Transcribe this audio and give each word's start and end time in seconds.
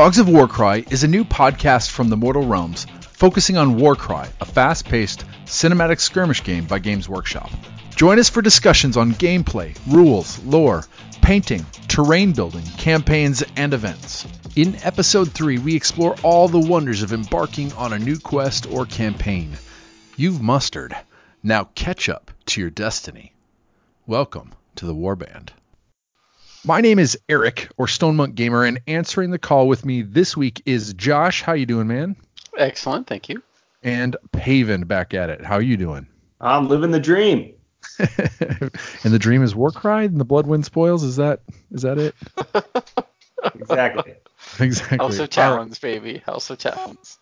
dogs 0.00 0.18
of 0.18 0.28
Warcry 0.28 0.86
is 0.90 1.04
a 1.04 1.08
new 1.08 1.24
podcast 1.24 1.90
from 1.90 2.08
the 2.08 2.16
Mortal 2.16 2.46
Realms 2.46 2.86
focusing 3.12 3.58
on 3.58 3.76
Warcry, 3.76 4.28
a 4.40 4.44
fast 4.44 4.86
paced 4.86 5.24
cinematic 5.44 6.00
skirmish 6.00 6.42
game 6.42 6.64
by 6.64 6.78
Games 6.78 7.08
Workshop. 7.08 7.50
Join 7.96 8.18
us 8.18 8.30
for 8.30 8.40
discussions 8.40 8.96
on 8.96 9.12
gameplay, 9.12 9.76
rules, 9.86 10.38
lore, 10.44 10.84
painting, 11.20 11.66
terrain 11.86 12.32
building, 12.32 12.64
campaigns, 12.78 13.44
and 13.56 13.74
events. 13.74 14.26
In 14.56 14.74
episode 14.84 15.32
3, 15.32 15.58
we 15.58 15.76
explore 15.76 16.16
all 16.22 16.48
the 16.48 16.58
wonders 16.58 17.02
of 17.02 17.12
embarking 17.12 17.72
on 17.74 17.92
a 17.92 17.98
new 17.98 18.18
quest 18.18 18.66
or 18.72 18.86
campaign. 18.86 19.56
You've 20.20 20.42
mustered. 20.42 20.94
Now 21.42 21.70
catch 21.74 22.10
up 22.10 22.30
to 22.44 22.60
your 22.60 22.68
destiny. 22.68 23.32
Welcome 24.06 24.52
to 24.76 24.84
the 24.84 24.94
Warband. 24.94 25.48
My 26.62 26.82
name 26.82 26.98
is 26.98 27.18
Eric 27.30 27.70
or 27.78 27.88
Stone 27.88 28.16
Monk 28.16 28.34
Gamer, 28.34 28.66
and 28.66 28.82
answering 28.86 29.30
the 29.30 29.38
call 29.38 29.66
with 29.66 29.86
me 29.86 30.02
this 30.02 30.36
week 30.36 30.60
is 30.66 30.92
Josh. 30.92 31.40
How 31.40 31.54
you 31.54 31.64
doing, 31.64 31.86
man? 31.86 32.16
Excellent, 32.58 33.06
thank 33.06 33.30
you. 33.30 33.42
And 33.82 34.14
Paven 34.32 34.84
back 34.86 35.14
at 35.14 35.30
it. 35.30 35.42
How 35.42 35.54
are 35.54 35.62
you 35.62 35.78
doing? 35.78 36.06
I'm 36.38 36.68
living 36.68 36.90
the 36.90 37.00
dream. 37.00 37.54
and 37.98 38.10
the 39.04 39.18
dream 39.18 39.42
is 39.42 39.54
Warcry 39.54 40.04
and 40.04 40.20
the 40.20 40.26
blood 40.26 40.46
wind 40.46 40.66
spoils. 40.66 41.02
Is 41.02 41.16
that 41.16 41.40
is 41.70 41.80
that 41.80 41.96
it? 41.96 42.14
Exactly. 43.54 44.16
exactly. 44.64 44.98
House 44.98 45.18
of 45.18 45.30
Talons, 45.30 45.78
baby. 45.78 46.22
House 46.24 46.50
of 46.50 46.58
Talons. 46.58 47.18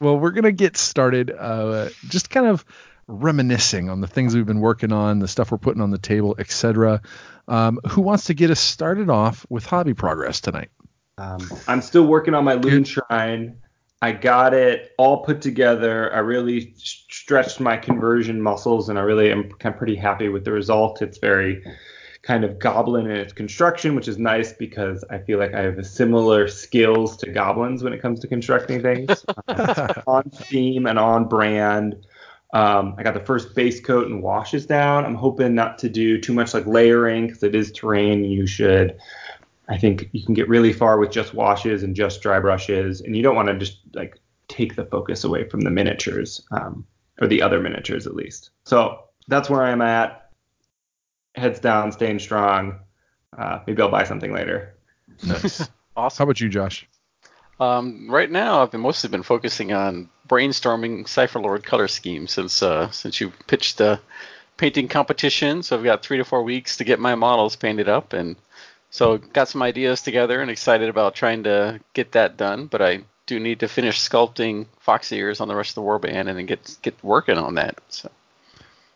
well, 0.00 0.18
we're 0.18 0.30
gonna 0.30 0.52
get 0.52 0.76
started. 0.76 1.30
Uh, 1.30 1.88
just 2.08 2.30
kind 2.30 2.46
of 2.46 2.64
reminiscing 3.06 3.90
on 3.90 4.00
the 4.00 4.06
things 4.06 4.34
we've 4.34 4.46
been 4.46 4.60
working 4.60 4.92
on, 4.92 5.18
the 5.18 5.28
stuff 5.28 5.50
we're 5.50 5.58
putting 5.58 5.82
on 5.82 5.90
the 5.90 5.98
table, 5.98 6.36
etc. 6.38 7.02
Um, 7.48 7.80
who 7.88 8.02
wants 8.02 8.24
to 8.24 8.34
get 8.34 8.50
us 8.50 8.60
started 8.60 9.10
off 9.10 9.44
with 9.48 9.66
hobby 9.66 9.94
progress 9.94 10.40
tonight? 10.40 10.70
Um, 11.18 11.50
I'm 11.66 11.82
still 11.82 12.06
working 12.06 12.34
on 12.34 12.44
my 12.44 12.54
Loon 12.54 12.84
Shrine. 12.84 13.58
I 14.02 14.12
got 14.12 14.54
it 14.54 14.92
all 14.96 15.24
put 15.24 15.42
together. 15.42 16.12
I 16.14 16.20
really 16.20 16.72
stretched 16.76 17.60
my 17.60 17.76
conversion 17.76 18.40
muscles, 18.40 18.88
and 18.88 18.98
I 18.98 19.02
really 19.02 19.30
am 19.30 19.50
kind 19.50 19.74
of 19.74 19.78
pretty 19.78 19.96
happy 19.96 20.28
with 20.28 20.44
the 20.44 20.52
result. 20.52 21.02
It's 21.02 21.18
very 21.18 21.62
kind 22.22 22.44
of 22.44 22.58
goblin 22.58 23.06
in 23.06 23.16
its 23.16 23.32
construction, 23.32 23.94
which 23.94 24.06
is 24.06 24.18
nice 24.18 24.52
because 24.52 25.04
I 25.10 25.18
feel 25.18 25.38
like 25.38 25.54
I 25.54 25.62
have 25.62 25.86
similar 25.86 26.48
skills 26.48 27.16
to 27.18 27.30
goblins 27.30 27.82
when 27.82 27.92
it 27.92 28.02
comes 28.02 28.20
to 28.20 28.28
constructing 28.28 28.82
things. 28.82 29.24
Um, 29.48 29.90
on 30.06 30.30
theme 30.30 30.86
and 30.86 30.98
on 30.98 31.28
brand. 31.28 31.96
Um, 32.52 32.94
I 32.98 33.04
got 33.04 33.14
the 33.14 33.24
first 33.24 33.54
base 33.54 33.80
coat 33.80 34.08
and 34.08 34.22
washes 34.22 34.66
down. 34.66 35.04
I'm 35.04 35.14
hoping 35.14 35.54
not 35.54 35.78
to 35.78 35.88
do 35.88 36.20
too 36.20 36.32
much 36.32 36.52
like 36.52 36.66
layering 36.66 37.28
because 37.28 37.42
it 37.42 37.54
is 37.54 37.72
terrain. 37.72 38.24
You 38.24 38.46
should, 38.46 38.98
I 39.68 39.78
think, 39.78 40.08
you 40.12 40.24
can 40.24 40.34
get 40.34 40.48
really 40.48 40.72
far 40.72 40.98
with 40.98 41.10
just 41.10 41.32
washes 41.32 41.82
and 41.84 41.94
just 41.94 42.22
dry 42.22 42.40
brushes, 42.40 43.00
and 43.00 43.16
you 43.16 43.22
don't 43.22 43.36
want 43.36 43.48
to 43.48 43.56
just 43.56 43.78
like 43.94 44.18
take 44.48 44.74
the 44.74 44.84
focus 44.84 45.22
away 45.22 45.48
from 45.48 45.60
the 45.60 45.70
miniatures 45.70 46.42
um, 46.50 46.84
or 47.20 47.28
the 47.28 47.40
other 47.40 47.60
miniatures 47.60 48.06
at 48.06 48.16
least. 48.16 48.50
So 48.64 49.04
that's 49.28 49.48
where 49.48 49.62
I'm 49.62 49.80
at. 49.80 50.19
Heads 51.34 51.60
down, 51.60 51.92
staying 51.92 52.18
strong. 52.18 52.80
Uh, 53.36 53.60
maybe 53.66 53.80
I'll 53.80 53.90
buy 53.90 54.04
something 54.04 54.32
later. 54.32 54.74
Nice. 55.26 55.68
Awesome. 55.96 56.18
How 56.18 56.24
about 56.30 56.40
you, 56.40 56.48
Josh? 56.48 56.88
Um, 57.58 58.08
right 58.08 58.30
now, 58.30 58.62
I've 58.62 58.70
been 58.70 58.80
mostly 58.80 59.10
been 59.10 59.24
focusing 59.24 59.72
on 59.72 60.08
brainstorming 60.28 61.06
Cypher 61.06 61.40
Lord 61.40 61.64
color 61.64 61.88
scheme 61.88 62.26
since 62.26 62.62
uh, 62.62 62.90
since 62.90 63.20
you 63.20 63.32
pitched 63.48 63.78
the 63.78 64.00
painting 64.56 64.88
competition. 64.88 65.62
So 65.62 65.76
I've 65.76 65.84
got 65.84 66.02
three 66.02 66.16
to 66.18 66.24
four 66.24 66.42
weeks 66.42 66.76
to 66.78 66.84
get 66.84 67.00
my 67.00 67.16
models 67.16 67.56
painted 67.56 67.88
up, 67.88 68.12
and 68.12 68.36
so 68.90 69.18
got 69.18 69.48
some 69.48 69.62
ideas 69.62 70.00
together 70.00 70.40
and 70.40 70.50
excited 70.50 70.88
about 70.88 71.14
trying 71.16 71.42
to 71.42 71.80
get 71.92 72.12
that 72.12 72.36
done. 72.36 72.66
But 72.66 72.80
I 72.80 73.00
do 73.26 73.38
need 73.38 73.60
to 73.60 73.68
finish 73.68 74.00
sculpting 74.00 74.66
fox 74.78 75.12
ears 75.12 75.40
on 75.40 75.48
the 75.48 75.54
rest 75.54 75.70
of 75.70 75.74
the 75.76 75.82
warband 75.82 76.28
and 76.28 76.38
then 76.38 76.46
get 76.46 76.78
get 76.82 77.02
working 77.04 77.36
on 77.36 77.56
that. 77.56 77.78
So 77.88 78.10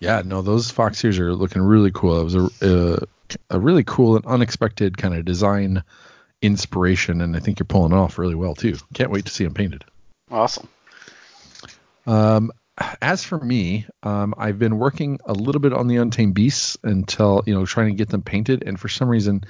Yeah, 0.00 0.22
no, 0.24 0.42
those 0.42 0.70
fox 0.70 1.02
ears 1.04 1.18
are 1.18 1.34
looking 1.34 1.62
really 1.62 1.90
cool. 1.92 2.20
It 2.20 2.24
was 2.24 2.34
a, 2.34 2.48
uh, 2.62 3.06
a 3.50 3.58
really 3.58 3.84
cool 3.84 4.16
and 4.16 4.26
unexpected 4.26 4.98
kind 4.98 5.14
of 5.14 5.24
design 5.24 5.82
inspiration, 6.42 7.20
and 7.20 7.36
I 7.36 7.40
think 7.40 7.58
you're 7.58 7.64
pulling 7.66 7.92
it 7.92 7.96
off 7.96 8.18
really 8.18 8.34
well 8.34 8.54
too. 8.54 8.76
Can't 8.92 9.10
wait 9.10 9.24
to 9.26 9.32
see 9.32 9.44
them 9.44 9.54
painted. 9.54 9.84
awesome. 10.30 10.68
Um, 12.06 12.52
as 13.00 13.24
for 13.24 13.38
me, 13.38 13.86
um, 14.02 14.34
I've 14.36 14.58
been 14.58 14.78
working 14.78 15.20
a 15.24 15.32
little 15.32 15.60
bit 15.60 15.72
on 15.72 15.86
the 15.86 15.96
Untamed 15.96 16.34
Beasts 16.34 16.76
until 16.82 17.42
you 17.46 17.54
know 17.54 17.64
trying 17.64 17.88
to 17.88 17.94
get 17.94 18.08
them 18.08 18.22
painted, 18.22 18.64
and 18.66 18.78
for 18.78 18.88
some 18.88 19.08
reason, 19.08 19.44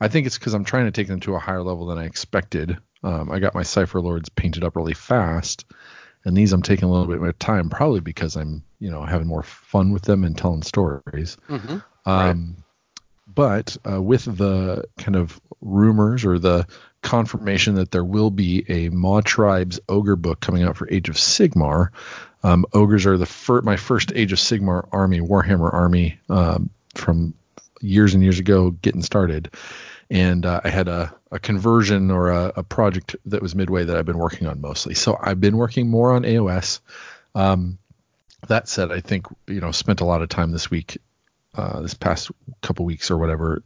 I 0.00 0.08
think 0.08 0.26
it's 0.26 0.38
because 0.38 0.54
I'm 0.54 0.64
trying 0.64 0.86
to 0.86 0.90
take 0.90 1.08
them 1.08 1.20
to 1.20 1.34
a 1.34 1.38
higher 1.38 1.62
level 1.62 1.86
than 1.86 1.98
I 1.98 2.04
expected. 2.04 2.76
Um, 3.02 3.30
I 3.30 3.38
got 3.38 3.54
my 3.54 3.62
Cypher 3.62 4.00
Lords 4.00 4.28
painted 4.28 4.64
up 4.64 4.76
really 4.76 4.94
fast, 4.94 5.64
and 6.24 6.36
these 6.36 6.52
I'm 6.52 6.62
taking 6.62 6.88
a 6.88 6.92
little 6.92 7.06
bit 7.06 7.20
more 7.20 7.32
time, 7.32 7.70
probably 7.70 8.00
because 8.00 8.36
I'm 8.36 8.62
you 8.78 8.90
know 8.90 9.04
having 9.04 9.26
more 9.26 9.42
fun 9.42 9.92
with 9.92 10.02
them 10.02 10.24
and 10.24 10.36
telling 10.36 10.62
stories. 10.62 11.36
hmm 11.48 11.76
Um, 12.04 12.56
But 13.26 13.76
uh, 13.88 14.00
with 14.00 14.24
the 14.24 14.84
kind 14.98 15.16
of 15.16 15.40
rumors 15.60 16.24
or 16.24 16.38
the 16.38 16.66
confirmation 17.02 17.74
that 17.74 17.90
there 17.90 18.04
will 18.04 18.30
be 18.30 18.64
a 18.68 18.88
Maw 18.90 19.20
Tribes 19.20 19.80
ogre 19.88 20.16
book 20.16 20.40
coming 20.40 20.62
out 20.62 20.76
for 20.76 20.88
Age 20.90 21.08
of 21.08 21.16
Sigmar, 21.16 21.90
um, 22.42 22.64
ogres 22.72 23.04
are 23.06 23.18
the 23.18 23.26
fir- 23.26 23.62
my 23.62 23.76
first 23.76 24.12
Age 24.14 24.32
of 24.32 24.38
Sigmar 24.38 24.88
army, 24.92 25.20
Warhammer 25.20 25.72
army 25.72 26.18
um, 26.28 26.70
from 26.94 27.34
years 27.80 28.14
and 28.14 28.22
years 28.22 28.38
ago, 28.38 28.70
getting 28.70 29.02
started. 29.02 29.50
And 30.08 30.46
uh, 30.46 30.60
I 30.62 30.70
had 30.70 30.86
a, 30.88 31.12
a 31.32 31.38
conversion 31.40 32.10
or 32.12 32.30
a, 32.30 32.52
a 32.56 32.62
project 32.62 33.16
that 33.26 33.42
was 33.42 33.54
midway 33.56 33.84
that 33.84 33.96
I've 33.96 34.06
been 34.06 34.18
working 34.18 34.46
on 34.46 34.60
mostly. 34.60 34.94
So 34.94 35.18
I've 35.20 35.40
been 35.40 35.56
working 35.56 35.88
more 35.90 36.12
on 36.12 36.22
AOS. 36.22 36.78
Um, 37.34 37.78
that 38.48 38.68
said, 38.68 38.92
I 38.92 39.00
think 39.00 39.26
you 39.46 39.60
know 39.60 39.72
spent 39.72 40.00
a 40.00 40.04
lot 40.04 40.22
of 40.22 40.28
time 40.28 40.50
this 40.50 40.70
week 40.70 40.98
uh, 41.56 41.80
this 41.80 41.94
past 41.94 42.30
couple 42.62 42.84
weeks 42.84 43.10
or 43.10 43.16
whatever, 43.16 43.62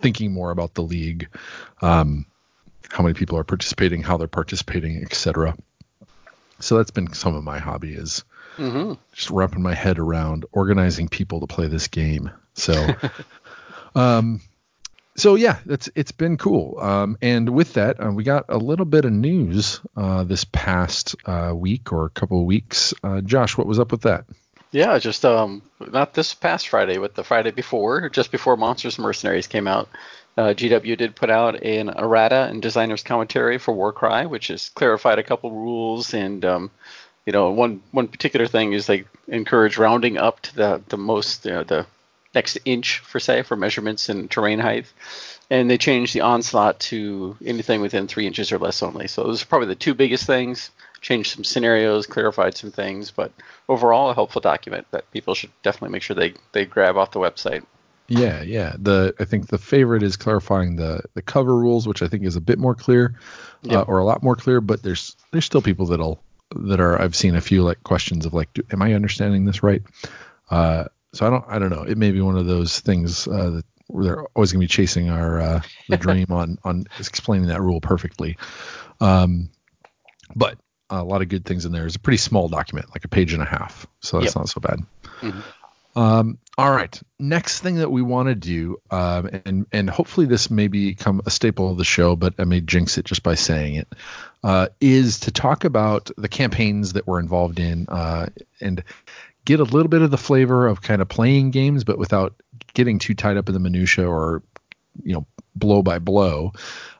thinking 0.00 0.32
more 0.32 0.50
about 0.50 0.74
the 0.74 0.82
league, 0.82 1.28
um, 1.82 2.26
how 2.90 3.02
many 3.02 3.14
people 3.14 3.38
are 3.38 3.44
participating, 3.44 4.02
how 4.02 4.16
they're 4.16 4.28
participating, 4.28 5.02
etc. 5.02 5.56
So 6.60 6.76
that's 6.78 6.90
been 6.90 7.12
some 7.12 7.34
of 7.34 7.44
my 7.44 7.58
hobby 7.58 7.92
is 7.92 8.24
hmm 8.56 8.94
just 9.12 9.30
wrapping 9.30 9.62
my 9.62 9.74
head 9.74 9.98
around 9.98 10.44
organizing 10.52 11.08
people 11.08 11.40
to 11.40 11.46
play 11.46 11.68
this 11.68 11.88
game. 11.88 12.30
So, 12.54 12.74
um, 13.94 14.40
so 15.16 15.34
yeah, 15.34 15.58
it's 15.66 15.88
it's 15.94 16.12
been 16.12 16.36
cool. 16.36 16.78
Um, 16.80 17.16
and 17.22 17.50
with 17.50 17.74
that, 17.74 18.02
uh, 18.04 18.10
we 18.10 18.22
got 18.22 18.44
a 18.48 18.58
little 18.58 18.84
bit 18.84 19.04
of 19.04 19.12
news 19.12 19.80
uh, 19.96 20.24
this 20.24 20.44
past 20.44 21.16
uh, 21.24 21.52
week 21.54 21.92
or 21.92 22.06
a 22.06 22.10
couple 22.10 22.40
of 22.40 22.46
weeks. 22.46 22.94
Uh, 23.02 23.20
Josh, 23.22 23.56
what 23.56 23.66
was 23.66 23.78
up 23.78 23.92
with 23.92 24.02
that? 24.02 24.24
Yeah, 24.72 24.98
just 24.98 25.24
um, 25.24 25.62
not 25.80 26.14
this 26.14 26.34
past 26.34 26.68
Friday, 26.68 26.98
but 26.98 27.14
the 27.14 27.24
Friday 27.24 27.50
before, 27.50 28.08
just 28.10 28.30
before 28.30 28.56
Monsters 28.56 28.98
Mercenaries 28.98 29.46
came 29.46 29.66
out, 29.66 29.88
uh, 30.36 30.48
GW 30.48 30.98
did 30.98 31.16
put 31.16 31.30
out 31.30 31.62
an 31.62 31.88
errata 31.88 32.46
and 32.50 32.60
designer's 32.60 33.02
commentary 33.02 33.58
for 33.58 33.72
Warcry, 33.72 34.26
which 34.26 34.48
has 34.48 34.68
clarified 34.70 35.18
a 35.18 35.22
couple 35.22 35.50
rules 35.50 36.12
and 36.12 36.44
um, 36.44 36.70
you 37.24 37.32
know 37.32 37.50
one 37.50 37.82
one 37.90 38.08
particular 38.08 38.46
thing 38.46 38.72
is 38.72 38.86
they 38.86 39.04
encourage 39.28 39.78
rounding 39.78 40.18
up 40.18 40.40
to 40.40 40.54
the 40.54 40.82
the 40.88 40.98
most 40.98 41.46
you 41.46 41.52
know, 41.52 41.64
the 41.64 41.86
next 42.36 42.58
inch 42.64 42.98
for 43.00 43.18
say 43.18 43.42
for 43.42 43.56
measurements 43.56 44.08
and 44.08 44.30
terrain 44.30 44.60
height, 44.60 44.86
and 45.50 45.68
they 45.68 45.78
changed 45.78 46.14
the 46.14 46.20
onslaught 46.20 46.78
to 46.78 47.36
anything 47.44 47.80
within 47.80 48.06
three 48.06 48.26
inches 48.26 48.52
or 48.52 48.58
less 48.58 48.82
only. 48.82 49.08
So 49.08 49.24
those 49.24 49.42
are 49.42 49.46
probably 49.46 49.68
the 49.68 49.74
two 49.74 49.94
biggest 49.94 50.26
things. 50.26 50.70
Changed 51.00 51.34
some 51.34 51.44
scenarios, 51.44 52.06
clarified 52.06 52.56
some 52.56 52.70
things, 52.70 53.10
but 53.10 53.32
overall 53.68 54.10
a 54.10 54.14
helpful 54.14 54.40
document 54.40 54.86
that 54.90 55.10
people 55.10 55.34
should 55.34 55.50
definitely 55.62 55.90
make 55.90 56.02
sure 56.02 56.14
they 56.14 56.34
they 56.52 56.64
grab 56.64 56.96
off 56.96 57.10
the 57.10 57.20
website. 57.20 57.64
Yeah, 58.08 58.42
yeah. 58.42 58.76
The 58.78 59.14
I 59.18 59.24
think 59.24 59.48
the 59.48 59.58
favorite 59.58 60.02
is 60.02 60.16
clarifying 60.16 60.76
the 60.76 61.02
the 61.14 61.22
cover 61.22 61.56
rules, 61.56 61.88
which 61.88 62.02
I 62.02 62.08
think 62.08 62.24
is 62.24 62.36
a 62.36 62.40
bit 62.40 62.58
more 62.58 62.74
clear, 62.74 63.18
uh, 63.70 63.82
or 63.82 63.98
a 63.98 64.04
lot 64.04 64.22
more 64.22 64.36
clear. 64.36 64.60
But 64.60 64.82
there's 64.82 65.16
there's 65.32 65.44
still 65.44 65.62
people 65.62 65.86
that'll 65.86 66.22
that 66.54 66.80
are 66.80 67.00
I've 67.00 67.16
seen 67.16 67.34
a 67.34 67.40
few 67.40 67.62
like 67.62 67.82
questions 67.82 68.26
of 68.26 68.32
like, 68.32 68.52
do, 68.54 68.62
am 68.70 68.82
I 68.82 68.94
understanding 68.94 69.44
this 69.44 69.62
right? 69.62 69.82
Uh, 70.50 70.84
so 71.16 71.26
I 71.26 71.30
don't 71.30 71.44
I 71.48 71.58
don't 71.58 71.70
know. 71.70 71.82
It 71.82 71.98
may 71.98 72.10
be 72.12 72.20
one 72.20 72.36
of 72.36 72.46
those 72.46 72.80
things 72.80 73.26
uh, 73.26 73.50
that 73.50 73.64
where 73.88 74.04
they're 74.04 74.26
always 74.34 74.52
going 74.52 74.60
to 74.60 74.64
be 74.64 74.68
chasing 74.68 75.10
our 75.10 75.40
uh, 75.40 75.60
the 75.88 75.96
dream 75.96 76.26
on 76.30 76.58
on 76.64 76.84
explaining 76.98 77.48
that 77.48 77.60
rule 77.60 77.80
perfectly. 77.80 78.36
Um, 79.00 79.50
but 80.34 80.58
a 80.90 81.02
lot 81.02 81.22
of 81.22 81.28
good 81.28 81.44
things 81.44 81.64
in 81.64 81.72
there. 81.72 81.86
It's 81.86 81.96
a 81.96 82.00
pretty 82.00 82.18
small 82.18 82.48
document, 82.48 82.90
like 82.90 83.04
a 83.04 83.08
page 83.08 83.32
and 83.32 83.42
a 83.42 83.46
half, 83.46 83.86
so 84.00 84.20
that's 84.20 84.34
Yep. 84.34 84.36
not 84.36 84.48
so 84.48 84.60
bad. 84.60 84.80
Mhm. 85.22 85.42
Um, 85.96 86.38
all 86.58 86.70
right. 86.70 87.00
Next 87.18 87.60
thing 87.60 87.76
that 87.76 87.90
we 87.90 88.02
want 88.02 88.28
to 88.28 88.34
do, 88.34 88.76
um, 88.90 89.30
and 89.46 89.66
and 89.72 89.88
hopefully 89.88 90.26
this 90.26 90.50
may 90.50 90.68
become 90.68 91.22
a 91.24 91.30
staple 91.30 91.70
of 91.70 91.78
the 91.78 91.84
show, 91.84 92.16
but 92.16 92.34
I 92.38 92.44
may 92.44 92.60
jinx 92.60 92.98
it 92.98 93.06
just 93.06 93.22
by 93.22 93.34
saying 93.34 93.76
it, 93.76 93.88
uh, 94.44 94.68
is 94.80 95.20
to 95.20 95.30
talk 95.30 95.64
about 95.64 96.10
the 96.18 96.28
campaigns 96.28 96.92
that 96.92 97.06
we're 97.06 97.20
involved 97.20 97.58
in 97.58 97.86
uh, 97.88 98.26
and 98.60 98.84
get 99.46 99.60
a 99.60 99.64
little 99.64 99.88
bit 99.88 100.02
of 100.02 100.10
the 100.10 100.18
flavor 100.18 100.66
of 100.66 100.82
kind 100.82 101.00
of 101.00 101.08
playing 101.08 101.52
games, 101.52 101.84
but 101.84 101.98
without 101.98 102.34
getting 102.74 102.98
too 102.98 103.14
tied 103.14 103.38
up 103.38 103.48
in 103.48 103.54
the 103.54 103.60
minutia 103.60 104.06
or 104.06 104.42
you 105.02 105.14
know 105.14 105.26
blow 105.54 105.82
by 105.82 105.98
blow. 105.98 106.52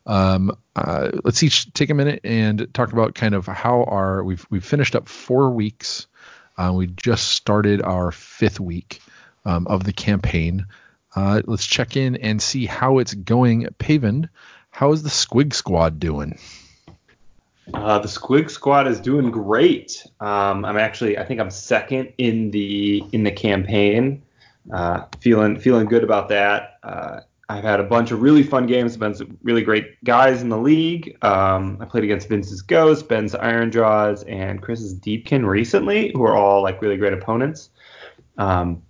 Um, 0.06 0.56
uh, 0.74 1.10
let's 1.24 1.42
each 1.42 1.72
take 1.74 1.90
a 1.90 1.94
minute 1.94 2.20
and 2.24 2.68
talk 2.72 2.92
about 2.92 3.14
kind 3.14 3.34
of 3.34 3.46
how 3.46 3.84
our 3.84 4.24
we've 4.24 4.46
we've 4.48 4.64
finished 4.64 4.96
up 4.96 5.08
four 5.08 5.50
weeks. 5.50 6.06
Uh, 6.56 6.72
we 6.74 6.86
just 6.86 7.28
started 7.28 7.82
our 7.82 8.12
fifth 8.12 8.60
week 8.60 9.00
um, 9.44 9.66
of 9.66 9.84
the 9.84 9.92
campaign. 9.92 10.66
Uh, 11.14 11.42
let's 11.46 11.66
check 11.66 11.96
in 11.96 12.16
and 12.16 12.40
see 12.40 12.66
how 12.66 12.98
it's 12.98 13.14
going. 13.14 13.66
Paven, 13.78 14.28
how 14.70 14.92
is 14.92 15.02
the 15.02 15.08
Squig 15.10 15.52
Squad 15.52 15.98
doing? 15.98 16.38
Uh, 17.74 17.98
the 17.98 18.08
Squig 18.08 18.50
Squad 18.50 18.86
is 18.86 19.00
doing 19.00 19.30
great. 19.30 20.06
Um, 20.20 20.64
I'm 20.64 20.76
actually, 20.76 21.18
I 21.18 21.24
think 21.24 21.40
I'm 21.40 21.50
second 21.50 22.12
in 22.18 22.50
the 22.50 23.02
in 23.12 23.24
the 23.24 23.32
campaign. 23.32 24.22
Uh, 24.72 25.04
feeling 25.20 25.58
feeling 25.58 25.86
good 25.86 26.04
about 26.04 26.28
that. 26.28 26.78
Uh, 26.82 27.20
I've 27.48 27.62
had 27.62 27.78
a 27.78 27.84
bunch 27.84 28.10
of 28.10 28.22
really 28.22 28.42
fun 28.42 28.66
games. 28.66 28.96
Been 28.96 29.14
some 29.14 29.38
really 29.42 29.62
great 29.62 30.02
guys 30.04 30.42
in 30.42 30.48
the 30.48 30.58
league. 30.58 31.16
Um, 31.22 31.78
I 31.80 31.84
played 31.84 32.02
against 32.02 32.28
Vince's 32.28 32.62
Ghost, 32.62 33.08
Ben's 33.08 33.34
Ironjawz, 33.34 34.24
and 34.28 34.60
Chris's 34.60 34.94
Deepkin 34.94 35.46
recently, 35.46 36.10
who 36.12 36.24
are 36.24 36.36
all 36.36 36.62
like 36.62 36.82
really 36.82 36.96
great 36.96 37.12
opponents. 37.12 37.70
Um, 38.38 38.82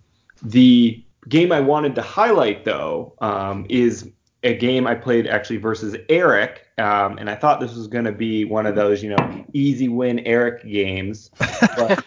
the 0.42 1.02
game 1.28 1.52
I 1.52 1.60
wanted 1.60 1.94
to 1.96 2.02
highlight 2.02 2.64
though 2.64 3.14
um, 3.20 3.66
is 3.68 4.10
a 4.42 4.56
game 4.56 4.86
I 4.86 4.94
played 4.94 5.26
actually 5.26 5.58
versus 5.58 5.96
Eric, 6.08 6.65
um, 6.78 7.16
and 7.18 7.30
I 7.30 7.34
thought 7.34 7.60
this 7.60 7.74
was 7.74 7.86
going 7.86 8.04
to 8.04 8.12
be 8.12 8.44
one 8.44 8.66
of 8.66 8.74
those, 8.74 9.02
you 9.02 9.10
know, 9.10 9.44
easy 9.52 9.88
win 9.88 10.18
Eric 10.20 10.62
games. 10.64 11.30
But, 11.38 12.04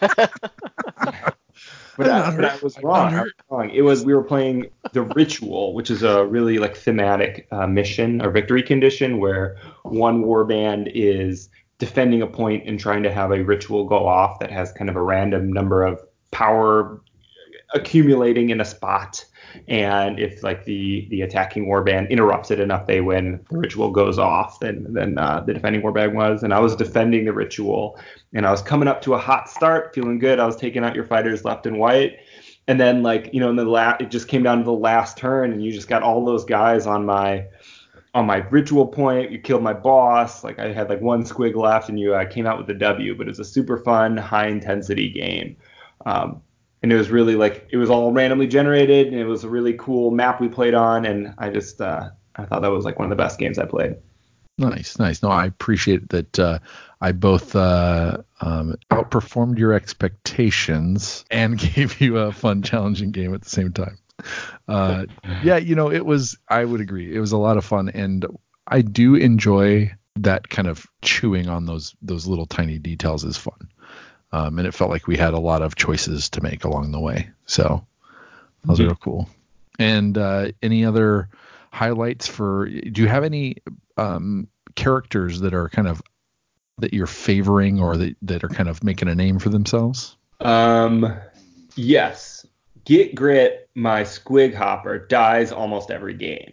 but, 1.96 2.10
I, 2.10 2.36
but 2.36 2.44
I 2.44 2.56
was 2.62 2.78
wrong. 2.82 3.14
I 3.14 3.22
was 3.22 3.32
wrong. 3.48 3.70
It 3.70 3.82
was 3.82 4.04
we 4.04 4.14
were 4.14 4.22
playing 4.22 4.66
the 4.92 5.02
Ritual, 5.02 5.74
which 5.74 5.90
is 5.90 6.04
a 6.04 6.24
really 6.24 6.58
like 6.58 6.76
thematic 6.76 7.48
uh, 7.50 7.66
mission 7.66 8.22
or 8.22 8.30
victory 8.30 8.62
condition 8.62 9.18
where 9.18 9.56
one 9.82 10.22
warband 10.22 10.92
is 10.94 11.48
defending 11.78 12.22
a 12.22 12.26
point 12.26 12.68
and 12.68 12.78
trying 12.78 13.02
to 13.02 13.12
have 13.12 13.32
a 13.32 13.42
ritual 13.42 13.84
go 13.84 14.06
off 14.06 14.38
that 14.38 14.52
has 14.52 14.70
kind 14.72 14.88
of 14.88 14.94
a 14.94 15.02
random 15.02 15.52
number 15.52 15.82
of 15.82 16.00
power 16.30 17.00
accumulating 17.74 18.50
in 18.50 18.60
a 18.60 18.64
spot 18.64 19.24
and 19.68 20.18
if 20.18 20.42
like 20.42 20.64
the 20.64 21.06
the 21.10 21.22
attacking 21.22 21.66
warband 21.66 22.10
interrupts 22.10 22.50
it 22.50 22.60
enough 22.60 22.86
they 22.86 23.00
win. 23.00 23.44
The 23.50 23.58
ritual 23.58 23.90
goes 23.90 24.18
off 24.18 24.60
then 24.60 24.86
then 24.90 25.18
uh, 25.18 25.40
the 25.40 25.54
defending 25.54 25.82
warband 25.82 26.14
was. 26.14 26.42
And 26.42 26.52
i 26.52 26.58
was 26.58 26.76
defending 26.76 27.24
the 27.24 27.32
ritual. 27.32 27.98
And 28.34 28.46
i 28.46 28.50
was 28.50 28.62
coming 28.62 28.88
up 28.88 29.02
to 29.02 29.14
a 29.14 29.18
hot 29.18 29.48
start 29.48 29.94
feeling 29.94 30.18
good. 30.18 30.38
I 30.38 30.46
was 30.46 30.56
taking 30.56 30.84
out 30.84 30.94
your 30.94 31.04
fighters 31.04 31.44
left 31.44 31.66
and 31.66 31.80
right 31.80 32.18
and 32.68 32.78
then 32.78 33.02
like 33.02 33.30
you 33.32 33.40
know 33.40 33.50
in 33.50 33.56
the 33.56 33.64
last 33.64 34.00
it 34.00 34.10
just 34.10 34.28
came 34.28 34.42
down 34.42 34.58
to 34.58 34.64
the 34.64 34.72
last 34.72 35.16
turn 35.16 35.52
and 35.52 35.64
you 35.64 35.72
just 35.72 35.88
got 35.88 36.02
all 36.02 36.24
those 36.24 36.44
guys 36.44 36.86
on 36.86 37.04
my 37.04 37.44
on 38.14 38.26
my 38.26 38.38
ritual 38.50 38.86
point. 38.86 39.30
You 39.30 39.38
killed 39.38 39.62
my 39.62 39.72
boss. 39.72 40.42
Like 40.42 40.58
i 40.58 40.72
had 40.72 40.88
like 40.88 41.00
one 41.00 41.24
squig 41.24 41.54
left 41.54 41.88
and 41.88 41.98
you 41.98 42.14
uh, 42.14 42.24
came 42.24 42.46
out 42.46 42.58
with 42.58 42.66
the 42.66 42.74
w. 42.74 43.16
But 43.16 43.26
it 43.26 43.30
was 43.30 43.40
a 43.40 43.44
super 43.44 43.78
fun 43.78 44.16
high 44.16 44.48
intensity 44.48 45.10
game. 45.10 45.56
Um, 46.06 46.42
and 46.82 46.92
it 46.92 46.96
was 46.96 47.10
really 47.10 47.36
like 47.36 47.68
it 47.70 47.76
was 47.76 47.90
all 47.90 48.12
randomly 48.12 48.46
generated 48.46 49.08
and 49.08 49.16
it 49.16 49.24
was 49.24 49.44
a 49.44 49.48
really 49.48 49.74
cool 49.74 50.10
map 50.10 50.40
we 50.40 50.48
played 50.48 50.74
on 50.74 51.04
and 51.04 51.34
i 51.38 51.48
just 51.48 51.80
uh, 51.80 52.08
i 52.36 52.44
thought 52.44 52.62
that 52.62 52.70
was 52.70 52.84
like 52.84 52.98
one 52.98 53.06
of 53.06 53.10
the 53.10 53.22
best 53.22 53.38
games 53.38 53.58
i 53.58 53.64
played. 53.64 53.96
Nice 54.58 54.98
nice. 54.98 55.22
No 55.22 55.30
i 55.30 55.46
appreciate 55.46 56.08
that 56.10 56.38
uh, 56.38 56.58
i 57.00 57.12
both 57.12 57.56
uh, 57.56 58.18
um, 58.40 58.76
outperformed 58.90 59.58
your 59.58 59.72
expectations 59.72 61.24
and 61.30 61.58
gave 61.74 62.00
you 62.00 62.18
a 62.18 62.32
fun 62.32 62.62
challenging 62.62 63.10
game 63.10 63.34
at 63.34 63.42
the 63.42 63.50
same 63.50 63.72
time. 63.72 63.98
Uh, 64.68 65.06
yeah 65.42 65.56
you 65.56 65.74
know 65.74 65.90
it 65.90 66.04
was 66.04 66.36
i 66.50 66.62
would 66.62 66.80
agree 66.82 67.14
it 67.14 67.20
was 67.20 67.32
a 67.32 67.38
lot 67.38 67.56
of 67.56 67.64
fun 67.64 67.88
and 67.88 68.26
i 68.66 68.82
do 68.82 69.14
enjoy 69.14 69.90
that 70.16 70.50
kind 70.50 70.68
of 70.68 70.86
chewing 71.00 71.48
on 71.48 71.64
those 71.64 71.94
those 72.02 72.26
little 72.26 72.44
tiny 72.44 72.78
details 72.78 73.24
is 73.24 73.38
fun 73.38 73.70
um, 74.32 74.58
and 74.58 74.66
it 74.66 74.74
felt 74.74 74.90
like 74.90 75.06
we 75.06 75.16
had 75.16 75.34
a 75.34 75.40
lot 75.40 75.62
of 75.62 75.74
choices 75.74 76.30
to 76.30 76.42
make 76.42 76.64
along 76.64 76.92
the 76.92 77.00
way. 77.00 77.30
So 77.46 77.84
those 78.64 78.78
mm-hmm. 78.78 78.88
real 78.88 78.96
cool. 78.96 79.28
And 79.78 80.16
uh, 80.16 80.52
any 80.62 80.84
other 80.84 81.28
highlights 81.72 82.26
for? 82.26 82.68
Do 82.68 83.02
you 83.02 83.08
have 83.08 83.24
any 83.24 83.56
um, 83.96 84.48
characters 84.74 85.40
that 85.40 85.54
are 85.54 85.68
kind 85.68 85.88
of 85.88 86.02
that 86.78 86.94
you're 86.94 87.06
favoring 87.06 87.80
or 87.80 87.96
that, 87.96 88.16
that 88.22 88.44
are 88.44 88.48
kind 88.48 88.68
of 88.68 88.82
making 88.82 89.08
a 89.08 89.14
name 89.14 89.38
for 89.38 89.48
themselves? 89.48 90.16
Um, 90.40 91.14
yes. 91.74 92.46
Get 92.84 93.14
Grit, 93.14 93.68
my 93.74 94.02
squig 94.02 94.54
hopper, 94.54 94.98
dies 94.98 95.52
almost 95.52 95.90
every 95.90 96.14
game. 96.14 96.52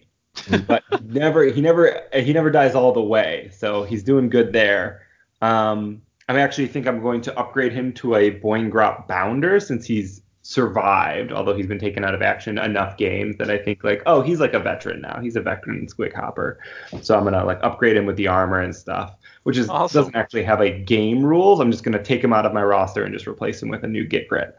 but 0.67 0.83
never 1.03 1.45
he 1.45 1.61
never 1.61 2.03
he 2.13 2.31
never 2.31 2.51
dies 2.51 2.75
all 2.75 2.91
the 2.91 3.01
way. 3.01 3.49
So 3.53 3.83
he's 3.83 4.03
doing 4.03 4.29
good 4.29 4.53
there. 4.53 5.01
Um, 5.41 6.03
I 6.29 6.39
actually 6.39 6.67
think 6.67 6.87
I'm 6.87 7.01
going 7.01 7.21
to 7.21 7.39
upgrade 7.39 7.71
him 7.71 7.93
to 7.93 8.15
a 8.15 8.31
Boingrot 8.31 9.07
Bounder 9.07 9.59
since 9.59 9.85
he's 9.85 10.21
survived, 10.41 11.31
although 11.31 11.55
he's 11.55 11.67
been 11.67 11.79
taken 11.79 12.03
out 12.05 12.13
of 12.13 12.21
action 12.21 12.57
enough 12.57 12.97
games 12.97 13.37
that 13.37 13.49
I 13.49 13.57
think 13.57 13.83
like, 13.83 14.01
oh, 14.05 14.21
he's 14.21 14.39
like 14.39 14.53
a 14.53 14.59
veteran 14.59 15.01
now. 15.01 15.19
He's 15.21 15.35
a 15.35 15.41
veteran 15.41 15.87
squig 15.87 16.13
hopper. 16.13 16.59
So 17.01 17.17
I'm 17.17 17.23
gonna 17.23 17.45
like 17.45 17.59
upgrade 17.63 17.97
him 17.97 18.05
with 18.05 18.15
the 18.17 18.27
armor 18.27 18.59
and 18.59 18.75
stuff, 18.75 19.15
which 19.43 19.57
is 19.57 19.69
awesome. 19.69 20.01
doesn't 20.01 20.15
actually 20.15 20.43
have 20.43 20.61
a 20.61 20.69
game 20.69 21.23
rules. 21.23 21.59
I'm 21.59 21.71
just 21.71 21.83
gonna 21.83 22.03
take 22.03 22.23
him 22.23 22.33
out 22.33 22.45
of 22.45 22.53
my 22.53 22.63
roster 22.63 23.03
and 23.03 23.13
just 23.13 23.27
replace 23.27 23.61
him 23.61 23.69
with 23.69 23.83
a 23.83 23.87
new 23.87 24.05
Get 24.05 24.27
Grit. 24.27 24.55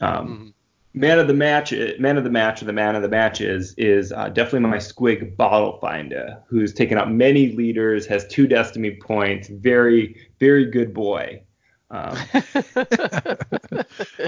Um, 0.00 0.28
mm-hmm 0.28 0.48
man 0.94 1.18
of 1.18 1.26
the 1.26 1.34
match, 1.34 1.72
man 1.98 2.16
of 2.16 2.24
the 2.24 2.30
match, 2.30 2.62
or 2.62 2.66
the 2.66 2.72
man 2.72 2.96
of 2.96 3.02
the 3.02 3.08
match 3.08 3.40
is 3.40 3.74
is 3.76 4.12
uh, 4.12 4.28
definitely 4.28 4.68
my 4.68 4.76
Squig 4.76 5.36
Bottle 5.36 5.78
Finder, 5.80 6.38
who's 6.46 6.72
taken 6.72 6.98
out 6.98 7.10
many 7.10 7.52
leaders, 7.52 8.06
has 8.06 8.26
two 8.26 8.46
Destiny 8.46 8.92
points, 8.92 9.48
very 9.48 10.16
very 10.38 10.66
good 10.66 10.94
boy. 10.94 11.42
Um, 11.90 12.16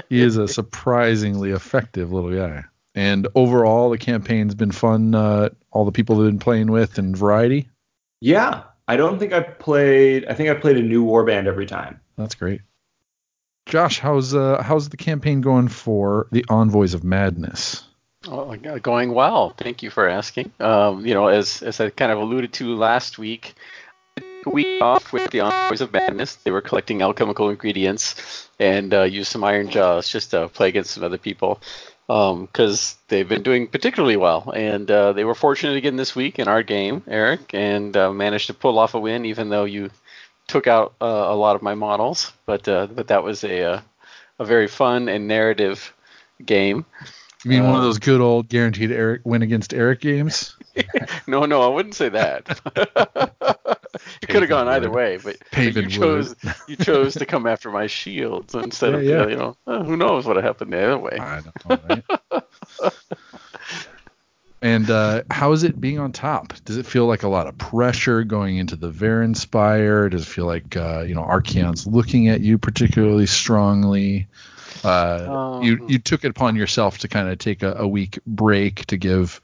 he 0.09 0.21
is 0.21 0.37
a 0.37 0.47
surprisingly 0.47 1.51
effective 1.51 2.11
little 2.11 2.35
guy. 2.35 2.63
And 2.93 3.27
overall, 3.35 3.89
the 3.89 3.97
campaign's 3.97 4.55
been 4.55 4.71
fun. 4.71 5.15
Uh, 5.15 5.49
all 5.71 5.83
the 5.83 5.91
people 5.91 6.17
have 6.17 6.29
been 6.29 6.39
playing 6.39 6.71
with 6.71 6.97
and 6.97 7.17
variety. 7.17 7.67
Yeah, 8.21 8.63
I 8.87 8.95
don't 8.95 9.19
think 9.19 9.33
I 9.33 9.41
played. 9.41 10.25
I 10.25 10.33
think 10.33 10.49
I 10.49 10.53
played 10.53 10.77
a 10.77 10.81
new 10.81 11.03
warband 11.03 11.47
every 11.47 11.65
time. 11.65 11.99
That's 12.17 12.35
great. 12.35 12.61
Josh, 13.65 13.99
how's 13.99 14.35
uh, 14.35 14.61
how's 14.61 14.89
the 14.89 14.97
campaign 14.97 15.41
going 15.41 15.67
for 15.67 16.27
the 16.31 16.45
Envoys 16.49 16.93
of 16.93 17.03
Madness? 17.03 17.83
Oh, 18.27 18.55
going 18.55 19.13
well. 19.13 19.51
Thank 19.57 19.83
you 19.83 19.89
for 19.89 20.07
asking. 20.07 20.51
Um, 20.59 21.05
you 21.05 21.13
know, 21.13 21.27
as 21.27 21.61
as 21.61 21.79
I 21.79 21.89
kind 21.89 22.11
of 22.11 22.19
alluded 22.19 22.53
to 22.53 22.75
last 22.75 23.17
week, 23.17 23.55
week 24.45 24.81
off 24.81 25.11
with 25.11 25.31
the 25.31 25.41
Envoys 25.41 25.81
of 25.81 25.91
Madness. 25.91 26.35
They 26.35 26.51
were 26.51 26.61
collecting 26.61 27.01
alchemical 27.01 27.49
ingredients 27.49 28.49
and 28.59 28.93
uh, 28.93 29.03
used 29.03 29.31
some 29.31 29.41
Ironjawz 29.41 30.09
just 30.09 30.31
to 30.31 30.47
play 30.49 30.69
against 30.69 30.91
some 30.91 31.03
other 31.03 31.17
people 31.17 31.59
because 32.07 32.93
um, 32.93 32.99
they've 33.07 33.27
been 33.27 33.41
doing 33.41 33.67
particularly 33.67 34.17
well. 34.17 34.51
And 34.55 34.89
uh, 34.89 35.13
they 35.13 35.23
were 35.23 35.35
fortunate 35.35 35.75
again 35.75 35.95
this 35.95 36.15
week 36.15 36.39
in 36.39 36.47
our 36.47 36.63
game, 36.63 37.03
Eric, 37.07 37.53
and 37.53 37.95
uh, 37.97 38.13
managed 38.13 38.47
to 38.47 38.53
pull 38.53 38.77
off 38.77 38.93
a 38.93 38.99
win, 38.99 39.25
even 39.25 39.49
though 39.49 39.65
you 39.65 39.89
took 40.47 40.67
out 40.67 40.95
uh, 41.01 41.05
a 41.05 41.35
lot 41.35 41.55
of 41.55 41.61
my 41.61 41.75
models, 41.75 42.33
but 42.45 42.67
uh, 42.67 42.87
but 42.87 43.07
that 43.07 43.23
was 43.23 43.43
a 43.43 43.63
uh, 43.63 43.81
a 44.39 44.45
very 44.45 44.67
fun 44.67 45.09
and 45.09 45.27
narrative 45.27 45.93
game. 46.43 46.85
You 47.43 47.51
mean 47.51 47.63
one 47.63 47.75
of 47.75 47.81
uh, 47.81 47.83
those 47.83 47.99
good 47.99 48.21
old 48.21 48.49
guaranteed 48.49 48.91
Eric 48.91 49.21
win 49.23 49.43
against 49.43 49.73
Eric 49.73 50.01
games? 50.01 50.55
no, 51.27 51.45
no, 51.45 51.61
I 51.61 51.67
wouldn't 51.67 51.93
say 51.93 52.09
that. 52.09 52.59
it 54.21 54.27
could 54.27 54.41
have 54.41 54.49
gone 54.49 54.67
either 54.67 54.89
way, 54.89 55.17
but, 55.17 55.37
but 55.51 55.75
you 55.75 55.87
chose 55.87 56.35
you 56.67 56.75
chose 56.75 57.13
to 57.13 57.25
come 57.25 57.45
after 57.45 57.69
my 57.69 57.87
shields 57.87 58.55
instead 58.55 58.93
yeah, 58.93 58.97
of 58.97 59.05
yeah. 59.05 59.27
you 59.27 59.35
know 59.35 59.57
uh, 59.67 59.83
who 59.83 59.95
knows 59.95 60.25
what 60.25 60.37
happened 60.37 60.73
the 60.73 60.83
other 60.83 60.97
way. 60.97 61.17
I 61.19 61.41
know, 61.41 61.79
right? 61.87 62.43
And 64.65 64.89
uh, 64.89 65.21
how 65.29 65.51
is 65.51 65.61
it 65.61 65.79
being 65.79 65.99
on 65.99 66.11
top? 66.11 66.51
Does 66.65 66.77
it 66.77 66.87
feel 66.87 67.05
like 67.05 67.21
a 67.21 67.27
lot 67.27 67.45
of 67.45 67.55
pressure 67.55 68.23
going 68.23 68.57
into 68.57 68.75
the 68.75 68.89
Varanspire? 68.89 70.09
Does 70.09 70.23
it 70.23 70.25
feel 70.25 70.47
like 70.47 70.75
uh, 70.75 71.03
you 71.07 71.13
know 71.13 71.21
Archaon's 71.21 71.85
looking 71.85 72.29
at 72.29 72.41
you 72.41 72.57
particularly 72.57 73.27
strongly? 73.27 74.27
Uh, 74.83 75.57
um, 75.59 75.61
you 75.61 75.85
you 75.87 75.99
took 75.99 76.23
it 76.23 76.31
upon 76.31 76.55
yourself 76.55 76.97
to 76.97 77.07
kind 77.07 77.29
of 77.29 77.37
take 77.37 77.61
a, 77.61 77.75
a, 77.75 77.87
week 77.87 78.17
break 78.25 78.87
to 78.87 78.97
give 78.97 79.39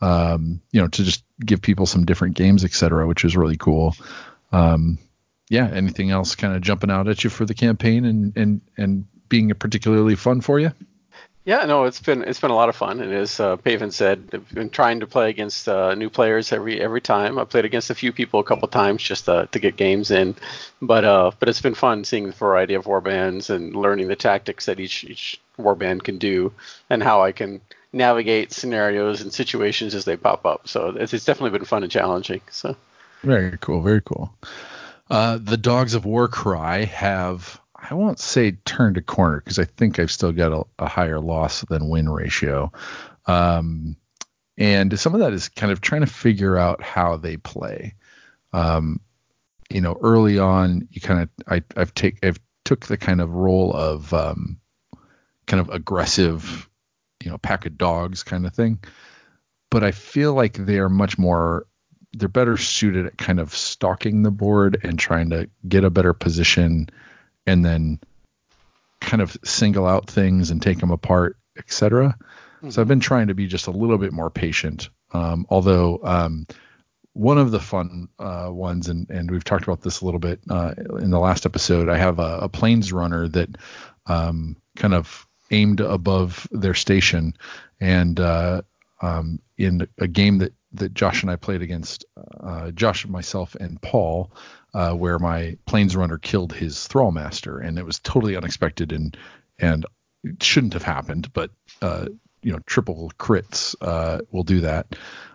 um, 0.00 0.60
you 0.70 0.80
know 0.80 0.86
to 0.86 1.02
just 1.02 1.24
give 1.44 1.60
people 1.60 1.86
some 1.86 2.04
different 2.04 2.36
games, 2.36 2.62
etc., 2.62 3.08
which 3.08 3.24
is 3.24 3.36
really 3.36 3.56
cool. 3.56 3.96
Um, 4.52 4.98
yeah, 5.48 5.68
anything 5.68 6.12
else 6.12 6.36
kind 6.36 6.54
of 6.54 6.62
jumping 6.62 6.92
out 6.92 7.08
at 7.08 7.24
you 7.24 7.30
for 7.30 7.44
the 7.44 7.54
campaign 7.54 8.04
and 8.04 8.36
and 8.36 8.60
and 8.76 9.06
being 9.28 9.52
particularly 9.54 10.14
fun 10.14 10.40
for 10.40 10.60
you? 10.60 10.70
Yeah, 11.44 11.64
no, 11.64 11.84
it's 11.84 12.00
been 12.00 12.22
it's 12.22 12.38
been 12.38 12.50
a 12.50 12.54
lot 12.54 12.68
of 12.68 12.76
fun, 12.76 13.00
and 13.00 13.12
as 13.12 13.40
uh, 13.40 13.56
Paven 13.56 13.92
said, 13.92 14.28
I've 14.32 14.48
been 14.50 14.68
trying 14.68 15.00
to 15.00 15.06
play 15.06 15.30
against 15.30 15.68
uh, 15.68 15.94
new 15.94 16.10
players 16.10 16.52
every 16.52 16.80
every 16.80 17.00
time. 17.00 17.38
I 17.38 17.44
played 17.44 17.64
against 17.64 17.88
a 17.88 17.94
few 17.94 18.12
people 18.12 18.40
a 18.40 18.44
couple 18.44 18.68
times 18.68 19.02
just 19.02 19.26
uh, 19.26 19.46
to 19.46 19.58
get 19.58 19.76
games 19.76 20.10
in, 20.10 20.36
but 20.82 21.04
uh, 21.04 21.30
but 21.40 21.48
it's 21.48 21.62
been 21.62 21.74
fun 21.74 22.04
seeing 22.04 22.26
the 22.26 22.32
variety 22.32 22.74
of 22.74 22.84
warbands 22.84 23.48
and 23.48 23.74
learning 23.74 24.08
the 24.08 24.16
tactics 24.16 24.66
that 24.66 24.80
each 24.80 25.02
each 25.04 25.40
warband 25.58 26.02
can 26.02 26.18
do, 26.18 26.52
and 26.90 27.02
how 27.02 27.22
I 27.22 27.32
can 27.32 27.62
navigate 27.92 28.52
scenarios 28.52 29.22
and 29.22 29.32
situations 29.32 29.94
as 29.94 30.04
they 30.04 30.16
pop 30.16 30.44
up. 30.44 30.68
So 30.68 30.90
it's, 30.90 31.14
it's 31.14 31.24
definitely 31.24 31.58
been 31.58 31.66
fun 31.66 31.82
and 31.82 31.90
challenging. 31.90 32.42
So 32.50 32.76
Very 33.22 33.58
cool. 33.58 33.82
Very 33.82 34.02
cool. 34.02 34.32
Uh, 35.10 35.38
the 35.42 35.56
Dogs 35.56 35.94
of 35.94 36.04
Warcry 36.04 36.84
have, 36.86 37.59
I 37.82 37.94
won't 37.94 38.18
say 38.20 38.52
turned 38.64 38.96
a 38.96 39.02
corner 39.02 39.40
because 39.40 39.58
I 39.58 39.64
think 39.64 39.98
I've 39.98 40.10
still 40.10 40.32
got 40.32 40.52
a, 40.52 40.64
a 40.84 40.88
higher 40.88 41.20
loss 41.20 41.62
than 41.62 41.88
win 41.88 42.08
ratio. 42.08 42.72
Um, 43.26 43.96
and 44.58 44.98
some 44.98 45.14
of 45.14 45.20
that 45.20 45.32
is 45.32 45.48
kind 45.48 45.72
of 45.72 45.80
trying 45.80 46.02
to 46.02 46.06
figure 46.06 46.56
out 46.56 46.82
how 46.82 47.16
they 47.16 47.36
play. 47.36 47.94
Um, 48.52 49.00
you 49.70 49.80
know, 49.80 49.96
early 50.02 50.38
on, 50.38 50.88
you 50.90 51.00
kind 51.00 51.22
of, 51.22 51.28
I, 51.48 51.62
I've 51.76 51.94
take, 51.94 52.24
I've 52.24 52.40
took 52.64 52.86
the 52.86 52.96
kind 52.96 53.20
of 53.20 53.32
role 53.32 53.72
of, 53.72 54.12
um, 54.12 54.60
kind 55.46 55.60
of 55.60 55.70
aggressive, 55.70 56.68
you 57.22 57.30
know, 57.30 57.38
pack 57.38 57.66
of 57.66 57.78
dogs 57.78 58.22
kind 58.22 58.46
of 58.46 58.54
thing. 58.54 58.80
But 59.70 59.84
I 59.84 59.92
feel 59.92 60.34
like 60.34 60.54
they 60.54 60.78
are 60.78 60.88
much 60.88 61.16
more 61.18 61.66
they're 62.12 62.28
better 62.28 62.56
suited 62.56 63.06
at 63.06 63.18
kind 63.18 63.38
of 63.38 63.54
stalking 63.54 64.22
the 64.22 64.30
board 64.30 64.80
and 64.82 64.98
trying 64.98 65.30
to 65.30 65.48
get 65.68 65.84
a 65.84 65.90
better 65.90 66.12
position 66.12 66.88
and 67.46 67.64
then 67.64 68.00
kind 69.00 69.22
of 69.22 69.36
single 69.44 69.86
out 69.86 70.08
things 70.08 70.50
and 70.50 70.60
take 70.60 70.78
them 70.78 70.90
apart, 70.90 71.36
etc. 71.58 72.16
So 72.68 72.82
I've 72.82 72.88
been 72.88 73.00
trying 73.00 73.28
to 73.28 73.34
be 73.34 73.46
just 73.46 73.66
a 73.66 73.70
little 73.70 73.96
bit 73.96 74.12
more 74.12 74.30
patient. 74.30 74.90
Um, 75.12 75.46
although 75.48 76.00
um, 76.02 76.46
one 77.14 77.38
of 77.38 77.50
the 77.50 77.60
fun 77.60 78.08
uh, 78.18 78.48
ones, 78.50 78.88
and, 78.88 79.08
and 79.08 79.30
we've 79.30 79.44
talked 79.44 79.64
about 79.64 79.80
this 79.80 80.00
a 80.00 80.04
little 80.04 80.20
bit 80.20 80.40
uh, 80.50 80.74
in 80.98 81.10
the 81.10 81.18
last 81.18 81.46
episode, 81.46 81.88
I 81.88 81.96
have 81.96 82.18
a, 82.18 82.40
a 82.42 82.48
planes 82.48 82.92
runner 82.92 83.28
that 83.28 83.56
um, 84.06 84.56
kind 84.76 84.94
of 84.94 85.26
aimed 85.50 85.80
above 85.80 86.46
their 86.52 86.74
station, 86.74 87.34
and 87.80 88.20
uh, 88.20 88.62
um, 89.00 89.40
in 89.56 89.88
a 89.98 90.06
game 90.06 90.38
that 90.38 90.52
that 90.72 90.94
Josh 90.94 91.22
and 91.22 91.30
I 91.30 91.36
played 91.36 91.62
against 91.62 92.04
uh, 92.40 92.70
Josh, 92.70 93.04
and 93.04 93.12
myself, 93.12 93.54
and 93.56 93.80
Paul, 93.80 94.30
uh, 94.74 94.92
where 94.92 95.18
my 95.18 95.56
planes 95.66 95.96
runner 95.96 96.18
killed 96.18 96.52
his 96.52 96.86
thrall 96.86 97.10
master, 97.10 97.58
and 97.58 97.78
it 97.78 97.84
was 97.84 97.98
totally 97.98 98.36
unexpected 98.36 98.92
and 98.92 99.16
and 99.58 99.84
it 100.24 100.42
shouldn't 100.42 100.74
have 100.74 100.82
happened, 100.82 101.32
but 101.32 101.50
uh, 101.82 102.06
you 102.42 102.52
know, 102.52 102.60
triple 102.66 103.12
crits 103.18 103.74
uh, 103.80 104.20
will 104.30 104.42
do 104.42 104.60
that. 104.60 104.86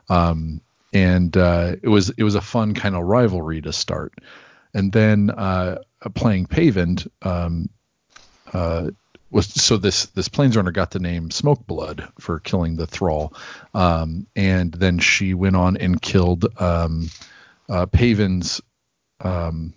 Um, 0.09 0.61
and 0.93 1.35
uh, 1.35 1.75
it 1.81 1.89
was 1.89 2.09
it 2.11 2.23
was 2.23 2.35
a 2.35 2.41
fun 2.41 2.73
kind 2.73 2.95
of 2.95 3.03
rivalry 3.03 3.61
to 3.61 3.73
start, 3.73 4.13
and 4.73 4.91
then 4.91 5.29
uh, 5.29 5.79
playing 6.13 6.45
Pavend. 6.45 7.09
Um, 7.21 7.69
was 9.31 9.47
so 9.47 9.77
this 9.77 10.05
this 10.07 10.29
planesrunner 10.29 10.73
got 10.73 10.91
the 10.91 10.99
name 10.99 11.31
Smoke 11.31 11.65
Blood 11.65 12.07
for 12.19 12.39
killing 12.39 12.75
the 12.75 12.87
thrall, 12.87 13.33
um, 13.73 14.27
and 14.35 14.71
then 14.71 14.99
she 14.99 15.33
went 15.33 15.55
on 15.55 15.77
and 15.77 16.01
killed 16.01 16.45
um, 16.61 17.09
uh, 17.69 17.85
Paven's 17.87 18.61
um, 19.19 19.73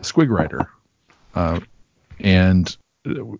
Squig 0.00 0.28
Rider, 0.28 0.68
uh, 1.34 1.60
and 2.18 2.76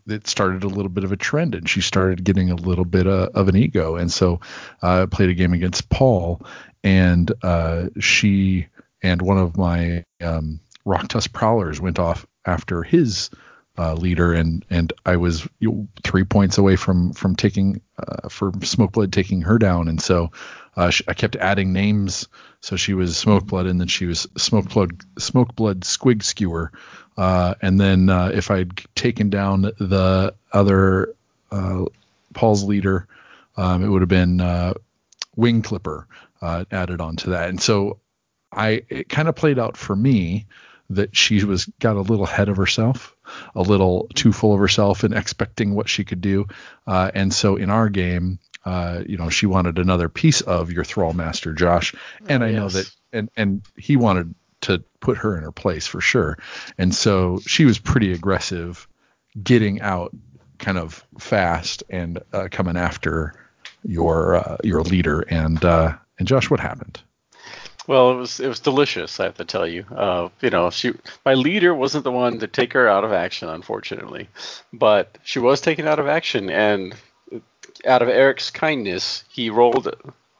it 0.06 0.26
started 0.26 0.62
a 0.64 0.68
little 0.68 0.90
bit 0.90 1.04
of 1.04 1.12
a 1.12 1.16
trend, 1.16 1.54
and 1.54 1.68
she 1.68 1.80
started 1.80 2.22
getting 2.22 2.50
a 2.50 2.56
little 2.56 2.84
bit 2.84 3.06
uh, 3.06 3.30
of 3.34 3.48
an 3.48 3.56
ego, 3.56 3.96
and 3.96 4.12
so 4.12 4.40
uh, 4.82 5.02
I 5.02 5.06
played 5.06 5.30
a 5.30 5.34
game 5.34 5.54
against 5.54 5.88
Paul, 5.88 6.44
and 6.82 7.32
uh, 7.42 7.86
she 7.98 8.66
and 9.02 9.22
one 9.22 9.38
of 9.38 9.56
my 9.56 10.04
um, 10.22 10.60
Rocktusk 10.86 11.32
Prowlers 11.32 11.80
went 11.80 11.98
off 11.98 12.26
after 12.46 12.82
his 12.82 13.30
uh, 13.76 13.94
leader, 13.94 14.32
and 14.32 14.64
and 14.70 14.92
I 15.04 15.16
was 15.16 15.46
three 16.02 16.24
points 16.24 16.58
away 16.58 16.76
from 16.76 17.12
from 17.12 17.34
taking 17.34 17.80
uh, 17.98 18.28
for 18.28 18.52
Smokeblood 18.52 19.12
taking 19.12 19.42
her 19.42 19.58
down, 19.58 19.88
and 19.88 20.00
so 20.00 20.30
uh, 20.76 20.90
she, 20.90 21.04
I 21.08 21.14
kept 21.14 21.36
adding 21.36 21.72
names. 21.72 22.28
So 22.60 22.76
she 22.76 22.94
was 22.94 23.16
Smokeblood, 23.16 23.68
and 23.68 23.80
then 23.80 23.88
she 23.88 24.06
was 24.06 24.26
Smokeblood 24.34 25.04
Smokeblood 25.16 25.80
Squig 25.80 26.22
Skewer, 26.22 26.72
uh, 27.16 27.54
and 27.60 27.80
then 27.80 28.08
uh, 28.08 28.30
if 28.32 28.50
I'd 28.50 28.80
taken 28.94 29.28
down 29.28 29.62
the 29.62 30.34
other 30.52 31.14
uh, 31.50 31.84
Paul's 32.32 32.64
leader, 32.64 33.08
um, 33.56 33.84
it 33.84 33.88
would 33.88 34.02
have 34.02 34.08
been 34.08 34.74
Wing 35.36 35.62
Clipper 35.62 36.06
added 36.42 37.00
onto 37.00 37.30
that, 37.30 37.48
and 37.48 37.60
so 37.60 37.98
I 38.52 38.82
it 38.88 39.08
kind 39.08 39.28
of 39.28 39.34
played 39.34 39.58
out 39.58 39.76
for 39.76 39.96
me 39.96 40.46
that 40.90 41.16
she 41.16 41.44
was 41.44 41.66
got 41.80 41.96
a 41.96 42.00
little 42.00 42.24
ahead 42.24 42.48
of 42.48 42.56
herself, 42.56 43.16
a 43.54 43.62
little 43.62 44.08
too 44.14 44.32
full 44.32 44.52
of 44.52 44.60
herself 44.60 45.02
and 45.02 45.14
expecting 45.14 45.74
what 45.74 45.88
she 45.88 46.04
could 46.04 46.20
do. 46.20 46.46
Uh, 46.86 47.10
and 47.14 47.32
so 47.32 47.56
in 47.56 47.70
our 47.70 47.88
game, 47.88 48.38
uh, 48.64 49.02
you 49.06 49.16
know, 49.16 49.30
she 49.30 49.46
wanted 49.46 49.78
another 49.78 50.08
piece 50.08 50.40
of 50.40 50.70
your 50.70 50.84
thrall 50.84 51.12
master, 51.12 51.52
Josh. 51.52 51.94
And 52.28 52.42
Oh, 52.42 52.46
I 52.46 52.52
know 52.52 52.68
that, 52.68 52.90
and 53.12 53.30
and 53.36 53.62
he 53.76 53.96
wanted 53.96 54.34
to 54.62 54.82
put 55.00 55.18
her 55.18 55.36
in 55.36 55.42
her 55.42 55.52
place 55.52 55.86
for 55.86 56.00
sure. 56.00 56.38
And 56.78 56.94
so 56.94 57.40
she 57.46 57.64
was 57.64 57.78
pretty 57.78 58.12
aggressive, 58.12 58.88
getting 59.42 59.80
out 59.82 60.14
kind 60.58 60.78
of 60.78 61.06
fast 61.18 61.82
and 61.90 62.20
uh, 62.32 62.48
coming 62.50 62.76
after 62.76 63.34
your 63.84 64.36
uh, 64.36 64.56
your 64.64 64.82
leader. 64.82 65.20
And 65.20 65.62
uh, 65.64 65.96
and 66.18 66.26
Josh, 66.26 66.48
what 66.50 66.60
happened? 66.60 67.02
Well, 67.86 68.12
it 68.12 68.16
was 68.16 68.40
it 68.40 68.48
was 68.48 68.60
delicious. 68.60 69.20
I 69.20 69.24
have 69.24 69.36
to 69.36 69.44
tell 69.44 69.66
you. 69.66 69.84
Uh, 69.94 70.28
you 70.40 70.50
know, 70.50 70.70
she 70.70 70.92
my 71.24 71.34
leader 71.34 71.74
wasn't 71.74 72.04
the 72.04 72.12
one 72.12 72.38
to 72.38 72.46
take 72.46 72.72
her 72.72 72.88
out 72.88 73.04
of 73.04 73.12
action, 73.12 73.48
unfortunately, 73.48 74.28
but 74.72 75.18
she 75.24 75.38
was 75.38 75.60
taken 75.60 75.86
out 75.86 75.98
of 75.98 76.06
action, 76.06 76.50
and 76.50 76.94
out 77.86 78.02
of 78.02 78.08
Eric's 78.08 78.50
kindness, 78.50 79.24
he 79.30 79.50
rolled 79.50 79.86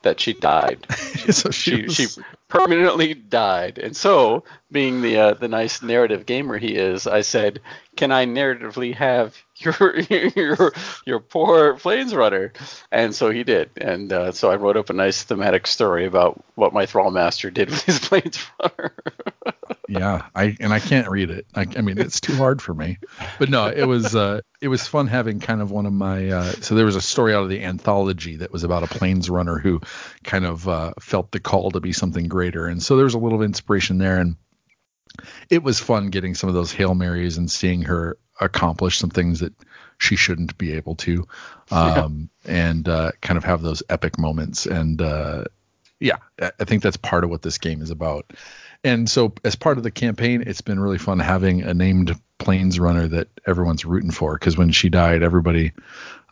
that 0.04 0.20
she 0.20 0.32
died. 0.34 0.86
so 1.30 1.50
She 1.50 1.82
was- 1.82 1.94
she 1.94 2.06
permanently 2.48 3.14
died, 3.14 3.78
and 3.78 3.96
so 3.96 4.44
being 4.70 5.02
the 5.02 5.18
uh, 5.18 5.34
the 5.34 5.48
nice 5.48 5.82
narrative 5.82 6.24
gamer 6.26 6.56
he 6.58 6.76
is, 6.76 7.06
I 7.06 7.22
said, 7.22 7.60
"Can 7.96 8.12
I 8.12 8.26
narratively 8.26 8.94
have 8.94 9.36
your 9.58 9.98
your 10.36 10.72
your 11.04 11.20
poor 11.20 11.74
planes 11.74 12.14
runner?" 12.14 12.52
And 12.92 13.14
so 13.14 13.30
he 13.30 13.44
did, 13.44 13.70
and 13.76 14.12
uh, 14.12 14.32
so 14.32 14.50
I 14.50 14.56
wrote 14.56 14.76
up 14.76 14.90
a 14.90 14.94
nice 14.94 15.22
thematic 15.24 15.66
story 15.66 16.06
about 16.06 16.42
what 16.54 16.72
my 16.72 16.86
thrall 16.86 17.10
master 17.10 17.50
did 17.50 17.70
with 17.70 17.82
his 17.82 17.98
planes 18.08 18.46
runner. 18.62 18.92
Yeah 19.88 20.26
i 20.34 20.56
and 20.60 20.72
i 20.72 20.78
can't 20.78 21.08
read 21.08 21.30
it. 21.30 21.46
I, 21.54 21.66
I 21.76 21.80
mean 21.82 21.98
it's 21.98 22.20
too 22.20 22.34
hard 22.36 22.62
for 22.62 22.74
me. 22.74 22.98
But 23.38 23.50
no 23.50 23.66
it 23.66 23.84
was 23.84 24.14
uh 24.14 24.40
it 24.60 24.68
was 24.68 24.86
fun 24.86 25.06
having 25.06 25.40
kind 25.40 25.60
of 25.60 25.70
one 25.70 25.86
of 25.86 25.92
my 25.92 26.28
uh 26.30 26.52
so 26.52 26.74
there 26.74 26.86
was 26.86 26.96
a 26.96 27.00
story 27.00 27.34
out 27.34 27.42
of 27.42 27.48
the 27.48 27.62
anthology 27.62 28.36
that 28.36 28.52
was 28.52 28.64
about 28.64 28.82
a 28.82 28.86
planes 28.86 29.28
runner 29.28 29.58
who 29.58 29.80
kind 30.22 30.46
of 30.46 30.68
uh 30.68 30.92
felt 31.00 31.32
the 31.32 31.40
call 31.40 31.70
to 31.72 31.80
be 31.80 31.92
something 31.92 32.28
greater. 32.28 32.66
And 32.66 32.82
so 32.82 32.96
there 32.96 33.04
was 33.04 33.14
a 33.14 33.18
little 33.18 33.42
inspiration 33.42 33.98
there. 33.98 34.18
And 34.18 34.36
it 35.50 35.62
was 35.62 35.80
fun 35.80 36.08
getting 36.08 36.34
some 36.34 36.48
of 36.48 36.54
those 36.54 36.72
hail 36.72 36.94
marys 36.94 37.36
and 37.36 37.50
seeing 37.50 37.82
her 37.82 38.16
accomplish 38.40 38.98
some 38.98 39.10
things 39.10 39.40
that 39.40 39.52
she 39.98 40.16
shouldn't 40.16 40.56
be 40.58 40.72
able 40.72 40.96
to 40.96 41.26
um 41.70 42.30
and 42.44 42.88
uh 42.88 43.12
kind 43.20 43.36
of 43.36 43.44
have 43.44 43.62
those 43.62 43.82
epic 43.90 44.18
moments. 44.18 44.66
And 44.66 45.02
uh 45.02 45.44
yeah 46.00 46.16
i 46.58 46.64
think 46.64 46.82
that's 46.82 46.96
part 46.96 47.24
of 47.24 47.30
what 47.30 47.42
this 47.42 47.56
game 47.58 47.80
is 47.80 47.90
about 47.90 48.32
and 48.84 49.08
so 49.10 49.32
as 49.44 49.56
part 49.56 49.76
of 49.78 49.82
the 49.84 49.90
campaign 49.90 50.42
it's 50.46 50.60
been 50.60 50.78
really 50.78 50.98
fun 50.98 51.18
having 51.18 51.62
a 51.62 51.74
named 51.74 52.14
planes 52.38 52.78
runner 52.78 53.08
that 53.08 53.28
everyone's 53.46 53.84
rooting 53.84 54.10
for 54.10 54.34
because 54.38 54.56
when 54.56 54.70
she 54.70 54.88
died 54.88 55.22
everybody 55.22 55.72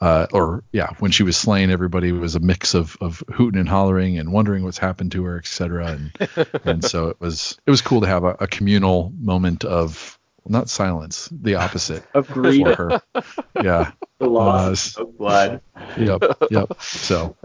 uh, 0.00 0.26
or 0.32 0.62
yeah 0.72 0.88
when 0.98 1.10
she 1.10 1.22
was 1.22 1.36
slain 1.36 1.70
everybody 1.70 2.12
was 2.12 2.34
a 2.34 2.40
mix 2.40 2.74
of 2.74 2.96
of 3.00 3.22
hooting 3.32 3.60
and 3.60 3.68
hollering 3.68 4.18
and 4.18 4.32
wondering 4.32 4.64
what's 4.64 4.78
happened 4.78 5.12
to 5.12 5.24
her 5.24 5.38
etc 5.38 5.86
and 5.92 6.28
and 6.64 6.84
so 6.84 7.08
it 7.08 7.20
was 7.20 7.58
it 7.66 7.70
was 7.70 7.80
cool 7.80 8.00
to 8.00 8.06
have 8.06 8.24
a, 8.24 8.36
a 8.40 8.46
communal 8.46 9.12
moment 9.18 9.64
of 9.64 10.18
not 10.46 10.68
silence 10.68 11.28
the 11.30 11.54
opposite 11.54 12.02
Of 12.14 12.26
grief, 12.26 12.66
for 12.76 13.00
her. 13.14 13.22
Yeah. 13.62 13.92
The 14.18 14.28
loss 14.28 14.96
Uh, 14.98 15.02
of 15.02 15.18
blood. 15.18 15.60
yep 15.96 16.22
yep. 16.50 16.74
So 16.80 17.36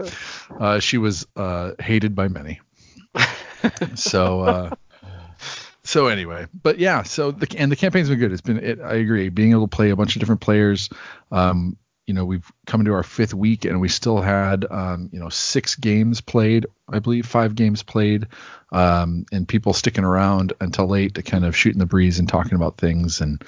uh, 0.60 0.78
she 0.80 0.96
was 0.98 1.26
uh, 1.36 1.72
hated 1.80 2.14
by 2.14 2.28
many. 2.28 2.60
So 3.96 4.40
uh, 4.42 4.70
so 5.88 6.06
anyway 6.06 6.46
but 6.62 6.78
yeah 6.78 7.02
so 7.02 7.30
the 7.30 7.46
and 7.58 7.72
the 7.72 7.76
campaign's 7.76 8.08
been 8.08 8.18
good 8.18 8.32
it's 8.32 8.40
been 8.40 8.58
it, 8.58 8.80
i 8.80 8.94
agree 8.94 9.28
being 9.28 9.52
able 9.52 9.66
to 9.66 9.76
play 9.76 9.90
a 9.90 9.96
bunch 9.96 10.16
of 10.16 10.20
different 10.20 10.40
players 10.40 10.88
um 11.32 11.76
you 12.06 12.14
know 12.14 12.24
we've 12.24 12.50
come 12.66 12.80
into 12.80 12.92
our 12.92 13.02
fifth 13.02 13.34
week 13.34 13.64
and 13.64 13.80
we 13.80 13.88
still 13.88 14.20
had 14.20 14.64
um 14.70 15.08
you 15.12 15.18
know 15.18 15.28
six 15.28 15.74
games 15.74 16.20
played 16.20 16.66
i 16.88 16.98
believe 16.98 17.26
five 17.26 17.54
games 17.54 17.82
played 17.82 18.26
um 18.72 19.24
and 19.32 19.48
people 19.48 19.72
sticking 19.72 20.04
around 20.04 20.52
until 20.60 20.86
late 20.86 21.14
to 21.14 21.22
kind 21.22 21.44
of 21.44 21.56
shooting 21.56 21.78
the 21.78 21.86
breeze 21.86 22.18
and 22.18 22.28
talking 22.28 22.54
about 22.54 22.76
things 22.76 23.20
and 23.20 23.42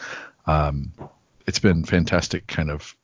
um 0.47 0.93
it's 1.47 1.59
been 1.59 1.85
fantastic 1.85 2.47
kind 2.47 2.71
of 2.71 2.95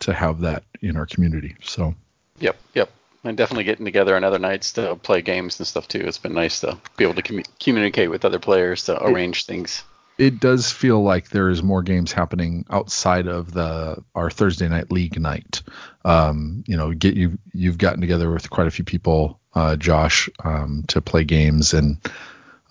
to 0.00 0.12
have 0.12 0.40
that 0.40 0.64
in 0.80 0.96
our 0.96 1.06
community. 1.06 1.56
So 1.62 1.94
Yep, 2.40 2.56
yep. 2.74 2.90
And 3.24 3.36
definitely 3.36 3.64
getting 3.64 3.84
together 3.84 4.16
on 4.16 4.24
other 4.24 4.38
nights 4.40 4.72
to 4.72 4.96
play 4.96 5.22
games 5.22 5.60
and 5.60 5.66
stuff 5.66 5.86
too. 5.86 6.00
It's 6.00 6.18
been 6.18 6.34
nice 6.34 6.60
to 6.60 6.76
be 6.96 7.04
able 7.04 7.14
to 7.14 7.22
commu- 7.22 7.46
communicate 7.60 8.10
with 8.10 8.24
other 8.24 8.40
players 8.40 8.84
to 8.84 9.00
arrange 9.04 9.46
things. 9.46 9.84
it 10.18 10.40
does 10.40 10.70
feel 10.70 11.02
like 11.02 11.30
there 11.30 11.48
is 11.48 11.62
more 11.62 11.82
games 11.82 12.12
happening 12.12 12.64
outside 12.70 13.28
of 13.28 13.52
the 13.52 14.02
our 14.14 14.30
Thursday 14.30 14.68
night 14.68 14.90
league 14.90 15.20
night. 15.20 15.62
Um, 16.04 16.64
you 16.66 16.76
know, 16.76 16.92
get 16.92 17.14
you 17.14 17.38
you've 17.52 17.78
gotten 17.78 18.00
together 18.00 18.30
with 18.30 18.50
quite 18.50 18.66
a 18.66 18.70
few 18.72 18.84
people, 18.84 19.38
uh, 19.54 19.76
Josh, 19.76 20.28
um, 20.44 20.84
to 20.88 21.00
play 21.00 21.24
games 21.24 21.74
and 21.74 21.98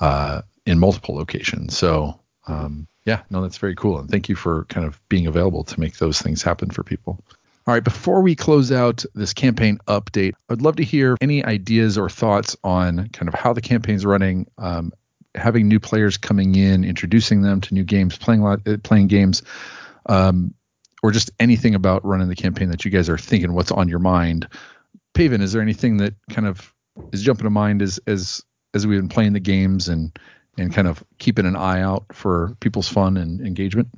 uh, 0.02 0.42
in 0.66 0.80
multiple 0.80 1.16
locations. 1.16 1.78
So 1.78 2.20
um, 2.48 2.88
yeah, 3.06 3.22
no, 3.30 3.42
that's 3.42 3.58
very 3.58 3.76
cool, 3.76 4.00
and 4.00 4.10
thank 4.10 4.30
you 4.30 4.36
for 4.36 4.66
kind 4.66 4.86
of 4.86 5.00
being 5.10 5.28
available 5.28 5.64
to 5.64 5.80
make 5.80 5.98
those 5.98 6.22
things 6.22 6.44
happen 6.44 6.70
for 6.70 6.84
people. 6.84 7.24
All 7.68 7.76
right, 7.76 7.84
before 7.84 8.22
we 8.22 8.36
close 8.36 8.72
out 8.72 9.06
this 9.14 9.34
campaign 9.34 9.78
update, 9.88 10.34
I'd 10.50 10.64
love 10.64 10.78
to 10.78 10.84
hear 10.84 11.16
any 11.22 11.46
ideas 11.46 11.96
or 11.96 12.10
thoughts 12.10 12.58
on 12.64 13.10
kind 13.10 13.28
of 13.28 13.36
how 13.36 13.54
the 13.54 13.62
campaign's 13.62 14.04
running, 14.04 14.48
um, 14.58 14.92
having 15.36 15.68
new 15.68 15.80
players 15.80 16.18
coming 16.18 16.56
in, 16.56 16.84
introducing 16.84 17.44
them 17.44 17.62
to 17.62 17.74
new 17.76 17.84
games, 17.84 18.18
playing 18.18 18.42
lot, 18.42 18.68
uh, 18.68 18.78
playing 18.84 19.08
games, 19.08 19.44
um, 20.08 20.56
or 21.04 21.12
just 21.12 21.30
anything 21.40 21.76
about 21.76 22.04
running 22.04 22.30
the 22.30 22.36
campaign 22.36 22.70
that 22.72 22.84
you 22.84 22.90
guys 22.90 23.10
are 23.10 23.18
thinking. 23.18 23.54
What's 23.54 23.72
on 23.72 23.88
your 23.88 24.00
mind? 24.00 24.48
Paven, 25.14 25.42
is 25.42 25.52
there 25.52 25.62
anything 25.62 25.98
that 25.98 26.16
kind 26.32 26.48
of 26.48 26.74
is 27.14 27.22
jumping 27.22 27.44
to 27.44 27.52
mind 27.52 27.84
as 27.84 28.00
as 28.08 28.44
as 28.74 28.88
we've 28.88 29.00
been 29.00 29.08
playing 29.08 29.34
the 29.34 29.40
games 29.40 29.88
and 29.88 30.18
and 30.58 30.74
kind 30.74 30.88
of 30.88 31.04
keeping 31.20 31.46
an 31.46 31.56
eye 31.56 31.82
out 31.82 32.06
for 32.12 32.56
people's 32.60 32.88
fun 32.88 33.18
and 33.18 33.40
engagement? 33.42 33.90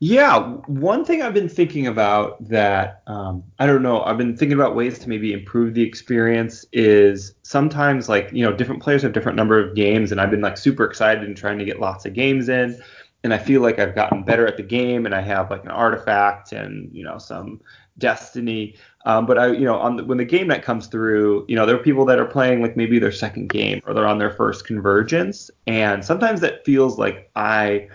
Yeah, 0.00 0.52
one 0.66 1.04
thing 1.04 1.22
I've 1.22 1.34
been 1.34 1.48
thinking 1.48 1.88
about 1.88 2.48
that 2.48 3.02
um, 3.08 3.42
I 3.58 3.66
don't 3.66 3.82
know, 3.82 4.02
I've 4.02 4.16
been 4.16 4.36
thinking 4.36 4.56
about 4.56 4.76
ways 4.76 4.96
to 5.00 5.08
maybe 5.08 5.32
improve 5.32 5.74
the 5.74 5.82
experience 5.82 6.64
is 6.72 7.34
sometimes 7.42 8.08
like 8.08 8.30
you 8.32 8.44
know 8.44 8.52
different 8.52 8.80
players 8.80 9.02
have 9.02 9.12
different 9.12 9.36
number 9.36 9.58
of 9.58 9.74
games, 9.74 10.12
and 10.12 10.20
I've 10.20 10.30
been 10.30 10.40
like 10.40 10.56
super 10.56 10.84
excited 10.84 11.24
and 11.24 11.36
trying 11.36 11.58
to 11.58 11.64
get 11.64 11.80
lots 11.80 12.06
of 12.06 12.14
games 12.14 12.48
in, 12.48 12.80
and 13.24 13.34
I 13.34 13.38
feel 13.38 13.60
like 13.60 13.80
I've 13.80 13.96
gotten 13.96 14.22
better 14.22 14.46
at 14.46 14.56
the 14.56 14.62
game, 14.62 15.04
and 15.04 15.14
I 15.16 15.20
have 15.20 15.50
like 15.50 15.64
an 15.64 15.70
artifact 15.72 16.52
and 16.52 16.94
you 16.94 17.02
know 17.02 17.18
some 17.18 17.60
destiny. 17.98 18.76
Um, 19.04 19.26
but 19.26 19.36
I, 19.38 19.48
you 19.48 19.64
know, 19.64 19.76
on 19.76 19.96
the, 19.96 20.04
when 20.04 20.18
the 20.18 20.24
game 20.24 20.46
night 20.48 20.62
comes 20.62 20.86
through, 20.86 21.44
you 21.48 21.56
know, 21.56 21.66
there 21.66 21.74
are 21.74 21.82
people 21.82 22.04
that 22.04 22.20
are 22.20 22.26
playing 22.26 22.62
like 22.62 22.76
maybe 22.76 22.98
their 23.00 23.10
second 23.10 23.48
game 23.48 23.80
or 23.86 23.94
they're 23.94 24.06
on 24.06 24.18
their 24.18 24.30
first 24.30 24.64
convergence, 24.64 25.50
and 25.66 26.04
sometimes 26.04 26.40
that 26.42 26.64
feels 26.64 26.98
like 26.98 27.30
I 27.34 27.88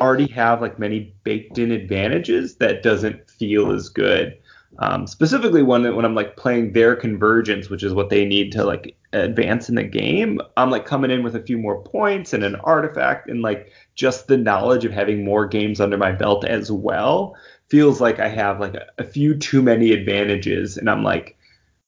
already 0.00 0.26
have 0.28 0.60
like 0.60 0.78
many 0.78 1.14
baked 1.24 1.58
in 1.58 1.70
advantages 1.70 2.56
that 2.56 2.82
doesn't 2.82 3.30
feel 3.30 3.72
as 3.72 3.88
good. 3.88 4.36
Um, 4.80 5.06
specifically 5.06 5.62
when 5.62 5.94
when 5.96 6.04
I'm 6.04 6.14
like 6.14 6.36
playing 6.36 6.72
their 6.72 6.94
convergence, 6.94 7.70
which 7.70 7.82
is 7.82 7.94
what 7.94 8.10
they 8.10 8.24
need 8.24 8.52
to 8.52 8.64
like 8.64 8.96
advance 9.12 9.68
in 9.68 9.74
the 9.76 9.84
game, 9.84 10.40
I'm 10.56 10.70
like 10.70 10.84
coming 10.84 11.10
in 11.10 11.22
with 11.22 11.34
a 11.34 11.42
few 11.42 11.58
more 11.58 11.82
points 11.82 12.32
and 12.32 12.44
an 12.44 12.56
artifact 12.56 13.28
and 13.28 13.40
like 13.40 13.72
just 13.94 14.28
the 14.28 14.36
knowledge 14.36 14.84
of 14.84 14.92
having 14.92 15.24
more 15.24 15.46
games 15.46 15.80
under 15.80 15.96
my 15.96 16.12
belt 16.12 16.44
as 16.44 16.70
well 16.70 17.34
feels 17.68 18.00
like 18.00 18.18
I 18.18 18.28
have 18.28 18.60
like 18.60 18.74
a, 18.74 18.86
a 18.98 19.04
few 19.04 19.36
too 19.36 19.62
many 19.62 19.92
advantages, 19.92 20.76
and 20.76 20.88
I'm 20.90 21.02
like, 21.02 21.36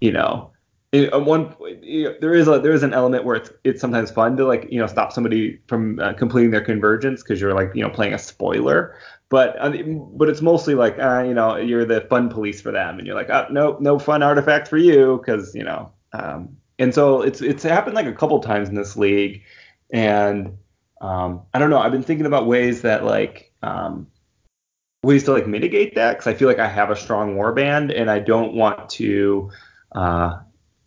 you 0.01 0.13
know, 0.13 0.50
in, 0.93 1.05
at 1.05 1.25
one 1.25 1.55
you 1.83 2.05
know, 2.05 2.15
there 2.21 2.35
is 2.35 2.49
a 2.49 2.59
there 2.59 2.73
is 2.73 2.83
an 2.83 2.93
element 2.93 3.25
where 3.25 3.37
it's 3.37 3.51
it's 3.63 3.81
sometimes 3.81 4.11
fun 4.11 4.37
to 4.37 4.45
like 4.45 4.67
you 4.71 4.81
know 4.81 4.87
stop 4.87 5.13
somebody 5.13 5.61
from 5.69 6.01
uh, 6.01 6.13
completing 6.15 6.51
their 6.51 6.65
convergence 6.65 7.23
because 7.23 7.41
you're 7.41 7.55
like 7.55 7.71
you 7.75 7.83
know 7.83 7.91
playing 7.91 8.13
a 8.13 8.19
spoiler, 8.19 8.95
but 9.29 9.57
uh, 9.61 9.71
but 10.15 10.29
it's 10.29 10.43
mostly 10.43 10.75
like 10.75 10.99
uh, 10.99 11.23
you 11.23 11.35
know 11.35 11.57
you're 11.57 11.85
the 11.85 12.01
fun 12.03 12.29
police 12.29 12.61
for 12.61 12.73
them, 12.73 12.99
and 12.99 13.07
you're 13.07 13.17
like 13.17 13.31
oh, 13.31 13.47
no 13.51 13.77
no 13.81 13.99
fun 13.99 14.23
artifact 14.23 14.67
for 14.67 14.79
you 14.79 15.19
because 15.19 15.55
you 15.55 15.63
know, 15.63 15.93
um, 16.13 16.57
and 16.79 16.93
so 16.93 17.23
it's 17.23 17.41
it's 17.41 17.63
happened 17.63 17.95
like 17.95 18.07
a 18.07 18.13
couple 18.13 18.41
times 18.41 18.69
in 18.69 18.75
this 18.75 18.97
league, 18.97 19.43
and 19.93 20.57
um, 21.01 21.43
I 21.55 21.61
don't 21.61 21.71
know 21.71 21.79
I've 21.79 21.93
been 21.93 22.03
thinking 22.03 22.27
about 22.27 22.47
ways 22.49 22.83
that 22.83 23.05
like 23.05 23.53
um, 23.63 24.09
ways 25.05 25.23
to 25.25 25.33
like 25.33 25.47
mitigate 25.47 25.95
that 25.95 26.15
because 26.15 26.27
I 26.27 26.35
feel 26.35 26.49
like 26.49 26.59
I 26.59 26.69
have 26.69 26.91
a 26.91 26.97
strong 26.97 27.37
warband 27.37 27.97
and 27.97 28.11
I 28.11 28.19
don't 28.19 28.55
want 28.55 28.91
to 28.91 29.51
uh 29.93 30.39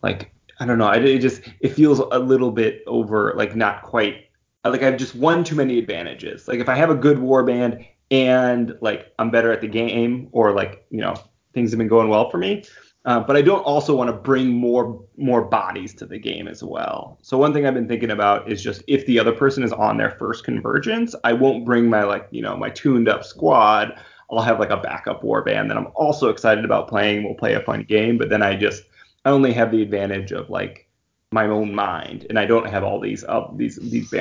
like 0.03 0.31
I 0.59 0.65
don't 0.65 0.77
know 0.77 0.87
I 0.87 0.97
it 0.97 1.19
just 1.19 1.41
it 1.61 1.69
feels 1.69 1.99
a 1.99 2.19
little 2.19 2.51
bit 2.51 2.83
over 2.85 3.33
like 3.35 3.55
not 3.55 3.81
quite 3.81 4.29
like 4.63 4.83
I've 4.83 4.97
just 4.97 5.15
won 5.15 5.43
too 5.43 5.55
many 5.55 5.79
advantages 5.79 6.47
like 6.47 6.59
if 6.59 6.69
I 6.69 6.75
have 6.75 6.89
a 6.89 6.95
good 6.95 7.17
warband 7.17 7.87
and 8.11 8.77
like 8.81 9.11
I'm 9.17 9.31
better 9.31 9.51
at 9.51 9.61
the 9.61 9.67
game 9.67 10.29
or 10.31 10.51
like 10.51 10.85
you 10.91 10.99
know 10.99 11.15
things 11.53 11.71
have 11.71 11.79
been 11.79 11.87
going 11.87 12.09
well 12.09 12.29
for 12.29 12.37
me 12.37 12.63
uh, 13.05 13.19
but 13.19 13.35
I 13.35 13.41
don't 13.41 13.61
also 13.63 13.95
want 13.95 14.09
to 14.09 14.13
bring 14.13 14.47
more 14.47 15.03
more 15.17 15.41
bodies 15.41 15.93
to 15.95 16.05
the 16.05 16.17
game 16.17 16.47
as 16.47 16.63
well. 16.63 17.17
So 17.21 17.37
one 17.37 17.53
thing 17.53 17.65
I've 17.65 17.73
been 17.73 17.87
thinking 17.87 18.11
about 18.11 18.49
is 18.49 18.63
just 18.63 18.81
if 18.87 19.05
the 19.05 19.19
other 19.19 19.33
person 19.33 19.61
is 19.63 19.73
on 19.73 19.97
their 19.97 20.11
first 20.11 20.45
convergence, 20.45 21.13
I 21.25 21.33
won't 21.33 21.65
bring 21.65 21.89
my 21.89 22.03
like 22.03 22.27
you 22.31 22.41
know 22.41 22.55
my 22.55 22.69
tuned 22.69 23.09
up 23.09 23.25
squad. 23.25 23.99
I'll 24.31 24.41
have 24.41 24.59
like 24.59 24.69
a 24.69 24.77
backup 24.77 25.21
warband 25.21 25.67
that 25.67 25.77
I'm 25.77 25.89
also 25.95 26.29
excited 26.29 26.63
about 26.63 26.87
playing. 26.87 27.23
We'll 27.23 27.35
play 27.35 27.53
a 27.53 27.59
fun 27.59 27.83
game, 27.83 28.17
but 28.17 28.29
then 28.29 28.41
I 28.41 28.55
just 28.55 28.83
I 29.25 29.29
only 29.29 29.53
have 29.53 29.71
the 29.71 29.81
advantage 29.81 30.31
of 30.31 30.49
like 30.49 30.87
my 31.31 31.47
own 31.47 31.73
mind, 31.73 32.25
and 32.29 32.37
I 32.37 32.45
don't 32.45 32.69
have 32.69 32.83
all 32.83 32.99
these 32.99 33.23
uh, 33.23 33.47
these 33.55 33.77
these 33.77 34.13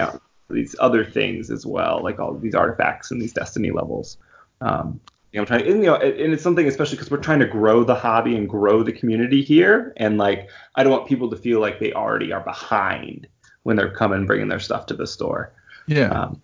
these 0.50 0.76
other 0.80 1.04
things 1.04 1.50
as 1.50 1.66
well, 1.66 2.00
like 2.02 2.18
all 2.18 2.34
these 2.34 2.54
artifacts 2.54 3.10
and 3.10 3.20
these 3.20 3.32
destiny 3.32 3.70
levels. 3.70 4.18
Um, 4.60 5.00
you 5.32 5.38
know, 5.38 5.42
I'm 5.42 5.46
trying, 5.46 5.66
and, 5.66 5.82
you 5.82 5.86
know, 5.86 5.96
and 5.96 6.32
it's 6.32 6.42
something 6.42 6.68
especially 6.68 6.96
because 6.96 7.10
we're 7.10 7.16
trying 7.16 7.38
to 7.38 7.46
grow 7.46 7.84
the 7.84 7.94
hobby 7.94 8.36
and 8.36 8.48
grow 8.48 8.82
the 8.82 8.92
community 8.92 9.42
here, 9.42 9.92
and 9.96 10.18
like 10.18 10.48
I 10.74 10.82
don't 10.82 10.92
want 10.92 11.08
people 11.08 11.30
to 11.30 11.36
feel 11.36 11.60
like 11.60 11.80
they 11.80 11.92
already 11.92 12.32
are 12.32 12.42
behind 12.42 13.26
when 13.62 13.76
they're 13.76 13.94
coming 13.94 14.26
bringing 14.26 14.48
their 14.48 14.60
stuff 14.60 14.86
to 14.86 14.94
the 14.94 15.06
store. 15.06 15.52
Yeah. 15.86 16.08
Um, 16.08 16.42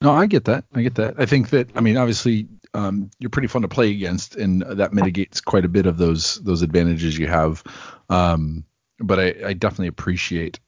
no, 0.00 0.12
I 0.12 0.26
get 0.26 0.44
that. 0.44 0.64
I 0.74 0.82
get 0.82 0.94
that. 0.94 1.14
I 1.18 1.26
think 1.26 1.50
that 1.50 1.68
I 1.74 1.80
mean, 1.80 1.96
obviously, 1.96 2.48
um, 2.74 3.10
you're 3.18 3.30
pretty 3.30 3.48
fun 3.48 3.62
to 3.62 3.68
play 3.68 3.90
against, 3.90 4.36
and 4.36 4.62
that 4.62 4.92
mitigates 4.92 5.40
quite 5.40 5.64
a 5.64 5.68
bit 5.68 5.86
of 5.86 5.98
those 5.98 6.36
those 6.36 6.62
advantages 6.62 7.18
you 7.18 7.26
have. 7.26 7.62
Um, 8.08 8.64
but 8.98 9.18
I, 9.18 9.34
I 9.46 9.52
definitely 9.52 9.88
appreciate, 9.88 10.58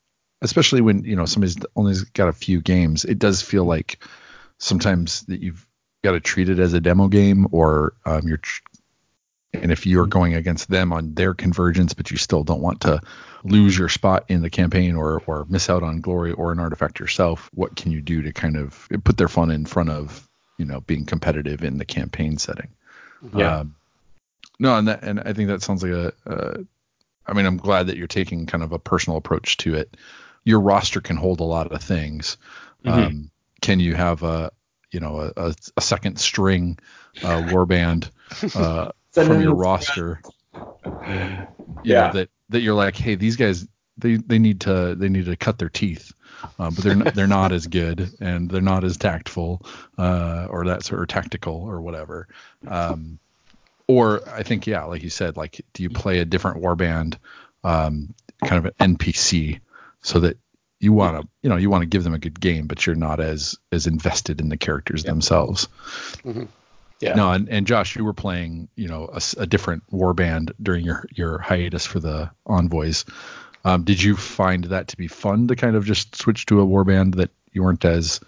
especially 0.43 0.81
when 0.81 1.05
you 1.05 1.17
know 1.17 1.27
somebody's 1.27 1.57
only 1.77 1.95
got 2.15 2.29
a 2.29 2.33
few 2.33 2.61
games. 2.61 3.05
It 3.05 3.19
does 3.19 3.43
feel 3.43 3.65
like 3.65 4.05
sometimes 4.59 5.23
that 5.23 5.41
you've 5.41 5.67
got 6.03 6.13
to 6.13 6.21
treat 6.21 6.49
it 6.49 6.59
as 6.59 6.73
a 6.73 6.81
demo 6.81 7.09
game, 7.09 7.47
or 7.51 7.95
um, 8.05 8.27
you're. 8.27 8.39
Tr- 8.39 8.63
and 9.53 9.73
if 9.73 9.85
you're 9.85 10.07
going 10.07 10.35
against 10.35 10.71
them 10.71 10.93
on 10.93 11.15
their 11.15 11.35
convergence, 11.35 11.93
but 11.93 12.13
you 12.13 12.17
still 12.17 12.45
don't 12.45 12.61
want 12.61 12.83
to 12.83 13.01
lose 13.43 13.77
your 13.77 13.89
spot 13.89 14.25
in 14.29 14.43
the 14.43 14.51
campaign 14.51 14.95
or 14.95 15.21
or 15.27 15.45
miss 15.49 15.69
out 15.69 15.83
on 15.83 16.01
glory 16.01 16.31
or 16.31 16.53
an 16.53 16.61
artifact 16.61 17.01
yourself, 17.01 17.51
what 17.53 17.75
can 17.75 17.91
you 17.91 18.01
do 18.01 18.23
to 18.23 18.33
kind 18.33 18.57
of 18.57 18.89
put 19.03 19.17
their 19.17 19.27
fun 19.27 19.51
in 19.51 19.67
front 19.67 19.91
of 19.91 20.30
you 20.61 20.67
know 20.67 20.83
being 20.83 21.07
competitive 21.07 21.65
in 21.65 21.79
the 21.79 21.87
campaign 21.87 22.37
setting? 22.37 22.69
Yeah. 23.35 23.61
Um, 23.61 23.77
no, 24.59 24.77
and 24.77 24.89
that 24.89 25.03
and 25.03 25.19
I 25.21 25.33
think 25.33 25.49
that 25.49 25.63
sounds 25.63 25.83
like 25.83 25.93
a. 25.93 26.13
Uh, 26.27 26.63
I 27.27 27.33
mean, 27.33 27.47
I'm 27.47 27.57
glad 27.57 27.87
that 27.87 27.97
you're 27.97 28.07
taking 28.07 28.45
kind 28.45 28.63
of 28.63 28.73
a 28.73 28.79
personal 28.79 29.17
approach 29.17 29.57
to 29.59 29.75
it. 29.75 29.97
Your 30.45 30.61
roster 30.61 31.01
can 31.01 31.17
hold 31.17 31.41
a 31.41 31.45
lot 31.45 31.73
of 31.73 31.83
things. 31.83 32.37
Um, 32.85 33.31
can 33.63 33.81
you 33.81 33.95
have 33.95 34.23
a 34.23 34.53
you 34.91 35.01
know 35.01 35.33
a, 35.35 35.55
a, 35.77 35.81
second 35.81 36.19
string 36.19 36.79
uh, 37.23 37.43
warband 37.43 38.11
uh, 38.55 38.91
from 39.13 39.41
your 39.41 39.55
roster? 39.55 40.21
Yeah. 40.85 41.47
know, 41.85 42.13
that 42.13 42.29
that 42.51 42.61
you're 42.61 42.75
like, 42.75 42.97
hey, 42.97 43.15
these 43.15 43.37
guys 43.37 43.67
they 44.01 44.17
they 44.17 44.39
need 44.39 44.61
to 44.63 44.95
they 44.95 45.09
need 45.09 45.27
to 45.27 45.37
cut 45.37 45.59
their 45.59 45.69
teeth, 45.69 46.13
uh, 46.59 46.71
but 46.71 46.77
they're 46.77 46.95
not, 46.95 47.15
they're 47.15 47.27
not 47.27 47.53
as 47.53 47.67
good 47.67 48.11
and 48.21 48.51
they're 48.51 48.61
not 48.61 48.85
as 48.85 48.97
tactful 48.97 49.63
uh, 49.99 50.47
or 50.51 50.67
that 50.67 50.85
sort 50.85 51.03
of 51.03 51.09
tactical 51.09 51.55
or 51.55 51.81
whatever. 51.81 52.29
Um, 52.67 53.19
or 53.87 54.21
I 54.29 54.43
think 54.43 54.67
yeah, 54.67 54.85
like 54.85 55.03
you 55.03 55.11
said, 55.11 55.37
like 55.37 55.61
do 55.73 55.83
you 55.83 55.91
play 55.91 56.21
a 56.21 56.25
different 56.25 56.63
warband, 56.63 57.17
um, 57.65 58.15
kind 58.45 58.65
of 58.65 58.73
an 58.79 58.97
NPC, 58.97 59.61
so 60.03 60.21
that 60.21 60.39
you 60.79 60.93
want 60.93 61.21
to 61.21 61.29
you 61.43 61.51
know 61.51 61.57
you 61.57 61.71
want 61.71 61.83
to 61.83 61.87
give 61.87 62.05
them 62.05 62.15
a 62.15 62.19
good 62.19 62.41
game, 62.41 62.67
but 62.67 62.87
you're 62.87 62.97
not 62.97 63.21
as 63.21 63.57
as 63.73 63.87
invested 63.87 64.41
in 64.41 64.49
the 64.49 64.57
characters 64.57 65.05
themselves. 65.05 65.69
Yeah. 67.01 67.15
No, 67.15 67.33
and, 67.33 67.49
and 67.49 67.67
Josh, 67.67 67.97
you 67.97 68.05
were 68.05 68.13
playing, 68.13 68.69
you 68.77 68.87
know, 68.87 69.09
a, 69.13 69.23
a 69.39 69.47
different 69.47 69.83
warband 69.91 70.53
during 70.63 70.85
your 70.85 71.07
your 71.11 71.39
hiatus 71.39 71.87
for 71.87 71.99
the 71.99 72.31
envoys. 72.47 73.07
Um, 73.65 73.85
did 73.85 74.03
you 74.03 74.17
find 74.17 74.65
that 74.65 74.89
to 74.89 74.97
be 74.97 75.09
fun 75.09 75.49
to 75.49 75.57
kind 75.57 75.77
of 75.77 75.85
just 75.85 76.17
switch 76.17 76.47
to 76.47 76.61
a 76.61 76.67
warband 76.67 77.17
that 77.17 77.31
you 77.53 77.63
weren't 77.63 77.85
as 77.85 78.21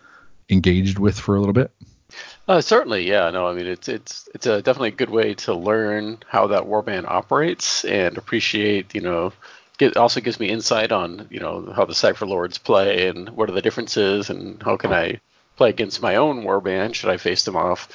engaged 0.50 0.98
with 0.98 1.18
for 1.18 1.34
a 1.36 1.38
little 1.38 1.54
bit? 1.54 1.70
Uh, 2.48 2.60
certainly, 2.60 3.08
yeah. 3.08 3.30
No, 3.30 3.46
I 3.46 3.54
mean 3.54 3.66
it's 3.66 3.88
it's 3.88 4.28
it's 4.34 4.46
a 4.46 4.60
definitely 4.60 4.88
a 4.88 4.92
good 4.92 5.10
way 5.10 5.34
to 5.34 5.54
learn 5.54 6.18
how 6.28 6.48
that 6.48 6.64
warband 6.64 7.06
operates 7.06 7.84
and 7.84 8.18
appreciate. 8.18 8.94
You 8.94 9.00
know, 9.00 9.32
it 9.80 9.96
also 9.96 10.20
gives 10.20 10.38
me 10.38 10.48
insight 10.48 10.92
on 10.92 11.28
you 11.30 11.40
know 11.40 11.72
how 11.74 11.84
the 11.84 11.94
Cypher 11.94 12.26
Lords 12.26 12.58
play 12.58 13.08
and 13.08 13.30
what 13.30 13.48
are 13.48 13.54
the 13.54 13.62
differences 13.62 14.28
and 14.28 14.62
how 14.62 14.76
can 14.76 14.92
I 14.92 15.20
play 15.56 15.70
against 15.70 16.02
my 16.02 16.16
own 16.16 16.42
warband? 16.42 16.94
Should 16.94 17.10
I 17.10 17.16
face 17.16 17.44
them 17.44 17.56
off, 17.56 17.88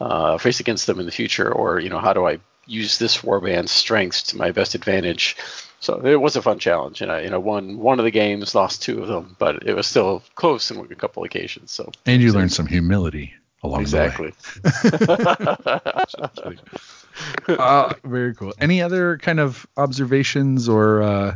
uh, 0.00 0.36
face 0.38 0.60
against 0.60 0.86
them 0.86 0.98
in 0.98 1.06
the 1.06 1.12
future, 1.12 1.50
or 1.50 1.78
you 1.78 1.88
know, 1.88 1.98
how 1.98 2.12
do 2.12 2.26
I 2.26 2.38
use 2.66 2.98
this 2.98 3.18
warband's 3.18 3.70
strengths 3.70 4.22
to 4.24 4.36
my 4.36 4.50
best 4.50 4.74
advantage? 4.74 5.36
So 5.82 6.00
it 6.06 6.20
was 6.20 6.36
a 6.36 6.42
fun 6.42 6.60
challenge, 6.60 7.02
and 7.02 7.10
I 7.10 7.22
you 7.22 7.30
know 7.30 7.40
won 7.40 7.76
one 7.78 7.98
of 7.98 8.04
the 8.04 8.12
games, 8.12 8.54
lost 8.54 8.82
two 8.82 9.02
of 9.02 9.08
them, 9.08 9.34
but 9.40 9.66
it 9.66 9.74
was 9.74 9.88
still 9.88 10.22
close 10.36 10.70
in 10.70 10.78
a 10.78 10.94
couple 10.94 11.24
occasions. 11.24 11.72
So 11.72 11.90
And 12.06 12.22
you 12.22 12.32
learned 12.32 12.52
some 12.52 12.66
humility 12.66 13.34
along 13.64 13.80
exactly. 13.80 14.32
the 14.62 16.56
way. 17.48 17.56
uh, 17.58 17.94
very 18.04 18.32
cool. 18.32 18.54
Any 18.60 18.80
other 18.80 19.18
kind 19.18 19.40
of 19.40 19.66
observations 19.76 20.68
or 20.68 21.02
uh, 21.02 21.34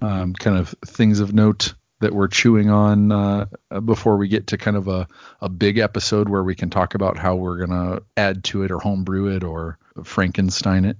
um, 0.00 0.32
kind 0.32 0.56
of 0.56 0.74
things 0.86 1.20
of 1.20 1.34
note 1.34 1.74
that 2.00 2.14
we're 2.14 2.28
chewing 2.28 2.70
on 2.70 3.12
uh, 3.12 3.44
before 3.84 4.16
we 4.16 4.28
get 4.28 4.46
to 4.46 4.56
kind 4.56 4.78
of 4.78 4.88
a, 4.88 5.06
a 5.42 5.50
big 5.50 5.76
episode 5.76 6.30
where 6.30 6.42
we 6.42 6.54
can 6.54 6.70
talk 6.70 6.94
about 6.94 7.18
how 7.18 7.34
we're 7.34 7.58
going 7.58 7.70
to 7.70 8.02
add 8.16 8.42
to 8.44 8.62
it 8.62 8.70
or 8.70 8.78
homebrew 8.78 9.36
it 9.36 9.44
or 9.44 9.78
Frankenstein 10.02 10.86
it? 10.86 10.96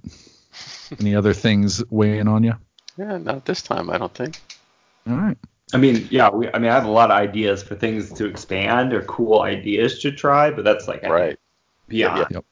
Any 0.99 1.15
other 1.15 1.33
things 1.33 1.83
weighing 1.89 2.27
on 2.27 2.43
you? 2.43 2.53
Yeah, 2.97 3.17
not 3.17 3.45
this 3.45 3.61
time, 3.61 3.89
I 3.89 3.97
don't 3.97 4.13
think. 4.13 4.39
All 5.07 5.15
right. 5.15 5.37
I 5.73 5.77
mean, 5.77 6.07
yeah, 6.09 6.29
we, 6.29 6.49
I 6.53 6.59
mean, 6.59 6.71
I 6.71 6.73
have 6.75 6.85
a 6.85 6.91
lot 6.91 7.11
of 7.11 7.17
ideas 7.17 7.61
for 7.61 7.75
things 7.75 8.11
to 8.13 8.25
expand 8.25 8.93
or 8.93 9.01
cool 9.03 9.41
ideas 9.41 9.99
to 9.99 10.11
try, 10.11 10.49
but 10.49 10.63
that's 10.63 10.87
like 10.87 11.03
Right. 11.03 11.37
beyond. 11.87 12.27
Yep. 12.31 12.45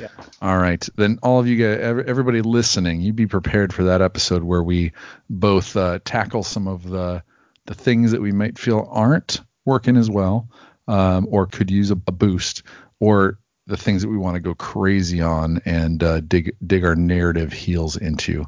Yeah. 0.00 0.08
All 0.40 0.58
right. 0.58 0.86
Then 0.96 1.18
all 1.22 1.40
of 1.40 1.46
you 1.46 1.56
guys, 1.56 2.04
everybody 2.06 2.42
listening, 2.42 3.00
you 3.00 3.12
be 3.12 3.26
prepared 3.26 3.72
for 3.72 3.84
that 3.84 4.02
episode 4.02 4.42
where 4.42 4.62
we 4.62 4.92
both 5.30 5.76
uh, 5.76 6.00
tackle 6.04 6.42
some 6.42 6.68
of 6.68 6.88
the 6.88 7.22
the 7.66 7.74
things 7.74 8.10
that 8.10 8.20
we 8.20 8.32
might 8.32 8.58
feel 8.58 8.88
aren't 8.90 9.40
working 9.64 9.96
as 9.96 10.10
well, 10.10 10.48
um, 10.88 11.28
or 11.30 11.46
could 11.46 11.70
use 11.70 11.92
a, 11.92 12.00
a 12.06 12.12
boost, 12.12 12.64
or 12.98 13.38
the 13.66 13.76
things 13.76 14.02
that 14.02 14.08
we 14.08 14.16
want 14.16 14.34
to 14.34 14.40
go 14.40 14.54
crazy 14.54 15.20
on 15.20 15.60
and 15.64 16.02
uh, 16.02 16.20
dig 16.20 16.56
dig 16.66 16.84
our 16.84 16.96
narrative 16.96 17.52
heels 17.52 17.96
into. 17.96 18.44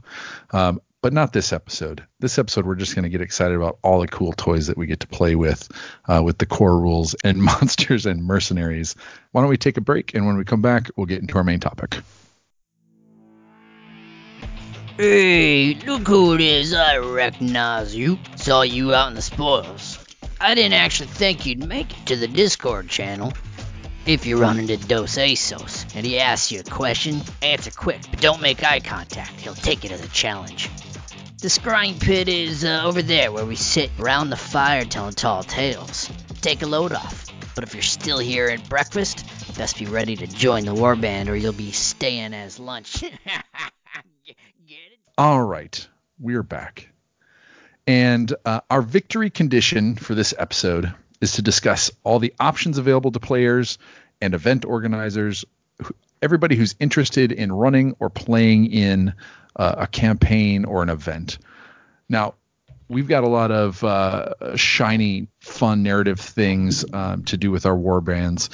Um, 0.50 0.80
but 1.04 1.12
not 1.12 1.34
this 1.34 1.52
episode. 1.52 2.02
This 2.18 2.38
episode, 2.38 2.64
we're 2.64 2.76
just 2.76 2.94
going 2.94 3.02
to 3.02 3.10
get 3.10 3.20
excited 3.20 3.54
about 3.54 3.78
all 3.82 4.00
the 4.00 4.08
cool 4.08 4.32
toys 4.32 4.68
that 4.68 4.78
we 4.78 4.86
get 4.86 5.00
to 5.00 5.06
play 5.06 5.34
with, 5.34 5.70
uh, 6.08 6.22
with 6.24 6.38
the 6.38 6.46
core 6.46 6.80
rules 6.80 7.14
and 7.22 7.36
monsters 7.42 8.06
and 8.06 8.24
mercenaries. 8.24 8.96
Why 9.32 9.42
don't 9.42 9.50
we 9.50 9.58
take 9.58 9.76
a 9.76 9.82
break? 9.82 10.14
And 10.14 10.26
when 10.26 10.38
we 10.38 10.46
come 10.46 10.62
back, 10.62 10.90
we'll 10.96 11.04
get 11.04 11.20
into 11.20 11.36
our 11.36 11.44
main 11.44 11.60
topic. 11.60 11.98
Hey, 14.96 15.74
look 15.74 16.08
who 16.08 16.36
it 16.36 16.40
is. 16.40 16.72
I 16.72 16.96
recognize 16.96 17.94
you. 17.94 18.18
Saw 18.36 18.62
you 18.62 18.94
out 18.94 19.08
in 19.08 19.14
the 19.14 19.20
spoils. 19.20 20.02
I 20.40 20.54
didn't 20.54 20.72
actually 20.72 21.08
think 21.08 21.44
you'd 21.44 21.68
make 21.68 21.92
it 21.98 22.06
to 22.06 22.16
the 22.16 22.28
Discord 22.28 22.88
channel. 22.88 23.34
If 24.06 24.24
you 24.24 24.38
run 24.38 24.58
into 24.58 24.78
Dos 24.78 25.16
Asos 25.16 25.94
and 25.94 26.06
he 26.06 26.18
asks 26.18 26.50
you 26.50 26.60
a 26.60 26.64
question, 26.64 27.20
answer 27.42 27.70
quick, 27.70 28.00
but 28.10 28.22
don't 28.22 28.40
make 28.40 28.64
eye 28.64 28.80
contact. 28.80 29.32
He'll 29.40 29.54
take 29.54 29.84
it 29.84 29.92
as 29.92 30.02
a 30.02 30.08
challenge. 30.08 30.70
The 31.44 31.50
scrying 31.50 32.00
pit 32.00 32.26
is 32.26 32.64
uh, 32.64 32.80
over 32.86 33.02
there 33.02 33.30
where 33.30 33.44
we 33.44 33.54
sit 33.54 33.90
around 34.00 34.30
the 34.30 34.36
fire 34.36 34.86
telling 34.86 35.12
tall 35.12 35.42
tales. 35.42 36.08
Take 36.40 36.62
a 36.62 36.66
load 36.66 36.94
off. 36.94 37.26
But 37.54 37.64
if 37.64 37.74
you're 37.74 37.82
still 37.82 38.18
here 38.18 38.46
at 38.46 38.66
breakfast, 38.66 39.26
best 39.54 39.78
be 39.78 39.84
ready 39.84 40.16
to 40.16 40.26
join 40.26 40.64
the 40.64 40.72
warband 40.72 41.28
or 41.28 41.34
you'll 41.34 41.52
be 41.52 41.70
staying 41.70 42.32
as 42.32 42.58
lunch. 42.58 43.04
All 45.18 45.44
right, 45.44 45.86
we're 46.18 46.42
back. 46.42 46.88
And 47.86 48.34
uh, 48.46 48.60
our 48.70 48.80
victory 48.80 49.28
condition 49.28 49.96
for 49.96 50.14
this 50.14 50.32
episode 50.38 50.94
is 51.20 51.32
to 51.32 51.42
discuss 51.42 51.90
all 52.04 52.20
the 52.20 52.32
options 52.40 52.78
available 52.78 53.12
to 53.12 53.20
players 53.20 53.76
and 54.18 54.32
event 54.32 54.64
organizers, 54.64 55.44
everybody 56.22 56.56
who's 56.56 56.74
interested 56.80 57.32
in 57.32 57.52
running 57.52 57.96
or 57.98 58.08
playing 58.08 58.72
in 58.72 59.12
uh, 59.56 59.74
a 59.78 59.86
campaign 59.86 60.64
or 60.64 60.82
an 60.82 60.88
event. 60.88 61.38
Now, 62.08 62.34
we've 62.88 63.08
got 63.08 63.24
a 63.24 63.28
lot 63.28 63.50
of 63.50 63.82
uh, 63.82 64.56
shiny, 64.56 65.28
fun 65.40 65.82
narrative 65.82 66.20
things 66.20 66.84
um, 66.92 67.24
to 67.24 67.36
do 67.36 67.50
with 67.50 67.66
our 67.66 67.76
war 67.76 68.00
bands. 68.00 68.50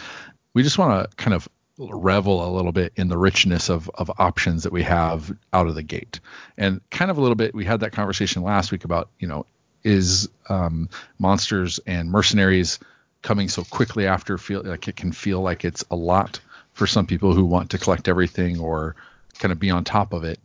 We 0.54 0.62
just 0.62 0.78
want 0.78 1.10
to 1.10 1.16
kind 1.16 1.34
of 1.34 1.48
revel 1.78 2.46
a 2.46 2.50
little 2.54 2.72
bit 2.72 2.92
in 2.96 3.08
the 3.08 3.16
richness 3.16 3.70
of, 3.70 3.90
of 3.94 4.10
options 4.18 4.64
that 4.64 4.72
we 4.72 4.82
have 4.82 5.34
out 5.52 5.66
of 5.66 5.74
the 5.74 5.82
gate. 5.82 6.20
And 6.58 6.80
kind 6.90 7.10
of 7.10 7.18
a 7.18 7.20
little 7.20 7.36
bit, 7.36 7.54
we 7.54 7.64
had 7.64 7.80
that 7.80 7.92
conversation 7.92 8.42
last 8.42 8.70
week 8.70 8.84
about, 8.84 9.08
you 9.18 9.26
know, 9.26 9.46
is 9.82 10.28
um, 10.48 10.90
monsters 11.18 11.80
and 11.86 12.10
mercenaries 12.10 12.78
coming 13.22 13.48
so 13.48 13.64
quickly 13.64 14.06
after 14.06 14.36
feel 14.38 14.62
like 14.62 14.88
it 14.88 14.96
can 14.96 15.12
feel 15.12 15.40
like 15.40 15.64
it's 15.64 15.84
a 15.90 15.96
lot 15.96 16.40
for 16.72 16.86
some 16.86 17.06
people 17.06 17.34
who 17.34 17.44
want 17.44 17.70
to 17.70 17.78
collect 17.78 18.08
everything 18.08 18.58
or 18.58 18.94
kind 19.38 19.52
of 19.52 19.58
be 19.58 19.70
on 19.70 19.84
top 19.84 20.12
of 20.12 20.24
it. 20.24 20.38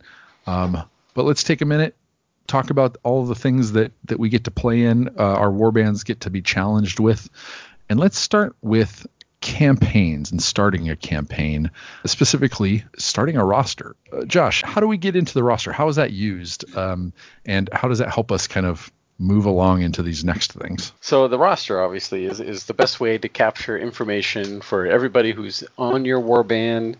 Um, 0.46 0.82
but 1.14 1.24
let's 1.24 1.42
take 1.42 1.60
a 1.60 1.64
minute, 1.64 1.96
talk 2.46 2.70
about 2.70 2.96
all 3.02 3.24
the 3.24 3.34
things 3.34 3.72
that 3.72 3.92
that 4.04 4.18
we 4.18 4.28
get 4.28 4.44
to 4.44 4.50
play 4.50 4.82
in, 4.82 5.08
uh, 5.18 5.22
our 5.22 5.50
war 5.50 5.72
bands 5.72 6.04
get 6.04 6.20
to 6.20 6.30
be 6.30 6.42
challenged 6.42 7.00
with, 7.00 7.28
and 7.88 7.98
let's 7.98 8.18
start 8.18 8.54
with 8.62 9.06
campaigns 9.40 10.32
and 10.32 10.42
starting 10.42 10.90
a 10.90 10.96
campaign, 10.96 11.70
specifically 12.04 12.84
starting 12.98 13.36
a 13.36 13.44
roster. 13.44 13.94
Uh, 14.12 14.24
Josh, 14.24 14.62
how 14.62 14.80
do 14.80 14.88
we 14.88 14.96
get 14.96 15.14
into 15.14 15.34
the 15.34 15.42
roster? 15.42 15.72
How 15.72 15.88
is 15.88 15.96
that 15.96 16.12
used, 16.12 16.76
um, 16.76 17.12
and 17.44 17.68
how 17.72 17.88
does 17.88 17.98
that 17.98 18.12
help 18.12 18.32
us 18.32 18.46
kind 18.46 18.66
of 18.66 18.90
move 19.18 19.46
along 19.46 19.82
into 19.82 20.02
these 20.02 20.24
next 20.24 20.52
things? 20.52 20.92
So 21.00 21.28
the 21.28 21.38
roster 21.38 21.80
obviously 21.80 22.26
is, 22.26 22.40
is 22.40 22.64
the 22.64 22.74
best 22.74 23.00
way 23.00 23.18
to 23.18 23.28
capture 23.28 23.78
information 23.78 24.60
for 24.60 24.86
everybody 24.86 25.32
who's 25.32 25.64
on 25.78 26.04
your 26.04 26.20
warband 26.20 26.96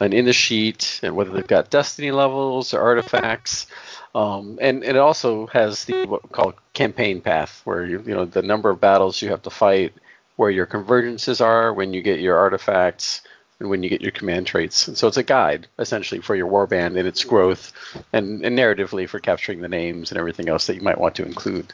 and 0.00 0.14
in 0.14 0.24
the 0.24 0.32
sheet, 0.32 1.00
and 1.02 1.14
whether 1.14 1.30
they've 1.30 1.46
got 1.46 1.70
destiny 1.70 2.10
levels 2.10 2.74
or 2.74 2.80
artifacts. 2.80 3.66
Um, 4.14 4.58
and, 4.60 4.82
and 4.82 4.96
it 4.96 5.00
also 5.00 5.46
has 5.48 5.84
the 5.84 6.06
what 6.06 6.24
we 6.24 6.30
call 6.30 6.54
campaign 6.72 7.20
path, 7.20 7.60
where 7.64 7.84
you 7.84 8.02
you 8.04 8.14
know 8.14 8.24
the 8.24 8.42
number 8.42 8.70
of 8.70 8.80
battles 8.80 9.22
you 9.22 9.28
have 9.28 9.42
to 9.42 9.50
fight, 9.50 9.92
where 10.36 10.50
your 10.50 10.66
convergences 10.66 11.40
are, 11.40 11.72
when 11.72 11.92
you 11.92 12.02
get 12.02 12.18
your 12.18 12.36
artifacts, 12.36 13.20
and 13.60 13.68
when 13.68 13.82
you 13.82 13.90
get 13.90 14.00
your 14.00 14.10
command 14.10 14.46
traits. 14.46 14.88
And 14.88 14.96
so 14.98 15.06
it's 15.06 15.18
a 15.18 15.22
guide 15.22 15.68
essentially 15.78 16.20
for 16.20 16.34
your 16.34 16.50
warband 16.50 16.98
and 16.98 17.06
its 17.06 17.22
growth, 17.22 17.72
and, 18.12 18.44
and 18.44 18.58
narratively 18.58 19.08
for 19.08 19.20
capturing 19.20 19.60
the 19.60 19.68
names 19.68 20.10
and 20.10 20.18
everything 20.18 20.48
else 20.48 20.66
that 20.66 20.74
you 20.74 20.82
might 20.82 20.98
want 20.98 21.14
to 21.16 21.26
include. 21.26 21.72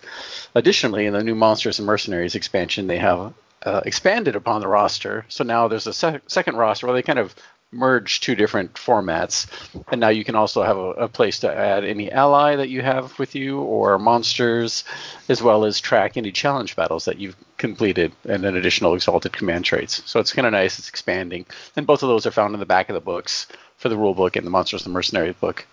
Additionally, 0.54 1.06
in 1.06 1.14
the 1.14 1.24
new 1.24 1.34
Monsters 1.34 1.78
and 1.78 1.86
Mercenaries 1.86 2.34
expansion, 2.34 2.86
they 2.86 2.98
have 2.98 3.32
uh, 3.64 3.80
expanded 3.84 4.36
upon 4.36 4.60
the 4.60 4.68
roster. 4.68 5.24
So 5.28 5.44
now 5.44 5.68
there's 5.68 5.86
a 5.86 5.92
sec- 5.92 6.22
second 6.26 6.56
roster 6.56 6.86
where 6.86 6.94
they 6.94 7.02
kind 7.02 7.18
of 7.18 7.34
merge 7.76 8.20
two 8.20 8.34
different 8.34 8.74
formats, 8.74 9.46
and 9.90 10.00
now 10.00 10.08
you 10.08 10.24
can 10.24 10.34
also 10.34 10.62
have 10.62 10.76
a, 10.76 10.90
a 10.92 11.08
place 11.08 11.40
to 11.40 11.54
add 11.54 11.84
any 11.84 12.10
ally 12.10 12.56
that 12.56 12.68
you 12.68 12.82
have 12.82 13.18
with 13.18 13.34
you 13.34 13.60
or 13.60 13.98
monsters, 13.98 14.84
as 15.28 15.42
well 15.42 15.64
as 15.64 15.80
track 15.80 16.16
any 16.16 16.32
challenge 16.32 16.74
battles 16.76 17.04
that 17.04 17.18
you've 17.18 17.36
completed 17.58 18.12
and 18.28 18.42
then 18.42 18.56
additional 18.56 18.94
exalted 18.94 19.32
command 19.32 19.64
traits. 19.64 20.02
So 20.06 20.20
it's 20.20 20.32
kind 20.32 20.46
of 20.46 20.52
nice. 20.52 20.78
It's 20.78 20.88
expanding, 20.88 21.46
and 21.76 21.86
both 21.86 22.02
of 22.02 22.08
those 22.08 22.26
are 22.26 22.30
found 22.30 22.54
in 22.54 22.60
the 22.60 22.66
back 22.66 22.88
of 22.88 22.94
the 22.94 23.00
books 23.00 23.46
for 23.76 23.88
the 23.88 23.96
rule 23.96 24.14
book 24.14 24.36
and 24.36 24.46
the 24.46 24.50
Monsters 24.50 24.84
and 24.84 24.94
Mercenaries 24.94 25.36
book. 25.36 25.66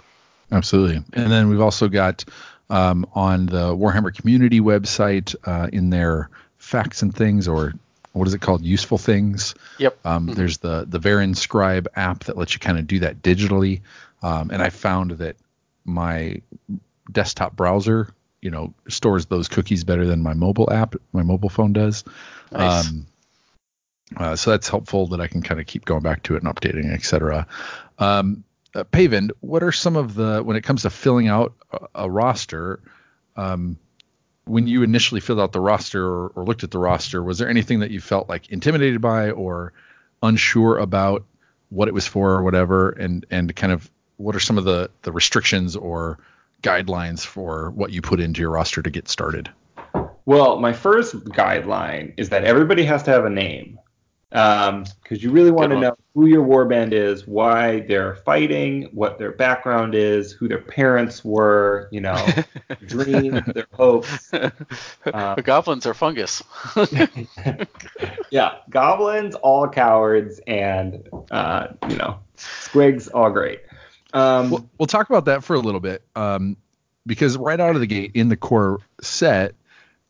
Absolutely. 0.52 1.04
And 1.14 1.32
then 1.32 1.50
we've 1.50 1.62
also 1.62 1.88
got 1.88 2.26
um, 2.70 3.06
on 3.14 3.46
the 3.48 3.76
Warhammer 3.76 4.14
community 4.14 4.60
website 4.60 5.36
uh, 5.46 5.70
in 5.72 5.90
their 5.90 6.30
facts 6.58 7.02
and 7.02 7.16
things, 7.16 7.48
or 7.48 7.74
what 8.14 8.28
is 8.28 8.34
it 8.34 8.42
called? 8.42 8.64
Useful 8.64 8.98
things. 8.98 9.56
Yep. 9.80 9.98
Um, 10.06 10.28
There's 10.28 10.60
the 10.60 10.86
the 10.88 11.00
Varanscribe 11.00 11.88
app 11.96 12.26
that 12.26 12.38
lets 12.38 12.54
you 12.54 12.60
kind 12.60 12.80
of 12.80 12.88
do 12.88 13.00
that 13.00 13.22
digitally. 13.22 13.82
Um, 14.22 14.52
and 14.52 14.62
I 14.62 14.70
found 14.70 15.12
that 15.12 15.36
my 15.84 16.42
desktop 17.12 17.56
browser, 17.56 18.14
you 18.42 18.52
know, 18.52 18.74
stores 18.88 19.26
those 19.26 19.48
cookies 19.50 19.84
better 19.84 20.06
than 20.06 20.22
my 20.22 20.34
mobile 20.34 20.72
app, 20.72 20.96
my 21.12 21.24
mobile 21.24 21.50
phone 21.50 21.74
does. 21.74 22.04
Nice. 22.52 22.88
Um, 22.88 23.08
uh, 24.16 24.36
so 24.36 24.52
that's 24.52 24.70
helpful 24.70 25.08
that 25.08 25.20
I 25.20 25.28
can 25.28 25.42
kind 25.42 25.60
of 25.60 25.66
keep 25.66 25.86
going 25.86 26.04
back 26.04 26.24
to 26.24 26.36
it 26.36 26.44
and 26.44 26.56
updating, 26.56 26.94
et 26.94 27.04
cetera. 27.04 27.48
Um, 27.98 28.44
uh, 28.76 28.84
Paven, 28.84 29.32
what 29.42 29.64
are 29.64 29.72
some 29.72 29.96
of 29.96 30.14
the 30.14 30.42
when 30.44 30.56
it 30.56 30.62
comes 30.62 30.84
to 30.84 30.90
filling 30.90 31.28
out 31.28 31.54
a, 31.72 32.04
a 32.04 32.10
roster? 32.10 32.80
Um, 33.36 33.78
when 34.46 34.68
you 34.68 34.84
initially 34.84 35.22
filled 35.22 35.40
out 35.40 35.52
the 35.52 35.60
roster 35.60 36.06
or, 36.06 36.28
or 36.36 36.44
looked 36.44 36.64
at 36.64 36.72
the 36.72 36.80
roster, 36.80 37.24
was 37.24 37.38
there 37.38 37.50
anything 37.50 37.80
that 37.80 37.92
you 37.92 38.02
felt 38.02 38.30
like 38.30 38.50
intimidated 38.50 39.02
by 39.02 39.32
or 39.32 39.74
unsure 40.22 40.78
about 40.78 41.26
what 41.70 41.88
it 41.88 41.94
was 41.94 42.08
for 42.08 42.32
or 42.32 42.44
whatever? 42.44 42.90
And 42.90 43.26
and 43.32 43.56
kind 43.56 43.72
of 43.72 43.90
what 44.18 44.36
are 44.36 44.40
some 44.40 44.58
of 44.58 44.64
the 44.64 44.90
the 45.02 45.12
restrictions 45.12 45.76
or 45.76 46.20
guidelines 46.62 47.26
for 47.26 47.72
what 47.72 47.92
you 47.92 48.02
put 48.02 48.20
into 48.20 48.42
your 48.42 48.52
roster 48.52 48.82
to 48.82 48.90
get 48.90 49.08
started? 49.08 49.50
Well, 50.26 50.60
my 50.60 50.74
first 50.74 51.16
guideline 51.16 52.14
is 52.18 52.30
that 52.30 52.46
everybody 52.46 52.86
has 52.86 53.04
to 53.04 53.12
have 53.12 53.26
a 53.26 53.30
name. 53.30 53.80
Because 54.34 55.22
you 55.22 55.30
really 55.30 55.52
want 55.52 55.72
to 55.72 55.80
know 55.80 55.96
who 56.16 56.26
your 56.26 56.44
warband 56.44 56.92
is, 56.92 57.28
why 57.28 57.82
they're 57.82 58.16
fighting, 58.16 58.90
what 58.92 59.20
their 59.20 59.32
background 59.32 59.94
is, 59.94 60.32
who 60.32 60.48
their 60.48 60.62
parents 60.62 61.24
were, 61.24 61.88
you 61.92 62.02
know, 62.02 62.28
dreams, 62.88 63.42
their 63.54 63.68
hopes. 63.74 64.32
The 64.32 64.52
goblins 65.44 65.86
are 65.86 65.94
fungus. 65.94 66.42
yeah, 68.32 68.56
goblins 68.72 69.36
all 69.36 69.70
cowards, 69.70 70.40
and 70.48 71.08
uh, 71.30 71.68
you 71.88 71.96
know, 71.98 72.20
squigs 72.36 73.10
all 73.14 73.30
great. 73.30 73.62
Um, 74.14 74.50
We'll, 74.50 74.70
we'll 74.80 74.88
talk 74.88 75.10
about 75.10 75.26
that 75.26 75.44
for 75.44 75.56
a 75.56 75.60
little 75.60 75.80
bit, 75.80 76.02
um, 76.16 76.58
because 77.06 77.38
right 77.38 77.60
out 77.60 77.76
of 77.76 77.82
the 77.82 77.88
gate 77.88 78.12
in 78.16 78.30
the 78.30 78.38
core 78.38 78.80
set, 79.00 79.54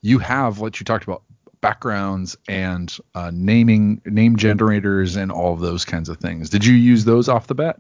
you 0.02 0.20
have 0.20 0.60
what 0.60 0.80
you 0.80 0.86
talked 0.86 1.04
about 1.04 1.24
backgrounds 1.64 2.38
and 2.48 2.96
uh, 3.16 3.32
naming 3.34 4.00
name 4.06 4.36
generators 4.36 5.16
and 5.16 5.32
all 5.32 5.54
of 5.54 5.62
those 5.62 5.84
kinds 5.86 6.10
of 6.10 6.18
things. 6.18 6.50
Did 6.50 6.64
you 6.64 6.76
use 6.76 7.06
those 7.06 7.28
off 7.28 7.48
the 7.48 7.56
bat? 7.56 7.80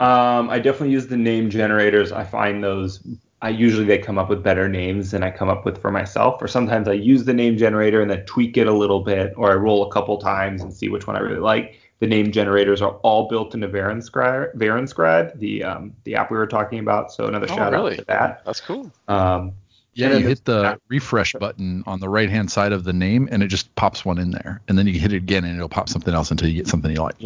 Um, 0.00 0.50
I 0.50 0.58
definitely 0.58 0.90
use 0.90 1.06
the 1.06 1.16
name 1.16 1.50
generators. 1.50 2.10
I 2.10 2.24
find 2.24 2.64
those. 2.64 3.00
I 3.42 3.50
usually 3.50 3.84
they 3.84 3.98
come 3.98 4.18
up 4.18 4.30
with 4.30 4.42
better 4.42 4.68
names 4.68 5.10
than 5.10 5.22
I 5.22 5.30
come 5.30 5.50
up 5.50 5.64
with 5.66 5.80
for 5.80 5.90
myself. 5.90 6.40
Or 6.40 6.48
sometimes 6.48 6.88
I 6.88 6.94
use 6.94 7.24
the 7.24 7.34
name 7.34 7.58
generator 7.58 8.00
and 8.00 8.10
then 8.10 8.24
tweak 8.24 8.56
it 8.56 8.66
a 8.66 8.72
little 8.72 9.00
bit, 9.00 9.34
or 9.36 9.52
I 9.52 9.54
roll 9.54 9.86
a 9.86 9.92
couple 9.92 10.16
times 10.18 10.62
and 10.62 10.72
see 10.72 10.88
which 10.88 11.06
one 11.06 11.14
I 11.16 11.20
really 11.20 11.40
like. 11.40 11.78
The 12.00 12.06
name 12.06 12.32
generators 12.32 12.80
are 12.82 12.92
all 13.02 13.28
built 13.28 13.54
into 13.54 13.68
Varanscribe, 13.68 14.54
Varanscribe 14.56 15.38
the 15.38 15.62
um, 15.62 15.92
the 16.04 16.14
app 16.16 16.30
we 16.30 16.38
were 16.38 16.46
talking 16.46 16.78
about. 16.78 17.12
So 17.12 17.26
another 17.26 17.46
Oh, 17.50 17.54
shout 17.54 17.72
really? 17.72 17.92
out 17.92 17.98
to 17.98 18.04
that. 18.06 18.44
That's 18.46 18.60
cool. 18.60 18.90
Um, 19.08 19.52
Yeah, 19.94 20.16
you 20.16 20.26
hit 20.26 20.44
the 20.44 20.62
there's- 20.62 20.78
refresh 20.88 21.32
button 21.40 21.84
on 21.86 22.00
the 22.00 22.08
right 22.08 22.30
hand 22.30 22.50
side 22.50 22.72
of 22.72 22.84
the 22.84 22.92
name, 22.92 23.28
and 23.30 23.42
it 23.42 23.48
just 23.48 23.74
pops 23.74 24.04
one 24.04 24.18
in 24.18 24.30
there, 24.30 24.60
and 24.68 24.78
then 24.78 24.86
you 24.86 24.98
hit 24.98 25.12
it 25.12 25.16
again, 25.16 25.44
and 25.44 25.56
it'll 25.56 25.68
pop 25.68 25.88
something 25.88 26.14
else 26.14 26.30
until 26.30 26.48
you 26.48 26.56
get 26.56 26.68
something 26.68 26.90
you 26.90 27.02
like. 27.02 27.16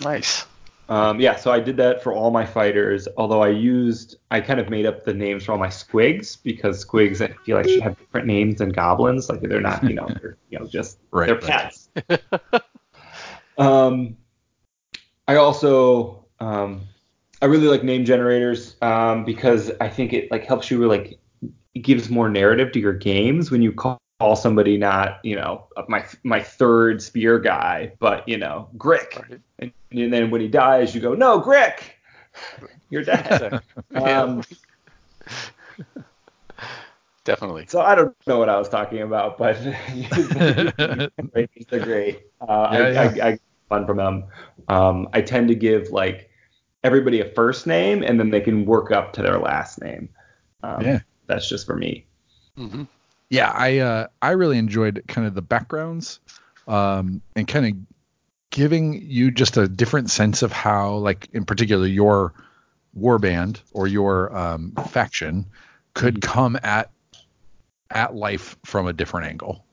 Nice. 0.00 0.46
Um, 0.88 1.20
yeah, 1.20 1.36
so 1.36 1.52
I 1.52 1.60
did 1.60 1.76
that 1.76 2.02
for 2.02 2.14
all 2.14 2.30
my 2.30 2.46
fighters. 2.46 3.08
Although 3.18 3.42
I 3.42 3.48
used, 3.48 4.16
I 4.30 4.40
kind 4.40 4.58
of 4.58 4.70
made 4.70 4.86
up 4.86 5.04
the 5.04 5.12
names 5.12 5.44
for 5.44 5.52
all 5.52 5.58
my 5.58 5.68
squigs 5.68 6.38
because 6.42 6.82
squigs 6.82 7.20
I 7.20 7.34
feel 7.44 7.56
like 7.58 7.68
should 7.68 7.82
have 7.82 7.98
different 7.98 8.26
names 8.26 8.58
than 8.58 8.70
goblins. 8.70 9.28
Like 9.28 9.42
they're 9.42 9.60
not, 9.60 9.82
you 9.84 9.94
know, 9.94 10.08
they're 10.20 10.38
you 10.48 10.58
know 10.58 10.66
just 10.66 10.98
Right, 11.10 11.26
they're 11.26 11.34
right. 11.34 11.74
pets. 12.06 12.30
um, 13.58 14.16
I 15.26 15.36
also 15.36 16.24
um, 16.40 16.80
I 17.42 17.46
really 17.46 17.68
like 17.68 17.84
name 17.84 18.06
generators 18.06 18.76
um, 18.80 19.24
because 19.26 19.70
I 19.82 19.90
think 19.90 20.14
it 20.14 20.30
like 20.30 20.46
helps 20.46 20.70
you 20.70 20.86
like 20.88 21.12
it 21.12 21.20
gives 21.78 22.10
more 22.10 22.28
narrative 22.28 22.72
to 22.72 22.80
your 22.80 22.92
games 22.92 23.50
when 23.50 23.62
you 23.62 23.72
call. 23.72 23.98
Call 24.20 24.34
somebody 24.34 24.76
not, 24.76 25.20
you 25.22 25.36
know, 25.36 25.68
my 25.86 26.04
my 26.24 26.42
third 26.42 27.00
spear 27.00 27.38
guy, 27.38 27.92
but 28.00 28.28
you 28.28 28.36
know, 28.36 28.68
Grick. 28.76 29.16
Right. 29.16 29.40
And, 29.60 29.72
and 29.92 30.12
then 30.12 30.32
when 30.32 30.40
he 30.40 30.48
dies, 30.48 30.92
you 30.92 31.00
go, 31.00 31.14
no, 31.14 31.40
Grick, 31.40 31.82
you're 32.90 33.04
dead. 33.04 33.62
Um, 33.94 34.42
Definitely. 37.22 37.66
so 37.68 37.80
I 37.80 37.94
don't 37.94 38.16
know 38.26 38.38
what 38.38 38.48
I 38.48 38.58
was 38.58 38.68
talking 38.68 39.02
about, 39.02 39.38
but 39.38 39.56
they're 41.70 41.80
great. 41.84 42.22
Uh, 42.40 42.68
Yeah, 42.72 42.78
I, 42.78 42.90
yeah. 42.90 43.02
I, 43.02 43.04
I 43.26 43.30
get 43.32 43.40
fun 43.68 43.86
from 43.86 43.98
them. 43.98 44.24
Um, 44.68 45.08
I 45.12 45.20
tend 45.20 45.46
to 45.46 45.54
give 45.54 45.90
like 45.90 46.28
everybody 46.82 47.20
a 47.20 47.30
first 47.34 47.66
name, 47.68 48.02
and 48.02 48.18
then 48.18 48.30
they 48.30 48.40
can 48.40 48.64
work 48.64 48.90
up 48.90 49.12
to 49.12 49.22
their 49.22 49.38
last 49.38 49.80
name. 49.80 50.08
Um, 50.62 50.80
Yeah. 50.80 51.00
That's 51.28 51.48
just 51.48 51.66
for 51.66 51.76
me. 51.76 52.04
hmm 52.56 52.84
yeah, 53.30 53.50
I 53.54 53.78
uh, 53.78 54.06
I 54.22 54.30
really 54.30 54.58
enjoyed 54.58 55.04
kind 55.06 55.26
of 55.26 55.34
the 55.34 55.42
backgrounds, 55.42 56.20
um, 56.66 57.20
and 57.36 57.46
kind 57.46 57.66
of 57.66 57.96
giving 58.50 59.02
you 59.02 59.30
just 59.30 59.56
a 59.56 59.68
different 59.68 60.10
sense 60.10 60.42
of 60.42 60.50
how, 60.50 60.94
like 60.94 61.28
in 61.32 61.44
particular, 61.44 61.86
your 61.86 62.32
warband 62.98 63.60
or 63.72 63.86
your 63.86 64.34
um, 64.36 64.72
faction 64.90 65.46
could 65.92 66.22
come 66.22 66.58
at 66.62 66.90
at 67.90 68.14
life 68.14 68.56
from 68.64 68.86
a 68.86 68.92
different 68.92 69.26
angle. 69.26 69.64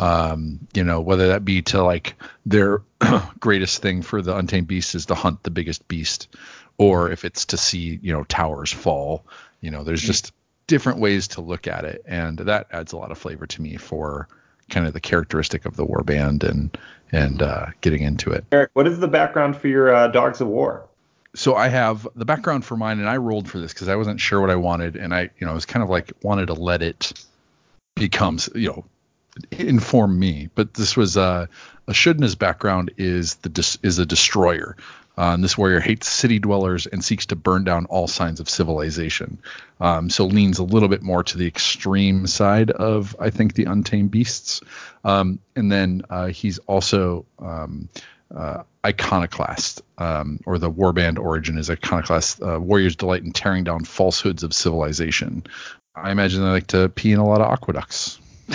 Um, 0.00 0.66
you 0.74 0.82
know, 0.82 1.00
whether 1.00 1.28
that 1.28 1.44
be 1.44 1.62
to 1.62 1.80
like 1.84 2.14
their 2.44 2.82
greatest 3.38 3.82
thing 3.82 4.02
for 4.02 4.20
the 4.20 4.36
untamed 4.36 4.66
beast 4.66 4.96
is 4.96 5.06
to 5.06 5.14
hunt 5.14 5.44
the 5.44 5.50
biggest 5.50 5.86
beast, 5.86 6.34
or 6.76 7.10
if 7.12 7.24
it's 7.24 7.44
to 7.46 7.56
see 7.56 8.00
you 8.02 8.12
know 8.12 8.24
towers 8.24 8.72
fall. 8.72 9.24
You 9.60 9.70
know, 9.70 9.84
there's 9.84 10.02
just 10.02 10.32
different 10.66 10.98
ways 10.98 11.28
to 11.28 11.40
look 11.40 11.66
at 11.66 11.84
it, 11.84 12.02
and 12.06 12.38
that 12.38 12.66
adds 12.72 12.92
a 12.92 12.96
lot 12.96 13.10
of 13.10 13.18
flavor 13.18 13.46
to 13.46 13.62
me 13.62 13.76
for 13.76 14.28
kind 14.68 14.86
of 14.86 14.92
the 14.92 15.00
characteristic 15.00 15.64
of 15.64 15.76
the 15.76 15.86
warband 15.86 16.42
and 16.42 16.76
and 17.12 17.42
uh, 17.42 17.66
getting 17.80 18.02
into 18.02 18.30
it. 18.30 18.44
Eric, 18.50 18.70
what 18.74 18.86
is 18.86 18.98
the 18.98 19.08
background 19.08 19.56
for 19.56 19.68
your 19.68 19.94
uh, 19.94 20.08
Dogs 20.08 20.40
of 20.40 20.48
War? 20.48 20.86
so 21.36 21.54
I 21.54 21.68
have 21.68 22.08
the 22.16 22.24
background 22.24 22.64
for 22.64 22.76
mine, 22.76 22.98
and 22.98 23.08
I 23.08 23.18
rolled 23.18 23.48
for 23.48 23.58
this 23.58 23.72
because 23.72 23.88
I 23.88 23.96
wasn't 23.96 24.20
sure 24.20 24.40
what 24.40 24.50
I 24.50 24.56
wanted, 24.56 24.96
and 24.96 25.14
I, 25.14 25.30
you 25.38 25.46
know, 25.46 25.50
I 25.50 25.54
was 25.54 25.66
kind 25.66 25.82
of 25.82 25.90
like 25.90 26.12
wanted 26.22 26.46
to 26.46 26.54
let 26.54 26.82
it 26.82 27.12
become, 27.94 28.38
you 28.54 28.68
know, 28.68 28.84
inform 29.50 30.18
me. 30.18 30.48
But 30.54 30.74
this 30.74 30.96
was 30.96 31.16
uh, 31.16 31.46
Ashudna's 31.86 32.34
background 32.34 32.92
is 32.96 33.34
the 33.36 33.50
dis- 33.50 33.78
is 33.82 33.98
a 33.98 34.06
destroyer. 34.06 34.76
And 35.16 35.42
this 35.42 35.56
warrior 35.56 35.80
hates 35.80 36.08
city 36.08 36.38
dwellers 36.38 36.86
and 36.86 37.04
seeks 37.04 37.26
to 37.26 37.36
burn 37.36 37.64
down 37.64 37.86
all 37.86 38.06
signs 38.06 38.40
of 38.40 38.50
civilization. 38.50 39.38
Um, 39.80 40.10
so 40.10 40.26
leans 40.26 40.58
a 40.58 40.64
little 40.64 40.88
bit 40.88 41.02
more 41.02 41.22
to 41.24 41.38
the 41.38 41.46
extreme 41.46 42.26
side 42.26 42.70
of, 42.70 43.16
I 43.18 43.30
think, 43.30 43.54
the 43.54 43.64
untamed 43.64 44.10
beasts. 44.10 44.60
Um, 45.04 45.38
and 45.54 45.72
then 45.72 46.02
uh, 46.10 46.26
he's 46.26 46.58
also 46.58 47.24
um, 47.38 47.88
uh, 48.34 48.64
iconoclast, 48.84 49.82
um, 49.98 50.40
or 50.46 50.58
the 50.58 50.70
warband 50.70 51.18
origin 51.18 51.58
is 51.58 51.70
iconoclast. 51.70 52.42
Uh, 52.42 52.60
warriors 52.60 52.96
delight 52.96 53.22
in 53.22 53.32
tearing 53.32 53.64
down 53.64 53.84
falsehoods 53.84 54.42
of 54.42 54.52
civilization. 54.52 55.44
I 55.94 56.10
imagine 56.10 56.42
they 56.42 56.48
like 56.48 56.66
to 56.68 56.88
pee 56.90 57.12
in 57.12 57.18
a 57.18 57.26
lot 57.26 57.40
of 57.40 57.50
aqueducts. 57.50 58.20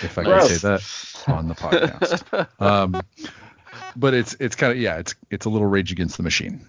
if 0.00 0.16
I 0.16 0.24
can 0.24 0.48
say 0.48 0.56
that 0.56 0.82
on 1.26 1.48
the 1.48 1.54
podcast. 1.54 2.48
But 3.98 4.14
it's 4.14 4.36
it's 4.38 4.54
kind 4.54 4.72
of 4.72 4.78
yeah, 4.78 4.98
it's 4.98 5.14
it's 5.30 5.44
a 5.44 5.50
little 5.50 5.66
Rage 5.66 5.90
Against 5.90 6.16
the 6.16 6.22
Machine. 6.22 6.64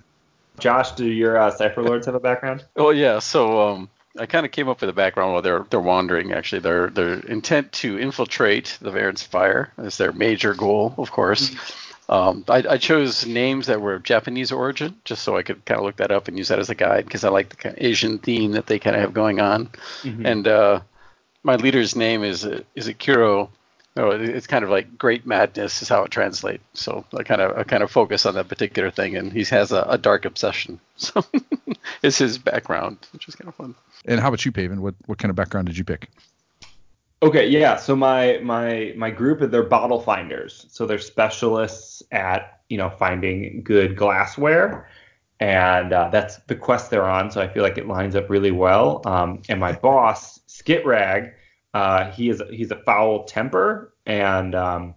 Josh, 0.57 0.91
do 0.93 1.05
your 1.05 1.37
uh, 1.37 1.51
Cypher 1.51 1.83
Lords 1.83 2.07
have 2.07 2.15
a 2.15 2.19
background? 2.19 2.65
Well, 2.75 2.91
yeah. 2.91 3.19
So 3.19 3.69
um, 3.69 3.89
I 4.19 4.25
kind 4.25 4.45
of 4.45 4.51
came 4.51 4.67
up 4.67 4.81
with 4.81 4.89
a 4.89 4.93
background 4.93 5.33
while 5.33 5.41
they're 5.43 5.65
they're 5.69 5.79
wandering. 5.79 6.33
Actually, 6.33 6.61
their 6.61 6.89
their 6.89 7.19
intent 7.19 7.71
to 7.73 7.99
infiltrate 7.99 8.77
the 8.81 8.91
Varanspire 8.91 9.69
is 9.77 9.97
their 9.97 10.11
major 10.11 10.55
goal, 10.55 10.95
of 10.97 11.11
course. 11.11 11.55
Um, 12.09 12.43
I, 12.49 12.63
I 12.67 12.77
chose 12.77 13.27
names 13.27 13.67
that 13.67 13.81
were 13.81 13.93
of 13.93 14.01
Japanese 14.01 14.51
origin, 14.51 14.95
just 15.05 15.21
so 15.21 15.37
I 15.37 15.43
could 15.43 15.63
kind 15.65 15.77
of 15.77 15.85
look 15.85 15.97
that 15.97 16.09
up 16.09 16.27
and 16.27 16.35
use 16.35 16.47
that 16.47 16.57
as 16.57 16.71
a 16.71 16.75
guide, 16.75 17.05
because 17.05 17.23
I 17.23 17.29
like 17.29 17.49
the 17.49 17.55
kind 17.55 17.77
of 17.77 17.83
Asian 17.83 18.17
theme 18.17 18.53
that 18.53 18.65
they 18.65 18.79
kind 18.79 18.95
of 18.95 19.03
have 19.03 19.13
going 19.13 19.39
on. 19.39 19.69
And 20.25 20.47
uh, 20.47 20.81
my 21.43 21.57
leader's 21.57 21.95
name 21.95 22.23
is 22.23 22.43
is 22.43 22.87
Akiro. 22.87 23.49
Oh, 23.99 24.11
it's 24.11 24.47
kind 24.47 24.63
of 24.63 24.69
like 24.69 24.97
great 24.97 25.25
madness 25.25 25.81
is 25.81 25.89
how 25.89 26.03
it 26.03 26.11
translates. 26.11 26.63
So 26.73 27.03
I 27.13 27.23
kind 27.23 27.41
of 27.41 27.57
I 27.57 27.63
kind 27.63 27.83
of 27.83 27.91
focus 27.91 28.25
on 28.25 28.35
that 28.35 28.47
particular 28.47 28.91
thing, 28.91 29.17
and 29.17 29.33
he 29.33 29.43
has 29.43 29.73
a, 29.73 29.81
a 29.89 29.97
dark 29.97 30.25
obsession. 30.25 30.79
So 30.99 31.23
it's 32.03 32.17
his 32.17 32.37
background, 32.37 32.97
which 33.13 33.29
is 33.29 33.35
kind 33.35 33.47
of 33.47 33.55
fun. 33.55 33.73
And 34.03 34.19
how 34.19 34.27
about 34.27 34.45
you, 34.45 34.51
Paven? 34.51 34.81
What 34.81 34.95
what 35.05 35.17
kind 35.17 35.29
of 35.29 35.35
background 35.35 35.67
did 35.67 35.77
you 35.77 35.85
pick? 35.85 36.09
Okay, 37.21 37.47
yeah. 37.47 37.75
So 37.77 37.95
my 37.95 38.39
my 38.41 38.93
my 38.95 39.09
group 39.09 39.39
they're 39.51 39.63
bottle 39.63 40.01
finders. 40.01 40.65
So 40.69 40.85
they're 40.85 40.99
specialists 40.99 42.03
at 42.11 42.61
you 42.69 42.77
know 42.77 42.89
finding 42.89 43.63
good 43.63 43.95
glassware, 43.97 44.89
and 45.39 45.91
uh, 45.93 46.09
that's 46.09 46.37
the 46.47 46.55
quest 46.55 46.89
they're 46.89 47.09
on. 47.09 47.31
So 47.31 47.41
I 47.41 47.47
feel 47.47 47.63
like 47.63 47.77
it 47.77 47.87
lines 47.87 48.15
up 48.15 48.29
really 48.29 48.51
well. 48.51 49.01
Um, 49.05 49.41
and 49.49 49.59
my 49.59 49.71
boss 49.87 50.39
Skitrag, 50.47 51.33
uh, 51.73 52.11
he 52.11 52.29
is 52.29 52.41
he's 52.49 52.71
a 52.71 52.77
foul 52.77 53.23
temper, 53.23 53.93
and 54.05 54.55
um, 54.55 54.95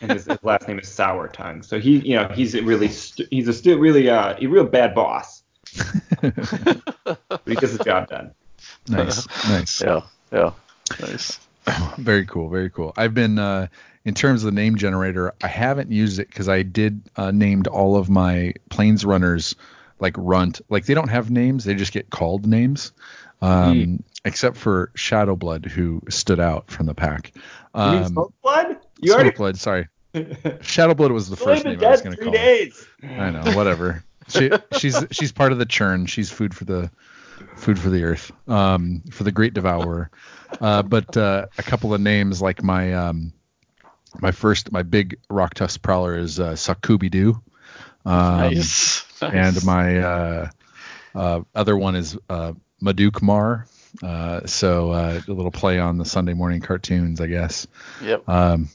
and 0.00 0.12
his, 0.12 0.26
his 0.26 0.38
last 0.42 0.66
name 0.66 0.78
is 0.78 0.88
Sour 0.88 1.28
Tongue. 1.28 1.62
So 1.62 1.78
he 1.78 1.98
you 1.98 2.16
know 2.16 2.28
he's 2.28 2.54
a 2.54 2.62
really 2.62 2.88
st- 2.88 3.28
he's 3.30 3.48
a 3.48 3.52
stu- 3.52 3.78
really 3.78 4.08
uh 4.08 4.36
a 4.40 4.46
real 4.46 4.64
bad 4.64 4.94
boss, 4.94 5.42
but 6.20 6.34
he 7.46 7.56
gets 7.56 7.76
the 7.76 7.84
job 7.84 8.08
done. 8.08 8.32
Nice, 8.88 9.26
nice. 9.48 9.82
Yeah, 9.82 10.02
yeah, 10.32 10.52
nice. 11.00 11.38
very 11.98 12.26
cool, 12.26 12.48
very 12.48 12.70
cool. 12.70 12.92
I've 12.96 13.14
been 13.14 13.38
uh, 13.38 13.68
in 14.04 14.14
terms 14.14 14.42
of 14.42 14.52
the 14.54 14.60
name 14.60 14.76
generator, 14.76 15.32
I 15.42 15.46
haven't 15.46 15.90
used 15.90 16.18
it 16.18 16.28
because 16.28 16.48
I 16.48 16.62
did 16.62 17.02
uh, 17.16 17.30
named 17.30 17.68
all 17.68 17.96
of 17.96 18.10
my 18.10 18.54
planes 18.70 19.04
runners 19.04 19.54
like 20.00 20.14
runt. 20.18 20.60
Like 20.68 20.86
they 20.86 20.94
don't 20.94 21.08
have 21.08 21.30
names, 21.30 21.64
they 21.64 21.74
just 21.74 21.92
get 21.92 22.10
called 22.10 22.46
names. 22.46 22.92
Um, 23.42 24.02
Except 24.24 24.56
for 24.56 24.92
Shadowblood, 24.96 25.66
who 25.66 26.00
stood 26.08 26.38
out 26.38 26.70
from 26.70 26.86
the 26.86 26.94
pack. 26.94 27.32
You 27.74 27.82
mean 27.82 28.02
Um, 28.04 28.06
Smoke 28.12 28.34
Blood? 28.42 28.76
You 29.00 29.14
already 29.14 29.30
Smokeblade, 29.30 29.56
sorry. 29.56 29.88
Shadowblood 30.14 31.10
was 31.12 31.28
the 31.28 31.36
first 31.36 31.64
name 31.64 31.80
I 31.82 31.90
was 31.90 32.02
going 32.02 32.16
to 32.16 32.22
call. 32.22 32.32
days. 32.32 32.86
I 33.02 33.30
know, 33.30 33.52
whatever. 33.56 34.04
she 34.28 34.50
she's 34.78 35.04
she's 35.10 35.32
part 35.32 35.50
of 35.52 35.58
the 35.58 35.66
churn. 35.66 36.06
She's 36.06 36.30
food 36.30 36.54
for 36.54 36.64
the 36.64 36.90
food 37.56 37.78
for 37.78 37.90
the 37.90 38.04
earth. 38.04 38.30
Um, 38.46 39.02
for 39.10 39.24
the 39.24 39.32
great 39.32 39.54
devourer. 39.54 40.10
Uh, 40.60 40.82
but 40.82 41.16
uh, 41.16 41.46
a 41.58 41.62
couple 41.62 41.92
of 41.94 42.00
names 42.00 42.40
like 42.40 42.62
my 42.62 42.92
um, 42.92 43.32
my 44.20 44.30
first, 44.30 44.70
my 44.70 44.82
big 44.82 45.18
rock 45.30 45.54
tusk 45.54 45.82
prowler 45.82 46.16
is 46.16 46.38
uh, 46.38 46.52
Sakubi 46.52 47.10
Doo. 47.10 47.42
Um, 48.04 48.36
nice. 48.38 49.04
nice. 49.20 49.32
And 49.32 49.64
my 49.64 49.98
uh, 49.98 50.50
uh, 51.14 51.40
other 51.54 51.76
one 51.76 51.94
is 51.94 52.18
uh, 52.28 52.52
Maduk 52.82 53.22
Mar. 53.22 53.66
Uh, 54.02 54.46
so 54.46 54.90
uh, 54.90 55.20
a 55.26 55.32
little 55.32 55.50
play 55.50 55.78
on 55.78 55.98
the 55.98 56.04
Sunday 56.04 56.34
morning 56.34 56.60
cartoons, 56.60 57.20
I 57.20 57.26
guess. 57.26 57.66
Yep. 58.02 58.28
Um, 58.28 58.68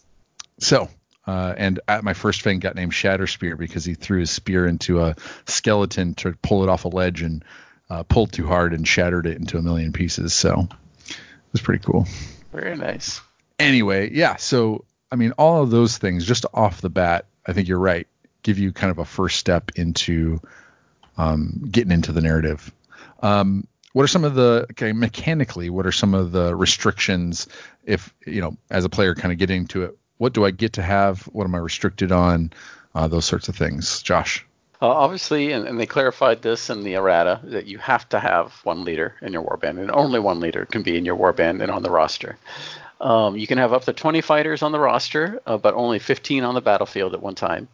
so, 0.59 0.89
uh, 1.25 1.53
and 1.57 1.79
at 1.87 2.03
my 2.03 2.13
first 2.13 2.41
fang 2.41 2.59
got 2.59 2.75
named 2.75 2.93
Shatter 2.93 3.27
Spear 3.27 3.57
because 3.57 3.83
he 3.83 3.95
threw 3.95 4.19
his 4.19 4.31
spear 4.31 4.67
into 4.67 5.01
a 5.01 5.15
skeleton 5.45 6.13
to 6.15 6.33
pull 6.41 6.63
it 6.63 6.69
off 6.69 6.85
a 6.85 6.89
ledge 6.89 7.21
and 7.21 7.43
uh, 7.89 8.03
pulled 8.03 8.31
too 8.31 8.45
hard 8.45 8.73
and 8.73 8.87
shattered 8.87 9.25
it 9.25 9.37
into 9.37 9.57
a 9.57 9.61
million 9.61 9.91
pieces. 9.91 10.33
So 10.33 10.67
it 11.09 11.17
was 11.51 11.61
pretty 11.61 11.83
cool. 11.83 12.07
Very 12.53 12.75
nice. 12.75 13.21
Anyway, 13.59 14.11
yeah. 14.13 14.35
So 14.35 14.85
I 15.11 15.15
mean, 15.15 15.31
all 15.33 15.63
of 15.63 15.69
those 15.69 15.97
things 15.97 16.25
just 16.25 16.45
off 16.53 16.81
the 16.81 16.89
bat, 16.89 17.25
I 17.45 17.53
think 17.53 17.67
you're 17.67 17.79
right. 17.79 18.07
Give 18.43 18.59
you 18.59 18.71
kind 18.71 18.91
of 18.91 18.99
a 18.99 19.05
first 19.05 19.39
step 19.39 19.71
into 19.75 20.39
um, 21.17 21.67
getting 21.69 21.91
into 21.91 22.11
the 22.11 22.21
narrative. 22.21 22.71
Um, 23.21 23.67
what 23.97 24.03
are 24.03 24.07
some 24.07 24.25
of 24.25 24.35
the 24.35 24.67
okay, 24.73 24.93
mechanically? 24.93 25.71
What 25.71 25.87
are 25.87 25.91
some 25.91 26.13
of 26.13 26.31
the 26.31 26.55
restrictions 26.55 27.47
if 27.83 28.13
you 28.27 28.41
know 28.41 28.55
as 28.69 28.85
a 28.85 28.89
player 28.89 29.15
kind 29.15 29.31
of 29.31 29.39
getting 29.39 29.65
to 29.69 29.85
it? 29.85 29.97
What 30.19 30.33
do 30.33 30.45
I 30.45 30.51
get 30.51 30.73
to 30.73 30.83
have? 30.83 31.23
What 31.23 31.45
am 31.45 31.55
I 31.55 31.57
restricted 31.57 32.11
on? 32.11 32.53
Uh, 32.93 33.07
those 33.07 33.25
sorts 33.25 33.49
of 33.49 33.55
things. 33.55 34.03
Josh. 34.03 34.45
Uh, 34.79 34.87
obviously, 34.87 35.51
and, 35.51 35.67
and, 35.67 35.79
they 35.79 35.87
clarified 35.87 36.43
this 36.43 36.69
in 36.69 36.83
the 36.83 36.93
errata 36.93 37.39
that 37.45 37.65
you 37.65 37.79
have 37.79 38.07
to 38.09 38.19
have 38.19 38.53
one 38.63 38.83
leader 38.83 39.15
in 39.23 39.33
your 39.33 39.41
warband, 39.41 39.79
and 39.79 39.89
only 39.89 40.19
one 40.19 40.39
leader 40.39 40.65
can 40.65 40.83
be 40.83 40.95
in 40.95 41.03
your 41.03 41.17
warband 41.17 41.63
and 41.63 41.71
on 41.71 41.81
the 41.81 41.89
roster. 41.89 42.37
Um, 43.01 43.35
you 43.35 43.47
can 43.47 43.57
have 43.57 43.73
up 43.73 43.85
to 43.85 43.93
20 43.93 44.21
fighters 44.21 44.61
on 44.61 44.71
the 44.71 44.79
roster, 44.79 45.41
uh, 45.47 45.57
but 45.57 45.73
only 45.73 45.97
15 45.97 46.43
on 46.43 46.53
the 46.53 46.61
battlefield 46.61 47.15
at 47.15 47.21
one 47.23 47.33
time. 47.33 47.67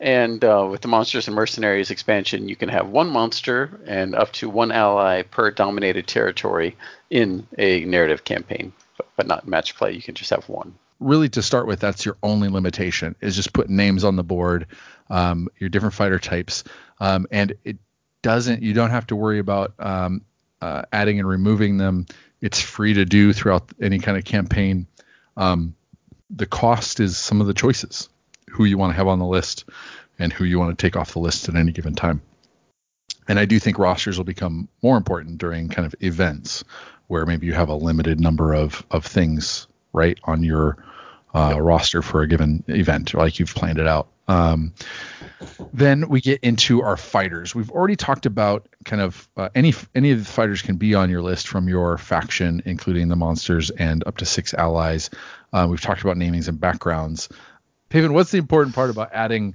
And 0.00 0.44
uh, 0.44 0.66
with 0.70 0.80
the 0.80 0.88
Monsters 0.88 1.28
and 1.28 1.36
Mercenaries 1.36 1.90
expansion, 1.90 2.48
you 2.48 2.56
can 2.56 2.68
have 2.68 2.88
one 2.88 3.08
monster 3.08 3.80
and 3.86 4.14
up 4.14 4.32
to 4.32 4.50
one 4.50 4.72
ally 4.72 5.22
per 5.22 5.50
dominated 5.50 6.06
territory 6.06 6.76
in 7.10 7.46
a 7.58 7.84
narrative 7.84 8.24
campaign, 8.24 8.72
but, 8.96 9.08
but 9.16 9.26
not 9.26 9.46
match 9.46 9.76
play. 9.76 9.92
You 9.92 10.02
can 10.02 10.14
just 10.14 10.30
have 10.30 10.48
one. 10.48 10.74
Really, 11.00 11.28
to 11.30 11.42
start 11.42 11.66
with, 11.66 11.80
that's 11.80 12.04
your 12.04 12.16
only 12.22 12.48
limitation 12.48 13.14
is 13.20 13.36
just 13.36 13.52
putting 13.52 13.76
names 13.76 14.04
on 14.04 14.16
the 14.16 14.24
board, 14.24 14.66
um, 15.10 15.48
your 15.58 15.68
different 15.68 15.94
fighter 15.94 16.18
types, 16.18 16.64
um, 16.98 17.26
and 17.30 17.54
it 17.64 17.76
doesn't. 18.22 18.62
You 18.62 18.74
don't 18.74 18.90
have 18.90 19.06
to 19.08 19.16
worry 19.16 19.38
about 19.38 19.74
um, 19.78 20.22
uh, 20.60 20.82
adding 20.92 21.18
and 21.18 21.28
removing 21.28 21.76
them. 21.76 22.06
It's 22.40 22.60
free 22.60 22.94
to 22.94 23.04
do 23.04 23.32
throughout 23.32 23.70
any 23.80 23.98
kind 23.98 24.16
of 24.16 24.24
campaign. 24.24 24.86
Um, 25.36 25.74
the 26.30 26.46
cost 26.46 27.00
is 27.00 27.16
some 27.16 27.40
of 27.40 27.46
the 27.46 27.54
choices 27.54 28.08
who 28.50 28.64
you 28.64 28.78
want 28.78 28.92
to 28.92 28.96
have 28.96 29.08
on 29.08 29.18
the 29.18 29.26
list 29.26 29.64
and 30.18 30.32
who 30.32 30.44
you 30.44 30.58
want 30.58 30.76
to 30.76 30.82
take 30.82 30.96
off 30.96 31.12
the 31.12 31.18
list 31.18 31.48
at 31.48 31.56
any 31.56 31.72
given 31.72 31.94
time. 31.94 32.22
And 33.26 33.38
I 33.38 33.44
do 33.46 33.58
think 33.58 33.78
rosters 33.78 34.16
will 34.16 34.24
become 34.24 34.68
more 34.82 34.96
important 34.96 35.38
during 35.38 35.68
kind 35.68 35.86
of 35.86 35.94
events 36.00 36.64
where 37.06 37.26
maybe 37.26 37.46
you 37.46 37.54
have 37.54 37.68
a 37.68 37.74
limited 37.74 38.20
number 38.20 38.54
of, 38.54 38.84
of 38.90 39.04
things 39.04 39.66
right 39.92 40.18
on 40.24 40.42
your 40.42 40.76
uh, 41.34 41.60
roster 41.60 42.02
for 42.02 42.22
a 42.22 42.28
given 42.28 42.62
event, 42.68 43.14
like 43.14 43.38
you've 43.38 43.54
planned 43.54 43.78
it 43.78 43.86
out. 43.86 44.08
Um, 44.26 44.72
then 45.72 46.08
we 46.08 46.20
get 46.20 46.40
into 46.40 46.82
our 46.82 46.96
fighters. 46.96 47.54
We've 47.54 47.70
already 47.70 47.96
talked 47.96 48.24
about 48.24 48.66
kind 48.84 49.02
of 49.02 49.28
uh, 49.36 49.50
any 49.54 49.74
any 49.94 50.12
of 50.12 50.18
the 50.20 50.24
fighters 50.24 50.62
can 50.62 50.76
be 50.76 50.94
on 50.94 51.10
your 51.10 51.20
list 51.20 51.48
from 51.48 51.68
your 51.68 51.98
faction, 51.98 52.62
including 52.64 53.08
the 53.08 53.16
monsters 53.16 53.70
and 53.70 54.02
up 54.06 54.16
to 54.18 54.24
six 54.24 54.54
allies. 54.54 55.10
Uh, 55.52 55.66
we've 55.68 55.80
talked 55.80 56.00
about 56.00 56.16
namings 56.16 56.48
and 56.48 56.58
backgrounds. 56.58 57.28
Paven, 57.94 58.12
what's 58.12 58.32
the 58.32 58.38
important 58.38 58.74
part 58.74 58.90
about 58.90 59.10
adding 59.12 59.54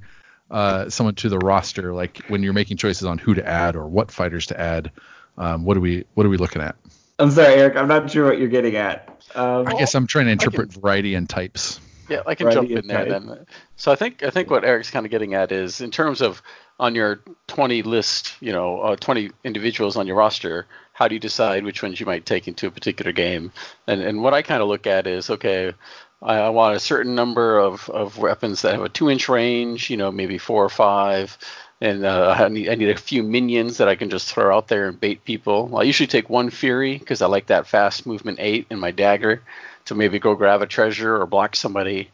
uh, 0.50 0.90
someone 0.90 1.14
to 1.16 1.28
the 1.28 1.38
roster? 1.40 1.94
Like 1.94 2.20
when 2.30 2.42
you're 2.42 2.54
making 2.54 2.78
choices 2.78 3.04
on 3.04 3.18
who 3.18 3.34
to 3.34 3.46
add 3.46 3.76
or 3.76 3.86
what 3.86 4.10
fighters 4.10 4.46
to 4.46 4.58
add, 4.58 4.92
um, 5.38 5.66
what 5.66 5.76
are 5.76 5.82
we 5.82 6.06
what 6.14 6.26
are 6.26 6.30
we 6.30 6.38
looking 6.38 6.62
at? 6.62 6.78
I'm 7.20 7.32
sorry, 7.32 7.56
Eric. 7.56 7.76
I'm 7.76 7.90
not 7.90 8.10
sure 8.10 8.26
what 8.26 8.40
you're 8.40 8.48
getting 8.48 8.78
at. 8.78 9.10
Um, 9.36 9.68
I 9.68 9.74
guess 9.74 9.94
I'm 9.94 10.08
trying 10.08 10.28
to 10.28 10.32
interpret 10.32 10.72
can, 10.72 10.82
variety 10.82 11.16
and 11.16 11.28
types. 11.28 11.82
Yeah, 12.08 12.22
I 12.26 12.34
can 12.34 12.50
jump 12.50 12.72
in 12.72 12.88
there 12.88 13.06
type. 13.06 13.10
then. 13.10 13.46
So 13.76 13.92
I 13.92 13.96
think 13.96 14.24
I 14.24 14.30
think 14.30 14.50
what 14.50 14.64
Eric's 14.64 14.90
kind 14.90 15.06
of 15.06 15.12
getting 15.12 15.34
at 15.34 15.52
is 15.52 15.82
in 15.82 15.92
terms 15.92 16.22
of 16.22 16.42
on 16.80 16.96
your 16.96 17.20
20 17.48 17.82
list, 17.82 18.36
you 18.40 18.54
know, 18.54 18.80
uh, 18.80 18.96
20 18.96 19.32
individuals 19.44 19.98
on 19.98 20.08
your 20.08 20.16
roster, 20.16 20.66
how 20.94 21.10
do 21.10 21.14
you 21.14 21.20
decide 21.20 21.66
which 21.66 21.84
ones 21.84 22.00
you 22.00 22.06
might 22.06 22.26
take 22.26 22.48
into 22.48 22.68
a 22.68 22.72
particular 22.72 23.12
game? 23.12 23.52
And 23.86 24.02
and 24.02 24.24
what 24.24 24.34
I 24.34 24.44
kind 24.44 24.62
of 24.62 24.70
look 24.70 24.88
at 24.88 25.08
is 25.08 25.30
okay, 25.30 25.74
I, 26.22 26.50
want 26.50 26.76
a 26.76 26.80
certain 26.80 27.16
number 27.16 27.60
of, 27.60 27.90
of 27.90 28.18
weapons 28.18 28.62
that 28.62 28.74
have 28.74 28.84
a 28.84 28.90
two 28.90 29.10
inch 29.10 29.30
range, 29.30 29.90
you 29.90 29.98
know, 29.98 30.12
maybe 30.12 30.38
four 30.38 30.64
or 30.64 30.70
five. 30.70 31.38
And 31.82 32.06
uh, 32.06 32.36
I, 32.38 32.50
need, 32.50 32.70
I 32.70 32.76
need 32.76 32.90
a 32.90 32.98
few 32.98 33.24
minions 33.24 33.78
that 33.78 33.88
I 33.88 33.96
can 33.96 34.10
just 34.10 34.34
throw 34.34 34.56
out 34.56 34.68
there 34.68 34.90
and 34.90 35.00
bait 35.00 35.24
people. 35.24 35.78
I 35.78 35.84
usually 35.84 36.08
take 36.08 36.30
one 36.30 36.50
Fury 36.50 36.98
because 36.98 37.22
I 37.22 37.28
like 37.28 37.48
that 37.48 37.68
fast 37.68 38.06
movement 38.06 38.40
eight 38.42 38.68
in 38.70 38.80
my 38.80 38.92
dagger 38.92 39.42
to 39.86 39.96
maybe 39.96 40.20
go 40.20 40.36
grab 40.36 40.62
a 40.62 40.68
treasure 40.68 41.22
or 41.22 41.26
block 41.26 41.56
somebody. 41.56 42.12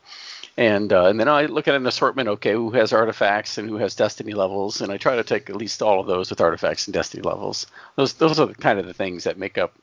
And 0.57 0.93
uh, 0.93 1.07
and 1.07 1.19
then 1.19 1.27
I 1.27 1.47
look 1.47 1.67
at 1.67 1.75
an 1.75 1.85
assortment. 1.85 2.29
Okay, 2.29 2.53
who 2.53 2.71
has 2.71 2.93
artifacts 2.93 3.57
and 3.57 3.67
who 3.67 3.75
has 3.75 3.93
destiny 3.93 4.31
levels, 4.31 4.79
and 4.79 4.89
I 4.89 4.95
try 4.95 5.17
to 5.17 5.23
take 5.23 5.49
at 5.49 5.57
least 5.57 5.81
all 5.81 5.99
of 5.99 6.07
those 6.07 6.29
with 6.29 6.39
artifacts 6.39 6.87
and 6.87 6.93
destiny 6.93 7.23
levels. 7.23 7.67
Those 7.97 8.13
those 8.13 8.39
are 8.39 8.45
the 8.45 8.55
kind 8.55 8.79
of 8.79 8.85
the 8.85 8.93
things 8.93 9.25
that 9.25 9.37
make 9.37 9.57
up 9.57 9.73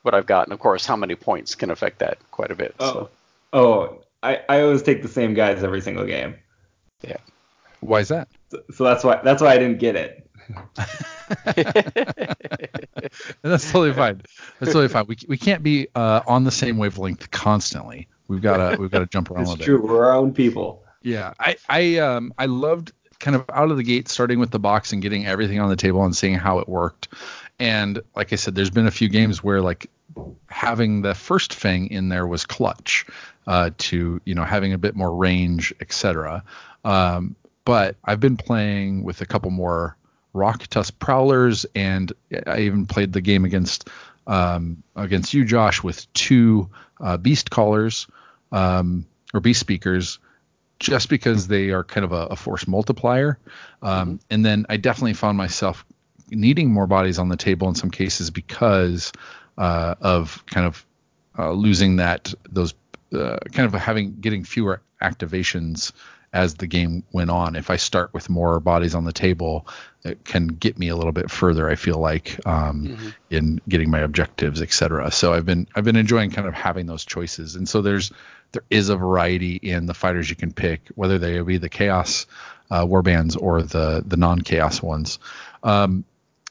what 0.00 0.14
I've 0.14 0.24
got, 0.24 0.46
and 0.46 0.54
of 0.54 0.58
course, 0.58 0.86
how 0.86 0.96
many 0.96 1.16
points 1.16 1.54
can 1.54 1.70
affect 1.70 1.98
that 1.98 2.16
quite 2.30 2.50
a 2.50 2.54
bit. 2.54 2.74
Oh, 2.80 2.92
so. 2.92 3.10
Oh, 3.52 4.02
I, 4.22 4.40
I 4.48 4.60
always 4.62 4.82
take 4.82 5.02
the 5.02 5.08
same 5.08 5.34
guys 5.34 5.62
every 5.62 5.80
single 5.80 6.06
game. 6.06 6.36
Yeah. 7.02 7.18
Why 7.80 8.00
is 8.00 8.08
that? 8.08 8.28
So, 8.50 8.62
so 8.72 8.84
that's 8.84 9.04
why 9.04 9.20
that's 9.22 9.42
why 9.42 9.48
I 9.48 9.58
didn't 9.58 9.78
get 9.78 9.96
it. 9.96 10.28
that's 13.42 13.70
totally 13.70 13.92
fine. 13.92 14.22
That's 14.60 14.72
totally 14.72 14.88
fine. 14.88 15.06
We, 15.08 15.16
we 15.28 15.36
can't 15.36 15.62
be 15.62 15.88
uh, 15.94 16.20
on 16.26 16.44
the 16.44 16.50
same 16.50 16.78
wavelength 16.78 17.30
constantly. 17.30 18.08
We've 18.28 18.40
got 18.42 18.56
to 18.56 18.80
we've 18.80 18.90
got 18.90 19.00
to 19.00 19.06
jump 19.06 19.30
around 19.30 19.48
it's 19.48 19.64
true. 19.64 19.84
We're 19.84 20.04
our 20.06 20.14
own 20.14 20.32
people. 20.32 20.84
Yeah. 21.02 21.34
I 21.40 21.56
I 21.68 21.98
um 21.98 22.32
I 22.38 22.46
loved 22.46 22.92
kind 23.18 23.36
of 23.36 23.44
out 23.52 23.70
of 23.70 23.76
the 23.76 23.82
gate 23.82 24.08
starting 24.08 24.38
with 24.38 24.50
the 24.50 24.58
box 24.58 24.92
and 24.92 25.02
getting 25.02 25.26
everything 25.26 25.60
on 25.60 25.68
the 25.68 25.76
table 25.76 26.04
and 26.04 26.16
seeing 26.16 26.34
how 26.34 26.58
it 26.58 26.68
worked. 26.68 27.08
And 27.58 28.00
like 28.16 28.32
I 28.32 28.36
said, 28.36 28.54
there's 28.54 28.70
been 28.70 28.86
a 28.86 28.92
few 28.92 29.08
games 29.08 29.42
where 29.42 29.60
like 29.60 29.88
having 30.48 31.02
the 31.02 31.14
first 31.14 31.54
fang 31.54 31.88
in 31.88 32.08
there 32.08 32.26
was 32.26 32.44
clutch 32.44 33.06
uh, 33.46 33.70
to 33.78 34.20
you 34.24 34.34
know 34.34 34.44
having 34.44 34.72
a 34.72 34.78
bit 34.78 34.94
more 34.94 35.14
range, 35.14 35.72
etc. 35.80 36.44
Um, 36.84 37.36
but 37.64 37.96
I've 38.04 38.20
been 38.20 38.36
playing 38.36 39.02
with 39.04 39.20
a 39.20 39.26
couple 39.26 39.50
more 39.50 39.96
rock 40.32 40.66
tusk 40.66 40.98
prowlers, 40.98 41.66
and 41.74 42.12
I 42.46 42.60
even 42.60 42.86
played 42.86 43.12
the 43.12 43.20
game 43.20 43.44
against 43.44 43.88
um, 44.26 44.82
against 44.96 45.34
you, 45.34 45.44
Josh, 45.44 45.82
with 45.82 46.12
two 46.12 46.70
uh, 47.00 47.16
beast 47.16 47.50
callers 47.50 48.06
um, 48.50 49.06
or 49.34 49.40
beast 49.40 49.60
speakers, 49.60 50.18
just 50.78 51.08
because 51.08 51.48
they 51.48 51.70
are 51.70 51.84
kind 51.84 52.04
of 52.04 52.12
a, 52.12 52.26
a 52.26 52.36
force 52.36 52.66
multiplier. 52.66 53.38
Um, 53.82 54.08
mm-hmm. 54.08 54.16
And 54.30 54.44
then 54.44 54.66
I 54.68 54.76
definitely 54.76 55.14
found 55.14 55.36
myself 55.36 55.84
needing 56.30 56.70
more 56.70 56.86
bodies 56.86 57.18
on 57.18 57.28
the 57.28 57.36
table 57.36 57.68
in 57.68 57.74
some 57.74 57.90
cases 57.90 58.30
because 58.30 59.12
uh, 59.58 59.94
of 60.00 60.44
kind 60.46 60.66
of 60.66 60.84
uh, 61.38 61.52
losing 61.52 61.96
that 61.96 62.32
those 62.48 62.74
uh, 63.12 63.38
kind 63.52 63.72
of 63.72 63.80
having 63.80 64.16
getting 64.20 64.44
fewer 64.44 64.82
activations 65.02 65.92
as 66.32 66.54
the 66.54 66.66
game 66.66 67.04
went 67.12 67.30
on. 67.30 67.56
If 67.56 67.70
I 67.70 67.76
start 67.76 68.14
with 68.14 68.30
more 68.30 68.58
bodies 68.58 68.94
on 68.94 69.04
the 69.04 69.12
table, 69.12 69.66
it 70.02 70.24
can 70.24 70.46
get 70.46 70.78
me 70.78 70.88
a 70.88 70.96
little 70.96 71.12
bit 71.12 71.30
further. 71.30 71.68
I 71.68 71.74
feel 71.74 71.98
like 71.98 72.40
um, 72.46 72.88
mm-hmm. 72.88 73.08
in 73.30 73.60
getting 73.68 73.90
my 73.90 74.00
objectives, 74.00 74.62
etc. 74.62 75.10
So 75.10 75.34
I've 75.34 75.44
been 75.44 75.68
I've 75.74 75.84
been 75.84 75.96
enjoying 75.96 76.30
kind 76.30 76.48
of 76.48 76.54
having 76.54 76.86
those 76.86 77.04
choices. 77.04 77.54
And 77.56 77.68
so 77.68 77.82
there's 77.82 78.12
there 78.52 78.64
is 78.70 78.88
a 78.88 78.96
variety 78.96 79.56
in 79.56 79.86
the 79.86 79.94
fighters 79.94 80.30
you 80.30 80.36
can 80.36 80.52
pick, 80.52 80.80
whether 80.94 81.18
they 81.18 81.40
be 81.42 81.58
the 81.58 81.68
chaos 81.68 82.26
uh, 82.70 82.84
warbands 82.86 83.40
or 83.40 83.62
the 83.62 84.02
the 84.06 84.16
non 84.16 84.40
chaos 84.40 84.82
ones. 84.82 85.18
Um, 85.62 86.04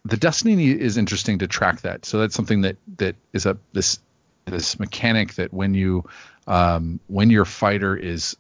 the 0.06 0.18
Destiny 0.18 0.72
is 0.72 0.98
interesting 0.98 1.40
to 1.40 1.48
track 1.48 1.82
that. 1.82 2.06
So 2.06 2.20
that's 2.20 2.36
something 2.36 2.62
that 2.62 2.78
that 2.98 3.16
is 3.34 3.46
a 3.46 3.58
this 3.74 4.00
this 4.52 4.80
mechanic 4.80 5.34
that 5.36 5.52
when 5.54 5.74
you 5.74 6.06
um, 6.46 7.00
when 7.08 7.30
your 7.30 7.46
fighter 7.46 7.96
is 7.96 8.38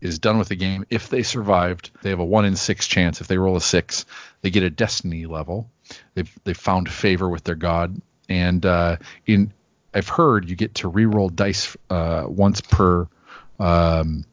is 0.00 0.18
done 0.18 0.38
with 0.38 0.48
the 0.48 0.56
game, 0.56 0.84
if 0.90 1.08
they 1.08 1.22
survived, 1.22 1.90
they 2.02 2.10
have 2.10 2.20
a 2.20 2.24
one 2.24 2.44
in 2.44 2.54
six 2.56 2.86
chance. 2.86 3.20
If 3.20 3.28
they 3.28 3.38
roll 3.38 3.56
a 3.56 3.60
six, 3.60 4.04
they 4.42 4.50
get 4.50 4.62
a 4.62 4.70
destiny 4.70 5.24
level. 5.26 5.70
They've 6.14 6.30
they 6.44 6.52
found 6.52 6.90
favor 6.90 7.28
with 7.28 7.44
their 7.44 7.54
god, 7.54 8.00
and 8.28 8.64
uh, 8.66 8.96
in 9.26 9.52
I've 9.94 10.08
heard 10.08 10.48
you 10.50 10.56
get 10.56 10.74
to 10.76 10.88
re-roll 10.88 11.30
dice 11.30 11.74
uh, 11.88 12.24
once 12.26 12.60
per 12.60 13.08
um, 13.58 14.26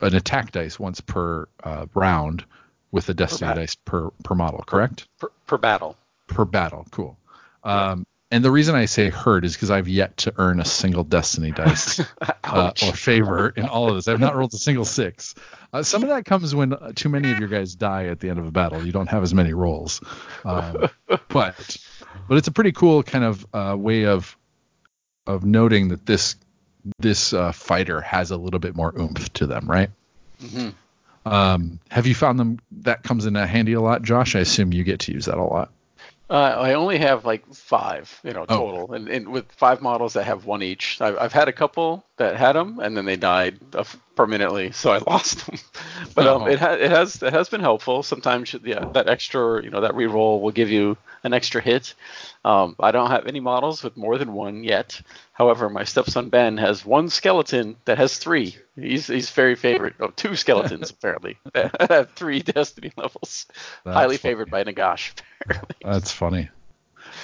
an 0.00 0.14
attack 0.14 0.52
dice 0.52 0.78
once 0.78 1.00
per 1.00 1.46
uh, 1.62 1.86
round 1.94 2.44
with 2.90 3.06
the 3.06 3.14
destiny 3.14 3.52
dice 3.54 3.74
per 3.74 4.10
per 4.24 4.34
model. 4.34 4.64
Correct? 4.66 5.06
Per, 5.18 5.30
per 5.46 5.58
battle. 5.58 5.96
Per 6.28 6.44
battle. 6.44 6.86
Cool. 6.90 7.18
Um, 7.64 8.06
and 8.32 8.42
the 8.42 8.50
reason 8.50 8.74
I 8.74 8.86
say 8.86 9.10
hurt 9.10 9.44
is 9.44 9.52
because 9.52 9.70
I've 9.70 9.88
yet 9.88 10.16
to 10.18 10.32
earn 10.38 10.58
a 10.58 10.64
single 10.64 11.04
Destiny 11.04 11.52
dice 11.52 12.00
uh, 12.44 12.72
or 12.82 12.92
favor 12.94 13.50
in 13.50 13.68
all 13.68 13.90
of 13.90 13.94
this. 13.96 14.08
I've 14.08 14.20
not 14.20 14.34
rolled 14.34 14.54
a 14.54 14.56
single 14.56 14.86
six. 14.86 15.34
Uh, 15.72 15.82
some 15.82 16.02
of 16.02 16.08
that 16.08 16.24
comes 16.24 16.54
when 16.54 16.72
uh, 16.72 16.92
too 16.94 17.10
many 17.10 17.30
of 17.30 17.38
your 17.38 17.48
guys 17.48 17.74
die 17.74 18.06
at 18.06 18.20
the 18.20 18.30
end 18.30 18.38
of 18.38 18.46
a 18.46 18.50
battle. 18.50 18.84
You 18.84 18.90
don't 18.90 19.08
have 19.08 19.22
as 19.22 19.34
many 19.34 19.52
rolls, 19.52 20.00
um, 20.46 20.88
but 21.28 21.76
but 22.26 22.38
it's 22.38 22.48
a 22.48 22.52
pretty 22.52 22.72
cool 22.72 23.02
kind 23.02 23.24
of 23.24 23.46
uh, 23.52 23.76
way 23.78 24.06
of 24.06 24.34
of 25.26 25.44
noting 25.44 25.88
that 25.88 26.06
this 26.06 26.36
this 26.98 27.34
uh, 27.34 27.52
fighter 27.52 28.00
has 28.00 28.30
a 28.30 28.36
little 28.38 28.60
bit 28.60 28.74
more 28.74 28.98
oomph 28.98 29.30
to 29.34 29.46
them, 29.46 29.70
right? 29.70 29.90
hmm 30.40 30.70
Um, 31.26 31.80
have 31.90 32.06
you 32.06 32.14
found 32.14 32.40
them 32.40 32.60
that 32.82 33.02
comes 33.02 33.26
in 33.26 33.34
handy 33.34 33.74
a 33.74 33.80
lot, 33.82 34.02
Josh? 34.02 34.34
I 34.34 34.40
assume 34.40 34.72
you 34.72 34.84
get 34.84 35.00
to 35.00 35.12
use 35.12 35.26
that 35.26 35.36
a 35.36 35.44
lot. 35.44 35.70
Uh, 36.30 36.34
I 36.34 36.74
only 36.74 36.96
have 36.98 37.24
like 37.26 37.46
five, 37.54 38.18
you 38.24 38.32
know, 38.32 38.46
Oh. 38.48 38.56
total, 38.56 38.94
and, 38.94 39.08
and 39.08 39.28
with 39.28 39.50
five 39.52 39.82
models 39.82 40.14
that 40.14 40.24
have 40.24 40.46
one 40.46 40.62
each. 40.62 40.98
I've, 41.00 41.18
I've 41.18 41.32
had 41.32 41.48
a 41.48 41.52
couple 41.52 42.04
that 42.16 42.36
had 42.36 42.52
them, 42.54 42.78
and 42.80 42.96
then 42.96 43.04
they 43.04 43.16
died 43.16 43.58
of- 43.74 43.96
permanently, 44.14 44.72
so 44.72 44.92
I 44.92 44.98
lost 45.06 45.44
them. 45.46 45.56
but 46.14 46.26
um, 46.26 46.42
Oh. 46.42 46.46
it, 46.46 46.58
ha- 46.58 46.72
it 46.72 46.90
has 46.90 47.22
it 47.22 47.32
has 47.34 47.48
been 47.50 47.60
helpful. 47.60 48.02
Sometimes, 48.02 48.54
yeah, 48.64 48.86
that 48.94 49.08
extra, 49.10 49.62
you 49.62 49.70
know, 49.70 49.82
that 49.82 49.92
reroll 49.92 50.40
will 50.40 50.52
give 50.52 50.70
you 50.70 50.96
an 51.22 51.34
extra 51.34 51.60
hit. 51.60 51.94
Um, 52.44 52.74
I 52.80 52.90
don't 52.90 53.10
have 53.10 53.26
any 53.26 53.38
models 53.40 53.84
with 53.84 53.96
more 53.96 54.18
than 54.18 54.32
one 54.32 54.64
yet. 54.64 55.00
However, 55.32 55.70
my 55.70 55.84
stepson 55.84 56.28
Ben 56.28 56.58
has 56.58 56.84
one 56.84 57.08
skeleton 57.08 57.76
that 57.84 57.98
has 57.98 58.18
three. 58.18 58.56
He's 58.74 59.06
he's 59.06 59.30
very 59.30 59.54
favorite. 59.54 59.94
Oh, 60.00 60.08
two 60.08 60.34
skeletons 60.34 60.90
apparently 60.98 61.38
that 61.52 61.76
have 61.90 62.10
three 62.12 62.40
Destiny 62.40 62.92
levels. 62.96 63.46
That's 63.84 63.94
Highly 63.96 64.16
funny. 64.16 64.32
favored 64.32 64.50
by 64.50 64.64
Nagash. 64.64 65.12
apparently. 65.40 65.76
That's 65.84 66.10
funny. 66.10 66.48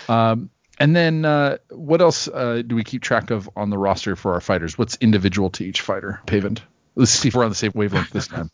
Um, 0.09 0.51
and 0.79 0.95
then 0.95 1.25
uh, 1.25 1.59
what 1.71 2.01
else 2.01 2.29
uh, 2.29 2.63
do 2.65 2.77
we 2.77 2.85
keep 2.85 3.03
track 3.03 3.31
of 3.33 3.51
on 3.57 3.71
the 3.71 3.79
roster 3.79 4.15
for 4.15 4.35
our 4.35 4.41
fighters? 4.41 4.79
What's 4.79 4.97
individual 5.01 5.51
to 5.51 5.65
each 5.65 5.81
fighter? 5.81 6.21
Pavement. 6.27 6.63
Let's 6.99 7.13
see 7.13 7.29
if 7.29 7.37
we're 7.37 7.45
on 7.45 7.51
the 7.51 7.55
same 7.55 7.71
wavelength 7.77 8.11
this 8.11 8.27
time. 8.27 8.51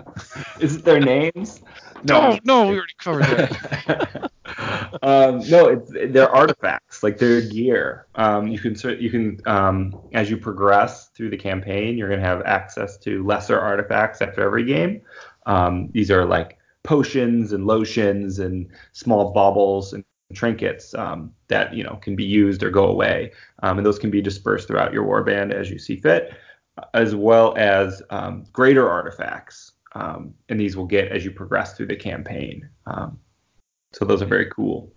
Is 0.60 0.76
it 0.76 0.84
their 0.84 1.00
names? 1.00 1.60
No, 2.04 2.38
no, 2.44 2.68
we 2.68 2.76
already 2.76 2.94
covered 2.98 3.24
that. 3.24 4.30
um, 5.02 5.40
no, 5.50 5.66
it's 5.66 5.90
they're 6.12 6.30
artifacts, 6.30 7.02
like 7.02 7.18
they're 7.18 7.40
gear. 7.40 8.06
Um, 8.14 8.46
you 8.46 8.60
can 8.60 8.76
you 9.00 9.10
can 9.10 9.40
um, 9.44 10.00
as 10.12 10.30
you 10.30 10.36
progress 10.36 11.08
through 11.08 11.30
the 11.30 11.36
campaign, 11.36 11.98
you're 11.98 12.08
gonna 12.08 12.22
have 12.22 12.42
access 12.42 12.96
to 12.98 13.26
lesser 13.26 13.58
artifacts 13.58 14.22
after 14.22 14.42
every 14.42 14.64
game. 14.64 15.02
Um, 15.46 15.88
these 15.90 16.12
are 16.12 16.24
like 16.24 16.58
potions 16.84 17.52
and 17.52 17.66
lotions 17.66 18.38
and 18.38 18.68
small 18.92 19.32
baubles 19.32 19.94
and 19.94 20.04
trinkets 20.32 20.94
um, 20.94 21.34
that 21.48 21.74
you 21.74 21.82
know 21.82 21.96
can 21.96 22.14
be 22.14 22.24
used 22.24 22.62
or 22.62 22.70
go 22.70 22.84
away, 22.84 23.32
um, 23.64 23.78
and 23.78 23.84
those 23.84 23.98
can 23.98 24.12
be 24.12 24.22
dispersed 24.22 24.68
throughout 24.68 24.92
your 24.92 25.04
warband 25.04 25.52
as 25.52 25.68
you 25.68 25.78
see 25.80 25.96
fit, 25.96 26.32
as 26.94 27.14
well 27.14 27.54
as 27.56 28.02
um, 28.10 28.44
greater 28.52 28.88
artifacts. 28.88 29.72
Um, 29.92 30.34
and 30.48 30.60
these 30.60 30.76
will 30.76 30.86
get 30.86 31.10
as 31.10 31.24
you 31.24 31.32
progress 31.32 31.76
through 31.76 31.86
the 31.86 31.96
campaign. 31.96 32.68
Um, 32.86 33.18
so 33.92 34.04
those 34.04 34.22
are 34.22 34.26
very 34.26 34.46
cool. 34.46 34.92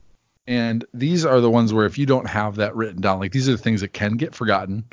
And 0.45 0.85
these 0.93 1.25
are 1.25 1.39
the 1.41 1.49
ones 1.49 1.73
where 1.73 1.85
if 1.85 1.97
you 1.97 2.05
don't 2.05 2.27
have 2.27 2.57
that 2.57 2.75
written 2.75 3.01
down, 3.01 3.19
like 3.19 3.31
these 3.31 3.47
are 3.47 3.53
the 3.53 3.57
things 3.57 3.81
that 3.81 3.93
can 3.93 4.17
get 4.17 4.35
forgotten, 4.35 4.83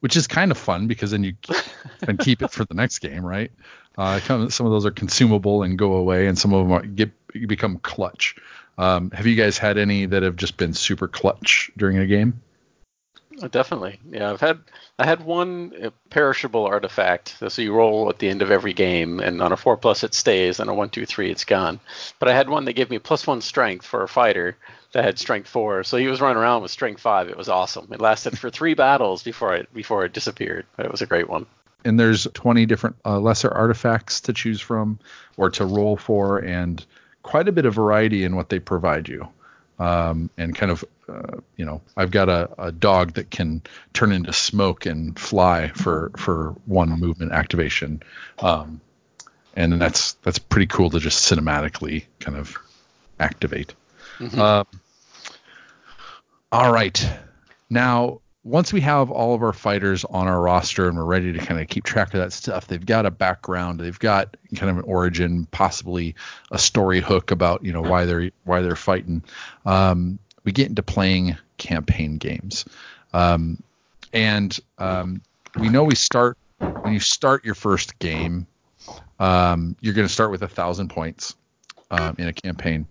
which 0.00 0.16
is 0.16 0.26
kind 0.26 0.50
of 0.50 0.58
fun 0.58 0.88
because 0.88 1.12
then 1.12 1.24
you 1.24 1.34
can 2.02 2.16
keep 2.16 2.42
it 2.42 2.50
for 2.50 2.64
the 2.64 2.74
next 2.74 2.98
game, 2.98 3.24
right? 3.24 3.52
Uh, 3.96 4.20
some 4.20 4.66
of 4.66 4.72
those 4.72 4.84
are 4.84 4.90
consumable 4.90 5.62
and 5.62 5.78
go 5.78 5.94
away, 5.94 6.26
and 6.26 6.38
some 6.38 6.52
of 6.52 6.64
them 6.64 6.72
are, 6.72 6.82
get 6.84 7.10
become 7.46 7.78
clutch. 7.78 8.36
Um, 8.78 9.10
have 9.12 9.26
you 9.26 9.36
guys 9.36 9.56
had 9.56 9.78
any 9.78 10.04
that 10.06 10.22
have 10.22 10.36
just 10.36 10.58
been 10.58 10.74
super 10.74 11.08
clutch 11.08 11.70
during 11.76 11.96
a 11.96 12.06
game? 12.06 12.42
Uh, 13.42 13.48
Definitely, 13.48 14.00
yeah. 14.10 14.30
I've 14.30 14.40
had 14.40 14.60
I 14.98 15.04
had 15.04 15.22
one 15.24 15.72
uh, 15.84 15.90
perishable 16.10 16.64
artifact. 16.64 17.36
So 17.48 17.60
you 17.62 17.74
roll 17.74 18.08
at 18.08 18.18
the 18.18 18.28
end 18.28 18.40
of 18.42 18.50
every 18.50 18.72
game, 18.72 19.20
and 19.20 19.42
on 19.42 19.52
a 19.52 19.56
four 19.56 19.76
plus 19.76 20.04
it 20.04 20.14
stays, 20.14 20.58
and 20.58 20.70
a 20.70 20.74
one 20.74 20.88
two 20.90 21.04
three 21.06 21.30
it's 21.30 21.44
gone. 21.44 21.80
But 22.18 22.28
I 22.28 22.34
had 22.34 22.48
one 22.48 22.64
that 22.64 22.72
gave 22.72 22.88
me 22.90 22.98
plus 22.98 23.26
one 23.26 23.40
strength 23.42 23.84
for 23.84 24.02
a 24.02 24.08
fighter 24.08 24.56
that 24.92 25.04
had 25.04 25.18
strength 25.18 25.48
four. 25.48 25.84
So 25.84 25.98
he 25.98 26.06
was 26.06 26.20
running 26.20 26.38
around 26.38 26.62
with 26.62 26.70
strength 26.70 27.00
five. 27.02 27.28
It 27.28 27.36
was 27.36 27.48
awesome. 27.50 27.88
It 27.92 28.00
lasted 28.00 28.38
for 28.38 28.48
three 28.50 28.74
battles 28.86 29.22
before 29.22 29.54
it 29.54 29.72
before 29.74 30.04
it 30.06 30.12
disappeared. 30.14 30.64
It 30.78 30.90
was 30.90 31.02
a 31.02 31.06
great 31.06 31.28
one. 31.28 31.44
and 31.84 32.00
there's 32.00 32.26
20 32.32 32.64
different 32.66 32.96
uh, 33.04 33.20
lesser 33.20 33.50
artifacts 33.52 34.20
to 34.22 34.32
choose 34.32 34.60
from 34.60 34.98
or 35.36 35.50
to 35.50 35.64
roll 35.66 35.96
for 35.96 36.38
and 36.38 36.84
quite 37.22 37.48
a 37.48 37.52
bit 37.52 37.66
of 37.66 37.74
variety 37.74 38.24
in 38.24 38.34
what 38.34 38.48
they 38.48 38.58
provide 38.58 39.08
you 39.08 39.28
um, 39.78 40.30
and 40.38 40.54
kind 40.56 40.72
of 40.72 40.84
uh, 41.08 41.38
you 41.56 41.64
know 41.64 41.80
i've 41.96 42.10
got 42.10 42.28
a, 42.28 42.48
a 42.58 42.72
dog 42.72 43.12
that 43.14 43.30
can 43.30 43.62
turn 43.92 44.12
into 44.12 44.32
smoke 44.32 44.86
and 44.86 45.18
fly 45.18 45.68
for 45.68 46.10
for 46.16 46.54
one 46.66 46.90
movement 47.00 47.32
activation. 47.32 48.02
Um, 48.38 48.80
and 49.56 49.80
that's 49.80 50.12
that's 50.22 50.38
pretty 50.38 50.66
cool 50.66 50.90
to 50.90 51.00
just 51.00 51.30
cinematically 51.30 52.04
kind 52.20 52.36
of 52.36 52.56
activate. 53.18 53.74
Um, 54.38 54.66
all 56.52 56.72
right. 56.72 57.10
Now 57.68 58.20
once 58.44 58.72
we 58.72 58.80
have 58.80 59.10
all 59.10 59.34
of 59.34 59.42
our 59.42 59.52
fighters 59.52 60.04
on 60.04 60.28
our 60.28 60.40
roster 60.40 60.88
and 60.88 60.96
we're 60.96 61.04
ready 61.04 61.32
to 61.32 61.38
kind 61.40 61.60
of 61.60 61.66
keep 61.66 61.82
track 61.82 62.14
of 62.14 62.20
that 62.20 62.32
stuff, 62.32 62.68
they've 62.68 62.86
got 62.86 63.04
a 63.04 63.10
background, 63.10 63.80
they've 63.80 63.98
got 63.98 64.36
kind 64.54 64.70
of 64.70 64.78
an 64.78 64.84
origin, 64.84 65.46
possibly 65.50 66.14
a 66.52 66.58
story 66.58 67.00
hook 67.00 67.30
about 67.30 67.64
you 67.64 67.72
know 67.72 67.82
why 67.82 68.04
they're 68.04 68.30
why 68.44 68.60
they're 68.60 68.76
fighting. 68.76 69.24
Um, 69.64 70.18
we 70.46 70.52
get 70.52 70.68
into 70.68 70.82
playing 70.82 71.36
campaign 71.58 72.16
games, 72.16 72.64
um, 73.12 73.62
and 74.14 74.58
um, 74.78 75.20
we 75.58 75.68
know 75.68 75.84
we 75.84 75.94
start 75.94 76.38
when 76.58 76.94
you 76.94 77.00
start 77.00 77.44
your 77.44 77.54
first 77.54 77.98
game, 77.98 78.46
um, 79.20 79.76
you're 79.82 79.92
going 79.92 80.06
to 80.06 80.12
start 80.12 80.30
with 80.30 80.42
a 80.42 80.48
thousand 80.48 80.88
points 80.88 81.34
um, 81.90 82.14
in 82.18 82.28
a 82.28 82.32
campaign, 82.32 82.86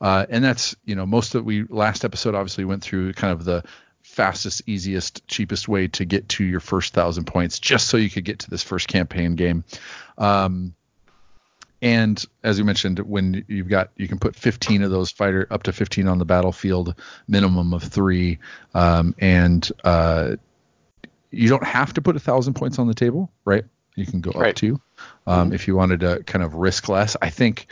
uh, 0.00 0.24
and 0.30 0.42
that's 0.42 0.74
you 0.86 0.94
know 0.94 1.04
most 1.04 1.34
of 1.34 1.44
we 1.44 1.64
last 1.64 2.04
episode 2.04 2.34
obviously 2.34 2.64
went 2.64 2.82
through 2.82 3.12
kind 3.12 3.32
of 3.32 3.44
the 3.44 3.62
fastest, 4.02 4.62
easiest, 4.66 5.26
cheapest 5.28 5.68
way 5.68 5.88
to 5.88 6.04
get 6.04 6.28
to 6.28 6.44
your 6.44 6.60
first 6.60 6.94
thousand 6.94 7.26
points, 7.26 7.58
just 7.58 7.88
so 7.88 7.96
you 7.96 8.10
could 8.10 8.24
get 8.24 8.40
to 8.40 8.50
this 8.50 8.62
first 8.62 8.88
campaign 8.88 9.34
game. 9.34 9.64
Um, 10.16 10.74
and 11.82 12.24
as 12.42 12.58
you 12.58 12.64
mentioned, 12.64 12.98
when 13.00 13.44
you've 13.48 13.68
got 13.68 13.90
you 13.96 14.06
can 14.06 14.18
put 14.18 14.36
15 14.36 14.82
of 14.82 14.90
those 14.90 15.10
fighter 15.10 15.46
up 15.50 15.62
to 15.64 15.72
15 15.72 16.06
on 16.08 16.18
the 16.18 16.24
battlefield, 16.24 16.94
minimum 17.26 17.72
of 17.72 17.82
three, 17.82 18.38
um, 18.74 19.14
and 19.18 19.70
uh, 19.84 20.36
you 21.30 21.48
don't 21.48 21.64
have 21.64 21.94
to 21.94 22.02
put 22.02 22.16
a 22.16 22.20
thousand 22.20 22.54
points 22.54 22.78
on 22.78 22.86
the 22.86 22.94
table, 22.94 23.30
right? 23.44 23.64
You 23.96 24.06
can 24.06 24.20
go 24.20 24.30
up 24.30 24.54
to 24.56 24.80
um, 25.26 25.52
if 25.52 25.66
you 25.66 25.74
wanted 25.74 26.00
to 26.00 26.22
kind 26.24 26.44
of 26.44 26.54
risk 26.54 26.88
less. 26.88 27.16
I 27.20 27.30
think 27.30 27.66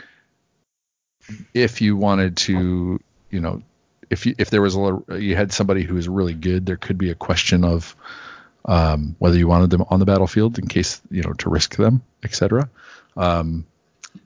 if 1.53 1.81
you 1.81 1.95
wanted 1.95 2.37
to, 2.37 2.99
you 3.29 3.39
know, 3.39 3.61
if 4.09 4.25
you, 4.25 4.33
if 4.37 4.49
there 4.49 4.61
was 4.61 4.73
a 4.73 4.79
little, 4.79 5.05
you 5.19 5.35
had 5.35 5.51
somebody 5.51 5.83
who 5.83 5.95
was 5.95 6.09
really 6.09 6.33
good, 6.33 6.65
there 6.65 6.77
could 6.77 6.97
be 6.97 7.11
a 7.11 7.15
question 7.15 7.63
of 7.63 7.95
um, 8.65 9.15
whether 9.19 9.37
you 9.37 9.47
wanted 9.47 9.69
them 9.69 9.85
on 9.89 9.99
the 9.99 10.05
battlefield 10.05 10.57
in 10.57 10.67
case 10.67 11.01
you 11.11 11.21
know 11.21 11.33
to 11.33 11.49
risk 11.49 11.75
them, 11.75 12.01
etc. 12.23 12.69
Um, 13.15 13.65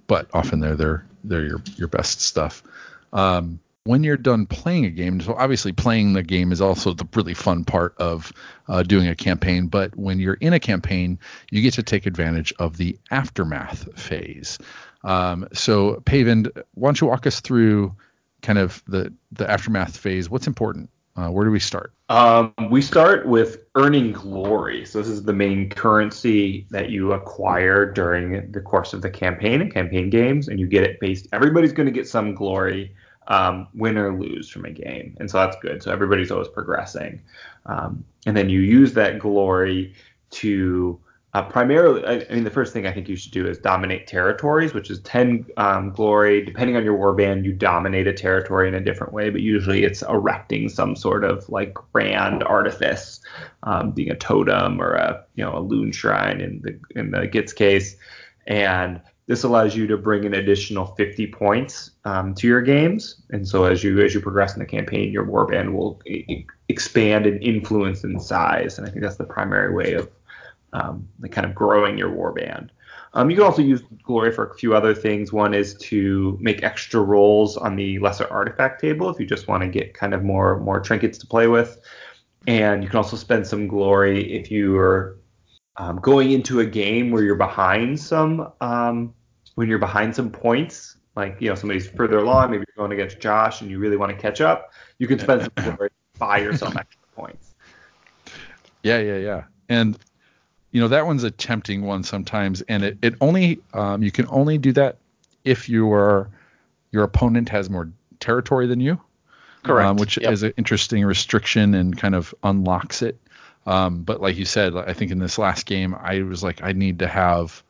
but 0.08 0.28
often 0.34 0.60
they're 0.60 0.76
they're 0.76 1.06
they're 1.24 1.46
your 1.46 1.62
your 1.76 1.88
best 1.88 2.22
stuff. 2.22 2.64
Um, 3.12 3.60
when 3.86 4.04
you're 4.04 4.18
done 4.18 4.46
playing 4.46 4.86
a 4.86 4.90
game, 4.90 5.20
so 5.20 5.34
obviously 5.34 5.74
playing 5.74 6.14
the 6.14 6.24
game 6.24 6.52
is 6.52 6.62
also 6.62 6.94
the 6.94 7.08
really 7.14 7.34
fun 7.34 7.66
part 7.66 7.96
of 7.98 8.32
uh, 8.70 8.84
doing 8.84 9.08
a 9.08 9.16
campaign. 9.16 9.68
But 9.68 9.96
when 9.98 10.20
you're 10.20 10.36
in 10.36 10.54
a 10.54 10.60
campaign, 10.60 11.20
you 11.52 11.62
get 11.62 11.74
to 11.74 11.84
take 11.84 12.06
advantage 12.06 12.54
of 12.60 12.78
the 12.78 12.98
aftermath 13.12 14.00
phase. 14.00 14.58
Um, 15.04 15.48
so, 15.52 16.02
Paven, 16.06 16.48
why 16.76 16.88
don't 16.88 17.02
you 17.02 17.08
walk 17.08 17.28
us 17.28 17.42
through 17.42 17.94
kind 18.42 18.58
of 18.58 18.82
the 18.88 19.14
the 19.34 19.50
aftermath 19.50 19.98
phase? 19.98 20.30
What's 20.30 20.48
important? 20.48 20.90
Uh, 21.16 21.30
where 21.30 21.46
do 21.46 21.52
we 21.52 21.60
start? 21.60 21.94
Um, 22.10 22.54
we 22.72 22.82
start 22.82 23.28
with 23.28 23.66
earning 23.76 24.14
glory. 24.14 24.86
So 24.86 25.00
this 25.00 25.08
is 25.08 25.24
the 25.24 25.34
main 25.34 25.70
currency 25.70 26.66
that 26.72 26.90
you 26.90 27.14
acquire 27.14 27.92
during 27.92 28.52
the 28.52 28.62
course 28.62 28.94
of 28.94 29.02
the 29.02 29.10
campaign 29.10 29.62
and 29.62 29.72
campaign 29.72 30.10
games, 30.10 30.48
and 30.48 30.60
you 30.60 30.66
get 30.66 30.84
it 30.84 31.00
based. 31.00 31.28
Everybody's 31.32 31.72
going 31.72 31.86
to 31.86 31.92
get 31.92 32.08
some 32.08 32.34
glory, 32.34 32.96
um, 33.28 33.68
win 33.76 33.98
or 33.98 34.18
lose 34.20 34.50
from 34.50 34.66
a 34.66 34.72
game, 34.72 35.16
and 35.20 35.30
so 35.30 35.38
that's 35.38 35.58
good. 35.62 35.84
So 35.84 35.92
everybody's 35.92 36.32
always 36.32 36.48
progressing, 36.48 37.22
um, 37.68 38.04
and 38.26 38.36
then 38.36 38.50
you 38.50 38.62
use 38.62 38.94
that 38.94 39.20
glory 39.20 39.94
to 40.32 41.00
uh, 41.34 41.42
primarily. 41.42 42.06
I, 42.06 42.26
I 42.30 42.36
mean, 42.36 42.44
the 42.44 42.52
first 42.52 42.74
thing 42.74 42.86
I 42.86 42.92
think 42.92 43.10
you 43.10 43.16
should 43.16 43.32
do 43.32 43.48
is 43.48 43.58
dominate 43.58 44.06
territories, 44.06 44.74
which 44.74 44.92
is 44.92 45.00
10 45.02 45.48
um, 45.58 45.90
glory. 45.92 46.46
Depending 46.46 46.76
on 46.76 46.84
your 46.84 46.98
warband, 46.98 47.44
you 47.44 47.54
dominate 47.54 48.06
a 48.08 48.14
territory 48.14 48.68
in 48.68 48.76
a 48.76 48.80
different 48.80 49.14
way, 49.14 49.30
but 49.32 49.42
usually 49.42 49.84
it's 49.84 50.04
erecting 50.04 50.70
some 50.70 50.96
sort 50.96 51.24
of 51.24 51.48
like 51.50 51.74
grand 51.92 52.44
artifice, 52.44 53.20
um, 53.64 53.92
being 53.92 54.12
a 54.12 54.16
totem 54.16 54.80
or 54.80 54.94
a 54.94 55.24
you 55.36 55.44
know 55.44 55.58
a 55.58 55.62
loon 55.62 55.92
shrine 55.92 56.40
in 56.40 56.62
the 56.62 56.80
in 57.00 57.12
the 57.12 57.28
Gitz 57.28 57.56
case, 57.56 57.96
and 58.46 59.02
this 59.26 59.44
allows 59.44 59.76
you 59.76 59.88
to 59.88 59.98
bring 59.98 60.26
an 60.26 60.34
additional 60.34 60.86
50 60.98 61.28
points 61.28 61.92
um, 62.04 62.36
to 62.36 62.48
your 62.48 62.62
games, 62.62 63.22
and 63.32 63.48
so 63.48 63.64
as 63.64 63.84
you 63.84 64.00
as 64.02 64.14
you 64.14 64.22
progress 64.22 64.54
in 64.54 64.60
the 64.60 64.68
campaign, 64.68 65.12
your 65.12 65.26
warband 65.26 65.74
will 65.74 66.00
expand 66.70 67.26
and 67.26 67.42
influence 67.42 68.04
in 68.04 68.20
size, 68.20 68.78
and 68.78 68.86
I 68.86 68.92
think 68.92 69.02
that's 69.02 69.16
the 69.16 69.24
primary 69.24 69.74
way 69.74 69.94
of 69.94 70.12
um, 70.74 71.08
like 71.20 71.32
kind 71.32 71.46
of 71.46 71.56
growing 71.56 71.98
your 71.98 72.10
warband. 72.10 72.70
Um, 73.16 73.30
you 73.30 73.36
can 73.38 73.46
also 73.46 73.62
use 73.62 73.82
glory 74.04 74.32
for 74.32 74.48
a 74.48 74.56
few 74.56 74.76
other 74.76 74.94
things. 74.94 75.32
One 75.32 75.54
is 75.54 75.76
to 75.76 76.38
make 76.42 76.64
extra 76.64 77.00
rolls 77.00 77.58
on 77.58 77.76
the 77.76 78.00
lesser 78.00 78.28
artifact 78.32 78.82
table 78.82 79.10
if 79.10 79.20
you 79.20 79.26
just 79.26 79.48
want 79.48 79.62
to 79.62 79.70
get 79.70 79.94
kind 79.94 80.14
of 80.14 80.24
more 80.24 80.60
more 80.60 80.80
trinkets 80.80 81.18
to 81.20 81.28
play 81.28 81.48
with, 81.48 81.80
and 82.48 82.84
you 82.84 82.90
can 82.90 82.98
also 82.98 83.16
spend 83.16 83.46
some 83.46 83.68
glory 83.68 84.34
if 84.34 84.50
you 84.50 84.78
are 84.78 85.20
um, 85.78 85.98
going 85.98 86.32
into 86.32 86.60
a 86.60 86.66
game 86.66 87.12
where 87.12 87.24
you're 87.24 87.36
behind 87.36 88.00
some 88.00 88.52
um, 88.62 89.14
when 89.56 89.70
you're 89.70 89.80
behind 89.80 90.16
some 90.16 90.32
points, 90.32 90.98
like 91.16 91.38
you 91.40 91.50
know 91.50 91.56
somebody's 91.56 91.88
further 91.88 92.18
along, 92.18 92.50
maybe 92.50 92.64
you're 92.68 92.88
going 92.88 92.98
against 92.98 93.20
Josh 93.20 93.62
and 93.62 93.70
you 93.70 93.78
really 93.78 93.98
want 93.98 94.12
to 94.12 94.18
catch 94.18 94.42
up, 94.42 94.74
you 94.98 95.08
can 95.08 95.20
spend 95.20 95.42
some 95.42 95.52
glory 95.76 95.90
to 95.90 96.20
buy 96.20 96.40
yourself 96.40 96.76
extra 96.76 97.02
points. 97.16 97.54
Yeah, 98.82 98.98
yeah, 98.98 99.18
yeah. 99.18 99.44
And 99.70 99.98
you 100.74 100.82
know 100.82 100.90
that 100.90 101.06
one's 101.06 101.24
a 101.24 101.32
tempting 101.32 101.84
one 101.84 102.04
sometimes, 102.04 102.62
and 102.64 102.84
it, 102.84 102.98
it 103.02 103.16
only 103.22 103.60
um, 103.74 104.04
you 104.04 104.12
can 104.12 104.28
only 104.28 104.58
do 104.58 104.74
that 104.74 104.98
if 105.46 105.70
your 105.70 106.30
your 106.92 107.04
opponent 107.04 107.48
has 107.50 107.70
more 107.70 107.90
territory 108.20 108.68
than 108.68 108.82
you. 108.82 109.00
Correct. 109.64 109.88
Um, 109.88 109.96
which 109.96 110.18
Yep. 110.18 110.34
is 110.34 110.44
an 110.44 110.54
interesting 110.58 111.06
restriction 111.06 111.74
and 111.74 111.98
kind 111.98 112.16
of 112.16 112.36
unlocks 112.44 113.02
it. 113.02 113.18
Um, 113.66 114.04
but 114.04 114.20
like 114.20 114.36
you 114.36 114.44
said, 114.44 114.76
I 114.76 114.92
think 114.92 115.12
in 115.12 115.20
this 115.20 115.38
last 115.38 115.66
game, 115.66 115.96
I 115.96 116.22
was 116.24 116.44
like, 116.44 116.62
I 116.62 116.74
need 116.74 117.00
to 117.00 117.08
have, 117.08 117.64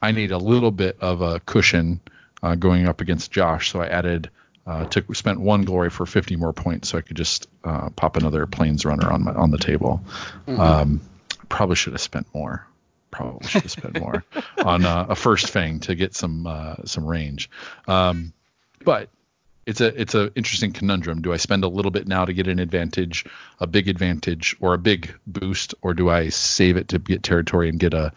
I 0.00 0.12
need 0.12 0.30
a 0.30 0.38
little 0.38 0.70
bit 0.70 0.96
of 0.98 1.20
a 1.20 1.40
cushion 1.40 2.00
uh, 2.42 2.54
going 2.54 2.88
up 2.88 3.02
against 3.02 3.30
Josh. 3.30 3.70
So 3.70 3.82
I 3.82 3.88
added, 3.88 4.30
uh, 4.66 4.86
took 4.86 5.14
spent 5.14 5.40
one 5.40 5.66
glory 5.66 5.90
for 5.90 6.06
50 6.06 6.36
more 6.36 6.54
points, 6.54 6.88
so 6.88 6.96
I 6.96 7.02
could 7.02 7.18
just 7.18 7.48
uh, 7.64 7.90
pop 7.90 8.16
another 8.16 8.46
planes 8.46 8.86
runner 8.86 9.12
on 9.12 9.24
my 9.24 9.32
on 9.34 9.50
the 9.50 9.58
table. 9.58 10.02
Um, 10.48 11.02
probably 11.50 11.76
should 11.76 11.92
have 11.92 12.00
spent 12.00 12.26
more. 12.34 12.66
Probably 13.10 13.46
should 13.46 13.62
have 13.62 13.70
spent 13.70 14.00
more 14.00 14.24
on 14.64 14.86
uh, 14.86 15.06
a 15.10 15.14
first 15.14 15.50
fang 15.50 15.80
to 15.80 15.94
get 15.94 16.14
some 16.14 16.46
uh, 16.46 16.76
some 16.86 17.04
range. 17.04 17.50
Um, 17.86 18.32
but 18.82 19.10
it's 19.66 19.80
a 19.80 20.00
it's 20.00 20.14
a 20.14 20.32
interesting 20.34 20.72
conundrum. 20.72 21.20
Do 21.20 21.32
I 21.32 21.36
spend 21.36 21.64
a 21.64 21.68
little 21.68 21.90
bit 21.90 22.08
now 22.08 22.24
to 22.24 22.32
get 22.32 22.46
an 22.46 22.58
advantage, 22.58 23.26
a 23.58 23.66
big 23.66 23.88
advantage, 23.88 24.56
or 24.60 24.72
a 24.72 24.78
big 24.78 25.14
boost, 25.26 25.74
or 25.82 25.92
do 25.92 26.08
I 26.08 26.30
save 26.30 26.76
it 26.76 26.88
to 26.88 26.98
get 26.98 27.22
territory 27.22 27.68
and 27.68 27.78
get 27.78 27.92
a 27.92 28.12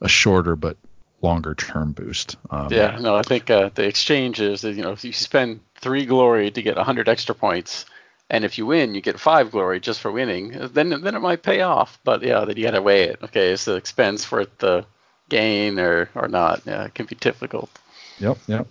a 0.00 0.08
shorter 0.08 0.56
but 0.56 0.76
longer 1.22 1.54
term 1.54 1.92
boost? 1.92 2.36
Um, 2.50 2.68
Yeah, 2.70 2.98
no, 3.00 3.16
I 3.16 3.22
think 3.22 3.50
uh, 3.50 3.70
the 3.74 3.86
exchange 3.86 4.40
is 4.40 4.62
that, 4.62 4.74
you 4.74 4.82
know 4.82 4.92
if 4.92 5.04
you 5.04 5.12
spend 5.12 5.60
three 5.76 6.06
glory 6.06 6.50
to 6.50 6.62
get 6.62 6.76
100 6.76 7.08
extra 7.08 7.34
points, 7.34 7.84
and 8.30 8.44
if 8.44 8.58
you 8.58 8.66
win, 8.66 8.94
you 8.94 9.00
get 9.00 9.18
five 9.18 9.50
glory 9.50 9.80
just 9.80 10.00
for 10.00 10.12
winning, 10.12 10.50
then 10.72 10.90
then 10.90 11.14
it 11.14 11.20
might 11.20 11.42
pay 11.42 11.62
off. 11.62 11.98
But 12.04 12.22
yeah, 12.22 12.44
then 12.44 12.56
you 12.56 12.64
got 12.64 12.72
to 12.72 12.82
weigh 12.82 13.04
it. 13.04 13.18
Okay, 13.22 13.52
is 13.52 13.64
the 13.64 13.76
expense 13.76 14.30
worth 14.30 14.56
the 14.58 14.84
gain 15.28 15.78
or 15.78 16.10
or 16.14 16.28
not? 16.28 16.62
Yeah, 16.66 16.84
it 16.84 16.94
can 16.94 17.06
be 17.06 17.16
difficult. 17.16 17.70
Yep. 18.18 18.38
Yep. 18.46 18.66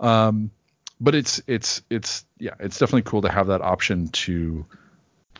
Um, 0.00 0.50
but 1.00 1.14
it's 1.14 1.40
it's 1.46 1.82
it's 1.90 2.24
yeah, 2.38 2.54
it's 2.58 2.78
definitely 2.78 3.02
cool 3.02 3.22
to 3.22 3.30
have 3.30 3.46
that 3.48 3.60
option 3.60 4.08
to 4.08 4.64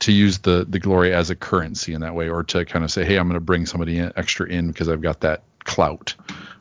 to 0.01 0.13
use 0.13 0.39
the 0.39 0.65
the 0.69 0.79
glory 0.79 1.13
as 1.13 1.31
a 1.31 1.37
currency 1.37 1.93
in 1.93 2.01
that 2.01 2.15
way, 2.15 2.29
or 2.29 2.43
to 2.45 2.65
kind 2.65 2.85
of 2.85 2.91
say, 2.91 3.05
hey, 3.05 3.17
I'm 3.17 3.27
going 3.27 3.35
to 3.35 3.41
bring 3.41 3.67
somebody 3.67 3.99
in, 3.99 4.13
extra 4.17 4.47
in 4.47 4.69
because 4.69 4.89
I've 4.89 5.03
got 5.03 5.21
that 5.21 5.43
clout. 5.65 6.15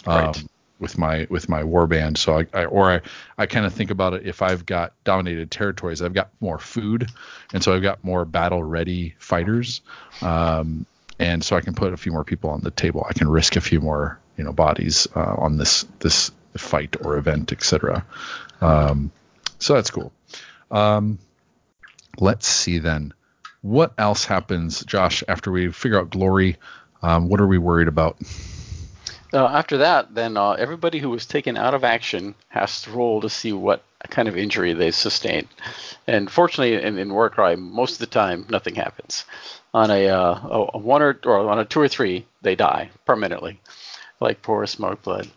Um, 0.06 0.26
Right. 0.26 0.44
With 0.80 0.97
my 0.97 1.27
with 1.30 1.49
my 1.49 1.63
warband, 1.63 2.17
so 2.17 2.39
I, 2.39 2.45
I 2.53 2.65
or 2.65 2.89
I, 2.89 3.01
I 3.38 3.45
kind 3.47 3.65
of 3.65 3.73
think 3.73 3.91
about 3.91 4.13
it 4.13 4.25
if 4.25 4.41
I've 4.41 4.65
got 4.65 4.93
dominated 5.03 5.51
territories, 5.51 6.01
I've 6.01 6.13
got 6.13 6.30
more 6.39 6.57
food, 6.57 7.09
and 7.53 7.61
so 7.61 7.73
I've 7.73 7.82
got 7.82 8.01
more 8.03 8.23
battle 8.23 8.63
ready 8.63 9.15
fighters, 9.19 9.82
um, 10.21 10.86
and 11.19 11.43
so 11.43 11.57
I 11.57 11.61
can 11.61 11.73
put 11.73 11.91
a 11.91 11.97
few 11.97 12.13
more 12.13 12.23
people 12.23 12.49
on 12.51 12.61
the 12.61 12.71
table. 12.71 13.05
I 13.07 13.11
can 13.11 13.27
risk 13.27 13.57
a 13.57 13.61
few 13.61 13.82
more 13.82 14.19
you 14.38 14.45
know 14.45 14.53
bodies 14.53 15.05
uh, 15.15 15.36
on 15.38 15.57
this 15.57 15.86
this 15.99 16.32
fight 16.57 16.95
or 17.03 17.17
event, 17.17 17.51
etc. 17.51 18.05
Um, 18.61 19.11
so 19.59 19.73
that's 19.73 19.91
cool. 19.91 20.11
Um, 20.71 21.19
let's 22.19 22.47
see 22.47 22.80
then. 22.80 23.13
What 23.61 23.93
else 23.97 24.23
happens, 24.23 24.86
Josh, 24.86 25.23
after 25.27 25.51
we 25.51 25.71
figure 25.71 25.99
out 25.99 26.09
glory? 26.09 26.57
Um, 27.01 27.27
what 27.27 27.41
are 27.41 27.47
we 27.47 27.57
worried 27.57 27.88
about? 27.88 28.17
Uh, 29.32 29.45
after 29.45 29.77
that, 29.77 30.15
then 30.15 30.38
uh, 30.38 30.51
everybody 30.51 30.99
who 30.99 31.09
was 31.09 31.25
taken 31.25 31.55
out 31.55 31.73
of 31.73 31.84
action 31.84 32.34
has 32.47 32.82
to 32.82 32.91
roll 32.91 33.21
to 33.21 33.30
see 33.30 33.53
what 33.53 33.84
kind 34.09 34.27
of 34.27 34.38
injury 34.38 34.73
they 34.73 34.91
sustained. 34.91 35.47
And 36.07 36.32
fortunately, 36.32 36.82
in, 36.82 36.97
in 36.97 37.13
Warcry, 37.13 37.55
most 37.55 37.93
of 37.93 37.99
the 37.99 38.07
time, 38.07 38.45
nothing 38.49 38.75
happens. 38.75 39.25
On 39.73 39.91
a, 39.91 40.07
uh, 40.07 40.67
a, 40.73 40.77
one 40.77 41.01
or, 41.01 41.19
or 41.25 41.49
on 41.49 41.59
a 41.59 41.65
two 41.65 41.80
or 41.80 41.88
three, 41.88 42.25
they 42.41 42.55
die 42.55 42.89
permanently, 43.05 43.59
like 44.19 44.41
poor 44.41 44.65
smoke 44.65 45.03
blood. 45.03 45.27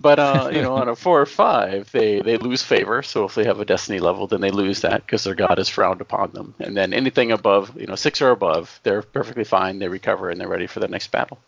But 0.00 0.18
uh, 0.18 0.50
you 0.52 0.62
know, 0.62 0.74
on 0.74 0.88
a 0.88 0.96
four 0.96 1.20
or 1.20 1.26
five, 1.26 1.92
they 1.92 2.20
they 2.20 2.38
lose 2.38 2.62
favor. 2.62 3.02
So 3.04 3.24
if 3.24 3.36
they 3.36 3.44
have 3.44 3.60
a 3.60 3.64
destiny 3.64 4.00
level, 4.00 4.26
then 4.26 4.40
they 4.40 4.50
lose 4.50 4.80
that 4.80 5.06
because 5.06 5.22
their 5.22 5.36
god 5.36 5.60
is 5.60 5.68
frowned 5.68 6.00
upon 6.00 6.32
them. 6.32 6.54
And 6.58 6.76
then 6.76 6.92
anything 6.92 7.30
above, 7.30 7.78
you 7.80 7.86
know, 7.86 7.94
six 7.94 8.20
or 8.20 8.30
above, 8.30 8.80
they're 8.82 9.02
perfectly 9.02 9.44
fine. 9.44 9.78
They 9.78 9.88
recover 9.88 10.28
and 10.30 10.40
they're 10.40 10.48
ready 10.48 10.66
for 10.66 10.80
the 10.80 10.88
next 10.88 11.12
battle. 11.12 11.38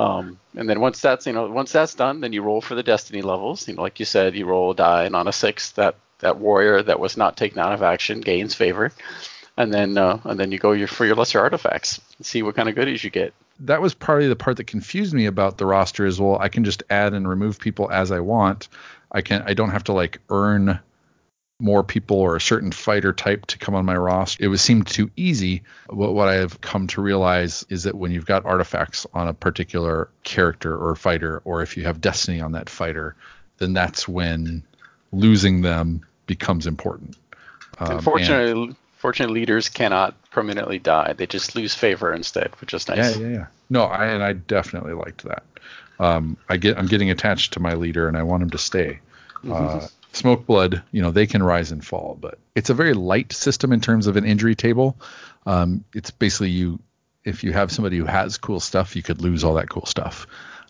Um, 0.00 0.40
and 0.56 0.66
then 0.66 0.80
once 0.80 1.02
that's 1.02 1.26
you 1.26 1.34
know 1.34 1.50
once 1.50 1.72
that's 1.72 1.94
done, 1.94 2.22
then 2.22 2.32
you 2.32 2.40
roll 2.40 2.62
for 2.62 2.74
the 2.74 2.82
destiny 2.82 3.20
levels. 3.20 3.68
You 3.68 3.74
know, 3.74 3.82
like 3.82 4.00
you 4.00 4.06
said, 4.06 4.34
you 4.34 4.46
roll 4.46 4.70
a 4.70 4.74
die, 4.74 5.04
and 5.04 5.14
on 5.14 5.28
a 5.28 5.32
six, 5.32 5.72
that 5.72 5.96
that 6.20 6.38
warrior 6.38 6.82
that 6.82 6.98
was 6.98 7.18
not 7.18 7.36
taken 7.36 7.58
out 7.58 7.74
of 7.74 7.82
action 7.82 8.22
gains 8.22 8.54
favor, 8.54 8.92
and 9.58 9.74
then 9.74 9.98
uh, 9.98 10.18
and 10.24 10.40
then 10.40 10.52
you 10.52 10.58
go 10.58 10.72
your, 10.72 10.88
for 10.88 11.04
your 11.04 11.16
lesser 11.16 11.38
artifacts, 11.38 12.00
and 12.16 12.24
see 12.24 12.42
what 12.42 12.56
kind 12.56 12.70
of 12.70 12.76
goodies 12.76 13.04
you 13.04 13.10
get. 13.10 13.34
That 13.60 13.82
was 13.82 13.92
probably 13.92 14.26
the 14.26 14.36
part 14.36 14.56
that 14.56 14.66
confused 14.66 15.12
me 15.12 15.26
about 15.26 15.58
the 15.58 15.66
roster 15.66 16.06
as 16.06 16.18
well. 16.18 16.38
I 16.38 16.48
can 16.48 16.64
just 16.64 16.82
add 16.88 17.12
and 17.12 17.28
remove 17.28 17.60
people 17.60 17.90
as 17.90 18.10
I 18.10 18.20
want. 18.20 18.68
I 19.12 19.20
can 19.20 19.42
I 19.42 19.52
don't 19.52 19.70
have 19.70 19.84
to 19.84 19.92
like 19.92 20.18
earn 20.30 20.80
more 21.60 21.82
people 21.84 22.18
or 22.18 22.36
a 22.36 22.40
certain 22.40 22.72
fighter 22.72 23.12
type 23.12 23.46
to 23.46 23.58
come 23.58 23.74
on 23.74 23.84
my 23.84 23.96
roster. 23.96 24.42
It 24.44 24.48
was 24.48 24.62
seemed 24.62 24.86
too 24.86 25.10
easy. 25.16 25.62
What, 25.88 26.14
what 26.14 26.28
I 26.28 26.34
have 26.34 26.60
come 26.60 26.86
to 26.88 27.00
realize 27.00 27.64
is 27.68 27.84
that 27.84 27.94
when 27.94 28.10
you've 28.10 28.26
got 28.26 28.44
artifacts 28.44 29.06
on 29.14 29.28
a 29.28 29.34
particular 29.34 30.08
character 30.24 30.76
or 30.76 30.94
fighter, 30.96 31.42
or 31.44 31.62
if 31.62 31.76
you 31.76 31.84
have 31.84 32.00
destiny 32.00 32.40
on 32.40 32.52
that 32.52 32.68
fighter, 32.70 33.14
then 33.58 33.72
that's 33.72 34.08
when 34.08 34.62
losing 35.12 35.62
them 35.62 36.00
becomes 36.26 36.66
important. 36.66 37.16
Um, 37.78 37.88
and- 37.88 37.98
Unfortunately, 37.98 38.76
fortunate 38.98 39.30
leaders 39.30 39.68
cannot 39.68 40.14
permanently 40.30 40.78
die; 40.78 41.14
they 41.14 41.26
just 41.26 41.56
lose 41.56 41.74
favor 41.74 42.12
instead, 42.12 42.50
which 42.60 42.74
is 42.74 42.86
nice. 42.88 43.16
Yeah, 43.18 43.26
yeah, 43.26 43.32
yeah. 43.34 43.46
No, 43.68 43.84
I 43.84 44.06
and 44.06 44.22
I 44.22 44.34
definitely 44.34 44.92
liked 44.92 45.24
that. 45.24 45.42
Um, 45.98 46.36
I 46.48 46.56
get 46.56 46.78
I'm 46.78 46.86
getting 46.86 47.10
attached 47.10 47.52
to 47.54 47.60
my 47.60 47.74
leader 47.74 48.08
and 48.08 48.16
I 48.16 48.22
want 48.22 48.42
him 48.42 48.50
to 48.50 48.58
stay. 48.58 49.00
Uh, 49.50 49.86
Smoke 50.12 50.46
blood, 50.46 50.82
you 50.92 51.02
know, 51.02 51.10
they 51.10 51.26
can 51.26 51.42
rise 51.42 51.70
and 51.70 51.84
fall, 51.84 52.18
but 52.20 52.38
it's 52.54 52.70
a 52.70 52.74
very 52.74 52.94
light 52.94 53.32
system 53.32 53.72
in 53.72 53.80
terms 53.80 54.06
of 54.06 54.16
an 54.16 54.24
injury 54.24 54.54
table. 54.54 54.96
Um, 55.46 55.84
it's 55.94 56.10
basically 56.10 56.50
you, 56.50 56.80
if 57.24 57.44
you 57.44 57.52
have 57.52 57.70
somebody 57.70 57.96
who 57.98 58.06
has 58.06 58.36
cool 58.36 58.60
stuff, 58.60 58.96
you 58.96 59.02
could 59.02 59.22
lose 59.22 59.44
all 59.44 59.54
that 59.54 59.68
cool 59.68 59.86
stuff, 59.86 60.26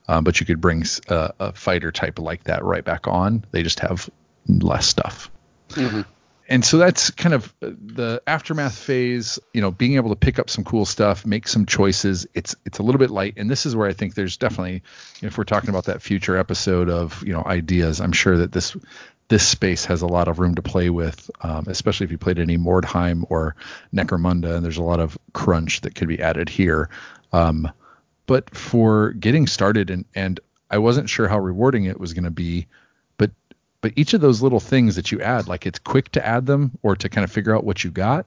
um, 0.08 0.24
but 0.24 0.40
you 0.40 0.46
could 0.46 0.60
bring 0.60 0.84
a 1.08 1.52
fighter 1.52 1.90
type 1.90 2.18
like 2.18 2.44
that 2.44 2.64
right 2.64 2.84
back 2.84 3.08
on. 3.08 3.44
They 3.50 3.62
just 3.62 3.80
have 3.80 4.08
less 4.46 4.86
stuff 4.86 5.30
and 6.50 6.64
so 6.64 6.78
that's 6.78 7.10
kind 7.10 7.32
of 7.32 7.54
the 7.60 8.20
aftermath 8.26 8.76
phase 8.76 9.38
you 9.54 9.60
know 9.60 9.70
being 9.70 9.94
able 9.94 10.10
to 10.10 10.16
pick 10.16 10.38
up 10.38 10.50
some 10.50 10.64
cool 10.64 10.84
stuff 10.84 11.24
make 11.24 11.48
some 11.48 11.64
choices. 11.64 12.26
It's 12.34 12.54
it's 12.66 12.80
a 12.80 12.82
little 12.82 12.98
bit 12.98 13.10
light. 13.10 13.34
And 13.36 13.48
this 13.48 13.64
is 13.64 13.74
where 13.74 13.88
i 13.88 13.92
think 13.92 14.14
there's 14.14 14.36
definitely 14.36 14.82
if 15.22 15.38
we're 15.38 15.44
talking 15.44 15.70
about 15.70 15.84
that 15.84 16.02
future 16.02 16.36
episode 16.36 16.90
of 16.90 17.22
you 17.24 17.32
know 17.32 17.44
ideas 17.46 18.00
i'm 18.00 18.12
sure 18.12 18.36
that 18.36 18.52
this 18.52 18.76
this 19.28 19.46
space 19.46 19.84
has 19.84 20.02
a 20.02 20.08
lot 20.08 20.26
of 20.26 20.40
room 20.40 20.56
to 20.56 20.62
play 20.62 20.90
with 20.90 21.30
um, 21.42 21.64
especially 21.68 22.04
if 22.04 22.10
you 22.10 22.18
played 22.18 22.40
any 22.40 22.58
mordheim 22.58 23.24
or 23.30 23.54
necromunda 23.94 24.56
and 24.56 24.64
there's 24.64 24.76
a 24.76 24.82
lot 24.82 24.98
of 24.98 25.16
crunch 25.32 25.82
that 25.82 25.94
could 25.94 26.08
be 26.08 26.20
added 26.20 26.48
here. 26.48 26.90
Um, 27.32 27.70
but 28.26 28.54
for 28.54 29.12
getting 29.12 29.46
started 29.46 29.88
and 29.88 30.04
and 30.16 30.40
i 30.68 30.78
wasn't 30.78 31.08
sure 31.08 31.28
how 31.28 31.38
rewarding 31.38 31.84
it 31.84 32.00
was 32.00 32.12
going 32.12 32.24
to 32.24 32.30
be 32.30 32.66
but 33.80 33.92
but 33.92 33.98
each 33.98 34.14
of 34.14 34.20
those 34.20 34.42
little 34.42 34.60
things 34.60 34.96
that 34.96 35.10
you 35.10 35.20
add 35.20 35.48
like 35.48 35.66
it's 35.66 35.78
quick 35.78 36.10
to 36.12 36.26
add 36.26 36.46
them 36.46 36.70
or 36.82 36.96
to 36.96 37.08
kind 37.08 37.24
of 37.24 37.32
figure 37.32 37.56
out 37.56 37.64
what 37.64 37.82
you 37.84 37.90
got 37.90 38.26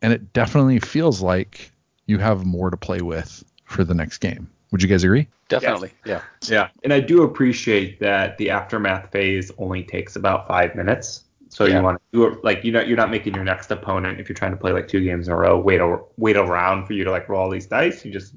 and 0.00 0.12
it 0.12 0.32
definitely 0.32 0.78
feels 0.78 1.20
like 1.20 1.70
you 2.06 2.18
have 2.18 2.44
more 2.44 2.70
to 2.70 2.76
play 2.76 3.00
with 3.00 3.44
for 3.64 3.84
the 3.84 3.94
next 3.94 4.18
game 4.18 4.48
would 4.70 4.82
you 4.82 4.88
guys 4.88 5.04
agree 5.04 5.26
Definitely, 5.48 5.92
yeah. 6.06 6.22
Yeah, 6.48 6.68
and 6.82 6.94
I 6.94 7.00
do 7.00 7.24
appreciate 7.24 8.00
that 8.00 8.38
the 8.38 8.48
aftermath 8.48 9.10
phase 9.12 9.50
only 9.58 9.82
takes 9.82 10.16
about 10.16 10.48
five 10.48 10.74
minutes. 10.74 11.24
So 11.50 11.66
Yeah. 11.66 11.76
you 11.76 11.82
want 11.82 11.98
to 11.98 12.18
do 12.18 12.26
it 12.26 12.42
like 12.42 12.64
you 12.64 12.72
know 12.72 12.80
you're 12.80 12.96
not 12.96 13.10
making 13.10 13.34
your 13.34 13.44
next 13.44 13.70
opponent 13.70 14.18
if 14.18 14.30
you're 14.30 14.34
trying 14.34 14.52
to 14.52 14.56
play 14.56 14.72
like 14.72 14.88
two 14.88 15.04
games 15.04 15.28
in 15.28 15.34
a 15.34 15.36
row 15.36 15.58
wait 15.60 15.82
a 15.82 15.98
wait 16.16 16.38
around 16.38 16.86
for 16.86 16.94
you 16.94 17.04
to 17.04 17.10
like 17.10 17.28
roll 17.28 17.42
all 17.42 17.50
these 17.50 17.66
dice. 17.66 18.02
You 18.02 18.10
just 18.10 18.34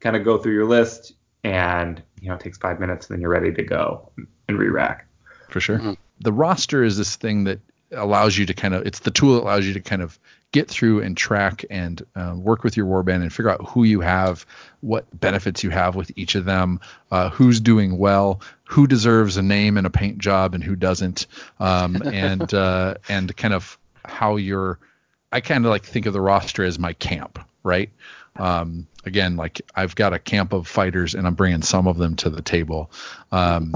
kind 0.00 0.16
of 0.16 0.24
go 0.24 0.38
through 0.38 0.54
your 0.54 0.64
list 0.64 1.12
and 1.44 2.02
you 2.20 2.28
know 2.28 2.34
it 2.34 2.40
takes 2.40 2.58
five 2.58 2.80
minutes, 2.80 3.08
and 3.08 3.14
then 3.14 3.20
you're 3.20 3.30
ready 3.30 3.52
to 3.52 3.62
go 3.62 4.10
and 4.48 4.58
re-rack. 4.58 5.06
for 5.50 5.60
sure. 5.60 5.78
Mm-hmm. 5.78 5.92
The 6.20 6.32
roster 6.32 6.82
is 6.82 6.96
this 6.96 7.16
thing 7.16 7.44
that 7.44 7.60
allows 7.92 8.36
you 8.36 8.46
to 8.46 8.54
kind 8.54 8.74
of 8.74 8.86
it's 8.86 9.00
the 9.00 9.10
tool 9.10 9.34
that 9.34 9.42
allows 9.42 9.66
you 9.66 9.74
to 9.74 9.80
kind 9.80 10.02
of 10.02 10.18
get 10.52 10.68
through 10.68 11.02
and 11.02 11.16
track 11.16 11.64
and 11.70 12.04
uh, 12.14 12.34
work 12.36 12.64
with 12.64 12.76
your 12.76 12.86
warband 12.86 13.22
and 13.22 13.32
figure 13.32 13.50
out 13.50 13.66
who 13.68 13.84
you 13.84 14.00
have, 14.00 14.46
what 14.80 15.04
benefits 15.18 15.62
you 15.62 15.70
have 15.70 15.96
with 15.96 16.10
each 16.16 16.34
of 16.34 16.44
them, 16.44 16.80
uh, 17.10 17.30
who's 17.30 17.60
doing 17.60 17.98
well, 17.98 18.40
who 18.64 18.86
deserves 18.86 19.36
a 19.36 19.42
name 19.42 19.76
and 19.76 19.86
a 19.86 19.90
paint 19.90 20.18
job 20.18 20.54
and 20.54 20.62
who 20.62 20.76
doesn't, 20.76 21.26
um, 21.60 21.96
and 22.02 22.54
uh, 22.54 22.94
and 23.08 23.36
kind 23.36 23.54
of 23.54 23.78
how 24.04 24.36
you're. 24.36 24.78
I 25.32 25.40
kind 25.40 25.66
of 25.66 25.70
like 25.70 25.84
think 25.84 26.06
of 26.06 26.12
the 26.12 26.20
roster 26.20 26.64
as 26.64 26.78
my 26.78 26.92
camp, 26.92 27.38
right? 27.62 27.90
Um, 28.36 28.86
again, 29.04 29.36
like 29.36 29.60
I've 29.74 29.94
got 29.94 30.12
a 30.12 30.18
camp 30.18 30.52
of 30.52 30.66
fighters 30.66 31.14
and 31.14 31.26
I'm 31.26 31.34
bringing 31.34 31.62
some 31.62 31.86
of 31.88 31.96
them 31.98 32.16
to 32.16 32.30
the 32.30 32.42
table. 32.42 32.90
Um, 33.32 33.74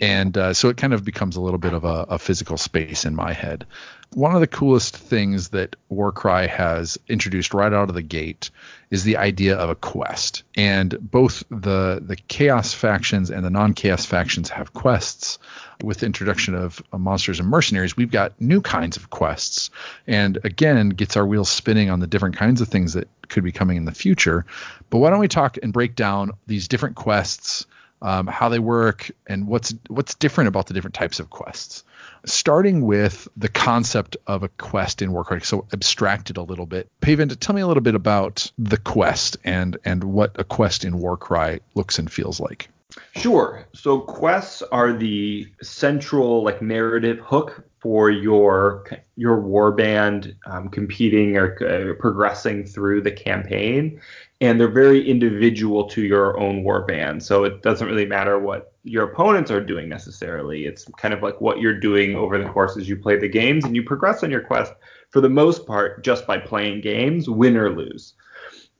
and 0.00 0.36
uh, 0.36 0.54
so 0.54 0.68
it 0.68 0.76
kind 0.76 0.92
of 0.92 1.04
becomes 1.04 1.36
a 1.36 1.40
little 1.40 1.58
bit 1.58 1.72
of 1.72 1.84
a, 1.84 2.06
a, 2.10 2.18
physical 2.18 2.56
space 2.56 3.04
in 3.04 3.14
my 3.14 3.32
head. 3.32 3.66
One 4.14 4.34
of 4.34 4.40
the 4.40 4.46
coolest 4.46 4.96
things 4.96 5.48
that 5.48 5.76
Warcry 5.88 6.46
has 6.46 6.98
introduced 7.08 7.52
right 7.52 7.72
out 7.72 7.88
of 7.88 7.94
the 7.94 8.02
gate 8.02 8.50
is 8.90 9.04
the 9.04 9.16
idea 9.16 9.56
of 9.56 9.68
a 9.68 9.74
quest, 9.74 10.44
and 10.54 10.96
both 11.00 11.42
the 11.50 12.00
the 12.02 12.16
Chaos 12.28 12.72
factions 12.72 13.30
and 13.30 13.44
the 13.44 13.50
non-Chaos 13.50 14.06
factions 14.06 14.48
have 14.50 14.72
quests. 14.74 15.38
With 15.82 15.98
the 15.98 16.06
introduction 16.06 16.54
of 16.54 16.82
uh, 16.92 16.98
monsters 16.98 17.38
and 17.38 17.48
mercenaries, 17.48 17.96
we've 17.96 18.10
got 18.10 18.40
new 18.40 18.62
kinds 18.62 18.96
of 18.96 19.10
quests, 19.10 19.70
and 20.06 20.38
again 20.44 20.90
gets 20.90 21.16
our 21.16 21.26
wheels 21.26 21.50
spinning 21.50 21.90
on 21.90 22.00
the 22.00 22.06
different 22.06 22.36
kinds 22.36 22.60
of 22.60 22.68
things 22.68 22.94
that 22.94 23.08
could 23.28 23.44
be 23.44 23.52
coming 23.52 23.76
in 23.76 23.84
the 23.84 23.92
future. 23.92 24.46
But 24.88 24.98
why 24.98 25.10
don't 25.10 25.20
we 25.20 25.28
talk 25.28 25.58
and 25.62 25.72
break 25.72 25.96
down 25.96 26.32
these 26.46 26.68
different 26.68 26.96
quests? 26.96 27.66
Um, 28.02 28.26
how 28.26 28.48
they 28.48 28.58
work, 28.58 29.10
and 29.26 29.46
what's 29.46 29.74
what's 29.88 30.14
different 30.14 30.48
about 30.48 30.66
the 30.66 30.74
different 30.74 30.94
types 30.94 31.20
of 31.20 31.30
quests. 31.30 31.84
Starting 32.24 32.82
with 32.82 33.28
the 33.36 33.48
concept 33.48 34.16
of 34.26 34.42
a 34.42 34.48
quest 34.48 35.02
in 35.02 35.12
Warcry, 35.12 35.42
so 35.42 35.66
abstracted 35.72 36.36
a 36.36 36.42
little 36.42 36.66
bit. 36.66 36.88
Paven, 37.00 37.28
tell 37.28 37.54
me 37.54 37.60
a 37.60 37.66
little 37.66 37.82
bit 37.82 37.94
about 37.94 38.50
the 38.58 38.78
quest 38.78 39.36
and 39.44 39.76
and 39.84 40.04
what 40.04 40.32
a 40.38 40.44
quest 40.44 40.84
in 40.84 40.98
Warcry 40.98 41.60
looks 41.74 41.98
and 41.98 42.10
feels 42.10 42.40
like. 42.40 42.68
Sure. 43.14 43.66
So 43.74 44.00
quests 44.00 44.62
are 44.62 44.92
the 44.92 45.48
central 45.62 46.42
like 46.44 46.62
narrative 46.62 47.18
hook 47.18 47.64
for 47.86 48.10
your 48.10 48.84
your 49.14 49.40
warband 49.40 50.34
um, 50.46 50.68
competing 50.68 51.36
or 51.36 51.54
uh, 51.64 51.94
progressing 52.00 52.64
through 52.66 53.00
the 53.00 53.12
campaign. 53.12 54.00
And 54.40 54.58
they're 54.58 54.66
very 54.66 55.08
individual 55.08 55.84
to 55.90 56.02
your 56.02 56.36
own 56.40 56.64
warband 56.64 57.22
so 57.22 57.44
it 57.44 57.62
doesn't 57.62 57.86
really 57.86 58.04
matter 58.04 58.40
what 58.40 58.72
your 58.82 59.04
opponents 59.04 59.52
are 59.52 59.64
doing 59.64 59.88
necessarily. 59.88 60.66
It's 60.66 60.84
kind 60.96 61.14
of 61.14 61.22
like 61.22 61.40
what 61.40 61.60
you're 61.60 61.78
doing 61.78 62.16
over 62.16 62.36
the 62.42 62.48
course 62.48 62.76
as 62.76 62.88
you 62.88 62.96
play 62.96 63.16
the 63.18 63.28
games 63.28 63.64
and 63.64 63.76
you 63.76 63.84
progress 63.84 64.24
on 64.24 64.32
your 64.32 64.42
quest 64.42 64.72
for 65.10 65.20
the 65.20 65.28
most 65.28 65.64
part 65.64 66.02
just 66.02 66.26
by 66.26 66.38
playing 66.38 66.80
games 66.80 67.30
win 67.30 67.56
or 67.56 67.70
lose. 67.70 68.14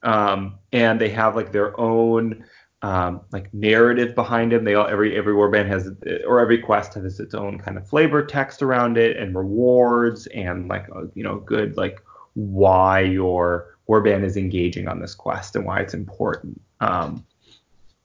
Um, 0.02 0.58
and 0.72 1.00
they 1.00 1.10
have 1.10 1.36
like 1.36 1.52
their 1.52 1.78
own 1.78 2.44
um, 2.82 3.22
like 3.32 3.52
narrative 3.54 4.14
behind 4.14 4.52
them. 4.52 4.64
They 4.64 4.74
all 4.74 4.86
every 4.86 5.16
every 5.16 5.34
warband 5.34 5.66
has 5.66 5.90
or 6.26 6.40
every 6.40 6.58
quest 6.58 6.94
has 6.94 7.18
its 7.20 7.34
own 7.34 7.58
kind 7.58 7.76
of 7.76 7.88
flavor 7.88 8.24
text 8.24 8.62
around 8.62 8.98
it 8.98 9.16
and 9.16 9.34
rewards 9.34 10.26
and 10.28 10.68
like 10.68 10.88
a, 10.88 11.08
you 11.14 11.22
know 11.22 11.36
good 11.36 11.76
like 11.76 12.00
why 12.34 13.00
your 13.00 13.76
warband 13.88 14.24
is 14.24 14.36
engaging 14.36 14.88
on 14.88 15.00
this 15.00 15.14
quest 15.14 15.56
and 15.56 15.64
why 15.64 15.80
it's 15.80 15.94
important. 15.94 16.60
Um, 16.80 17.24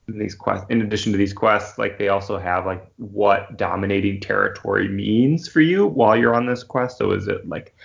these 0.08 0.34
quests, 0.34 0.66
in 0.68 0.82
addition 0.82 1.12
to 1.12 1.18
these 1.18 1.32
quests, 1.32 1.78
like 1.78 1.98
they 1.98 2.08
also 2.08 2.38
have 2.38 2.66
like 2.66 2.86
what 2.96 3.56
dominating 3.56 4.20
territory 4.20 4.88
means 4.88 5.48
for 5.48 5.60
you 5.60 5.86
while 5.86 6.16
you're 6.16 6.34
on 6.34 6.46
this 6.46 6.64
quest. 6.64 6.98
So 6.98 7.12
is 7.12 7.28
it 7.28 7.48
like 7.48 7.76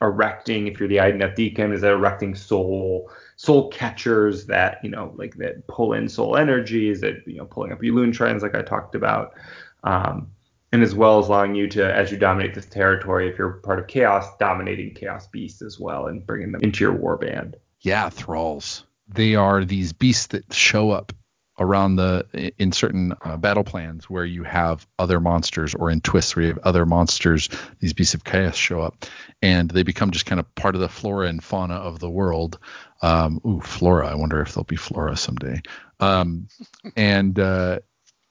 erecting 0.00 0.66
if 0.66 0.78
you're 0.78 0.88
the 0.88 0.96
Idoneth 0.96 1.36
Deepkin, 1.36 1.72
is 1.72 1.82
it 1.82 1.90
erecting 1.90 2.34
soul? 2.34 3.10
Soul 3.42 3.68
catchers 3.70 4.46
that 4.46 4.78
you 4.84 4.88
know 4.88 5.12
like 5.16 5.34
that 5.34 5.66
pull 5.66 5.94
in 5.94 6.08
soul 6.08 6.36
energies 6.36 7.00
that 7.00 7.26
you 7.26 7.38
know 7.38 7.44
pulling 7.44 7.72
up 7.72 7.80
Elune 7.80 8.14
shrines 8.14 8.40
like 8.40 8.54
I 8.54 8.62
talked 8.62 8.94
about. 8.94 9.34
Um, 9.82 10.28
and 10.70 10.80
as 10.82 10.94
well 10.94 11.18
as 11.18 11.26
allowing 11.26 11.54
you 11.54 11.68
to, 11.68 11.94
as 11.94 12.10
you 12.10 12.16
dominate 12.16 12.54
this 12.54 12.64
territory, 12.64 13.28
if 13.28 13.36
you're 13.36 13.54
part 13.64 13.78
of 13.78 13.88
chaos, 13.88 14.26
dominating 14.38 14.94
chaos 14.94 15.26
beasts 15.26 15.60
as 15.60 15.78
well 15.78 16.06
and 16.06 16.24
bringing 16.24 16.52
them 16.52 16.62
into 16.62 16.84
your 16.84 16.94
warband. 16.94 17.54
Yeah, 17.80 18.08
thralls. 18.08 18.84
They 19.08 19.34
are 19.34 19.64
these 19.64 19.92
beasts 19.92 20.28
that 20.28 20.50
show 20.54 20.90
up 20.90 21.12
around 21.58 21.96
the 21.96 22.52
in 22.58 22.72
certain 22.72 23.12
uh, 23.22 23.36
battle 23.36 23.64
plans 23.64 24.08
where 24.08 24.24
you 24.24 24.42
have 24.42 24.86
other 24.98 25.20
monsters 25.20 25.74
or 25.74 25.90
in 25.90 26.00
twists 26.00 26.34
where 26.34 26.44
you 26.44 26.48
have 26.48 26.62
other 26.64 26.86
monsters 26.86 27.50
these 27.80 27.92
beasts 27.92 28.14
of 28.14 28.24
chaos 28.24 28.56
show 28.56 28.80
up 28.80 29.04
and 29.42 29.70
they 29.70 29.82
become 29.82 30.10
just 30.10 30.24
kind 30.24 30.40
of 30.40 30.54
part 30.54 30.74
of 30.74 30.80
the 30.80 30.88
flora 30.88 31.28
and 31.28 31.44
fauna 31.44 31.74
of 31.74 31.98
the 31.98 32.08
world 32.08 32.58
um, 33.02 33.40
ooh 33.46 33.60
flora 33.60 34.08
i 34.08 34.14
wonder 34.14 34.40
if 34.40 34.54
there'll 34.54 34.64
be 34.64 34.76
flora 34.76 35.16
someday 35.16 35.60
um, 36.00 36.48
and 36.96 37.38
uh, 37.38 37.78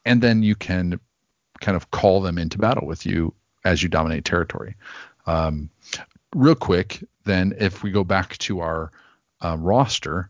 and 0.06 0.22
then 0.22 0.44
you 0.44 0.56
can 0.56 1.00
kind 1.60 1.76
of 1.76 1.92
call 1.92 2.22
them 2.22 2.38
into 2.38 2.58
battle 2.58 2.88
with 2.88 3.06
you 3.06 3.34
as 3.64 3.84
you 3.84 3.90
dominate 3.90 4.26
territory 4.26 4.76
um, 5.28 5.70
real 6.34 6.56
quick 6.56 7.04
then 7.26 7.54
if 7.60 7.84
we 7.84 7.92
go 7.92 8.04
back 8.04 8.38
to 8.40 8.62
our 8.62 8.92
uh, 9.42 9.56
roster 9.58 10.30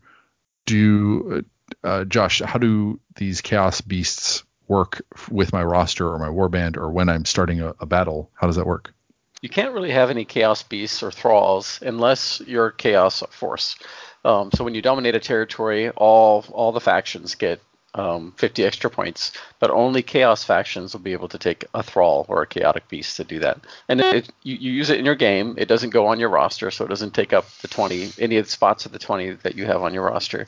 do 0.65 1.43
uh, 1.83 2.05
Josh, 2.05 2.41
how 2.41 2.59
do 2.59 2.99
these 3.15 3.41
chaos 3.41 3.81
beasts 3.81 4.43
work 4.67 5.01
with 5.29 5.51
my 5.51 5.63
roster 5.63 6.07
or 6.07 6.17
my 6.17 6.27
warband 6.27 6.77
or 6.77 6.89
when 6.89 7.09
I'm 7.09 7.25
starting 7.25 7.61
a, 7.61 7.73
a 7.79 7.85
battle? 7.85 8.29
How 8.33 8.47
does 8.47 8.55
that 8.55 8.65
work? 8.65 8.93
You 9.41 9.49
can't 9.49 9.73
really 9.73 9.91
have 9.91 10.09
any 10.09 10.23
chaos 10.23 10.63
beasts 10.63 11.01
or 11.01 11.11
thralls 11.11 11.79
unless 11.81 12.41
you're 12.45 12.71
chaos 12.71 13.23
force. 13.31 13.75
Um, 14.23 14.51
so 14.53 14.63
when 14.63 14.75
you 14.75 14.81
dominate 14.81 15.15
a 15.15 15.19
territory, 15.19 15.89
all 15.89 16.45
all 16.51 16.71
the 16.71 16.79
factions 16.79 17.35
get 17.35 17.61
um, 17.93 18.33
50 18.37 18.63
extra 18.63 18.89
points, 18.89 19.33
but 19.59 19.69
only 19.69 20.01
chaos 20.01 20.43
factions 20.43 20.93
will 20.93 21.01
be 21.01 21.13
able 21.13 21.27
to 21.27 21.37
take 21.37 21.65
a 21.73 21.83
thrall 21.83 22.25
or 22.29 22.41
a 22.41 22.47
chaotic 22.47 22.87
beast 22.87 23.17
to 23.17 23.25
do 23.25 23.39
that. 23.39 23.59
And 23.89 23.99
it, 23.99 24.29
you, 24.43 24.55
you, 24.55 24.71
use 24.71 24.89
it 24.89 24.97
in 24.97 25.05
your 25.05 25.15
game. 25.15 25.55
It 25.57 25.67
doesn't 25.67 25.89
go 25.89 26.07
on 26.07 26.17
your 26.17 26.29
roster, 26.29 26.71
so 26.71 26.85
it 26.85 26.87
doesn't 26.87 27.13
take 27.13 27.33
up 27.33 27.49
the 27.61 27.67
20 27.67 28.11
any 28.19 28.37
of 28.37 28.45
the 28.45 28.51
spots 28.51 28.85
of 28.85 28.93
the 28.93 28.99
20 28.99 29.31
that 29.43 29.55
you 29.55 29.65
have 29.65 29.81
on 29.81 29.93
your 29.93 30.05
roster 30.05 30.47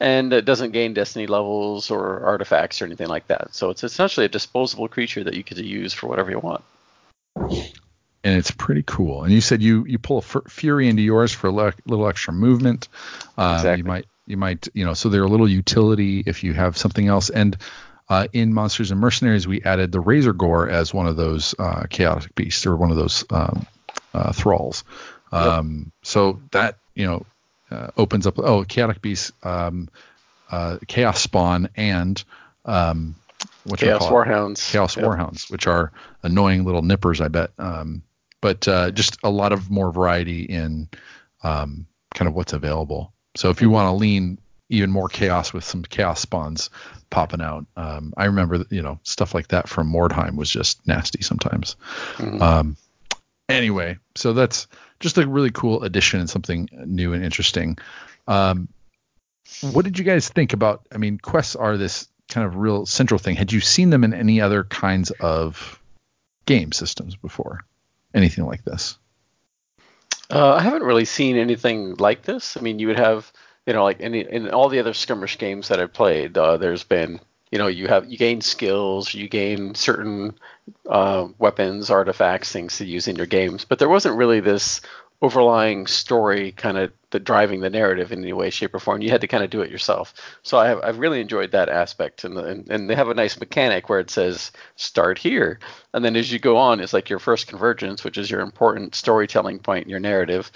and 0.00 0.32
it 0.32 0.46
doesn't 0.46 0.72
gain 0.72 0.94
destiny 0.94 1.26
levels 1.26 1.90
or 1.90 2.20
artifacts 2.24 2.80
or 2.80 2.86
anything 2.86 3.08
like 3.08 3.26
that. 3.28 3.54
So 3.54 3.68
it's 3.68 3.84
essentially 3.84 4.24
a 4.26 4.30
disposable 4.30 4.88
creature 4.88 5.22
that 5.22 5.34
you 5.34 5.42
get 5.42 5.56
to 5.56 5.64
use 5.64 5.92
for 5.92 6.08
whatever 6.08 6.30
you 6.30 6.38
want. 6.38 6.64
And 8.22 8.36
it's 8.36 8.50
pretty 8.50 8.82
cool. 8.82 9.24
And 9.24 9.32
you 9.32 9.40
said 9.40 9.62
you 9.62 9.84
you 9.86 9.98
pull 9.98 10.18
a 10.18 10.22
fury 10.22 10.88
into 10.88 11.02
yours 11.02 11.32
for 11.32 11.46
a 11.46 11.50
little 11.50 12.06
extra 12.06 12.32
movement. 12.32 12.88
Um, 13.38 13.54
exactly. 13.54 13.78
You 13.78 13.84
might 13.84 14.06
you 14.26 14.36
might 14.36 14.68
you 14.74 14.84
know 14.84 14.94
so 14.94 15.08
they're 15.08 15.24
a 15.24 15.28
little 15.28 15.48
utility 15.48 16.22
if 16.26 16.44
you 16.44 16.52
have 16.52 16.76
something 16.76 17.08
else. 17.08 17.30
And 17.30 17.56
uh, 18.08 18.26
in 18.32 18.52
Monsters 18.52 18.90
and 18.90 19.00
Mercenaries, 19.00 19.46
we 19.46 19.62
added 19.62 19.92
the 19.92 20.02
Razorgor 20.02 20.68
as 20.68 20.92
one 20.92 21.06
of 21.06 21.16
those 21.16 21.54
uh, 21.58 21.84
chaotic 21.88 22.34
beasts 22.34 22.66
or 22.66 22.76
one 22.76 22.90
of 22.90 22.96
those 22.96 23.24
um, 23.30 23.66
uh, 24.12 24.32
thralls. 24.32 24.84
Um, 25.32 25.84
yep. 25.84 25.92
So 26.02 26.42
that 26.50 26.76
you 26.94 27.06
know 27.06 27.26
uh, 27.70 27.88
opens 27.96 28.26
up 28.26 28.38
oh 28.38 28.64
chaotic 28.64 29.00
beast 29.00 29.32
um, 29.44 29.88
uh, 30.50 30.78
chaos 30.86 31.20
spawn 31.20 31.68
and 31.76 32.22
um, 32.64 33.14
what 33.64 33.80
chaos 33.80 34.06
warhounds 34.06 34.70
chaos 34.70 34.96
yep. 34.96 35.06
warhounds 35.06 35.50
which 35.50 35.66
are 35.66 35.92
annoying 36.22 36.64
little 36.64 36.82
nippers 36.82 37.20
i 37.20 37.28
bet 37.28 37.50
um, 37.58 38.02
but 38.40 38.66
uh, 38.68 38.90
just 38.90 39.18
a 39.22 39.30
lot 39.30 39.52
of 39.52 39.70
more 39.70 39.92
variety 39.92 40.42
in 40.42 40.88
um, 41.42 41.86
kind 42.14 42.28
of 42.28 42.34
what's 42.34 42.52
available 42.52 43.12
so 43.36 43.50
if 43.50 43.60
you 43.60 43.70
want 43.70 43.86
to 43.86 43.92
lean 43.92 44.38
even 44.68 44.90
more 44.90 45.08
chaos 45.08 45.52
with 45.52 45.64
some 45.64 45.82
chaos 45.82 46.20
spawns 46.20 46.70
popping 47.10 47.40
out 47.40 47.66
um, 47.76 48.12
i 48.16 48.26
remember 48.26 48.64
you 48.70 48.82
know 48.82 48.98
stuff 49.02 49.34
like 49.34 49.48
that 49.48 49.68
from 49.68 49.92
mordheim 49.92 50.36
was 50.36 50.50
just 50.50 50.86
nasty 50.86 51.22
sometimes 51.22 51.76
mm-hmm. 52.16 52.40
Um, 52.40 52.76
anyway 53.48 53.96
so 54.14 54.32
that's 54.32 54.66
just 55.00 55.16
a 55.18 55.26
really 55.26 55.50
cool 55.50 55.82
addition 55.82 56.20
and 56.20 56.30
something 56.30 56.68
new 56.84 57.14
and 57.14 57.24
interesting. 57.24 57.78
Um, 58.28 58.68
what 59.62 59.84
did 59.84 59.98
you 59.98 60.04
guys 60.04 60.28
think 60.28 60.52
about? 60.52 60.86
I 60.92 60.98
mean, 60.98 61.18
quests 61.18 61.56
are 61.56 61.76
this 61.76 62.06
kind 62.28 62.46
of 62.46 62.56
real 62.56 62.86
central 62.86 63.18
thing. 63.18 63.34
Had 63.34 63.50
you 63.50 63.60
seen 63.60 63.90
them 63.90 64.04
in 64.04 64.14
any 64.14 64.40
other 64.40 64.62
kinds 64.62 65.10
of 65.18 65.80
game 66.46 66.70
systems 66.70 67.16
before? 67.16 67.64
Anything 68.14 68.46
like 68.46 68.64
this? 68.64 68.98
Uh, 70.30 70.54
I 70.54 70.62
haven't 70.62 70.84
really 70.84 71.04
seen 71.04 71.36
anything 71.36 71.96
like 71.96 72.22
this. 72.22 72.56
I 72.56 72.60
mean, 72.60 72.78
you 72.78 72.86
would 72.86 72.98
have, 72.98 73.32
you 73.66 73.72
know, 73.72 73.84
like 73.84 74.00
any 74.00 74.20
in 74.20 74.50
all 74.50 74.68
the 74.68 74.78
other 74.78 74.94
skirmish 74.94 75.38
games 75.38 75.68
that 75.68 75.80
I've 75.80 75.92
played, 75.92 76.38
uh, 76.38 76.56
there's 76.56 76.84
been 76.84 77.20
you 77.50 77.58
know 77.58 77.66
you 77.66 77.88
have 77.88 78.10
you 78.10 78.16
gain 78.16 78.40
skills 78.40 79.12
you 79.12 79.28
gain 79.28 79.74
certain 79.74 80.38
uh, 80.88 81.28
weapons 81.38 81.90
artifacts 81.90 82.52
things 82.52 82.78
to 82.78 82.84
use 82.84 83.08
in 83.08 83.16
your 83.16 83.26
games 83.26 83.64
but 83.64 83.78
there 83.78 83.88
wasn't 83.88 84.16
really 84.16 84.40
this 84.40 84.80
overlying 85.22 85.86
story 85.86 86.52
kind 86.52 86.78
of 86.78 86.92
the 87.10 87.20
driving 87.20 87.60
the 87.60 87.70
narrative 87.70 88.12
in 88.12 88.22
any 88.22 88.32
way, 88.32 88.50
shape, 88.50 88.74
or 88.74 88.78
form. 88.78 89.02
You 89.02 89.10
had 89.10 89.20
to 89.20 89.26
kind 89.26 89.42
of 89.42 89.50
do 89.50 89.62
it 89.62 89.70
yourself. 89.70 90.14
So 90.42 90.58
I 90.58 90.68
have, 90.68 90.80
I've 90.82 90.98
really 90.98 91.20
enjoyed 91.20 91.52
that 91.52 91.68
aspect, 91.68 92.24
and, 92.24 92.36
the, 92.36 92.44
and 92.44 92.70
and 92.70 92.88
they 92.88 92.94
have 92.94 93.08
a 93.08 93.14
nice 93.14 93.38
mechanic 93.38 93.88
where 93.88 94.00
it 94.00 94.10
says 94.10 94.52
start 94.76 95.18
here, 95.18 95.58
and 95.92 96.04
then 96.04 96.16
as 96.16 96.30
you 96.32 96.38
go 96.38 96.56
on, 96.56 96.80
it's 96.80 96.92
like 96.92 97.10
your 97.10 97.18
first 97.18 97.48
convergence, 97.48 98.04
which 98.04 98.18
is 98.18 98.30
your 98.30 98.40
important 98.40 98.94
storytelling 98.94 99.58
point 99.58 99.84
in 99.84 99.90
your 99.90 100.00
narrative, 100.00 100.50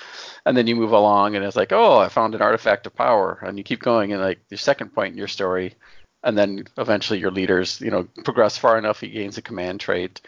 and 0.47 0.57
then 0.57 0.67
you 0.67 0.77
move 0.77 0.93
along, 0.93 1.35
and 1.35 1.45
it's 1.45 1.57
like 1.57 1.73
oh, 1.73 1.99
I 1.99 2.09
found 2.09 2.35
an 2.35 2.43
artifact 2.43 2.87
of 2.87 2.95
power, 2.95 3.39
and 3.43 3.59
you 3.59 3.65
keep 3.65 3.83
going, 3.83 4.13
and 4.13 4.23
like 4.23 4.41
your 4.51 4.59
second 4.59 4.95
point 4.95 5.13
in 5.13 5.19
your 5.19 5.29
story, 5.29 5.75
and 6.23 6.39
then 6.39 6.65
eventually 6.79 7.19
your 7.19 7.31
leaders, 7.33 7.81
you 7.81 7.91
know, 7.91 8.07
progress 8.25 8.57
far 8.57 8.79
enough, 8.79 9.01
he 9.01 9.09
gains 9.09 9.39
a 9.39 9.43
command 9.43 9.81
trait. 9.81 10.21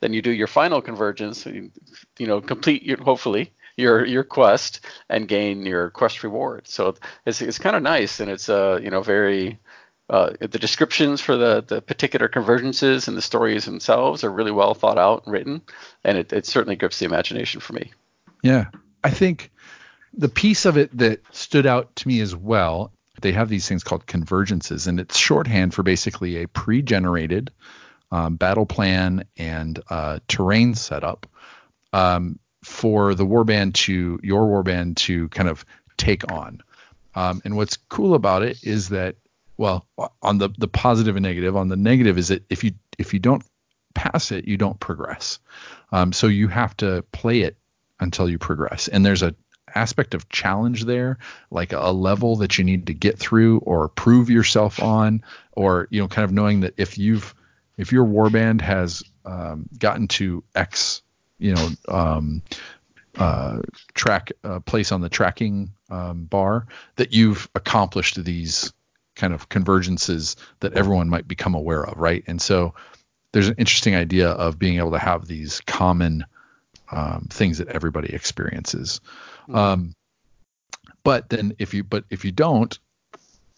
Then 0.00 0.14
you 0.14 0.22
do 0.22 0.30
your 0.30 0.46
final 0.46 0.80
convergence, 0.80 1.44
you, 1.44 1.70
you 2.18 2.26
know, 2.26 2.40
complete 2.40 2.82
your 2.82 2.96
hopefully 3.02 3.52
your 3.76 4.04
your 4.04 4.24
quest 4.24 4.80
and 5.08 5.28
gain 5.28 5.64
your 5.64 5.90
quest 5.90 6.22
reward. 6.22 6.68
So 6.68 6.94
it's 7.26 7.40
it's 7.42 7.58
kind 7.58 7.76
of 7.76 7.82
nice 7.82 8.20
and 8.20 8.30
it's 8.30 8.48
uh 8.48 8.78
you 8.82 8.90
know 8.90 9.02
very 9.02 9.58
uh, 10.10 10.32
the 10.40 10.58
descriptions 10.58 11.20
for 11.20 11.36
the, 11.36 11.64
the 11.66 11.80
particular 11.80 12.28
convergences 12.28 13.06
and 13.06 13.16
the 13.16 13.22
stories 13.22 13.64
themselves 13.64 14.24
are 14.24 14.30
really 14.30 14.50
well 14.50 14.74
thought 14.74 14.98
out 14.98 15.24
and 15.24 15.32
written, 15.32 15.62
and 16.02 16.18
it, 16.18 16.32
it 16.32 16.44
certainly 16.44 16.74
grips 16.74 16.98
the 16.98 17.04
imagination 17.04 17.60
for 17.60 17.74
me. 17.74 17.92
Yeah, 18.42 18.66
I 19.04 19.10
think 19.10 19.52
the 20.12 20.28
piece 20.28 20.64
of 20.64 20.76
it 20.76 20.96
that 20.98 21.22
stood 21.30 21.64
out 21.64 21.94
to 21.96 22.08
me 22.08 22.20
as 22.20 22.34
well, 22.34 22.92
they 23.20 23.30
have 23.30 23.48
these 23.48 23.68
things 23.68 23.84
called 23.84 24.04
convergences, 24.06 24.88
and 24.88 24.98
it's 24.98 25.16
shorthand 25.16 25.74
for 25.74 25.84
basically 25.84 26.42
a 26.42 26.48
pre-generated 26.48 27.52
um, 28.10 28.34
battle 28.34 28.66
plan 28.66 29.24
and 29.36 29.80
uh, 29.90 30.18
terrain 30.26 30.74
setup 30.74 31.28
um, 31.92 32.40
for 32.62 33.14
the 33.14 33.26
warband 33.26 33.74
to 33.74 34.18
your 34.22 34.46
warband 34.46 34.96
to 34.96 35.28
kind 35.28 35.48
of 35.48 35.64
take 35.96 36.30
on. 36.32 36.62
Um, 37.14 37.42
and 37.44 37.56
what's 37.56 37.76
cool 37.76 38.14
about 38.14 38.42
it 38.42 38.62
is 38.62 38.90
that, 38.90 39.16
well, 39.56 39.86
on 40.22 40.38
the 40.38 40.50
the 40.58 40.68
positive 40.68 41.16
and 41.16 41.24
negative, 41.24 41.56
on 41.56 41.68
the 41.68 41.76
negative 41.76 42.18
is 42.18 42.28
that 42.28 42.44
if 42.50 42.64
you 42.64 42.72
if 42.98 43.12
you 43.12 43.20
don't 43.20 43.44
pass 43.94 44.30
it, 44.32 44.46
you 44.46 44.56
don't 44.56 44.80
progress. 44.80 45.38
Um, 45.92 46.12
so 46.12 46.26
you 46.26 46.48
have 46.48 46.76
to 46.78 47.04
play 47.12 47.40
it 47.40 47.56
until 47.98 48.28
you 48.28 48.38
progress. 48.38 48.88
And 48.88 49.04
there's 49.04 49.22
a 49.22 49.34
aspect 49.74 50.14
of 50.14 50.28
challenge 50.28 50.84
there, 50.84 51.18
like 51.50 51.72
a 51.72 51.90
level 51.90 52.36
that 52.36 52.58
you 52.58 52.64
need 52.64 52.86
to 52.86 52.94
get 52.94 53.18
through 53.18 53.58
or 53.60 53.88
prove 53.88 54.30
yourself 54.30 54.82
on, 54.82 55.22
or 55.52 55.88
you 55.90 56.00
know, 56.00 56.08
kind 56.08 56.24
of 56.24 56.32
knowing 56.32 56.60
that 56.60 56.74
if 56.76 56.98
you've 56.98 57.34
if 57.76 57.92
your 57.92 58.04
warband 58.04 58.60
has 58.60 59.02
um, 59.24 59.68
gotten 59.78 60.08
to 60.08 60.44
X 60.54 61.02
you 61.40 61.54
know 61.54 61.68
um, 61.88 62.42
uh, 63.18 63.60
track 63.94 64.30
uh, 64.44 64.60
place 64.60 64.92
on 64.92 65.00
the 65.00 65.08
tracking 65.08 65.72
um, 65.90 66.24
bar 66.24 66.66
that 66.96 67.12
you've 67.12 67.48
accomplished 67.54 68.22
these 68.24 68.72
kind 69.16 69.34
of 69.34 69.48
convergences 69.48 70.36
that 70.60 70.74
everyone 70.74 71.08
might 71.08 71.26
become 71.26 71.54
aware 71.54 71.84
of, 71.84 71.98
right? 71.98 72.22
And 72.26 72.40
so 72.40 72.74
there's 73.32 73.48
an 73.48 73.56
interesting 73.58 73.94
idea 73.94 74.30
of 74.30 74.58
being 74.58 74.78
able 74.78 74.92
to 74.92 74.98
have 74.98 75.26
these 75.26 75.60
common 75.62 76.24
um, 76.92 77.26
things 77.30 77.58
that 77.58 77.68
everybody 77.68 78.14
experiences. 78.14 79.00
Mm-hmm. 79.42 79.56
Um, 79.56 79.94
but 81.02 81.28
then 81.30 81.54
if 81.58 81.74
you 81.74 81.82
but 81.82 82.04
if 82.10 82.24
you 82.24 82.32
don't 82.32 82.78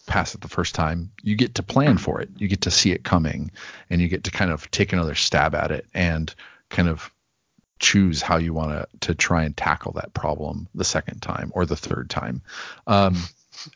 pass 0.06 0.34
it 0.34 0.40
the 0.40 0.48
first 0.48 0.74
time, 0.74 1.10
you 1.22 1.36
get 1.36 1.54
to 1.56 1.62
plan 1.62 1.98
for 1.98 2.20
it. 2.20 2.30
You 2.36 2.48
get 2.48 2.62
to 2.62 2.70
see 2.70 2.92
it 2.92 3.04
coming, 3.04 3.50
and 3.90 4.00
you 4.00 4.08
get 4.08 4.24
to 4.24 4.30
kind 4.30 4.50
of 4.50 4.70
take 4.70 4.92
another 4.92 5.14
stab 5.14 5.54
at 5.54 5.70
it 5.70 5.86
and 5.94 6.34
kind 6.70 6.88
of 6.88 7.10
choose 7.82 8.22
how 8.22 8.38
you 8.38 8.54
want 8.54 8.70
to 8.70 9.08
to 9.08 9.14
try 9.14 9.42
and 9.42 9.54
tackle 9.54 9.92
that 9.92 10.14
problem 10.14 10.68
the 10.74 10.84
second 10.84 11.20
time 11.20 11.52
or 11.54 11.66
the 11.66 11.76
third 11.76 12.08
time. 12.08 12.40
Um, 12.86 13.16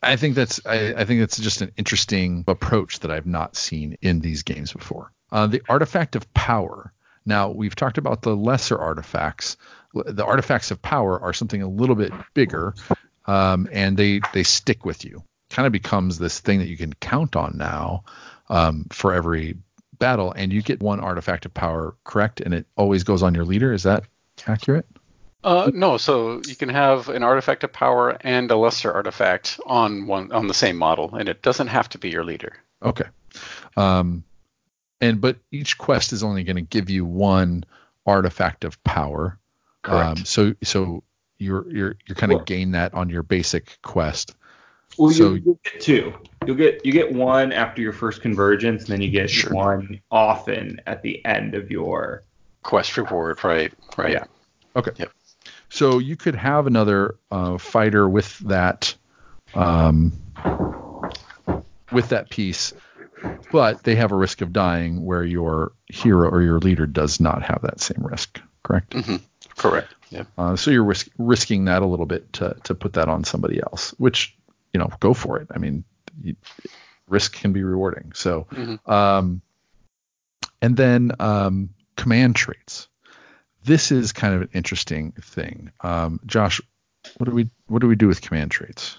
I 0.01 0.15
think 0.15 0.35
that's 0.35 0.65
I, 0.65 0.93
I, 0.95 1.05
think 1.05 1.19
that's 1.19 1.37
just 1.37 1.61
an 1.61 1.71
interesting 1.77 2.43
approach 2.47 3.01
that 3.01 3.11
I've 3.11 3.27
not 3.27 3.55
seen 3.55 3.97
in 4.01 4.21
these 4.21 4.43
games 4.43 4.73
before. 4.73 5.11
Uh, 5.31 5.45
the 5.45 5.61
artifact 5.69 6.15
of 6.15 6.33
power. 6.33 6.93
Now 7.25 7.49
we've 7.49 7.75
talked 7.75 7.97
about 7.97 8.21
the 8.21 8.35
lesser 8.35 8.77
artifacts. 8.77 9.57
The 9.93 10.25
artifacts 10.25 10.71
of 10.71 10.81
power 10.81 11.19
are 11.19 11.33
something 11.33 11.61
a 11.61 11.67
little 11.67 11.95
bit 11.95 12.13
bigger, 12.33 12.73
um, 13.25 13.67
and 13.71 13.97
they 13.97 14.21
they 14.33 14.43
stick 14.43 14.85
with 14.85 15.03
you. 15.05 15.23
Kind 15.49 15.67
of 15.67 15.73
becomes 15.73 16.17
this 16.17 16.39
thing 16.39 16.59
that 16.59 16.67
you 16.67 16.77
can 16.77 16.93
count 16.93 17.35
on 17.35 17.57
now 17.57 18.03
um, 18.49 18.85
for 18.91 19.13
every 19.13 19.57
battle, 19.99 20.31
and 20.31 20.51
you 20.51 20.61
get 20.61 20.81
one 20.81 20.99
artifact 20.99 21.45
of 21.45 21.53
power 21.53 21.95
correct, 22.03 22.41
and 22.41 22.53
it 22.53 22.65
always 22.75 23.03
goes 23.03 23.23
on 23.23 23.33
your 23.35 23.45
leader. 23.45 23.73
Is 23.73 23.83
that 23.83 24.03
accurate? 24.45 24.85
Uh, 25.43 25.71
no, 25.73 25.97
so 25.97 26.41
you 26.47 26.55
can 26.55 26.69
have 26.69 27.09
an 27.09 27.23
artifact 27.23 27.63
of 27.63 27.71
power 27.71 28.17
and 28.21 28.49
a 28.51 28.57
lesser 28.57 28.91
artifact 28.91 29.59
on 29.65 30.07
one 30.07 30.31
on 30.31 30.47
the 30.47 30.53
same 30.53 30.77
model, 30.77 31.15
and 31.15 31.29
it 31.29 31.41
doesn't 31.41 31.67
have 31.67 31.87
to 31.89 31.97
be 31.97 32.09
your 32.09 32.23
leader. 32.23 32.57
Okay. 32.83 33.05
Um, 33.75 34.23
and 34.99 35.21
but 35.21 35.37
each 35.51 35.77
quest 35.77 36.11
is 36.11 36.23
only 36.23 36.43
going 36.43 36.55
to 36.55 36.61
give 36.61 36.89
you 36.89 37.05
one 37.05 37.63
artifact 38.05 38.63
of 38.63 38.81
power. 38.83 39.37
Correct. 39.83 40.19
Um, 40.19 40.25
so 40.25 40.55
so 40.63 41.03
you're 41.37 41.69
you're 41.69 41.95
you're 42.07 42.15
kind 42.15 42.33
of 42.33 42.45
gain 42.45 42.71
that 42.71 42.93
on 42.93 43.09
your 43.09 43.23
basic 43.23 43.77
quest. 43.83 44.35
Well, 44.97 45.11
so, 45.11 45.33
you, 45.33 45.41
will 45.43 45.59
get 45.63 45.81
two. 45.81 46.13
You'll 46.45 46.55
get 46.55 46.85
you 46.85 46.91
get 46.91 47.11
one 47.13 47.51
after 47.51 47.81
your 47.81 47.93
first 47.93 48.21
convergence, 48.21 48.83
and 48.83 48.93
then 48.93 49.01
you 49.01 49.11
get 49.11 49.29
sure. 49.29 49.53
one 49.53 50.01
often 50.11 50.81
at 50.87 51.01
the 51.01 51.23
end 51.25 51.55
of 51.55 51.69
your 51.69 52.23
quest 52.63 52.97
reward. 52.97 53.43
Right. 53.43 53.73
Right. 53.97 54.13
Yeah. 54.13 54.25
Okay. 54.75 54.91
Yep. 54.95 55.11
So 55.69 55.99
you 55.99 56.15
could 56.15 56.35
have 56.35 56.67
another 56.67 57.17
uh, 57.31 57.57
fighter 57.57 58.07
with 58.07 58.37
that 58.39 58.95
um, 59.53 60.13
with 61.91 62.09
that 62.09 62.29
piece, 62.29 62.73
but 63.51 63.83
they 63.83 63.95
have 63.95 64.11
a 64.11 64.15
risk 64.15 64.41
of 64.41 64.53
dying 64.53 65.03
where 65.03 65.23
your 65.23 65.73
hero 65.87 66.29
or 66.29 66.41
your 66.41 66.59
leader 66.59 66.85
does 66.85 67.19
not 67.19 67.43
have 67.43 67.61
that 67.63 67.81
same 67.81 68.05
risk. 68.05 68.39
Correct. 68.63 68.91
Mm-hmm. 68.91 69.17
Correct. 69.57 69.93
Yeah. 70.09 70.23
Uh, 70.37 70.55
so 70.55 70.71
you're 70.71 70.83
risk, 70.83 71.09
risking 71.17 71.65
that 71.65 71.81
a 71.81 71.85
little 71.85 72.05
bit 72.05 72.31
to 72.33 72.55
to 72.63 72.75
put 72.75 72.93
that 72.93 73.09
on 73.09 73.23
somebody 73.23 73.59
else, 73.59 73.93
which 73.97 74.36
you 74.77 74.83
know, 74.83 74.91
go 74.99 75.15
for 75.15 75.39
it. 75.39 75.47
I 75.49 75.57
mean, 75.57 75.83
you, 76.21 76.35
risk 77.07 77.33
can 77.33 77.51
be 77.51 77.63
rewarding. 77.63 78.11
So, 78.13 78.45
mm-hmm. 78.51 78.91
um, 78.91 79.41
and 80.61 80.77
then 80.77 81.13
um, 81.19 81.69
command 81.95 82.35
traits. 82.35 82.87
This 83.63 83.91
is 83.91 84.11
kind 84.11 84.35
of 84.35 84.41
an 84.43 84.49
interesting 84.53 85.13
thing. 85.13 85.71
Um, 85.81 86.19
Josh, 86.27 86.61
what 87.17 87.27
do 87.27 87.31
we 87.35 87.49
what 87.65 87.81
do 87.81 87.87
we 87.87 87.95
do 87.95 88.07
with 88.07 88.21
command 88.21 88.51
traits? 88.51 88.97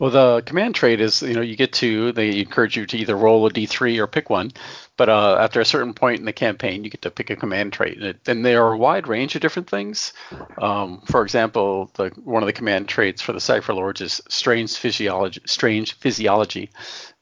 Well, 0.00 0.10
the 0.10 0.42
command 0.46 0.74
trait 0.74 0.98
is, 0.98 1.20
you 1.20 1.34
know, 1.34 1.42
you 1.42 1.56
get 1.56 1.74
to, 1.74 2.12
they 2.12 2.40
encourage 2.40 2.74
you 2.74 2.86
to 2.86 2.96
either 2.96 3.14
roll 3.14 3.44
a 3.44 3.50
d3 3.50 3.98
or 3.98 4.06
pick 4.06 4.30
one. 4.30 4.50
But 4.96 5.10
uh, 5.10 5.36
after 5.38 5.60
a 5.60 5.64
certain 5.66 5.92
point 5.92 6.20
in 6.20 6.24
the 6.24 6.32
campaign, 6.32 6.84
you 6.84 6.90
get 6.90 7.02
to 7.02 7.10
pick 7.10 7.28
a 7.28 7.36
command 7.36 7.74
trait. 7.74 7.98
And, 7.98 8.06
it, 8.06 8.20
and 8.26 8.42
there 8.42 8.64
are 8.64 8.72
a 8.72 8.78
wide 8.78 9.08
range 9.08 9.34
of 9.34 9.42
different 9.42 9.68
things. 9.68 10.14
Um, 10.56 11.02
for 11.04 11.22
example, 11.22 11.90
the, 11.96 12.08
one 12.24 12.42
of 12.42 12.46
the 12.46 12.54
command 12.54 12.88
traits 12.88 13.20
for 13.20 13.34
the 13.34 13.42
Cypher 13.42 13.74
Lords 13.74 14.00
is 14.00 14.22
strange 14.30 14.74
physiology, 14.74 15.42
strange 15.44 15.92
physiology. 15.98 16.70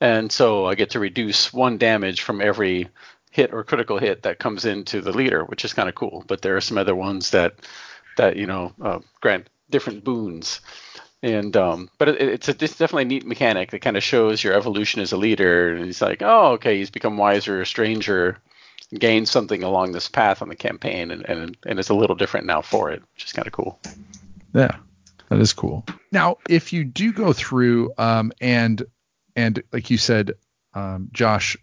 And 0.00 0.30
so 0.30 0.66
I 0.66 0.76
get 0.76 0.90
to 0.90 1.00
reduce 1.00 1.52
one 1.52 1.78
damage 1.78 2.22
from 2.22 2.40
every 2.40 2.86
hit 3.32 3.52
or 3.52 3.64
critical 3.64 3.98
hit 3.98 4.22
that 4.22 4.38
comes 4.38 4.64
into 4.64 5.00
the 5.00 5.10
leader, 5.10 5.44
which 5.44 5.64
is 5.64 5.74
kind 5.74 5.88
of 5.88 5.96
cool. 5.96 6.22
But 6.28 6.42
there 6.42 6.56
are 6.56 6.60
some 6.60 6.78
other 6.78 6.94
ones 6.94 7.32
that, 7.32 7.56
that 8.18 8.36
you 8.36 8.46
know, 8.46 8.72
uh, 8.80 9.00
grant 9.20 9.48
different 9.68 10.04
boons 10.04 10.60
and 11.22 11.56
um, 11.56 11.90
but 11.98 12.08
it, 12.08 12.20
it's 12.20 12.48
a 12.48 12.52
it's 12.52 12.78
definitely 12.78 13.02
a 13.02 13.06
neat 13.06 13.26
mechanic 13.26 13.70
that 13.70 13.80
kind 13.80 13.96
of 13.96 14.02
shows 14.02 14.42
your 14.42 14.54
evolution 14.54 15.00
as 15.00 15.12
a 15.12 15.16
leader. 15.16 15.74
And 15.74 15.84
he's 15.84 16.02
like, 16.02 16.22
oh, 16.22 16.52
okay, 16.52 16.78
he's 16.78 16.90
become 16.90 17.16
wiser, 17.16 17.60
a 17.60 17.66
stranger, 17.66 18.38
gained 18.96 19.28
something 19.28 19.62
along 19.62 19.92
this 19.92 20.08
path 20.08 20.42
on 20.42 20.48
the 20.48 20.56
campaign, 20.56 21.10
and 21.10 21.24
and, 21.28 21.56
and 21.66 21.78
it's 21.78 21.88
a 21.88 21.94
little 21.94 22.16
different 22.16 22.46
now 22.46 22.62
for 22.62 22.90
it, 22.90 23.02
which 23.14 23.24
is 23.24 23.32
kind 23.32 23.46
of 23.46 23.52
cool. 23.52 23.80
Yeah, 24.54 24.76
that 25.28 25.38
is 25.38 25.52
cool. 25.52 25.84
Now, 26.12 26.38
if 26.48 26.72
you 26.72 26.84
do 26.84 27.12
go 27.12 27.32
through, 27.32 27.92
um, 27.98 28.32
and 28.40 28.82
and 29.34 29.62
like 29.72 29.90
you 29.90 29.98
said, 29.98 30.34
um, 30.74 31.08
Josh, 31.12 31.56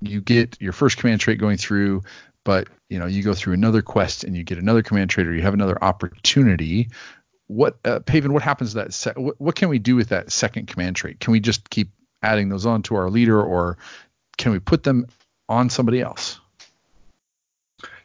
you 0.00 0.20
get 0.20 0.60
your 0.60 0.72
first 0.72 0.96
command 0.96 1.20
trait 1.20 1.38
going 1.38 1.58
through, 1.58 2.02
but 2.44 2.66
you 2.88 2.98
know 2.98 3.06
you 3.06 3.22
go 3.22 3.34
through 3.34 3.54
another 3.54 3.82
quest 3.82 4.24
and 4.24 4.36
you 4.36 4.42
get 4.42 4.58
another 4.58 4.82
command 4.82 5.10
trait, 5.10 5.28
or 5.28 5.34
you 5.34 5.42
have 5.42 5.54
another 5.54 5.82
opportunity 5.82 6.88
what 7.50 7.78
uh, 7.84 7.98
Paven, 8.00 8.32
what 8.32 8.42
happens 8.42 8.70
to 8.70 8.76
that? 8.76 8.94
Se- 8.94 9.12
what, 9.16 9.40
what, 9.40 9.56
can 9.56 9.68
we 9.68 9.80
do 9.80 9.96
with 9.96 10.08
that 10.10 10.30
second 10.30 10.68
command 10.68 10.94
trait? 10.94 11.18
Can 11.18 11.32
we 11.32 11.40
just 11.40 11.68
keep 11.70 11.90
adding 12.22 12.48
those 12.48 12.64
on 12.64 12.82
to 12.82 12.94
our 12.94 13.10
leader, 13.10 13.42
or 13.42 13.76
can 14.38 14.52
we 14.52 14.60
put 14.60 14.84
them 14.84 15.06
on 15.48 15.68
somebody 15.68 16.00
else? 16.00 16.38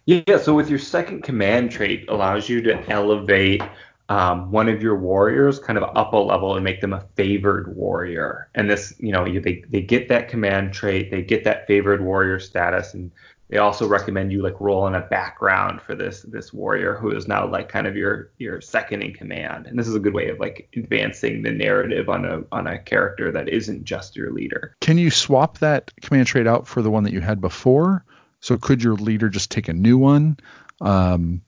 Yeah, 0.06 0.38
so 0.38 0.56
with 0.56 0.70
your 0.70 0.80
second 0.80 1.24
command 1.24 1.72
trait 1.72 2.10
allows 2.10 2.50
you 2.50 2.62
to 2.64 2.90
elevate 2.90 3.62
um, 4.10 4.52
one 4.52 4.68
of 4.70 4.82
your 4.82 4.98
warriors 4.98 5.60
kind 5.60 5.78
of 5.78 5.96
up 5.96 6.14
a 6.14 6.18
level 6.18 6.56
and 6.56 6.64
make 6.64 6.82
them 6.82 6.94
a 6.94 7.06
favored 7.16 7.76
warrior. 7.76 8.50
And 8.56 8.70
this, 8.70 8.94
you 9.00 9.12
know, 9.12 9.26
they, 9.26 9.64
they 9.70 9.82
get 9.82 10.08
that 10.10 10.28
command 10.28 10.74
trait, 10.74 11.12
they 11.12 11.22
get 11.22 11.44
that 11.44 11.68
favored 11.68 12.04
warrior 12.04 12.40
status, 12.40 12.94
and 12.94 13.12
they 13.50 13.58
also 13.58 13.88
recommend 13.88 14.32
you 14.32 14.42
like 14.42 14.60
roll 14.60 14.88
in 14.88 14.96
a 14.96 15.02
background 15.02 15.82
for 15.82 15.94
this 15.94 16.24
this 16.24 16.52
warrior 16.52 16.96
who 16.96 17.12
is 17.12 17.28
now 17.28 17.48
like 17.48 17.70
kind 17.70 17.86
of 17.86 17.96
your 17.96 18.32
your 18.38 18.60
second 18.60 19.04
in 19.04 19.14
command. 19.14 19.68
And 19.68 19.78
this 19.78 19.88
is 19.88 19.96
a 19.96 20.00
good 20.00 20.14
way 20.14 20.30
of 20.30 20.40
like 20.40 20.68
advancing 20.76 21.44
the 21.44 21.52
narrative 21.52 22.10
on 22.10 22.26
a 22.26 22.42
on 22.52 22.66
a 22.66 22.80
character 22.80 23.32
that 23.32 23.48
isn't 23.48 23.84
just 23.84 24.16
your 24.16 24.32
leader. 24.32 24.76
Can 24.82 24.98
you 24.98 25.12
swap 25.12 25.60
that 25.60 25.92
command 26.02 26.28
trait 26.28 26.48
out 26.48 26.68
for 26.68 26.82
the 26.82 26.90
one 26.90 27.04
that 27.04 27.14
you 27.14 27.22
had 27.22 27.40
before? 27.40 28.04
So 28.40 28.58
could 28.58 28.84
your 28.84 28.96
leader 28.96 29.30
just 29.30 29.52
take 29.52 29.68
a 29.68 29.74
new 29.74 29.98
one? 29.98 30.38
Um, 30.82 31.42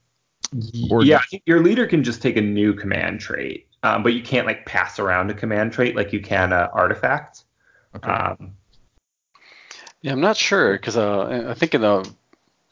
or 0.90 1.02
yeah, 1.02 1.18
I 1.18 1.24
think 1.30 1.42
your 1.46 1.62
leader 1.62 1.86
can 1.86 2.04
just 2.04 2.22
take 2.22 2.36
a 2.36 2.40
new 2.40 2.74
command 2.74 3.20
trait, 3.20 3.66
um, 3.82 4.02
but 4.04 4.14
you 4.14 4.22
can't 4.22 4.46
like 4.46 4.66
pass 4.66 5.00
around 5.00 5.30
a 5.30 5.34
command 5.34 5.72
trait 5.72 5.96
like 5.96 6.12
you 6.12 6.20
can 6.20 6.52
a 6.52 6.70
artifact. 6.72 7.44
Okay. 7.96 8.10
Um, 8.10 8.54
Yeah, 10.02 10.12
I'm 10.12 10.20
not 10.20 10.36
sure 10.36 10.72
because 10.74 10.96
uh, 10.96 11.46
I 11.48 11.54
think 11.54 11.74
in 11.74 11.80
the 11.80 12.08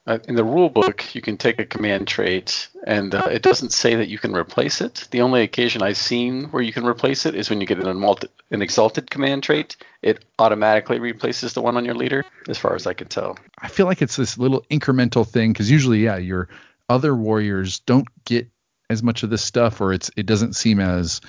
uh, 0.07 0.19
in 0.29 0.37
the 0.37 0.45
rule 0.45 0.71
book 0.71 1.15
you 1.15 1.21
can 1.21 1.37
take 1.37 1.59
a 1.59 1.65
command 1.65 2.07
trait 2.07 2.69
and 2.87 3.15
uh, 3.15 3.29
it 3.31 3.43
doesn't 3.43 3.73
say 3.73 3.97
that 3.97 4.09
you 4.09 4.19
can 4.19 4.35
replace 4.35 4.81
it. 4.81 5.09
The 5.11 5.21
only 5.21 5.43
occasion 5.43 5.83
I've 5.83 5.97
seen 5.97 6.45
where 6.45 6.63
you 6.63 6.73
can 6.73 6.87
replace 6.87 7.27
it 7.27 7.35
is 7.35 7.51
when 7.51 7.61
you 7.61 7.67
get 7.67 7.81
an, 7.81 8.05
an 8.51 8.63
exalted 8.63 9.11
command 9.11 9.43
trait. 9.43 9.77
It 10.03 10.25
automatically 10.39 11.01
replaces 11.01 11.55
the 11.55 11.63
one 11.63 11.77
on 11.77 11.85
your 11.85 11.97
leader, 11.97 12.25
as 12.49 12.57
far 12.59 12.77
as 12.77 12.87
I 12.87 12.95
can 12.95 13.09
tell. 13.09 13.37
I 13.59 13.69
feel 13.69 13.87
like 13.87 14.01
it's 14.01 14.15
this 14.15 14.39
little 14.39 14.65
incremental 14.71 15.27
thing 15.27 15.53
because 15.53 15.71
usually, 15.71 16.05
yeah, 16.05 16.19
your 16.19 16.49
other 16.89 17.17
warriors 17.17 17.81
don't 17.81 18.07
get 18.25 18.49
as 18.89 19.03
much 19.03 19.25
of 19.25 19.31
this 19.31 19.43
stuff, 19.43 19.81
or 19.81 19.93
it's 19.93 20.09
it 20.17 20.27
doesn't 20.27 20.55
seem 20.55 20.79
as 20.79 21.21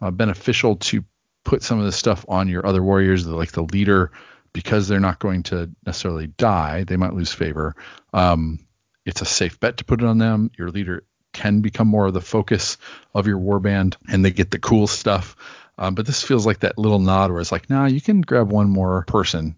uh, 0.00 0.10
beneficial 0.10 0.76
to 0.76 1.04
put 1.44 1.62
some 1.62 1.78
of 1.78 1.84
this 1.84 1.96
stuff 1.96 2.24
on 2.28 2.48
your 2.48 2.66
other 2.66 2.82
warriors, 2.82 3.26
like 3.26 3.52
the 3.52 3.64
leader, 3.64 4.10
because 4.52 4.88
they're 4.88 5.00
not 5.00 5.18
going 5.18 5.44
to 5.44 5.70
necessarily 5.86 6.26
die. 6.26 6.84
They 6.84 6.96
might 6.96 7.14
lose 7.14 7.32
favor. 7.32 7.74
Um, 8.12 8.66
it's 9.04 9.22
a 9.22 9.26
safe 9.26 9.58
bet 9.58 9.78
to 9.78 9.84
put 9.84 10.02
it 10.02 10.06
on 10.06 10.18
them. 10.18 10.50
Your 10.58 10.70
leader 10.70 11.04
can 11.32 11.60
become 11.60 11.88
more 11.88 12.06
of 12.06 12.14
the 12.14 12.20
focus 12.20 12.76
of 13.14 13.26
your 13.26 13.38
warband, 13.38 13.96
and 14.08 14.24
they 14.24 14.30
get 14.30 14.50
the 14.50 14.58
cool 14.58 14.86
stuff. 14.86 15.36
Um, 15.78 15.94
but 15.94 16.06
this 16.06 16.22
feels 16.22 16.46
like 16.46 16.60
that 16.60 16.78
little 16.78 16.98
nod 16.98 17.30
where 17.30 17.40
it's 17.40 17.52
like, 17.52 17.70
nah, 17.70 17.86
you 17.86 18.00
can 18.00 18.20
grab 18.20 18.52
one 18.52 18.68
more 18.68 19.04
person 19.06 19.56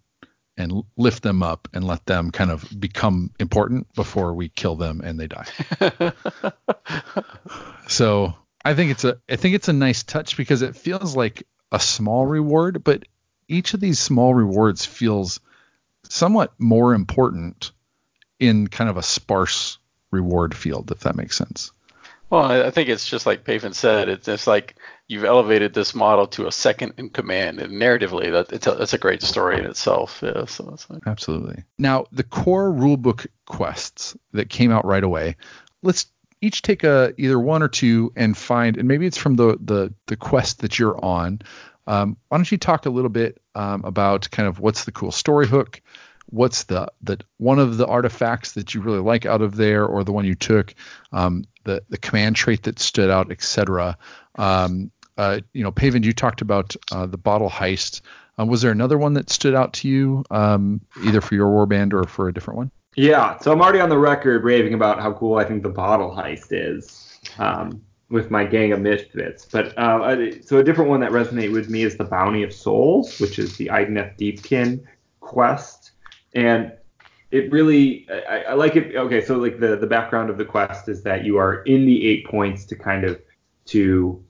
and 0.56 0.84
lift 0.96 1.22
them 1.22 1.42
up 1.42 1.68
and 1.72 1.84
let 1.84 2.06
them 2.06 2.30
kind 2.30 2.50
of 2.50 2.64
become 2.78 3.30
important 3.40 3.92
before 3.94 4.34
we 4.34 4.48
kill 4.48 4.76
them 4.76 5.00
and 5.00 5.18
they 5.18 5.26
die. 5.26 5.46
so 7.88 8.34
I 8.64 8.74
think 8.74 8.92
it's 8.92 9.04
a 9.04 9.18
I 9.28 9.36
think 9.36 9.56
it's 9.56 9.68
a 9.68 9.72
nice 9.72 10.04
touch 10.04 10.36
because 10.36 10.62
it 10.62 10.76
feels 10.76 11.16
like 11.16 11.46
a 11.72 11.80
small 11.80 12.24
reward, 12.24 12.84
but 12.84 13.04
each 13.48 13.74
of 13.74 13.80
these 13.80 13.98
small 13.98 14.34
rewards 14.34 14.84
feels 14.84 15.40
somewhat 16.08 16.52
more 16.58 16.94
important 16.94 17.72
in 18.38 18.68
kind 18.68 18.90
of 18.90 18.96
a 18.96 19.02
sparse 19.02 19.78
reward 20.10 20.54
field, 20.54 20.90
if 20.90 21.00
that 21.00 21.16
makes 21.16 21.36
sense. 21.36 21.72
Well, 22.30 22.66
I 22.66 22.70
think 22.70 22.88
it's 22.88 23.06
just 23.06 23.26
like 23.26 23.44
Paven 23.44 23.74
said. 23.74 24.08
It's 24.08 24.26
just 24.26 24.46
like 24.46 24.76
you've 25.06 25.24
elevated 25.24 25.74
this 25.74 25.94
model 25.94 26.26
to 26.28 26.46
a 26.46 26.52
second 26.52 26.94
in 26.96 27.10
command, 27.10 27.60
and 27.60 27.74
narratively, 27.74 28.32
that 28.32 28.52
it's 28.52 28.66
a, 28.66 28.82
it's 28.82 28.94
a 28.94 28.98
great 28.98 29.22
story 29.22 29.58
in 29.58 29.66
itself. 29.66 30.20
Yeah, 30.22 30.46
so 30.46 30.70
it's 30.72 30.88
like, 30.88 31.02
Absolutely. 31.06 31.62
Now, 31.78 32.06
the 32.10 32.24
core 32.24 32.72
rulebook 32.72 33.26
quests 33.46 34.16
that 34.32 34.48
came 34.48 34.72
out 34.72 34.84
right 34.84 35.04
away, 35.04 35.36
let's 35.82 36.06
each 36.40 36.62
take 36.62 36.82
a 36.82 37.12
either 37.18 37.38
one 37.38 37.62
or 37.62 37.68
two 37.68 38.12
and 38.16 38.36
find, 38.36 38.78
and 38.78 38.88
maybe 38.88 39.06
it's 39.06 39.18
from 39.18 39.36
the 39.36 39.58
the 39.62 39.92
the 40.06 40.16
quest 40.16 40.60
that 40.60 40.78
you're 40.78 41.02
on. 41.04 41.40
Um, 41.86 42.16
why 42.28 42.38
don't 42.38 42.50
you 42.50 42.58
talk 42.58 42.86
a 42.86 42.90
little 42.90 43.10
bit 43.10 43.40
um, 43.54 43.84
about 43.84 44.30
kind 44.30 44.48
of 44.48 44.60
what's 44.60 44.84
the 44.84 44.92
cool 44.92 45.12
story 45.12 45.46
hook, 45.46 45.80
what's 46.26 46.64
the 46.64 46.90
the 47.02 47.18
one 47.38 47.58
of 47.58 47.76
the 47.76 47.86
artifacts 47.86 48.52
that 48.52 48.74
you 48.74 48.80
really 48.80 49.00
like 49.00 49.26
out 49.26 49.42
of 49.42 49.56
there, 49.56 49.84
or 49.84 50.04
the 50.04 50.12
one 50.12 50.24
you 50.24 50.34
took, 50.34 50.74
um, 51.12 51.44
the 51.64 51.82
the 51.88 51.98
command 51.98 52.36
trait 52.36 52.62
that 52.64 52.78
stood 52.78 53.10
out, 53.10 53.30
etc. 53.30 53.98
Um, 54.36 54.90
uh, 55.16 55.40
you 55.52 55.62
know, 55.62 55.70
Paven, 55.70 56.02
you 56.02 56.12
talked 56.12 56.40
about 56.40 56.74
uh, 56.90 57.06
the 57.06 57.18
bottle 57.18 57.50
heist. 57.50 58.00
Uh, 58.38 58.46
was 58.46 58.62
there 58.62 58.72
another 58.72 58.98
one 58.98 59.14
that 59.14 59.30
stood 59.30 59.54
out 59.54 59.74
to 59.74 59.88
you, 59.88 60.24
um, 60.30 60.80
either 61.04 61.20
for 61.20 61.36
your 61.36 61.46
warband 61.46 61.92
or 61.92 62.04
for 62.04 62.28
a 62.28 62.34
different 62.34 62.58
one? 62.58 62.70
Yeah, 62.96 63.38
so 63.38 63.52
I'm 63.52 63.60
already 63.60 63.80
on 63.80 63.88
the 63.88 63.98
record 63.98 64.44
raving 64.44 64.74
about 64.74 65.00
how 65.00 65.12
cool 65.12 65.36
I 65.36 65.44
think 65.44 65.62
the 65.62 65.68
bottle 65.68 66.10
heist 66.10 66.48
is 66.50 67.18
um, 67.38 67.82
with 68.10 68.30
my 68.30 68.44
gang 68.44 68.72
of 68.72 68.80
misfits. 68.80 69.44
But 69.44 69.76
uh, 69.78 70.42
so 70.42 70.58
a 70.58 70.64
different 70.64 70.90
one 70.90 71.00
that 71.00 71.10
resonated 71.10 71.52
with 71.52 71.68
me 71.68 71.82
is 71.82 71.96
the 71.96 72.04
Bounty 72.04 72.42
of 72.42 72.52
Souls, 72.52 73.18
which 73.20 73.38
is 73.38 73.56
the 73.56 73.66
Idoneth 73.66 74.18
Deepkin 74.18 74.84
quest, 75.20 75.92
and 76.34 76.72
it 77.30 77.50
really 77.50 78.06
I, 78.10 78.44
I 78.50 78.54
like 78.54 78.76
it. 78.76 78.94
Okay, 78.94 79.24
so 79.24 79.36
like 79.36 79.58
the 79.58 79.76
the 79.76 79.86
background 79.86 80.30
of 80.30 80.38
the 80.38 80.44
quest 80.44 80.88
is 80.88 81.02
that 81.02 81.24
you 81.24 81.38
are 81.38 81.62
in 81.62 81.86
the 81.86 82.24
Eightpoints 82.24 82.66
to 82.68 82.76
kind 82.76 83.04
of 83.04 83.20
to 83.66 84.22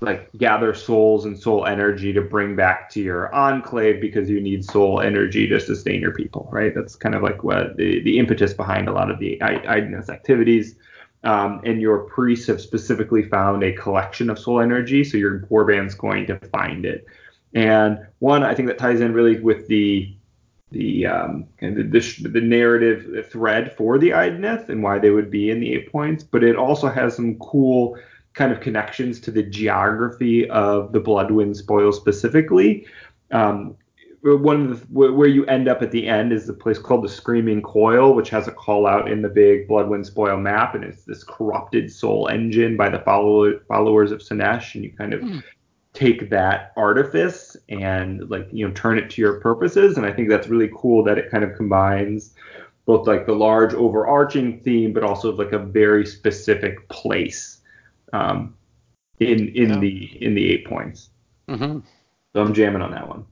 like 0.00 0.30
gather 0.36 0.74
souls 0.74 1.24
and 1.24 1.38
soul 1.38 1.66
energy 1.66 2.12
to 2.12 2.20
bring 2.20 2.54
back 2.54 2.90
to 2.90 3.00
your 3.00 3.34
enclave 3.34 4.00
because 4.00 4.28
you 4.28 4.40
need 4.40 4.64
soul 4.64 5.00
energy 5.00 5.48
to 5.48 5.58
sustain 5.58 6.00
your 6.02 6.12
people, 6.12 6.48
right? 6.52 6.74
That's 6.74 6.96
kind 6.96 7.14
of 7.14 7.22
like 7.22 7.42
what 7.42 7.76
the, 7.76 8.02
the 8.02 8.18
impetus 8.18 8.52
behind 8.52 8.88
a 8.88 8.92
lot 8.92 9.10
of 9.10 9.18
the 9.18 9.40
I- 9.42 9.80
activities. 10.10 10.76
Um, 11.26 11.60
and 11.64 11.80
your 11.80 12.04
priests 12.04 12.46
have 12.46 12.60
specifically 12.60 13.24
found 13.24 13.64
a 13.64 13.72
collection 13.72 14.30
of 14.30 14.38
soul 14.38 14.60
energy, 14.60 15.02
so 15.02 15.16
your 15.16 15.40
warband's 15.50 15.94
going 15.94 16.24
to 16.28 16.38
find 16.50 16.86
it. 16.86 17.04
And 17.52 17.98
one, 18.20 18.44
I 18.44 18.54
think 18.54 18.68
that 18.68 18.78
ties 18.78 19.00
in 19.00 19.12
really 19.12 19.40
with 19.40 19.66
the 19.66 20.14
the 20.70 21.06
um, 21.06 21.46
kind 21.58 21.78
of 21.78 21.90
the, 21.90 22.00
the, 22.00 22.28
the 22.28 22.40
narrative 22.40 23.28
thread 23.30 23.74
for 23.76 23.98
the 23.98 24.10
Idoneth 24.10 24.68
and 24.68 24.82
why 24.82 24.98
they 24.98 25.10
would 25.10 25.30
be 25.30 25.50
in 25.50 25.60
the 25.60 25.74
Eightpoints, 25.74 26.24
but 26.30 26.44
it 26.44 26.56
also 26.56 26.88
has 26.88 27.16
some 27.16 27.38
cool 27.38 27.96
kind 28.34 28.52
of 28.52 28.60
connections 28.60 29.20
to 29.20 29.30
the 29.30 29.42
geography 29.42 30.48
of 30.50 30.92
the 30.92 31.00
Bloodwind 31.00 31.56
spoil 31.56 31.92
specifically. 31.92 32.86
Um, 33.32 33.76
one 34.22 34.70
of 34.70 34.80
the 34.80 34.86
where 34.86 35.12
where 35.12 35.28
you 35.28 35.44
end 35.46 35.68
up 35.68 35.82
at 35.82 35.90
the 35.90 36.06
end 36.08 36.32
is 36.32 36.46
the 36.46 36.52
place 36.52 36.78
called 36.78 37.04
the 37.04 37.08
Screaming 37.08 37.62
Coil, 37.62 38.14
which 38.14 38.30
has 38.30 38.48
a 38.48 38.52
call 38.52 38.86
out 38.86 39.10
in 39.10 39.22
the 39.22 39.28
big 39.28 39.68
Bloodwind 39.68 40.06
spoil 40.06 40.36
map, 40.36 40.74
and 40.74 40.84
it's 40.84 41.04
this 41.04 41.22
corrupted 41.24 41.92
soul 41.92 42.28
engine 42.28 42.76
by 42.76 42.88
the 42.88 42.98
follow, 43.00 43.58
followers 43.68 44.12
of 44.12 44.20
Slaanesh, 44.20 44.74
and 44.74 44.84
you 44.84 44.92
kind 44.92 45.12
of 45.14 45.22
take 45.92 46.28
that 46.28 46.72
artifice 46.76 47.56
and 47.68 48.28
like 48.28 48.48
you 48.52 48.66
know 48.66 48.74
turn 48.74 48.98
it 48.98 49.08
to 49.10 49.22
your 49.22 49.40
purposes, 49.40 49.96
and 49.96 50.06
I 50.06 50.12
think 50.12 50.28
that's 50.28 50.48
really 50.48 50.70
cool 50.76 51.02
that 51.04 51.18
it 51.18 51.30
kind 51.30 51.44
of 51.44 51.54
combines 51.56 52.34
both 52.84 53.06
like 53.06 53.26
the 53.26 53.34
large 53.34 53.74
overarching 53.74 54.60
theme, 54.60 54.92
but 54.92 55.02
also 55.02 55.32
like 55.34 55.52
a 55.52 55.58
very 55.58 56.06
specific 56.06 56.88
place 56.88 57.58
um, 58.12 58.54
in 59.20 59.48
in 59.48 59.70
Yeah. 59.70 59.78
the 59.80 60.24
in 60.24 60.34
the 60.34 60.64
Eightpoints. 60.64 61.08
hmm 61.48 61.78
So 62.32 62.42
I'm 62.42 62.54
jamming 62.54 62.82
on 62.82 62.92
that 62.92 63.08
one. 63.08 63.24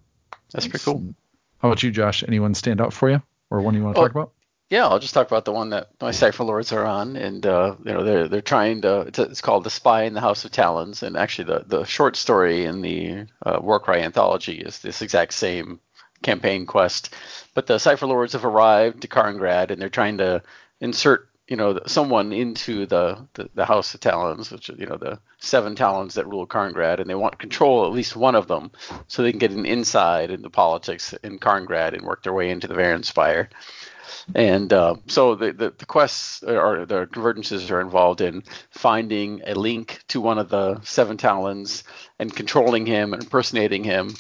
That's 0.55 0.69
pretty 0.69 0.85
cool. 0.85 1.15
How 1.59 1.69
about 1.69 1.83
you, 1.83 1.91
Josh? 1.91 2.25
Anyone 2.27 2.55
stand 2.55 2.81
out 2.81 2.93
for 2.93 3.11
you, 3.11 3.23
or 3.51 3.61
one 3.61 3.75
you 3.75 3.83
want 3.83 3.97
to 3.97 4.01
Oh, 4.01 4.05
talk 4.05 4.13
about? 4.13 4.33
Yeah, 4.71 4.87
I'll 4.87 4.99
just 4.99 5.13
talk 5.13 5.27
about 5.27 5.45
the 5.45 5.53
one 5.53 5.71
that 5.71 5.91
my 6.01 6.11
Cypher 6.11 6.43
Lords 6.45 6.73
are 6.73 6.85
on, 6.85 7.17
and 7.17 7.45
uh, 7.45 7.77
you 7.85 7.93
know 7.93 8.03
they're 8.03 8.29
they're 8.29 8.41
trying 8.41 8.81
to. 8.83 9.01
It's, 9.03 9.19
it's 9.19 9.41
called 9.41 9.65
The 9.65 9.71
Spy 9.71 10.05
in 10.05 10.15
the 10.15 10.21
House 10.21 10.45
of 10.45 10.53
Talons, 10.53 11.03
and 11.03 11.17
actually 11.17 11.45
the 11.47 11.65
the 11.67 11.85
short 11.85 12.17
story 12.17 12.65
in 12.65 12.81
the 12.81 13.27
uh, 13.45 13.59
Warcry 13.61 14.01
anthology 14.01 14.57
is 14.59 14.79
this 14.79 15.03
exact 15.03 15.35
same 15.35 15.81
campaign 16.23 16.65
quest. 16.67 17.15
But 17.53 17.67
the 17.67 17.79
Cypher 17.79 18.07
Lords 18.07 18.33
have 18.33 18.45
arrived 18.45 19.03
to 19.03 19.09
Karngrad, 19.09 19.71
and 19.71 19.81
they're 19.81 19.91
trying 19.91 20.19
to 20.19 20.43
insert 20.81 21.29
you 21.49 21.57
know 21.57 21.79
someone 21.87 22.33
into 22.33 22.87
the, 22.87 23.27
the 23.35 23.51
the 23.55 23.65
House 23.65 23.95
of 23.95 24.01
Talons, 24.01 24.51
which 24.51 24.69
you 24.71 24.87
know 24.87 24.97
the 24.97 25.19
seven 25.39 25.75
Talons 25.75 26.15
that 26.15 26.27
rule 26.27 26.47
Karngrad, 26.47 27.01
and 27.01 27.09
they 27.09 27.15
want 27.15 27.39
control 27.39 27.85
at 27.85 27.93
least 27.93 28.17
one 28.17 28.35
of 28.35 28.49
them, 28.49 28.71
so 29.09 29.23
they 29.23 29.31
can 29.31 29.39
get 29.39 29.51
an 29.51 29.67
inside 29.67 30.31
into 30.31 30.51
politics 30.51 31.13
in 31.23 31.39
Karngrad 31.39 31.93
and 31.93 32.03
work 32.03 32.23
their 32.23 32.33
way 32.33 32.51
into 32.51 32.67
the 32.67 32.75
Varanspire. 32.75 33.49
And 34.35 34.73
uh, 34.73 34.97
so 35.07 35.35
the, 35.35 35.53
the, 35.53 35.75
the 35.77 35.87
quests 35.87 36.43
or 36.43 36.87
the 36.87 37.07
convergences 37.07 37.71
are 37.71 37.81
involved 37.81 38.21
in 38.21 38.43
finding 38.71 39.43
a 39.47 39.55
link 39.55 40.03
to 40.09 40.21
one 40.21 40.39
of 40.39 40.49
the 40.49 40.81
seven 40.83 41.17
talons 41.17 41.85
and 42.19 42.35
controlling 42.35 42.87
him 42.87 43.13
and 43.13 43.23
impersonating 43.23 43.85
him 43.85 44.15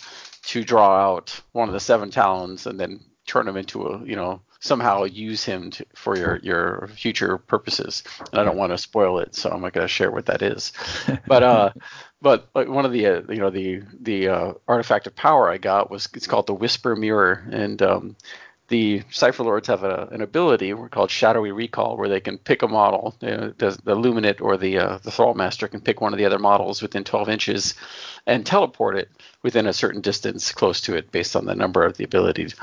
to 0.47 0.63
draw 0.63 1.13
out 1.13 1.41
one 1.53 1.69
of 1.69 1.73
the 1.73 1.81
seven 1.81 2.11
talons 2.11 2.67
and 2.67 2.79
then 2.79 3.01
turn 3.27 3.49
him 3.49 3.57
into 3.57 3.87
a 3.87 4.05
you 4.05 4.17
know 4.17 4.43
somehow 4.65 5.05
use 5.05 5.45
him 5.45 5.71
to, 5.71 5.85
for 5.95 6.17
your 6.17 6.39
your 6.39 6.89
future 6.95 7.37
purposes. 7.37 8.03
And 8.33 8.41
I 8.41 8.45
don't 8.45 8.57
want 8.57 8.73
to 8.73 8.79
spoil 8.79 9.19
it, 9.19 9.35
so 9.35 9.51
I'm 9.51 9.61
not 9.61 9.75
going 9.75 9.85
to 9.85 9.93
share 9.93 10.11
what 10.11 10.27
that 10.27 10.41
is. 10.41 10.73
but 11.27 11.43
uh, 11.43 11.71
but 12.23 12.49
like 12.55 12.69
one 12.69 12.87
of 12.87 12.93
the 12.93 13.07
uh, 13.07 13.23
you 13.29 13.39
know 13.39 13.51
the 13.51 13.83
the 14.01 14.29
uh, 14.29 14.53
artifact 14.67 15.07
of 15.07 15.15
power 15.15 15.51
I 15.51 15.59
got 15.59 15.91
was 15.91 16.09
it's 16.15 16.27
called 16.27 16.47
the 16.47 16.55
Whisper 16.55 16.97
Mirror, 16.97 17.47
and 17.51 17.81
um, 17.83 18.17
the 18.69 19.03
Cypher 19.11 19.45
Lords 19.45 19.69
have 19.69 19.85
a, 19.85 20.09
an 20.11 20.23
ability 20.23 20.73
called 20.91 21.11
Shadowy 21.11 21.53
Recall, 21.53 21.97
where 21.97 22.09
they 22.09 22.21
can 22.21 22.39
pick 22.39 22.63
a 22.63 22.69
model. 22.69 23.15
The, 23.19 23.55
the 23.59 23.95
Luminate 23.95 24.41
or 24.41 24.57
the 24.57 24.79
uh, 24.79 24.99
the 25.03 25.11
Thrall 25.11 25.35
Master 25.35 25.69
can 25.69 25.81
pick 25.81 26.01
one 26.01 26.15
of 26.15 26.19
the 26.19 26.25
other 26.25 26.39
models 26.39 26.81
within 26.81 27.05
12 27.05 27.29
inches 27.29 27.75
and 28.27 28.47
teleport 28.47 28.97
it 28.97 29.11
within 29.43 29.67
a 29.67 29.73
certain 29.73 30.01
distance 30.01 30.53
close 30.53 30.81
to 30.83 30.97
it 30.97 31.13
based 31.13 31.37
on 31.37 31.45
the 31.45 31.55
number 31.55 31.85
of 31.85 31.97
the 31.97 32.05
abilities. 32.05 32.55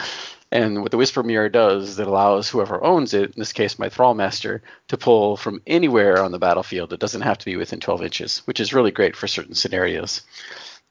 And 0.52 0.82
what 0.82 0.92
the 0.92 0.98
Whisper 0.98 1.24
Mirror 1.24 1.50
does 1.50 1.90
is 1.90 2.00
it 2.00 2.08
allows 2.08 2.50
whoever 2.50 2.84
owns 2.84 3.14
it, 3.14 3.36
in 3.36 3.40
this 3.40 3.54
case 3.54 3.80
my 3.80 3.88
Thrall 3.88 4.16
Master, 4.16 4.64
to 4.88 4.98
pull 4.98 5.38
from 5.38 5.62
anywhere 5.68 6.22
on 6.22 6.32
the 6.32 6.40
battlefield. 6.40 6.92
It 6.92 7.00
doesn't 7.00 7.22
have 7.22 7.38
to 7.38 7.46
be 7.46 7.56
within 7.56 7.80
12 7.80 8.04
inches, 8.04 8.40
which 8.46 8.60
is 8.60 8.74
really 8.74 8.92
great 8.92 9.16
for 9.16 9.28
certain 9.28 9.56
scenarios 9.56 10.24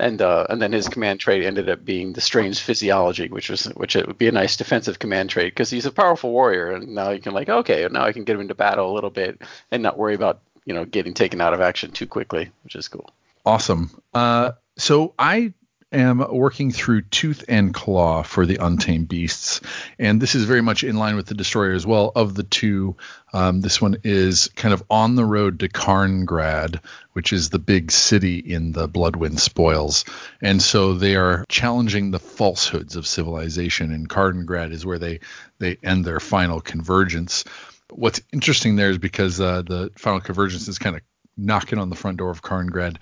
and 0.01 0.23
uh, 0.23 0.47
and 0.49 0.61
then 0.61 0.73
his 0.73 0.89
command 0.89 1.21
trait 1.21 1.45
ended 1.45 1.69
up 1.69 1.85
being 1.85 2.13
the 2.13 2.21
strange 2.21 2.61
physiology, 2.61 3.29
which 3.29 3.51
was 3.51 3.65
which 3.77 3.95
it 3.95 4.07
would 4.07 4.19
be 4.19 4.29
a 4.29 4.33
nice 4.33 4.57
defensive 4.57 4.99
command 4.99 5.31
trait 5.31 5.53
because 5.53 5.71
he's 5.71 5.87
a 5.87 5.93
powerful 5.93 6.31
warrior, 6.31 6.73
and 6.73 6.95
now 6.95 7.11
you 7.11 7.21
can 7.21 7.35
like 7.35 7.49
okay, 7.49 7.87
now 7.91 8.05
I 8.05 8.13
can 8.13 8.25
get 8.25 8.35
him 8.35 8.43
into 8.43 8.55
battle 8.55 8.91
a 8.91 8.95
little 8.95 9.11
bit 9.11 9.43
and 9.71 9.83
not 9.83 9.99
worry 9.99 10.15
about 10.15 10.41
you 10.65 10.75
know 10.75 10.85
getting 10.85 11.15
taken 11.15 11.41
out 11.41 11.55
of 11.55 11.61
action 11.61 11.93
too 11.93 12.07
quickly, 12.07 12.51
which 12.65 12.75
is 12.75 12.89
cool. 12.89 13.11
Awesome. 13.45 13.91
Uh, 14.15 14.53
so 14.77 15.15
I 15.19 15.53
am 15.93 16.25
working 16.31 16.71
through 16.71 17.03
Tooth 17.03 17.45
and 17.49 17.75
Claw 17.75 18.23
for 18.23 18.47
the 18.47 18.57
Untamed 18.57 19.09
Beasts, 19.09 19.61
and 19.99 20.21
this 20.21 20.35
is 20.35 20.45
very 20.45 20.61
much 20.61 20.85
in 20.85 20.97
line 20.97 21.17
with 21.17 21.27
the 21.27 21.35
Destroyer 21.35 21.73
as 21.73 21.87
well. 21.87 22.13
Of 22.15 22.35
the 22.35 22.43
two, 22.43 22.97
um, 23.33 23.61
this 23.61 23.81
one 23.81 23.97
is 24.05 24.49
kind 24.55 24.73
of 24.73 24.83
on 24.89 25.17
the 25.17 25.25
road 25.25 25.61
to 25.61 25.69
Karngrad, 25.69 26.81
which 27.13 27.33
is 27.33 27.51
the 27.51 27.59
big 27.59 27.91
city 27.91 28.39
in 28.39 28.73
the 28.73 28.87
Bloodwind 28.87 29.41
Spoils, 29.41 30.05
and 30.41 30.63
so 30.63 30.95
they 30.95 31.17
are 31.17 31.45
challenging 31.49 32.11
the 32.11 32.21
falsehoods 32.21 32.97
of 32.97 33.07
civilization. 33.07 33.93
And 33.93 34.09
Karngrad 34.09 34.73
is 34.73 34.87
where 34.87 34.99
they 34.99 35.21
they 35.59 35.77
end 35.83 36.05
their 36.05 36.21
final 36.21 36.61
convergence. 36.61 37.45
What's 37.91 38.21
interesting 38.33 38.77
there 38.77 38.91
is 38.91 38.99
because 38.99 39.41
uh, 39.41 39.63
the 39.63 39.91
final 39.97 40.21
convergence 40.21 40.69
is 40.69 40.79
kind 40.79 40.95
of 40.97 41.03
knocking 41.37 41.79
on 41.79 41.91
the 41.91 41.97
front 41.97 42.19
door 42.19 42.31
of 42.31 42.43
Karngrad 42.43 42.97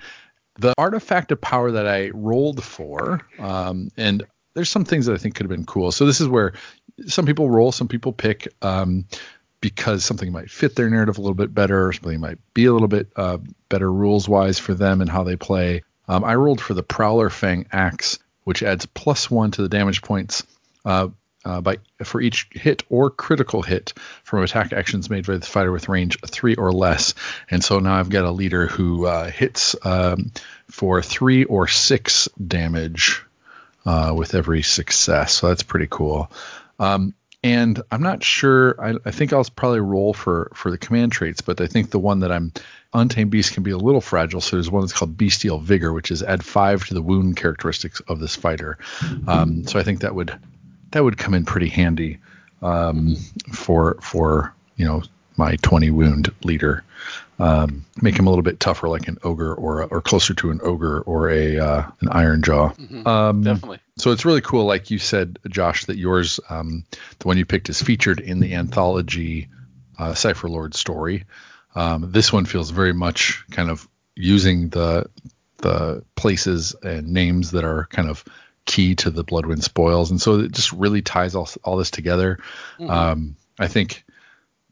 the 0.58 0.74
artifact 0.76 1.32
of 1.32 1.40
power 1.40 1.70
that 1.72 1.86
I 1.86 2.10
rolled 2.10 2.62
for, 2.62 3.22
um, 3.38 3.90
and 3.96 4.24
there's 4.54 4.70
some 4.70 4.84
things 4.84 5.06
that 5.06 5.14
I 5.14 5.18
think 5.18 5.36
could 5.36 5.44
have 5.44 5.56
been 5.56 5.66
cool. 5.66 5.92
So 5.92 6.04
this 6.04 6.20
is 6.20 6.28
where 6.28 6.54
some 7.06 7.26
people 7.26 7.48
roll, 7.48 7.70
some 7.70 7.88
people 7.88 8.12
pick 8.12 8.52
um, 8.60 9.06
because 9.60 10.04
something 10.04 10.32
might 10.32 10.50
fit 10.50 10.74
their 10.74 10.90
narrative 10.90 11.18
a 11.18 11.20
little 11.20 11.34
bit 11.34 11.54
better, 11.54 11.86
or 11.86 11.92
something 11.92 12.20
might 12.20 12.38
be 12.54 12.66
a 12.66 12.72
little 12.72 12.88
bit 12.88 13.08
uh, 13.16 13.38
better 13.68 13.90
rules 13.90 14.28
wise 14.28 14.58
for 14.58 14.74
them 14.74 15.00
and 15.00 15.08
how 15.08 15.22
they 15.22 15.36
play. 15.36 15.82
Um, 16.08 16.24
I 16.24 16.34
rolled 16.34 16.60
for 16.60 16.74
the 16.74 16.82
Prowler 16.82 17.30
Fang 17.30 17.66
Axe, 17.70 18.18
which 18.44 18.62
adds 18.62 18.86
plus 18.86 19.30
one 19.30 19.50
to 19.52 19.62
the 19.62 19.68
damage 19.68 20.02
points 20.02 20.44
uh, 20.84 21.08
uh, 21.48 21.62
by 21.62 21.78
for 22.04 22.20
each 22.20 22.46
hit 22.52 22.82
or 22.90 23.10
critical 23.10 23.62
hit 23.62 23.94
from 24.22 24.42
attack 24.42 24.72
actions 24.74 25.08
made 25.08 25.26
by 25.26 25.38
the 25.38 25.46
fighter 25.46 25.72
with 25.72 25.88
range 25.88 26.18
three 26.26 26.54
or 26.54 26.70
less. 26.70 27.14
And 27.50 27.64
so 27.64 27.78
now 27.78 27.94
I've 27.94 28.10
got 28.10 28.26
a 28.26 28.30
leader 28.30 28.66
who 28.66 29.06
uh, 29.06 29.30
hits 29.30 29.74
um, 29.82 30.30
for 30.70 31.00
three 31.00 31.44
or 31.44 31.66
six 31.66 32.28
damage 32.34 33.22
uh, 33.86 34.12
with 34.14 34.34
every 34.34 34.62
success. 34.62 35.32
So 35.32 35.48
that's 35.48 35.62
pretty 35.62 35.88
cool. 35.88 36.30
Um, 36.78 37.14
and 37.42 37.80
I'm 37.90 38.02
not 38.02 38.22
sure. 38.22 38.78
I, 38.78 38.94
I, 39.06 39.10
think 39.10 39.32
I'll 39.32 39.44
probably 39.44 39.80
roll 39.80 40.12
for 40.12 40.50
for 40.54 40.70
the 40.70 40.78
command 40.78 41.12
traits, 41.12 41.40
but 41.40 41.60
I 41.60 41.66
think 41.66 41.90
the 41.90 41.98
one 41.98 42.20
that 42.20 42.32
I'm 42.32 42.52
untamed 42.92 43.30
beast 43.30 43.54
can 43.54 43.62
be 43.62 43.70
a 43.70 43.78
little 43.78 44.00
fragile. 44.00 44.40
So 44.40 44.56
there's 44.56 44.70
one 44.70 44.82
that's 44.82 44.92
called 44.92 45.16
bestial 45.16 45.60
vigor, 45.60 45.92
which 45.92 46.10
is 46.10 46.22
add 46.22 46.44
five 46.44 46.84
to 46.86 46.94
the 46.94 47.02
wound 47.02 47.36
characteristics 47.36 48.00
of 48.00 48.18
this 48.18 48.34
fighter. 48.34 48.78
Um, 49.26 49.66
so 49.66 49.78
I 49.78 49.84
think 49.84 50.00
that 50.00 50.14
would 50.14 50.36
that 50.90 51.04
would 51.04 51.18
come 51.18 51.34
in 51.34 51.44
pretty 51.44 51.68
handy 51.68 52.18
um, 52.62 53.16
for 53.52 53.98
for 54.00 54.54
you 54.76 54.84
know 54.84 55.02
my 55.36 55.56
20 55.56 55.90
wound 55.90 56.34
leader. 56.42 56.84
Um, 57.38 57.86
make 58.02 58.18
him 58.18 58.26
a 58.26 58.30
little 58.30 58.42
bit 58.42 58.58
tougher, 58.58 58.88
like 58.88 59.06
an 59.06 59.18
ogre 59.22 59.54
or 59.54 59.84
or 59.84 60.00
closer 60.02 60.34
to 60.34 60.50
an 60.50 60.60
ogre 60.62 61.00
or 61.02 61.30
a 61.30 61.58
uh, 61.58 61.90
an 62.00 62.08
Ironjaw. 62.08 62.76
Mm-hmm, 62.76 63.06
um, 63.06 63.44
definitely. 63.44 63.78
So 63.96 64.10
it's 64.10 64.24
really 64.24 64.40
cool, 64.40 64.64
like 64.64 64.90
you 64.90 64.98
said, 64.98 65.38
Josh, 65.48 65.84
that 65.84 65.96
yours, 65.96 66.40
um, 66.48 66.84
the 67.20 67.28
one 67.28 67.38
you 67.38 67.46
picked, 67.46 67.68
is 67.68 67.80
featured 67.80 68.18
in 68.20 68.40
the 68.40 68.54
anthology 68.54 69.48
uh, 69.98 70.14
Cypher 70.14 70.48
Lord 70.48 70.74
story. 70.74 71.24
Um, 71.76 72.10
this 72.10 72.32
one 72.32 72.44
feels 72.44 72.70
very 72.70 72.92
much 72.92 73.44
kind 73.52 73.70
of 73.70 73.88
using 74.16 74.68
the 74.70 75.08
the 75.58 76.04
places 76.16 76.74
and 76.82 77.12
names 77.12 77.52
that 77.52 77.64
are 77.64 77.86
kind 77.90 78.08
of 78.08 78.24
key 78.68 78.94
to 78.94 79.10
the 79.10 79.24
Bloodwind 79.24 79.64
spoils, 79.64 80.12
and 80.12 80.20
so 80.20 80.38
it 80.38 80.52
just 80.52 80.70
really 80.72 81.02
ties 81.02 81.34
all, 81.34 81.48
all 81.64 81.76
this 81.76 81.90
together. 81.90 82.38
Mm-hmm. 82.78 82.90
Um, 82.90 83.36
I 83.58 83.66
think 83.66 84.04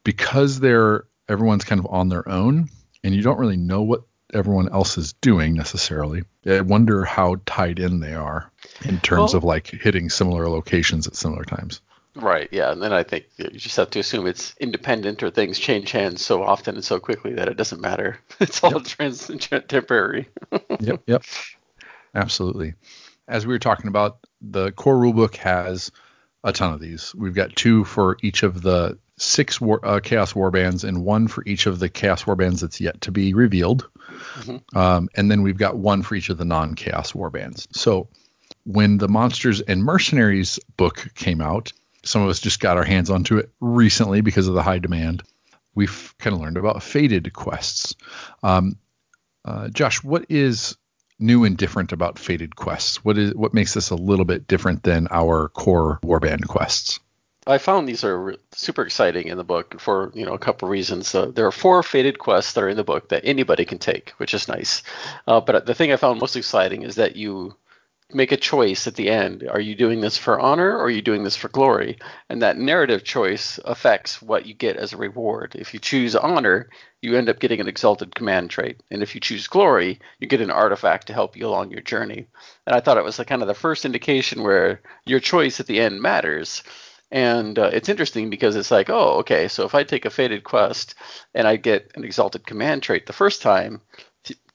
because 0.05 0.61
they're 0.61 1.05
everyone's 1.27 1.65
kind 1.65 1.79
of 1.79 1.87
on 1.87 2.07
their 2.07 2.27
own, 2.29 2.69
and 3.03 3.13
you 3.13 3.21
don't 3.21 3.39
really 3.39 3.57
know 3.57 3.81
what 3.81 4.03
everyone 4.33 4.69
else 4.69 4.97
is 4.97 5.13
doing 5.13 5.55
necessarily. 5.55 6.23
I 6.45 6.61
wonder 6.61 7.03
how 7.03 7.37
tied 7.45 7.79
in 7.79 7.99
they 7.99 8.13
are 8.13 8.49
in 8.85 8.99
terms 8.99 9.33
well, 9.33 9.37
of 9.37 9.43
like 9.43 9.67
hitting 9.67 10.09
similar 10.09 10.47
locations 10.47 11.07
at 11.07 11.15
similar 11.15 11.43
times. 11.43 11.81
Right. 12.15 12.49
Yeah. 12.51 12.71
And 12.71 12.81
then 12.81 12.93
I 12.93 13.03
think 13.03 13.25
you 13.37 13.49
just 13.51 13.77
have 13.77 13.91
to 13.91 13.99
assume 13.99 14.27
it's 14.27 14.55
independent 14.59 15.21
or 15.23 15.29
things 15.29 15.59
change 15.59 15.91
hands 15.91 16.25
so 16.25 16.41
often 16.43 16.75
and 16.75 16.83
so 16.83 16.99
quickly 16.99 17.33
that 17.33 17.47
it 17.47 17.57
doesn't 17.57 17.81
matter. 17.81 18.19
It's 18.39 18.63
all 18.63 18.73
yep. 18.73 18.85
trans- 18.85 19.31
temporary. 19.67 20.27
yep. 20.79 21.01
Yep. 21.05 21.23
Absolutely 22.15 22.73
as 23.27 23.45
we 23.45 23.53
were 23.53 23.59
talking 23.59 23.87
about, 23.87 24.19
the 24.41 24.71
core 24.71 24.95
rulebook 24.95 25.35
has 25.37 25.91
a 26.43 26.53
ton 26.53 26.73
of 26.73 26.79
these. 26.79 27.13
We've 27.15 27.33
got 27.33 27.55
two 27.55 27.83
for 27.83 28.17
each 28.21 28.43
of 28.43 28.61
the 28.61 28.97
six 29.17 29.59
war, 29.59 29.79
uh, 29.83 29.99
Chaos 29.99 30.33
Warbands 30.33 30.83
and 30.83 31.03
one 31.03 31.27
for 31.27 31.43
each 31.45 31.65
of 31.65 31.79
the 31.79 31.89
Chaos 31.89 32.23
Warbands 32.23 32.61
that's 32.61 32.79
yet 32.79 33.01
to 33.01 33.11
be 33.11 33.33
revealed. 33.33 33.87
Mm-hmm. 34.35 34.77
Um, 34.77 35.09
and 35.15 35.29
then 35.29 35.41
we've 35.41 35.57
got 35.57 35.77
one 35.77 36.03
for 36.03 36.15
each 36.15 36.29
of 36.29 36.37
the 36.37 36.45
non 36.45 36.75
Chaos 36.75 37.13
Warbands. 37.13 37.67
So 37.75 38.07
when 38.63 38.97
the 38.97 39.07
Monsters 39.07 39.61
and 39.61 39.83
Mercenaries 39.83 40.59
book 40.77 41.09
came 41.15 41.41
out, 41.41 41.73
some 42.03 42.21
of 42.21 42.29
us 42.29 42.39
just 42.39 42.59
got 42.59 42.77
our 42.77 42.83
hands 42.83 43.09
onto 43.09 43.37
it 43.37 43.49
recently 43.59 44.21
because 44.21 44.47
of 44.47 44.53
the 44.53 44.63
high 44.63 44.79
demand. 44.79 45.23
We've 45.75 46.13
kind 46.17 46.35
of 46.35 46.41
learned 46.41 46.57
about 46.57 46.81
fated 46.81 47.33
quests. 47.33 47.95
Um, 48.41 48.77
uh, 49.43 49.69
Josh, 49.69 50.03
what 50.03 50.25
is 50.29 50.77
new 51.19 51.43
and 51.43 51.57
different 51.57 51.91
about 51.91 52.19
Fated 52.19 52.55
quests? 52.55 53.03
What 53.03 53.17
is 53.17 53.33
what 53.35 53.53
makes 53.53 53.73
this 53.73 53.89
a 53.89 53.95
little 53.95 54.25
bit 54.25 54.47
different 54.47 54.83
than 54.83 55.07
our 55.11 55.49
core 55.49 55.99
warband 56.03 56.47
quests? 56.47 56.99
I 57.47 57.59
found 57.59 57.87
these 57.87 58.03
are 58.03 58.35
super 58.51 58.83
exciting 58.83 59.27
in 59.27 59.37
the 59.37 59.43
book 59.43 59.79
for 59.79 60.11
you 60.13 60.25
know 60.25 60.33
a 60.33 60.39
couple 60.39 60.67
of 60.67 60.71
reasons. 60.71 61.15
Uh, 61.15 61.27
there 61.27 61.47
are 61.47 61.51
four 61.51 61.81
fated 61.81 62.19
quests 62.19 62.53
that 62.53 62.63
are 62.63 62.69
in 62.69 62.77
the 62.77 62.83
book 62.83 63.09
that 63.09 63.23
anybody 63.23 63.65
can 63.65 63.79
take, 63.79 64.09
which 64.17 64.33
is 64.33 64.47
nice. 64.47 64.83
Uh, 65.25 65.39
but 65.39 65.65
the 65.65 65.73
thing 65.73 65.91
I 65.91 65.97
found 65.97 66.19
most 66.19 66.35
exciting 66.35 66.81
is 66.83 66.95
that 66.95 67.15
you 67.15 67.55
make 68.13 68.31
a 68.31 68.37
choice 68.37 68.87
at 68.87 68.95
the 68.95 69.09
end. 69.09 69.47
Are 69.49 69.59
you 69.59 69.75
doing 69.75 69.99
this 69.99 70.17
for 70.17 70.39
honor 70.39 70.77
or 70.77 70.85
are 70.85 70.89
you 70.89 71.01
doing 71.01 71.23
this 71.23 71.35
for 71.35 71.49
glory? 71.49 71.97
And 72.29 72.41
that 72.41 72.57
narrative 72.57 73.03
choice 73.03 73.59
affects 73.65 74.21
what 74.21 74.45
you 74.45 74.53
get 74.53 74.77
as 74.77 74.93
a 74.93 74.97
reward. 74.97 75.55
If 75.55 75.73
you 75.73 75.79
choose 75.79 76.15
honor, 76.15 76.69
you 77.01 77.17
end 77.17 77.27
up 77.27 77.39
getting 77.39 77.59
an 77.59 77.67
exalted 77.67 78.15
command 78.15 78.49
trait. 78.49 78.81
And 78.89 79.03
if 79.03 79.13
you 79.13 79.19
choose 79.19 79.47
glory, 79.47 79.99
you 80.19 80.27
get 80.27 80.41
an 80.41 80.51
artifact 80.51 81.07
to 81.07 81.13
help 81.13 81.35
you 81.35 81.47
along 81.47 81.71
your 81.71 81.81
journey. 81.81 82.27
And 82.65 82.75
I 82.75 82.79
thought 82.79 82.97
it 82.97 83.03
was 83.03 83.17
kind 83.17 83.41
of 83.41 83.47
the 83.49 83.53
first 83.53 83.83
indication 83.83 84.41
where 84.41 84.81
your 85.05 85.19
choice 85.19 85.59
at 85.59 85.67
the 85.67 85.81
end 85.81 86.01
matters. 86.01 86.63
And 87.11 87.59
uh, 87.59 87.69
it's 87.73 87.89
interesting 87.89 88.29
because 88.29 88.55
it's 88.55 88.71
like, 88.71 88.89
oh, 88.89 89.19
okay, 89.19 89.47
so 89.47 89.65
if 89.65 89.75
I 89.75 89.83
take 89.83 90.05
a 90.05 90.09
fated 90.09 90.43
quest 90.43 90.95
and 91.33 91.47
I 91.47 91.55
get 91.57 91.91
an 91.95 92.03
exalted 92.03 92.45
command 92.45 92.83
trait 92.83 93.05
the 93.05 93.13
first 93.13 93.41
time, 93.41 93.81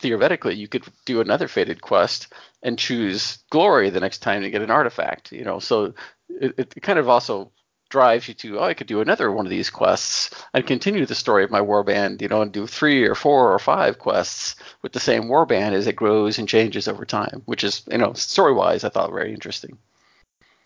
theoretically 0.02 0.54
you 0.54 0.68
could 0.68 0.84
do 1.04 1.20
another 1.20 1.48
fated 1.48 1.80
quest 1.80 2.32
and 2.62 2.78
choose 2.78 3.38
glory 3.50 3.90
the 3.90 4.00
next 4.00 4.18
time 4.18 4.42
to 4.42 4.50
get 4.50 4.62
an 4.62 4.70
artifact 4.70 5.32
you 5.32 5.44
know? 5.44 5.58
So 5.58 5.94
it, 6.28 6.74
it 6.76 6.82
kind 6.82 6.98
of 6.98 7.08
also 7.08 7.52
drives 7.88 8.26
you 8.26 8.32
to 8.32 8.58
oh 8.58 8.64
i 8.64 8.72
could 8.72 8.86
do 8.86 9.02
another 9.02 9.30
one 9.30 9.44
of 9.44 9.50
these 9.50 9.68
quests 9.68 10.30
and 10.54 10.66
continue 10.66 11.04
the 11.04 11.14
story 11.14 11.44
of 11.44 11.50
my 11.50 11.60
warband 11.60 12.22
you 12.22 12.28
know 12.28 12.40
and 12.40 12.50
do 12.50 12.66
three 12.66 13.04
or 13.04 13.14
four 13.14 13.52
or 13.52 13.58
five 13.58 13.98
quests 13.98 14.56
with 14.80 14.92
the 14.92 15.00
same 15.00 15.24
warband 15.24 15.72
as 15.72 15.86
it 15.86 15.94
grows 15.94 16.38
and 16.38 16.48
changes 16.48 16.88
over 16.88 17.04
time 17.04 17.42
which 17.44 17.62
is 17.62 17.82
you 17.90 17.98
know 17.98 18.14
story 18.14 18.54
wise 18.54 18.82
i 18.82 18.88
thought 18.88 19.10
very 19.10 19.32
interesting. 19.32 19.76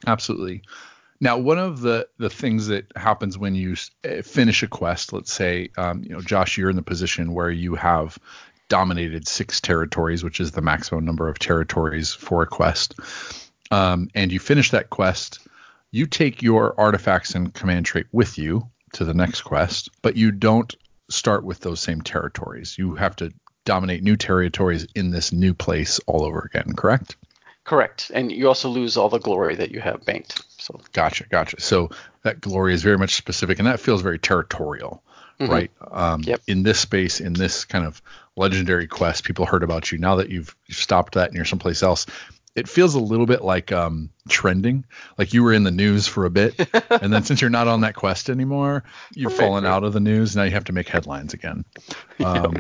Absolutely. 0.07 0.63
Now, 1.21 1.39
one 1.39 1.59
of 1.59 1.81
the, 1.81 2.07
the 2.19 2.29
things 2.29 2.67
that 2.67 2.93
happens 2.97 3.39
when 3.39 3.55
you 3.55 3.75
eh, 4.05 4.21
finish 4.21 4.63
a 4.63 4.69
quest, 4.69 5.13
let's 5.13 5.33
say, 5.33 5.71
um, 5.79 6.03
you 6.05 6.11
know, 6.11 6.21
Josh, 6.21 6.59
you're 6.59 6.71
in 6.71 6.77
the 6.77 6.83
position 6.83 7.33
where 7.33 7.51
you 7.51 7.75
have 7.75 8.19
dominated 8.69 9.29
six 9.29 9.61
territories, 9.61 10.25
which 10.25 10.41
is 10.41 10.53
the 10.53 10.63
maximum 10.63 11.05
number 11.05 11.29
of 11.29 11.39
territories 11.39 12.13
for 12.13 12.43
a 12.43 12.47
quest, 12.47 12.95
um, 13.71 14.09
and 14.15 14.33
you 14.33 14.39
finish 14.39 14.71
that 14.71 14.91
quest, 14.91 15.47
you 15.91 16.07
take 16.07 16.43
your 16.43 16.79
artifacts 16.79 17.35
and 17.35 17.55
command 17.55 17.87
trait 17.87 18.07
with 18.13 18.39
you 18.39 18.69
to 18.93 19.05
the 19.05 19.15
next 19.15 19.43
quest, 19.43 19.91
but 20.03 20.17
you 20.17 20.31
don't 20.31 20.75
start 21.09 21.45
with 21.45 21.61
those 21.61 21.81
same 21.81 22.01
territories. 22.01 22.77
You 22.79 22.95
have 22.97 23.17
to 23.17 23.33
dominate 23.65 24.03
new 24.03 24.17
territories 24.17 24.87
in 24.95 25.11
this 25.11 25.33
new 25.33 25.55
place 25.55 26.01
all 26.07 26.25
over 26.25 26.41
again, 26.41 26.75
correct? 26.77 27.17
Correct. 27.65 28.11
And 28.15 28.31
you 28.31 28.47
also 28.47 28.69
lose 28.69 28.97
all 28.97 29.09
the 29.09 29.19
glory 29.19 29.57
that 29.57 29.73
you 29.73 29.81
have 29.81 30.05
banked. 30.05 30.45
So 30.59 30.81
Gotcha, 30.93 31.25
gotcha. 31.29 31.61
So 31.61 31.91
that 32.23 32.41
glory 32.41 32.75
is 32.75 32.83
very 32.83 32.97
much 32.97 33.15
specific, 33.15 33.59
and 33.59 33.67
that 33.67 33.81
feels 33.81 34.03
very 34.03 34.19
territorial, 34.19 35.03
Mhm. 35.41 35.49
right? 35.49 35.71
Um, 35.91 36.23
Yep. 36.25 36.43
In 36.47 36.63
this 36.63 36.79
space, 36.81 37.21
in 37.21 37.33
this 37.33 37.65
kind 37.65 37.85
of 37.85 38.01
legendary 38.37 38.87
quest, 38.87 39.25
people 39.25 39.47
heard 39.47 39.63
about 39.63 39.91
you. 39.93 39.99
Now 39.99 40.17
that 40.17 40.31
you've, 40.31 40.55
you've 40.67 40.79
stopped 40.79 41.15
that 41.15 41.29
and 41.29 41.37
you're 41.37 41.45
someplace 41.45 41.83
else, 41.83 42.07
it 42.55 42.69
feels 42.69 42.95
a 42.95 43.01
little 43.01 43.27
bit 43.27 43.43
like 43.43 43.71
um, 43.71 44.09
trending. 44.29 44.85
Like 45.19 45.35
you 45.35 45.43
were 45.43 45.53
in 45.53 45.63
the 45.65 45.71
news 45.71 46.07
for 46.07 46.25
a 46.25 46.31
bit, 46.31 46.55
and 46.91 47.13
then 47.13 47.23
since 47.23 47.41
you're 47.43 47.51
not 47.51 47.69
on 47.69 47.83
that 47.83 47.95
quest 47.95 48.31
anymore, 48.31 48.85
you've 49.15 49.33
Right, 49.33 49.39
fallen 49.41 49.65
right. 49.65 49.71
out 49.71 49.85
of 49.85 49.93
the 49.93 50.01
news. 50.01 50.35
Now 50.35 50.45
you 50.45 50.53
have 50.53 50.65
to 50.65 50.73
make 50.73 50.89
headlines 50.89 51.35
again. 51.35 51.65
Um, 52.25 52.55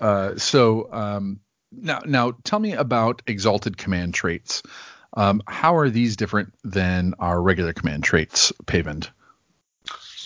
uh, 0.00 0.36
so 0.36 0.92
um, 0.92 1.40
now, 1.70 2.00
now 2.04 2.32
tell 2.42 2.58
me 2.58 2.72
about 2.72 3.22
exalted 3.28 3.76
command 3.76 4.14
traits. 4.14 4.62
Um, 5.14 5.40
how 5.46 5.76
are 5.76 5.88
these 5.88 6.16
different 6.16 6.52
than 6.64 7.14
our 7.20 7.40
regular 7.40 7.72
command 7.72 8.02
traits, 8.04 8.52
Pavend? 8.66 9.08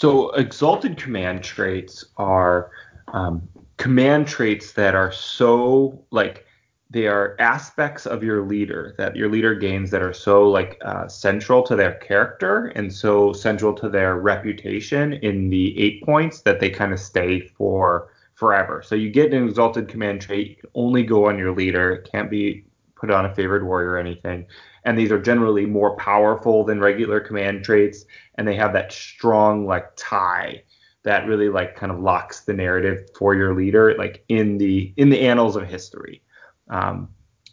So 0.02 0.30
exalted 0.30 0.96
command 0.96 1.44
traits 1.44 2.04
are 2.16 2.72
um, 3.12 3.48
command 3.76 4.26
traits 4.26 4.72
that 4.72 4.96
are 4.96 5.12
so 5.12 6.04
like 6.10 6.44
they 6.90 7.06
are 7.06 7.36
aspects 7.38 8.04
of 8.04 8.24
your 8.24 8.44
leader 8.44 8.96
that 8.98 9.14
your 9.14 9.30
leader 9.30 9.54
gains 9.54 9.92
that 9.92 10.02
are 10.02 10.12
so 10.12 10.50
like 10.50 10.76
uh, 10.84 11.06
central 11.06 11.62
to 11.62 11.76
their 11.76 11.94
character 12.00 12.72
and 12.74 12.92
so 12.92 13.32
central 13.32 13.72
to 13.74 13.88
their 13.88 14.16
reputation 14.16 15.12
in 15.12 15.50
the 15.50 15.72
Eightpoints 15.78 16.42
that 16.42 16.58
they 16.58 16.68
kind 16.68 16.92
of 16.92 16.98
stay 16.98 17.38
for 17.38 18.08
forever. 18.34 18.82
So 18.84 18.96
you 18.96 19.08
get 19.08 19.32
an 19.32 19.46
exalted 19.46 19.86
command 19.86 20.20
trait, 20.20 20.48
you 20.48 20.56
can 20.56 20.70
only 20.74 21.04
go 21.04 21.28
on 21.28 21.38
your 21.38 21.54
leader. 21.54 21.92
It 21.92 22.10
can't 22.10 22.28
be 22.28 22.64
put 22.96 23.12
on 23.12 23.24
a 23.24 23.34
favored 23.36 23.64
warrior 23.64 23.90
or 23.90 23.98
anything. 23.98 24.46
And 24.84 24.98
these 24.98 25.12
are 25.12 25.20
generally 25.20 25.66
more 25.66 25.96
powerful 25.96 26.64
than 26.64 26.80
regular 26.80 27.20
command 27.20 27.64
traits. 27.64 28.04
And 28.36 28.46
they 28.46 28.56
have 28.56 28.72
that 28.72 28.92
strong 28.92 29.66
like 29.66 29.92
tie 29.96 30.62
that 31.04 31.26
really 31.26 31.48
like 31.48 31.74
kind 31.74 31.90
of 31.90 32.00
locks 32.00 32.40
the 32.40 32.52
narrative 32.52 33.08
for 33.16 33.34
your 33.34 33.54
leader 33.54 33.94
like 33.96 34.24
in 34.28 34.58
the 34.58 34.92
in 34.96 35.10
the 35.10 35.20
annals 35.20 35.56
of 35.56 35.68
history. 35.68 36.22
Um, 36.68 37.08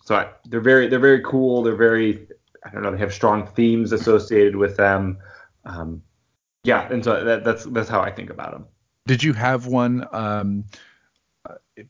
so 0.06 0.16
I, 0.16 0.30
they're 0.46 0.62
very 0.62 0.88
they're 0.88 1.00
very 1.00 1.24
cool. 1.24 1.64
They're 1.64 1.76
very 1.76 2.28
i 2.66 2.70
don't 2.72 2.84
know 2.84 2.92
they 2.92 2.98
have 2.98 3.14
strong 3.14 3.48
themes 3.48 3.92
associated 3.92 4.56
with 4.56 4.78
them. 4.78 5.18
Um, 5.66 6.02
yeah 6.64 6.92
and 6.92 7.04
so 7.04 7.24
that, 7.24 7.44
that's 7.44 7.64
that's 7.66 7.90
how 7.90 8.02
i 8.02 8.12
think 8.12 8.30
about 8.30 8.52
them 8.52 8.66
Did 9.08 9.24
you 9.24 9.34
have 9.34 9.66
one? 9.66 10.06
Um, 10.12 10.66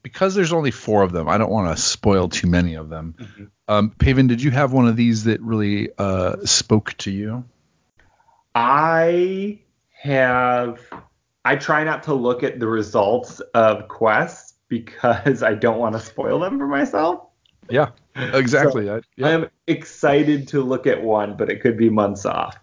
because 0.04 0.36
there's 0.36 0.54
only 0.54 0.72
four 0.72 1.04
of 1.04 1.12
them, 1.12 1.28
I 1.28 1.38
don't 1.38 1.52
want 1.52 1.76
to 1.76 1.82
spoil 1.82 2.30
too 2.30 2.48
many 2.48 2.76
of 2.76 2.90
them. 2.90 3.16
Mhm. 3.18 3.50
Um, 3.68 3.90
Paven, 3.92 4.28
did 4.28 4.42
you 4.42 4.52
have 4.52 4.74
one 4.74 4.88
of 4.88 4.96
these 4.96 5.26
that 5.26 5.42
really 5.42 5.90
uh, 5.98 6.38
spoke 6.46 6.94
to 7.00 7.12
you? 7.12 7.44
I 8.56 9.60
have 10.02 10.80
I 11.46 11.56
try 11.56 11.84
not 11.84 12.04
to 12.04 12.14
look 12.14 12.44
at 12.44 12.60
the 12.60 12.68
results 12.68 13.40
of 13.54 13.88
quests 13.88 14.54
because 14.68 15.44
I 15.44 15.56
don't 15.56 15.78
want 15.78 15.94
to 15.94 16.00
spoil 16.00 16.40
them 16.40 16.60
for 16.60 16.68
myself. 16.68 17.26
Yeah, 17.70 17.90
exactly. 18.16 18.90
I, 18.90 19.02
yeah. 19.16 19.28
I 19.28 19.32
am 19.32 19.50
excited 19.68 20.50
to 20.50 20.62
look 20.62 20.88
at 20.88 21.04
one, 21.04 21.38
but 21.38 21.50
it 21.50 21.62
could 21.62 21.78
be 21.78 21.90
months 21.90 22.26
off. 22.26 22.58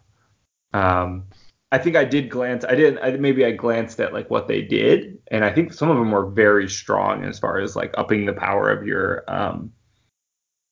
Um, 0.72 1.24
I 1.72 1.78
think 1.78 1.96
I 1.96 2.04
did 2.04 2.30
glance. 2.30 2.64
I 2.64 2.74
did. 2.74 2.98
I, 2.98 3.10
maybe 3.12 3.44
I 3.44 3.50
glanced 3.50 3.98
at 4.00 4.12
like 4.12 4.30
what 4.30 4.46
they 4.46 4.62
did, 4.62 5.18
and 5.30 5.44
I 5.44 5.52
think 5.52 5.72
some 5.72 5.90
of 5.90 5.96
them 5.96 6.10
were 6.12 6.26
very 6.26 6.68
strong 6.68 7.24
as 7.24 7.38
far 7.38 7.58
as 7.58 7.74
like 7.74 7.92
upping 7.98 8.24
the 8.26 8.32
power 8.32 8.70
of 8.70 8.86
your 8.86 9.24
um, 9.28 9.72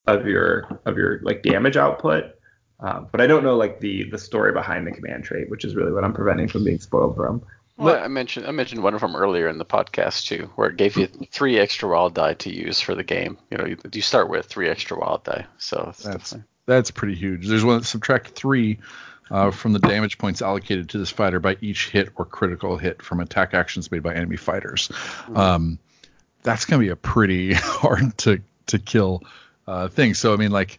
of 0.07 0.27
your 0.27 0.81
of 0.87 0.97
your 0.97 1.21
like 1.23 1.43
damage 1.43 1.77
output. 1.77 2.25
Um, 2.81 3.09
but 3.11 3.21
I 3.21 3.27
don't 3.27 3.43
know 3.43 3.57
like 3.57 3.81
the 3.81 4.09
the 4.11 4.19
story 4.19 4.53
behind 4.53 4.87
the 4.87 4.93
command 4.93 5.25
trait, 5.25 5.51
which 5.51 5.65
is 5.65 5.75
really 5.75 5.93
what 5.93 6.05
I'm 6.05 6.13
preventing 6.15 6.49
from 6.49 6.65
being 6.65 6.79
spoiled 6.79 7.17
from. 7.17 7.43
Well, 7.77 8.01
I 8.01 8.07
mentioned 8.07 8.47
I 8.47 8.53
mentioned 8.53 8.85
one 8.85 8.95
of 8.95 9.01
them 9.01 9.17
earlier 9.17 9.49
in 9.49 9.59
the 9.59 9.65
podcast 9.65 10.27
too, 10.27 10.49
where 10.55 10.71
it 10.71 10.77
gave 10.77 10.97
you 10.97 11.09
three 11.33 11.59
extra 11.59 11.89
wild 11.89 12.15
die 12.15 12.35
to 12.35 12.55
use 12.55 12.81
for 12.81 12.95
the 12.95 13.03
game. 13.03 13.37
You 13.51 13.59
know, 13.59 13.67
you, 13.67 13.77
you 13.93 14.01
start 14.01 14.29
with 14.29 14.47
three 14.47 14.69
extra 14.69 14.97
wild 14.97 15.25
die, 15.25 15.47
so 15.59 15.83
That's 15.87 16.03
definitely- 16.05 16.45
that's 16.67 16.91
pretty 16.93 17.15
huge. 17.17 17.49
There's 17.49 17.65
one 17.65 17.79
that 17.79 17.85
subtract 17.85 18.31
three 18.31 18.79
uh, 19.31 19.51
from 19.51 19.73
the 19.73 19.79
damage 19.79 20.19
points 20.19 20.43
allocated 20.43 20.91
to 20.91 20.99
this 20.99 21.11
fighter 21.11 21.41
by 21.41 21.57
each 21.61 21.91
hit 21.91 22.11
or 22.17 22.25
critical 22.25 22.77
hit 22.77 23.03
from 23.03 23.21
attack 23.21 23.55
actions 23.55 23.91
made 23.91 24.03
by 24.03 24.15
enemy 24.15 24.37
fighters. 24.37 24.91
Um, 25.35 25.79
that's 26.43 26.65
gonna 26.65 26.81
be 26.81 26.91
a 26.91 26.97
pretty 26.97 27.55
hard 27.55 28.17
to 28.19 28.41
to 28.67 28.79
kill 28.79 29.23
uh, 29.67 29.89
thing. 29.89 30.15
So 30.15 30.33
I 30.33 30.37
mean, 30.37 30.51
like, 30.51 30.79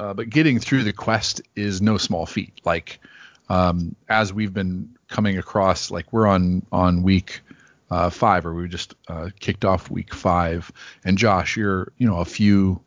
uh, 0.00 0.14
but 0.14 0.30
getting 0.30 0.58
through 0.58 0.84
the 0.84 0.92
quest 0.92 1.42
is 1.54 1.80
no 1.80 1.98
small 1.98 2.26
feat. 2.26 2.60
Like, 2.64 2.98
um, 3.48 3.94
as 4.08 4.32
we've 4.32 4.52
been 4.52 4.96
coming 5.08 5.38
across, 5.38 5.90
like 5.90 6.12
we're 6.12 6.26
on 6.26 6.64
on 6.72 7.02
week 7.02 7.40
uh, 7.90 8.10
five, 8.10 8.46
or 8.46 8.54
we 8.54 8.68
just 8.68 8.94
uh, 9.08 9.30
kicked 9.38 9.64
off 9.64 9.90
week 9.90 10.12
five, 10.14 10.72
and 11.04 11.16
Josh, 11.18 11.56
you're 11.56 11.92
you 11.98 12.06
know 12.06 12.18
a 12.18 12.24
few 12.24 12.80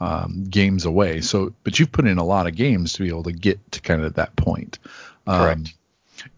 um, 0.00 0.44
games 0.48 0.86
away. 0.86 1.20
So, 1.20 1.52
but 1.62 1.78
you've 1.78 1.92
put 1.92 2.06
in 2.06 2.18
a 2.18 2.24
lot 2.24 2.46
of 2.46 2.56
games 2.56 2.94
to 2.94 3.02
be 3.02 3.08
able 3.08 3.24
to 3.24 3.32
get 3.32 3.72
to 3.72 3.80
kind 3.80 4.02
of 4.02 4.14
that 4.14 4.34
point. 4.36 4.78
Um, 5.26 5.38
Correct. 5.38 5.74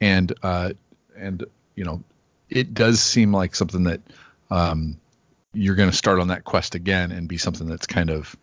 And 0.00 0.32
uh, 0.42 0.72
and 1.16 1.44
you 1.74 1.84
know, 1.84 2.02
it 2.50 2.74
does 2.74 3.00
seem 3.00 3.32
like 3.32 3.54
something 3.54 3.84
that 3.84 4.00
um, 4.50 4.96
you're 5.52 5.74
going 5.74 5.90
to 5.90 5.96
start 5.96 6.20
on 6.20 6.28
that 6.28 6.44
quest 6.44 6.74
again 6.74 7.12
and 7.12 7.28
be 7.28 7.38
something 7.38 7.66
that's 7.68 7.86
kind 7.86 8.10
of 8.10 8.36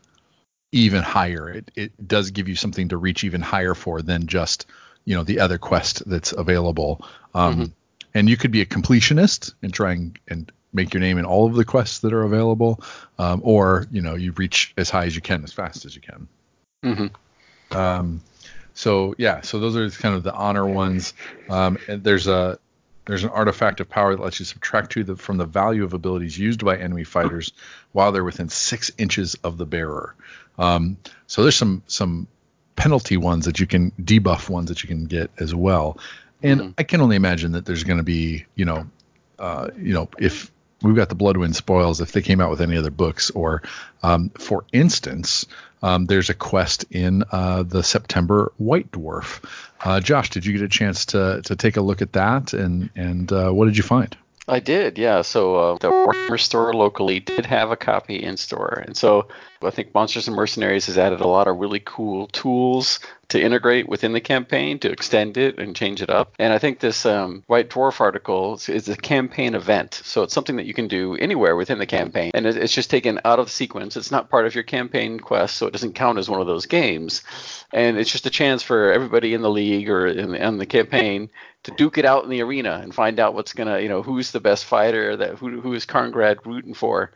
even 0.72 1.01
higher. 1.01 1.49
It 1.49 1.72
it 1.76 2.07
does 2.07 2.32
give 2.32 2.47
you 2.47 2.55
something 2.55 2.89
to 2.89 2.97
reach 2.97 3.24
even 3.24 3.41
higher 3.41 3.74
for 3.76 4.01
than 4.01 4.28
just 4.28 4.65
you 5.05 5.15
know 5.15 5.24
the 5.24 5.39
other 5.39 5.57
quest 5.57 6.07
that's 6.09 6.32
available. 6.32 7.05
Um, 7.34 7.55
Mhm. 7.55 7.72
And 8.13 8.28
you 8.28 8.38
could 8.38 8.51
be 8.51 8.61
a 8.61 8.65
completionist 8.65 9.53
and 9.61 9.72
try 9.72 9.93
and, 9.93 10.17
and 10.28 10.51
make 10.74 10.93
your 10.93 11.01
name 11.01 11.17
in 11.17 11.26
all 11.26 11.47
of 11.47 11.55
the 11.55 11.65
quests 11.65 11.99
that 11.99 12.13
are 12.13 12.24
available, 12.24 12.82
um, 13.17 13.41
or 13.43 13.88
you 13.91 14.01
know 14.01 14.15
you 14.15 14.32
reach 14.34 14.74
as 14.78 14.89
high 14.89 15.05
as 15.05 15.15
you 15.15 15.22
can 15.22 15.43
as 15.43 15.53
fast 15.53 15.86
as 15.86 15.95
you 15.95 16.01
can. 16.01 16.28
Mhm. 16.84 17.76
Um, 17.76 18.22
so 18.74 19.15
yeah, 19.17 19.41
so 19.41 19.59
those 19.59 19.76
are 19.76 19.89
kind 20.01 20.15
of 20.15 20.24
the 20.24 20.34
honor 20.34 20.65
ones. 20.65 21.13
Um, 21.49 21.78
and 21.88 22.03
there's 22.03 22.28
a 22.28 22.59
there's 23.05 23.24
an 23.24 23.30
artifact 23.32 23.80
of 23.80 23.89
power 23.89 24.15
that 24.15 24.22
lets 24.22 24.39
you 24.39 24.45
subtract 24.45 24.91
two 24.91 25.03
the, 25.03 25.15
from 25.15 25.38
the 25.38 25.45
value 25.45 25.84
of 25.84 25.93
abilities 25.93 26.38
used 26.38 26.63
by 26.63 26.78
enemy 26.78 27.03
fighters 27.03 27.51
while 27.91 28.11
they're 28.11 28.24
within 28.24 28.49
six 28.49 28.91
inches 28.99 29.36
of 29.43 29.57
the 29.57 29.65
bearer. 29.65 30.13
Um, 30.59 30.97
so 31.26 31.41
there's 31.41 31.55
some 31.55 31.82
some 31.88 32.28
penalty 32.76 33.17
ones 33.17 33.45
that 33.45 33.59
you 33.59 33.65
can 33.67 33.91
debuff 34.01 34.47
ones 34.47 34.70
that 34.70 34.84
you 34.84 34.88
can 34.88 35.05
get 35.05 35.32
as 35.39 35.53
well. 35.53 35.97
And 36.41 36.61
Mhm. 36.61 36.74
I 36.78 36.84
can 36.84 37.01
only 37.01 37.15
imagine 37.15 37.53
that 37.53 37.65
there's 37.65 37.84
going 37.84 37.97
to 37.97 38.03
be 38.03 38.45
you 38.55 38.65
know 38.65 38.88
uh, 39.39 39.70
you 39.78 39.93
know 39.93 40.07
if 40.20 40.51
we've 40.82 40.95
got 40.95 41.09
the 41.09 41.15
Bloodwind 41.15 41.55
spoils 41.55 42.01
if 42.01 42.11
they 42.11 42.21
came 42.21 42.41
out 42.41 42.49
with 42.49 42.61
any 42.61 42.77
other 42.77 42.91
books 42.91 43.30
or 43.32 43.61
um, 44.03 44.30
for 44.30 44.65
instance 44.71 45.45
um, 45.82 46.05
there's 46.05 46.30
a 46.30 46.34
quest 46.34 46.86
in 46.91 47.23
uh, 47.32 47.63
the 47.63 47.84
September 47.84 48.51
White 48.57 48.91
Dwarf. 48.91 49.43
Uh, 49.82 50.01
Josh, 50.01 50.30
did 50.30 50.45
you 50.45 50.53
get 50.53 50.61
a 50.61 50.67
chance 50.67 51.05
to 51.07 51.41
to 51.43 51.55
take 51.55 51.77
a 51.77 51.82
look 51.82 52.01
at 52.01 52.13
that 52.13 52.53
and 52.53 52.89
and 52.95 53.32
uh, 53.32 53.51
what 53.51 53.65
did 53.65 53.77
you 53.77 53.84
find? 53.84 54.15
I 54.47 54.59
did, 54.59 54.97
yeah. 54.97 55.21
So 55.21 55.55
uh, 55.55 55.77
the 55.77 55.89
Warhammer 55.89 56.39
store 56.39 56.73
locally 56.73 57.19
did 57.19 57.45
have 57.45 57.69
a 57.69 57.77
copy 57.77 58.15
in 58.15 58.36
store, 58.36 58.84
and 58.86 58.97
so 58.97 59.27
I 59.61 59.69
think 59.69 59.93
Monsters 59.93 60.27
and 60.27 60.36
Mercenaries 60.36 60.88
has 60.88 60.97
added 60.97 61.21
a 61.21 61.27
lot 61.27 61.47
of 61.47 61.57
really 61.57 61.82
cool 61.86 62.27
tools 62.27 62.99
to 63.30 63.41
integrate 63.41 63.88
within 63.88 64.13
the 64.13 64.21
campaign 64.21 64.80
to 64.80 64.91
extend 64.91 65.38
it 65.38 65.59
and 65.59 65.75
change 65.75 66.01
it 66.01 66.09
up. 66.09 66.34
And 66.39 66.51
I 66.51 66.57
think 66.57 66.80
this 66.80 67.05
um, 67.05 67.43
White 67.47 67.69
Dwarf 67.69 68.01
article 68.01 68.55
is, 68.67 68.89
a 68.89 68.97
campaign 68.97 69.53
event, 69.53 70.01
so 70.03 70.23
it's 70.23 70.34
something 70.34 70.55
that 70.55 70.65
you 70.65 70.73
can 70.73 70.88
do 70.88 71.15
anywhere 71.15 71.55
within 71.55 71.77
the 71.77 71.86
campaign, 71.86 72.32
and 72.34 72.47
it, 72.47 72.57
it's 72.57 72.73
just 72.73 72.89
taken 72.89 73.19
out 73.23 73.39
of 73.39 73.51
sequence. 73.51 73.95
It's 73.95 74.11
not 74.11 74.30
part 74.30 74.47
of 74.47 74.55
your 74.55 74.63
campaign 74.63 75.19
quest, 75.19 75.57
so 75.57 75.67
it 75.67 75.71
doesn't 75.73 75.93
count 75.93 76.17
as 76.17 76.30
one 76.30 76.41
of 76.41 76.47
those 76.47 76.65
games. 76.65 77.23
And 77.71 77.97
it's 77.97 78.11
just 78.11 78.25
a 78.25 78.32
chance 78.32 78.63
for 78.63 78.91
everybody 78.91 79.36
in 79.36 79.41
the 79.41 79.49
league 79.49 79.89
or 79.89 80.07
in 80.07 80.32
the, 80.32 80.43
in 80.43 80.57
the 80.57 80.65
campaign 80.65 81.30
to 81.63 81.71
duke 81.71 81.97
it 81.97 82.05
out 82.05 82.23
in 82.23 82.30
the 82.30 82.41
arena 82.41 82.80
and 82.82 82.95
find 82.95 83.19
out 83.19 83.36
what's 83.36 83.53
gonna, 83.53 83.80
you 83.80 83.89
know, 83.89 84.01
who's 84.01 84.32
the 84.32 84.39
best 84.39 84.65
fighter, 84.65 85.17
that 85.17 85.36
who 85.36 85.61
who 85.61 85.73
is 85.73 85.86
Carngrad 85.86 86.45
rooting 86.45 86.73
for. 86.73 87.11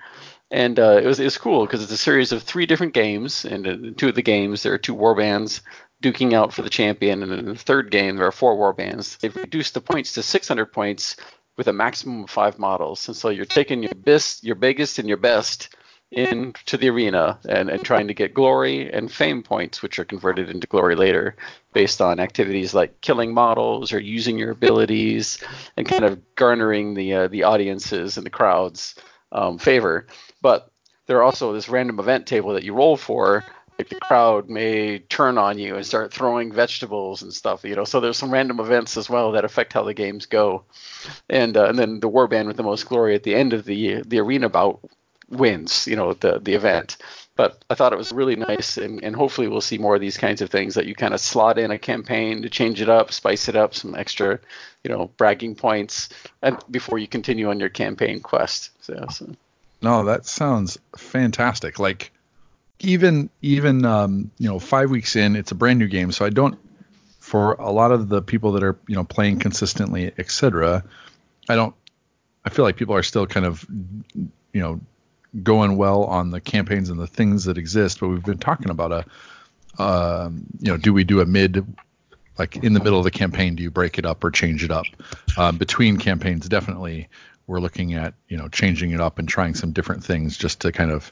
And 0.51 0.77
uh, 0.77 0.99
it 1.01 1.07
was 1.07 1.37
cool 1.39 1.65
because 1.65 1.81
it's 1.81 1.91
a 1.91 1.97
series 1.97 2.31
of 2.31 2.43
three 2.43 2.67
different 2.67 2.93
games, 2.93 3.43
and 3.43 3.65
in 3.65 3.95
two 3.95 4.09
of 4.09 4.15
the 4.15 4.21
games 4.21 4.61
there 4.61 4.73
are 4.73 4.77
two 4.77 4.93
war 4.93 5.15
bands 5.15 5.61
duking 6.03 6.33
out 6.33 6.53
for 6.53 6.61
the 6.61 6.69
champion, 6.69 7.23
and 7.23 7.31
in 7.31 7.45
the 7.45 7.55
third 7.55 7.89
game 7.89 8.17
there 8.17 8.27
are 8.27 8.31
four 8.31 8.55
war 8.55 8.73
bands. 8.73 9.17
They've 9.17 9.35
reduced 9.35 9.73
the 9.73 9.81
points 9.81 10.13
to 10.13 10.23
600 10.23 10.67
points 10.67 11.15
with 11.57 11.67
a 11.67 11.73
maximum 11.73 12.23
of 12.23 12.29
five 12.29 12.59
models, 12.59 13.07
and 13.07 13.17
so 13.17 13.29
you're 13.29 13.45
taking 13.45 13.81
your 13.81 13.95
best, 13.95 14.43
your 14.43 14.55
biggest, 14.55 14.99
and 14.99 15.07
your 15.07 15.17
best 15.17 15.75
into 16.11 16.77
the 16.77 16.89
arena 16.89 17.39
and, 17.49 17.69
and 17.69 17.83
trying 17.83 18.07
to 18.07 18.13
get 18.13 18.35
glory 18.35 18.91
and 18.91 19.11
fame 19.11 19.41
points, 19.41 19.81
which 19.81 19.97
are 19.97 20.05
converted 20.05 20.49
into 20.49 20.67
glory 20.67 20.95
later 20.95 21.35
based 21.73 22.01
on 22.01 22.19
activities 22.19 22.73
like 22.73 23.01
killing 23.01 23.33
models 23.33 23.91
or 23.91 23.99
using 23.99 24.37
your 24.37 24.51
abilities 24.51 25.39
and 25.75 25.87
kind 25.87 26.05
of 26.05 26.35
garnering 26.35 26.93
the 26.93 27.13
uh, 27.13 27.27
the 27.27 27.43
audiences 27.43 28.17
and 28.17 28.25
the 28.25 28.29
crowds 28.29 28.95
um, 29.31 29.57
favor. 29.57 30.05
But 30.41 30.69
there 31.07 31.17
are 31.17 31.23
also 31.23 31.51
this 31.51 31.69
random 31.69 31.99
event 31.99 32.27
table 32.27 32.53
that 32.53 32.63
you 32.63 32.73
roll 32.73 32.95
for 32.95 33.43
like 33.77 33.89
the 33.89 33.99
crowd 33.99 34.49
may 34.49 34.99
turn 34.99 35.37
on 35.37 35.57
you 35.57 35.75
and 35.75 35.85
start 35.85 36.13
throwing 36.13 36.51
vegetables 36.51 37.21
and 37.21 37.33
stuff. 37.33 37.63
You 37.63 37.75
know, 37.75 37.85
so 37.85 37.99
there's 37.99 38.17
some 38.17 38.31
random 38.31 38.59
events 38.59 38.97
as 38.97 39.09
well 39.09 39.31
that 39.31 39.45
affect 39.45 39.73
how 39.73 39.83
the 39.83 39.93
games 39.93 40.25
go, 40.25 40.63
and 41.29 41.55
uh, 41.57 41.65
and 41.65 41.77
then 41.77 41.99
the 41.99 42.09
warband 42.09 42.47
with 42.47 42.57
the 42.57 42.63
most 42.63 42.87
glory 42.87 43.15
at 43.15 43.23
the 43.23 43.35
end 43.35 43.53
of 43.53 43.65
the 43.65 44.01
the 44.03 44.19
arena 44.19 44.49
bout 44.49 44.79
wins. 45.29 45.87
You 45.87 45.95
know, 45.95 46.13
the 46.13 46.39
the 46.39 46.53
event. 46.53 46.97
But 47.35 47.65
I 47.67 47.73
thought 47.73 47.93
it 47.93 47.97
was 47.97 48.11
really 48.11 48.35
nice, 48.35 48.77
and, 48.77 49.03
and 49.03 49.15
hopefully 49.15 49.47
we'll 49.47 49.59
see 49.59 49.79
more 49.79 49.95
of 49.95 50.01
these 50.01 50.17
kinds 50.17 50.43
of 50.43 50.51
things 50.51 50.75
that 50.75 50.85
you 50.85 50.93
kind 50.93 51.15
of 51.15 51.19
slot 51.19 51.57
in 51.57 51.71
a 51.71 51.79
campaign 51.79 52.43
to 52.43 52.49
change 52.49 52.79
it 52.79 52.89
up, 52.89 53.11
spice 53.11 53.49
it 53.49 53.55
up, 53.55 53.73
some 53.73 53.95
extra, 53.95 54.39
you 54.83 54.91
know, 54.91 55.09
bragging 55.17 55.55
points, 55.55 56.09
and 56.43 56.59
before 56.69 56.99
you 56.99 57.07
continue 57.07 57.49
on 57.49 57.59
your 57.59 57.69
campaign 57.69 58.19
quest. 58.19 58.69
So, 58.81 59.07
so. 59.09 59.35
No, 59.81 60.05
that 60.05 60.27
sounds 60.27 60.77
fantastic. 60.95 61.79
Like 61.79 62.11
even 62.83 63.29
even 63.41 63.85
um, 63.85 64.31
you 64.37 64.47
know 64.47 64.59
five 64.59 64.89
weeks 64.89 65.15
in, 65.15 65.35
it's 65.35 65.51
a 65.51 65.55
brand 65.55 65.79
new 65.79 65.87
game, 65.87 66.11
so 66.11 66.25
I 66.25 66.29
don't. 66.29 66.59
For 67.19 67.53
a 67.53 67.71
lot 67.71 67.91
of 67.91 68.09
the 68.09 68.21
people 68.21 68.51
that 68.51 68.63
are 68.63 68.77
you 68.87 68.95
know 68.95 69.03
playing 69.03 69.39
consistently, 69.39 70.11
etc., 70.17 70.83
I 71.49 71.55
don't. 71.55 71.73
I 72.45 72.49
feel 72.49 72.65
like 72.65 72.75
people 72.75 72.95
are 72.95 73.03
still 73.03 73.25
kind 73.25 73.45
of 73.45 73.65
you 74.13 74.29
know 74.53 74.81
going 75.41 75.77
well 75.77 76.03
on 76.03 76.29
the 76.29 76.41
campaigns 76.41 76.89
and 76.89 76.99
the 76.99 77.07
things 77.07 77.45
that 77.45 77.57
exist, 77.57 77.99
but 77.99 78.09
we've 78.09 78.23
been 78.23 78.37
talking 78.37 78.69
about 78.69 78.91
a, 79.79 79.83
um, 79.83 80.45
you 80.59 80.71
know, 80.71 80.77
do 80.77 80.93
we 80.93 81.03
do 81.03 81.21
a 81.21 81.25
mid, 81.25 81.65
like 82.37 82.57
in 82.57 82.73
the 82.73 82.79
middle 82.79 82.99
of 82.99 83.03
the 83.03 83.11
campaign, 83.11 83.55
do 83.55 83.63
you 83.63 83.71
break 83.71 83.97
it 83.97 84.05
up 84.05 84.23
or 84.23 84.29
change 84.29 84.63
it 84.63 84.69
up? 84.69 84.85
Um, 85.35 85.57
between 85.57 85.97
campaigns, 85.97 86.47
definitely, 86.47 87.07
we're 87.47 87.59
looking 87.59 87.93
at 87.93 88.13
you 88.27 88.37
know 88.37 88.47
changing 88.49 88.91
it 88.91 89.01
up 89.01 89.17
and 89.17 89.27
trying 89.27 89.55
some 89.55 89.71
different 89.71 90.03
things 90.03 90.37
just 90.37 90.61
to 90.61 90.71
kind 90.71 90.91
of 90.91 91.11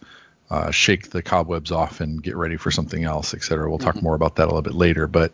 uh, 0.52 0.70
shake 0.70 1.10
the 1.12 1.22
cobwebs 1.22 1.72
off 1.72 2.02
and 2.02 2.22
get 2.22 2.36
ready 2.36 2.58
for 2.58 2.72
something 2.72 3.06
else, 3.06 3.34
et 3.34 3.42
cetera. 3.42 3.70
We'll 3.70 3.80
talk 3.80 3.96
mm-hmm. 3.96 4.04
more 4.04 4.16
about 4.16 4.36
that 4.36 4.44
a 4.44 4.48
little 4.48 4.62
bit 4.62 4.76
later, 4.76 5.08
but 5.08 5.32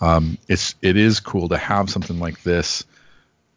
um, 0.00 0.38
it's 0.46 0.76
it 0.80 0.96
is 0.96 1.18
cool 1.18 1.48
to 1.48 1.58
have 1.58 1.90
something 1.90 2.20
like 2.20 2.42
this 2.44 2.84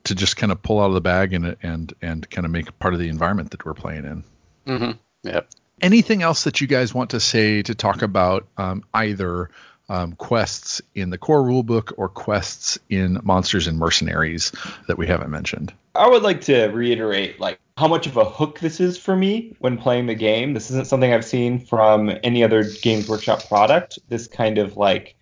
to 0.06 0.16
just 0.16 0.38
kind 0.38 0.52
of 0.52 0.62
pull 0.64 0.82
out 0.82 0.88
of 0.88 0.96
the 0.96 1.02
bag 1.02 1.34
and 1.34 1.56
and 1.62 1.94
and 2.02 2.28
kind 2.32 2.46
of 2.46 2.52
make 2.52 2.78
part 2.80 2.96
of 2.96 3.00
the 3.00 3.10
environment 3.10 3.52
that 3.52 3.64
we're 3.64 3.76
playing 3.76 4.06
in. 4.06 4.24
Mm-hmm. 4.66 4.92
Yep. 5.30 5.50
Anything 5.82 6.24
else 6.24 6.46
that 6.46 6.62
you 6.62 6.66
guys 6.66 6.96
want 6.96 7.12
to 7.12 7.20
say 7.20 7.62
to 7.62 7.76
talk 7.76 8.02
about 8.02 8.48
um, 8.58 8.84
either 8.92 9.52
um, 9.90 10.14
quests 10.14 10.82
in 10.96 11.12
the 11.12 11.20
core 11.20 11.44
rulebook 11.44 11.94
or 11.96 12.10
quests 12.10 12.80
in 12.90 13.20
Monsters 13.24 13.68
and 13.68 13.78
Mercenaries 13.78 14.52
that 14.88 14.98
we 14.98 15.06
haven't 15.06 15.30
mentioned? 15.30 15.74
I 15.94 16.10
would 16.10 16.24
like 16.24 16.42
to 16.42 16.68
reiterate 16.70 17.40
like 17.40 17.60
how 17.84 17.90
much 17.90 18.08
of 18.08 18.16
a 18.16 18.24
hook 18.24 18.60
this 18.60 18.80
is 18.80 18.98
for 18.98 19.14
me 19.14 19.54
when 19.60 19.78
playing 19.78 20.06
the 20.06 20.16
game. 20.16 20.54
This 20.54 20.72
isn't 20.72 20.88
something 20.88 21.12
I've 21.12 21.26
seen 21.26 21.60
from 21.60 22.18
any 22.24 22.42
other 22.42 22.64
Games 22.82 23.10
Workshop 23.10 23.46
product. 23.50 24.00
This 24.08 24.26
kind 24.26 24.58
of 24.58 24.78
like 24.78 25.18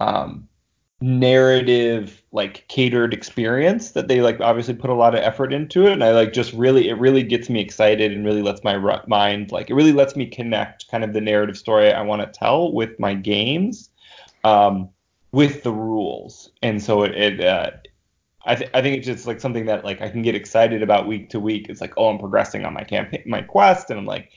um, 0.00 0.46
narrative 1.00 2.22
like 2.30 2.68
catered 2.68 3.14
experience 3.14 3.92
that 3.92 4.08
they 4.08 4.20
like 4.20 4.38
obviously 4.42 4.74
put 4.74 4.90
a 4.90 4.94
lot 4.94 5.14
of 5.14 5.22
effort 5.22 5.52
into 5.52 5.86
it 5.86 5.92
and 5.92 6.04
i 6.04 6.12
like 6.12 6.32
just 6.32 6.52
really 6.52 6.88
it 6.88 6.98
really 6.98 7.22
gets 7.22 7.50
me 7.50 7.60
excited 7.60 8.12
and 8.12 8.24
really 8.24 8.42
lets 8.42 8.62
my 8.64 8.76
mind 9.06 9.50
like 9.50 9.68
it 9.68 9.74
really 9.74 9.92
lets 9.92 10.14
me 10.14 10.24
connect 10.26 10.90
kind 10.90 11.04
of 11.04 11.12
the 11.12 11.20
narrative 11.20 11.58
story 11.58 11.92
i 11.92 12.00
want 12.00 12.20
to 12.22 12.38
tell 12.38 12.72
with 12.72 12.98
my 12.98 13.12
games 13.12 13.90
um, 14.44 14.88
with 15.32 15.62
the 15.62 15.72
rules 15.72 16.50
and 16.62 16.82
so 16.82 17.02
it, 17.02 17.12
it 17.12 17.40
uh, 17.44 17.70
I, 18.46 18.54
th- 18.54 18.70
I 18.74 18.82
think 18.82 18.98
it's 18.98 19.06
just 19.06 19.26
like 19.26 19.40
something 19.40 19.66
that 19.66 19.84
like 19.84 20.02
i 20.02 20.08
can 20.08 20.22
get 20.22 20.34
excited 20.34 20.82
about 20.82 21.06
week 21.06 21.30
to 21.30 21.40
week. 21.40 21.68
It's 21.68 21.80
like 21.80 21.94
oh 21.96 22.08
i'm 22.08 22.18
progressing 22.18 22.64
on 22.64 22.74
my 22.74 22.84
campaign 22.84 23.22
my 23.26 23.42
quest 23.42 23.90
and 23.90 23.98
i'm 23.98 24.06
like 24.06 24.30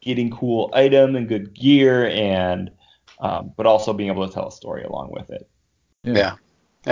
getting 0.00 0.30
cool 0.30 0.70
item 0.74 1.16
and 1.16 1.28
good 1.28 1.54
gear 1.54 2.08
and 2.08 2.70
um, 3.22 3.52
but 3.56 3.66
also 3.66 3.92
being 3.92 4.10
able 4.10 4.26
to 4.26 4.34
tell 4.34 4.48
a 4.48 4.52
story 4.52 4.82
along 4.82 5.10
with 5.12 5.30
it. 5.30 5.48
Yeah, 6.02 6.14
yeah. 6.14 6.34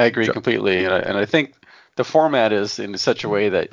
I 0.00 0.04
agree 0.04 0.24
sure. 0.26 0.32
completely, 0.32 0.84
and 0.84 0.94
I, 0.94 0.98
and 1.00 1.18
I 1.18 1.26
think 1.26 1.54
the 1.96 2.04
format 2.04 2.52
is 2.52 2.78
in 2.78 2.96
such 2.96 3.24
a 3.24 3.28
way 3.28 3.48
that 3.48 3.68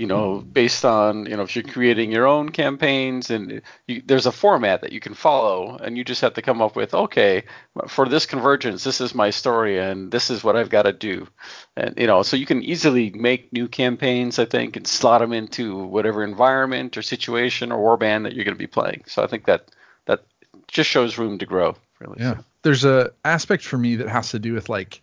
you 0.00 0.06
know 0.06 0.38
based 0.40 0.86
on 0.86 1.26
you 1.26 1.36
know 1.36 1.42
if 1.42 1.54
you're 1.54 1.62
creating 1.62 2.10
your 2.10 2.26
own 2.26 2.48
campaigns 2.48 3.30
and 3.30 3.60
you, 3.86 4.00
there's 4.06 4.24
a 4.24 4.32
format 4.32 4.80
that 4.80 4.92
you 4.92 4.98
can 4.98 5.12
follow 5.12 5.76
and 5.76 5.98
you 5.98 6.04
just 6.04 6.22
have 6.22 6.32
to 6.32 6.40
come 6.40 6.62
up 6.62 6.74
with 6.74 6.94
okay 6.94 7.44
for 7.86 8.08
this 8.08 8.24
convergence 8.24 8.82
this 8.82 9.02
is 9.02 9.14
my 9.14 9.28
story 9.28 9.78
and 9.78 10.10
this 10.10 10.30
is 10.30 10.42
what 10.42 10.56
i've 10.56 10.70
got 10.70 10.84
to 10.84 10.92
do. 10.94 11.28
And 11.76 11.94
you 11.98 12.06
know 12.06 12.22
so 12.22 12.38
you 12.38 12.46
can 12.46 12.62
easily 12.62 13.10
make 13.10 13.52
new 13.52 13.68
campaigns 13.68 14.38
i 14.38 14.46
think 14.46 14.74
and 14.76 14.86
slot 14.86 15.20
them 15.20 15.34
into 15.34 15.76
whatever 15.76 16.24
environment 16.24 16.96
or 16.96 17.02
situation 17.02 17.70
or 17.70 17.98
warband 17.98 18.22
that 18.22 18.32
you're 18.32 18.46
going 18.46 18.56
to 18.56 18.58
be 18.58 18.66
playing. 18.66 19.02
So 19.06 19.22
i 19.22 19.26
think 19.26 19.44
that 19.44 19.70
that 20.06 20.24
just 20.66 20.88
shows 20.88 21.18
room 21.18 21.38
to 21.40 21.46
grow 21.46 21.76
really. 21.98 22.16
Yeah. 22.20 22.38
There's 22.62 22.86
a 22.86 23.10
aspect 23.22 23.64
for 23.64 23.76
me 23.76 23.96
that 23.96 24.08
has 24.08 24.30
to 24.30 24.38
do 24.38 24.54
with 24.54 24.70
like 24.70 25.02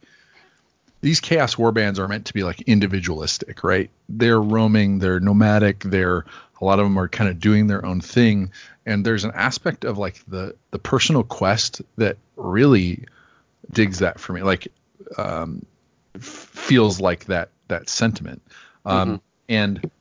these 1.02 1.20
chaos 1.20 1.56
warbands 1.56 2.00
are 2.00 2.08
meant 2.08 2.26
to 2.26 2.34
be 2.34 2.44
like 2.44 2.62
individualistic, 2.62 3.64
right? 3.64 3.90
They're 4.10 4.42
roaming, 4.42 5.00
they're 5.00 5.20
nomadic, 5.20 5.80
they're 5.80 6.26
a 6.60 6.66
lot 6.66 6.80
of 6.80 6.86
them 6.86 6.98
are 6.98 7.08
kind 7.08 7.30
of 7.30 7.40
doing 7.40 7.68
their 7.68 7.86
own 7.86 8.02
thing, 8.02 8.52
and 8.86 9.06
there's 9.06 9.24
an 9.24 9.32
aspect 9.36 9.86
of 9.86 9.98
like 9.98 10.24
the 10.28 10.56
the 10.72 10.80
personal 10.80 11.24
quest 11.24 11.82
that 11.98 12.18
really 12.36 13.06
digs 13.72 14.00
that 14.00 14.20
for 14.20 14.34
me, 14.34 14.42
like 14.42 14.68
um, 15.18 15.66
feels 16.20 17.00
like 17.00 17.26
that 17.26 17.50
that 17.68 17.90
sentiment, 17.90 18.42
um, 18.86 19.10
mm-hmm. 19.10 19.16
and 19.50 19.92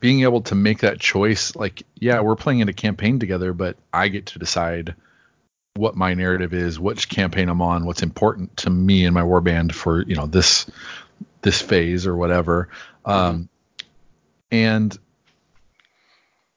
being 0.00 0.22
able 0.22 0.40
to 0.42 0.54
make 0.54 0.80
that 0.80 1.00
choice, 1.00 1.54
like 1.54 1.82
yeah, 1.96 2.20
we're 2.20 2.36
playing 2.36 2.60
in 2.60 2.68
a 2.68 2.72
campaign 2.72 3.18
together, 3.18 3.52
but 3.52 3.76
I 3.92 4.08
get 4.08 4.26
to 4.26 4.38
decide 4.38 4.94
what 5.76 5.96
my 5.96 6.14
narrative 6.14 6.54
is, 6.54 6.78
which 6.78 7.08
campaign 7.08 7.48
I'm 7.48 7.62
on, 7.62 7.86
what's 7.86 8.02
important 8.02 8.56
to 8.58 8.70
me 8.70 9.04
and 9.04 9.14
my 9.14 9.22
warband 9.22 9.72
for 9.72 10.02
you 10.02 10.16
know 10.16 10.26
this 10.26 10.66
this 11.42 11.60
phase 11.60 12.06
or 12.06 12.16
whatever. 12.16 12.68
Um, 13.04 13.48
and 14.50 14.96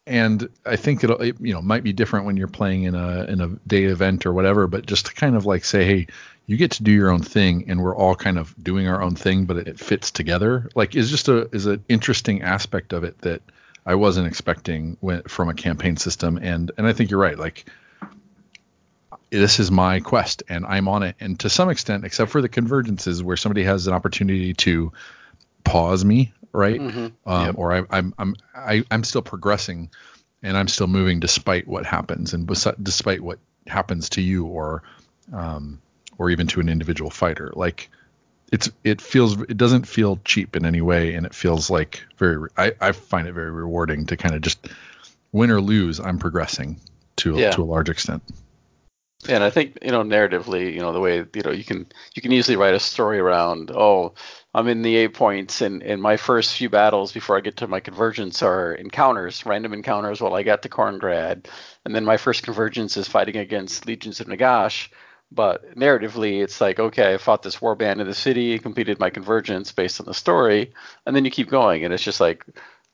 and 0.07 0.49
I 0.65 0.75
think 0.75 1.03
it'll 1.03 1.21
it, 1.21 1.35
you 1.39 1.53
know 1.53 1.61
might 1.61 1.83
be 1.83 1.93
different 1.93 2.25
when 2.25 2.37
you're 2.37 2.47
playing 2.47 2.83
in 2.83 2.95
a 2.95 3.25
in 3.25 3.41
a 3.41 3.47
day 3.67 3.83
event 3.83 4.25
or 4.25 4.33
whatever, 4.33 4.67
but 4.67 4.85
just 4.85 5.05
to 5.07 5.13
kind 5.13 5.35
of 5.35 5.45
like 5.45 5.63
say, 5.63 5.85
hey, 5.85 6.07
you 6.47 6.57
get 6.57 6.71
to 6.71 6.83
do 6.83 6.91
your 6.91 7.11
own 7.11 7.21
thing, 7.21 7.65
and 7.67 7.81
we're 7.81 7.95
all 7.95 8.15
kind 8.15 8.39
of 8.39 8.55
doing 8.61 8.87
our 8.87 9.01
own 9.01 9.15
thing, 9.15 9.45
but 9.45 9.57
it, 9.57 9.67
it 9.67 9.79
fits 9.79 10.09
together. 10.09 10.69
Like 10.75 10.95
is 10.95 11.11
just 11.11 11.27
a 11.27 11.47
is 11.53 11.67
an 11.67 11.83
interesting 11.87 12.41
aspect 12.41 12.91
of 12.91 13.03
it 13.03 13.19
that 13.19 13.43
I 13.85 13.95
wasn't 13.95 14.27
expecting 14.27 14.97
from 15.27 15.49
a 15.49 15.53
campaign 15.53 15.97
system, 15.97 16.37
and 16.37 16.71
and 16.77 16.87
I 16.87 16.93
think 16.93 17.11
you're 17.11 17.19
right. 17.19 17.37
Like 17.37 17.69
this 19.29 19.59
is 19.59 19.69
my 19.69 19.99
quest 19.99 20.43
and 20.49 20.65
I'm 20.65 20.87
on 20.87 21.03
it. 21.03 21.15
And 21.19 21.39
to 21.41 21.49
some 21.49 21.69
extent, 21.69 22.05
except 22.05 22.31
for 22.31 22.41
the 22.41 22.49
convergences 22.49 23.21
where 23.21 23.37
somebody 23.37 23.63
has 23.63 23.87
an 23.87 23.93
opportunity 23.93 24.53
to 24.55 24.91
pause 25.63 26.03
me, 26.03 26.33
right? 26.51 26.79
Mm-hmm. 26.79 27.29
Um, 27.29 27.45
yep. 27.45 27.55
Or 27.57 27.73
I, 27.73 27.83
I'm 27.89 28.13
I'm 28.17 28.35
I, 28.55 28.83
I'm 28.89 29.03
still 29.03 29.21
progressing, 29.21 29.89
and 30.41 30.57
I'm 30.57 30.67
still 30.67 30.87
moving 30.87 31.19
despite 31.19 31.67
what 31.67 31.85
happens 31.85 32.33
and 32.33 32.47
despite 32.81 33.21
what 33.21 33.39
happens 33.67 34.09
to 34.09 34.21
you 34.21 34.45
or 34.45 34.83
um, 35.31 35.81
or 36.17 36.29
even 36.29 36.47
to 36.47 36.59
an 36.59 36.69
individual 36.69 37.11
fighter. 37.11 37.51
Like 37.55 37.89
it's 38.51 38.69
it 38.83 39.01
feels 39.01 39.39
it 39.43 39.57
doesn't 39.57 39.87
feel 39.87 40.19
cheap 40.25 40.55
in 40.55 40.65
any 40.65 40.81
way, 40.81 41.13
and 41.13 41.25
it 41.25 41.33
feels 41.33 41.69
like 41.69 42.03
very. 42.17 42.49
I, 42.57 42.73
I 42.81 42.91
find 42.91 43.27
it 43.27 43.33
very 43.33 43.51
rewarding 43.51 44.07
to 44.07 44.17
kind 44.17 44.35
of 44.35 44.41
just 44.41 44.67
win 45.31 45.51
or 45.51 45.61
lose. 45.61 45.99
I'm 45.99 46.17
progressing 46.17 46.79
to 47.17 47.35
yeah. 47.35 47.51
to 47.51 47.61
a 47.61 47.65
large 47.65 47.89
extent. 47.89 48.23
And 49.27 49.43
I 49.43 49.49
think 49.49 49.77
you 49.81 49.91
know 49.91 50.03
narratively, 50.03 50.73
you 50.73 50.79
know 50.79 50.93
the 50.93 50.99
way 50.99 51.17
you 51.17 51.41
know 51.43 51.51
you 51.51 51.65
can 51.65 51.87
you 52.15 52.21
can 52.21 52.31
easily 52.31 52.55
write 52.55 52.73
a 52.73 52.79
story 52.79 53.19
around. 53.19 53.69
Oh, 53.69 54.13
I'm 54.55 54.67
in 54.69 54.81
the 54.81 54.95
Eightpoints, 54.95 55.61
and 55.61 55.83
and 55.83 56.01
my 56.01 56.15
first 56.15 56.55
few 56.55 56.69
battles 56.69 57.11
before 57.11 57.35
I 57.37 57.41
get 57.41 57.57
to 57.57 57.67
my 57.67 57.81
convergence 57.81 58.41
are 58.41 58.73
encounters, 58.73 59.45
random 59.45 59.73
encounters. 59.73 60.21
While 60.21 60.35
I 60.35 60.43
got 60.43 60.61
to 60.61 60.69
Carngrad, 60.69 61.47
and 61.83 61.93
then 61.93 62.05
my 62.05 62.15
first 62.15 62.43
convergence 62.43 62.95
is 62.95 63.09
fighting 63.09 63.35
against 63.35 63.85
legions 63.85 64.21
of 64.21 64.27
Nagash. 64.27 64.87
But 65.31 65.75
narratively, 65.75 66.41
it's 66.41 66.61
like 66.61 66.79
okay, 66.79 67.13
I 67.13 67.17
fought 67.17 67.43
this 67.43 67.57
warband 67.57 67.99
in 67.99 68.07
the 68.07 68.13
city, 68.13 68.57
completed 68.57 68.99
my 68.99 69.09
convergence 69.09 69.73
based 69.73 69.99
on 69.99 70.05
the 70.05 70.13
story, 70.13 70.73
and 71.05 71.13
then 71.13 71.25
you 71.25 71.31
keep 71.31 71.49
going, 71.49 71.83
and 71.83 71.93
it's 71.93 72.03
just 72.03 72.21
like 72.21 72.45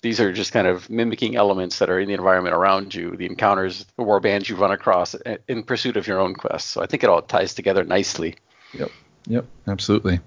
these 0.05 0.19
are 0.19 0.31
just 0.31 0.51
kind 0.51 0.67
of 0.67 0.87
mimicking 0.87 1.35
elements 1.35 1.79
that 1.79 1.89
are 1.89 1.99
in 1.99 2.07
the 2.07 2.13
environment 2.13 2.53
around 2.53 2.93
you, 2.93 3.15
the 3.15 3.25
encounters, 3.25 3.87
the 3.97 4.03
war 4.03 4.19
bands 4.19 4.47
you 4.47 4.55
run 4.55 4.69
across 4.69 5.15
in 5.47 5.63
pursuit 5.63 5.97
of 5.97 6.05
your 6.05 6.19
own 6.19 6.35
quest. 6.35 6.67
So 6.67 6.83
I 6.83 6.85
think 6.85 7.03
it 7.03 7.09
all 7.09 7.23
ties 7.23 7.55
together 7.55 7.83
nicely. 7.83 8.35
Yep. 8.73 8.91
Yep. 9.25 9.45
Absolutely. 9.67 10.19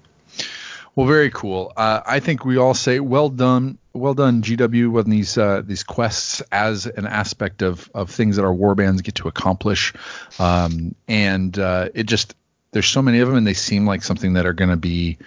Well, 0.96 1.06
very 1.06 1.30
cool. 1.30 1.72
Uh, 1.76 2.00
I 2.04 2.18
think 2.18 2.44
we 2.44 2.56
all 2.56 2.74
say 2.74 2.98
well 2.98 3.28
done, 3.28 3.78
well 3.92 4.14
done, 4.14 4.42
GW, 4.42 4.98
on 4.98 5.08
these 5.08 5.38
uh, 5.38 5.62
these 5.64 5.84
quests 5.84 6.42
as 6.50 6.86
an 6.86 7.06
aspect 7.06 7.62
of 7.62 7.88
of 7.94 8.10
things 8.10 8.34
that 8.34 8.44
our 8.44 8.52
war 8.52 8.74
bands 8.74 9.02
get 9.02 9.14
to 9.16 9.28
accomplish, 9.28 9.92
um, 10.40 10.96
and 11.06 11.56
uh, 11.56 11.90
it 11.94 12.06
just 12.06 12.34
there's 12.72 12.88
so 12.88 13.00
many 13.00 13.20
of 13.20 13.28
them, 13.28 13.36
and 13.36 13.46
they 13.46 13.54
seem 13.54 13.86
like 13.86 14.02
something 14.02 14.32
that 14.32 14.44
are 14.44 14.52
going 14.52 14.70
to 14.70 14.76
be 14.76 15.18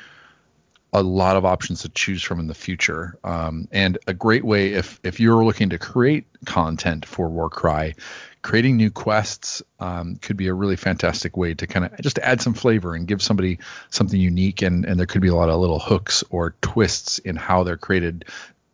a 0.93 1.01
lot 1.01 1.38
of 1.38 1.45
options 1.45 1.81
to 1.81 1.89
choose 1.89 2.22
from 2.22 2.39
in 2.39 2.47
the 2.47 2.53
future. 2.53 3.18
Um, 3.23 3.68
and 3.72 3.97
a 4.07 4.13
great 4.13 4.43
way 4.43 4.73
if 4.73 4.99
if 5.03 5.19
you're 5.19 5.43
looking 5.43 5.69
to 5.69 5.77
create 5.77 6.26
content 6.45 7.05
for 7.05 7.30
Warcry, 7.30 7.95
creating 8.41 8.77
new 8.77 8.91
quests 8.91 9.63
um, 9.80 10.18
could 10.18 10.35
be 10.35 10.47
a 10.47 10.53
really 10.53 10.76
fantastic 10.76 11.38
way 11.38 11.53
to 11.53 11.68
kind 11.68 11.85
of 11.85 11.99
just 12.01 12.19
add 12.19 12.41
some 12.41 12.53
flavor 12.53 12.93
and 12.93 13.07
give 13.07 13.22
somebody 13.22 13.59
something 13.89 14.19
unique. 14.19 14.61
And 14.61 14.85
and 14.85 14.99
there 14.99 15.07
could 15.07 15.22
be 15.22 15.30
a 15.30 15.35
lot 15.35 15.49
of 15.49 15.59
little 15.59 15.80
hooks 15.80 16.23
or 16.30 16.55
twists 16.61 17.19
in 17.19 17.35
how 17.35 17.63
they're 17.63 17.77
created. 17.77 18.26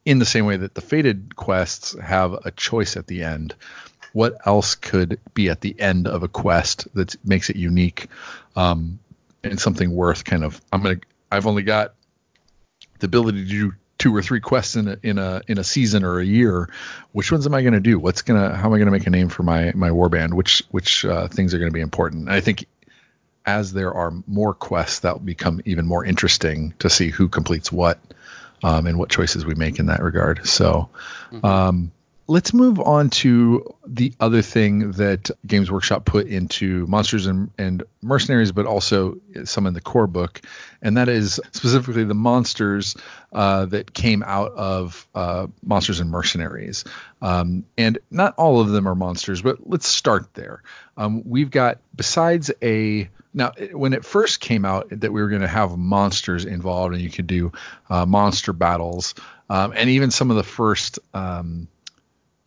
In 0.05 0.19
the 0.19 0.25
same 0.25 0.45
way 0.45 0.55
that 0.55 0.73
the 0.73 0.79
fated 0.79 1.35
quests 1.35 1.93
have 1.99 2.31
a 2.45 2.51
choice 2.51 2.95
at 2.95 3.07
the 3.07 3.25
end, 3.25 3.53
what 4.13 4.37
else 4.47 4.73
could 4.73 5.19
be 5.33 5.49
at 5.49 5.59
the 5.59 5.77
end 5.79 6.07
of 6.07 6.23
a 6.23 6.29
quest 6.29 6.87
that 6.93 7.15
makes 7.25 7.49
it 7.49 7.57
unique 7.57 8.07
um, 8.55 8.99
and 9.43 9.59
something 9.59 9.91
worth 9.91 10.23
kind 10.23 10.45
of? 10.45 10.61
I'm 10.71 10.81
gonna. 10.81 10.95
I've 11.29 11.45
only 11.45 11.63
got 11.63 11.93
the 12.99 13.05
ability 13.05 13.43
to 13.43 13.49
do 13.49 13.73
two 13.97 14.15
or 14.15 14.21
three 14.21 14.39
quests 14.39 14.75
in 14.75 14.87
a 14.87 14.97
in 15.01 15.17
a 15.17 15.41
in 15.47 15.57
a 15.57 15.63
season 15.63 16.03
or 16.03 16.19
a 16.19 16.25
year 16.25 16.69
which 17.13 17.31
ones 17.31 17.45
am 17.47 17.53
i 17.55 17.61
going 17.61 17.73
to 17.73 17.79
do? 17.79 17.97
What's 17.97 18.21
going 18.21 18.39
to 18.39 18.55
how 18.55 18.67
am 18.67 18.73
i 18.73 18.77
going 18.77 18.85
to 18.85 18.91
make 18.91 19.07
a 19.07 19.09
name 19.09 19.29
for 19.29 19.43
my 19.43 19.71
my 19.73 19.89
warband? 19.89 20.33
Which 20.33 20.63
which 20.71 21.03
uh, 21.05 21.27
things 21.27 21.53
are 21.53 21.59
going 21.59 21.71
to 21.71 21.73
be 21.73 21.81
important? 21.81 22.23
And 22.23 22.31
i 22.31 22.41
think 22.41 22.67
as 23.45 23.71
there 23.71 23.93
are 23.93 24.13
more 24.27 24.53
quests 24.53 24.99
that 24.99 25.13
will 25.13 25.25
become 25.25 25.61
even 25.65 25.87
more 25.87 26.03
interesting 26.03 26.73
to 26.79 26.89
see 26.89 27.09
who 27.09 27.29
completes 27.29 27.71
what 27.71 27.97
um, 28.61 28.85
and 28.87 28.99
what 28.99 29.09
choices 29.09 29.45
we 29.45 29.55
make 29.55 29.79
in 29.79 29.85
that 29.85 30.01
regard. 30.03 30.45
So 30.45 30.89
um, 31.43 31.91
let's 32.27 32.53
move 32.53 32.79
on 32.79 33.09
to 33.09 33.73
the 33.85 34.13
other 34.19 34.41
thing 34.41 34.91
that 34.93 35.31
Games 35.45 35.71
Workshop 35.71 36.03
put 36.03 36.27
into 36.27 36.85
Monsters 36.87 37.25
and, 37.25 37.49
and 37.57 37.83
Mercenaries, 38.01 38.51
but 38.51 38.65
also 38.65 39.17
some 39.45 39.65
in 39.65 39.73
the 39.73 39.81
core 39.81 40.07
book, 40.07 40.41
and 40.81 40.97
that 40.97 41.07
is 41.07 41.39
specifically 41.51 42.03
the 42.03 42.13
monsters 42.13 42.95
uh, 43.31 43.65
that 43.67 43.93
came 43.93 44.23
out 44.23 44.51
of 44.53 45.07
uh, 45.15 45.47
Monsters 45.63 46.01
and 46.01 46.11
Mercenaries. 46.11 46.83
Um, 47.21 47.65
and 47.77 47.97
not 48.11 48.35
all 48.37 48.59
of 48.59 48.69
them 48.69 48.87
are 48.87 48.95
monsters, 48.95 49.41
but 49.41 49.69
let's 49.69 49.87
start 49.87 50.33
there. 50.33 50.61
Um, 50.97 51.23
we've 51.25 51.51
got 51.51 51.79
besides 51.95 52.51
a 52.61 53.09
now 53.33 53.51
when 53.71 53.93
it 53.93 54.03
first 54.03 54.39
came 54.39 54.65
out 54.65 54.87
that 54.89 55.13
we 55.13 55.21
were 55.21 55.29
going 55.29 55.41
to 55.41 55.47
have 55.47 55.77
monsters 55.77 56.45
involved 56.45 56.93
and 56.93 57.03
you 57.03 57.09
could 57.09 57.27
do 57.27 57.51
uh, 57.89 58.05
monster 58.05 58.51
battles 58.51 59.13
um, 59.49 59.73
and 59.75 59.89
even 59.89 60.11
some 60.11 60.31
of 60.31 60.37
the 60.37 60.43
first 60.43 60.97
um, 61.13 61.67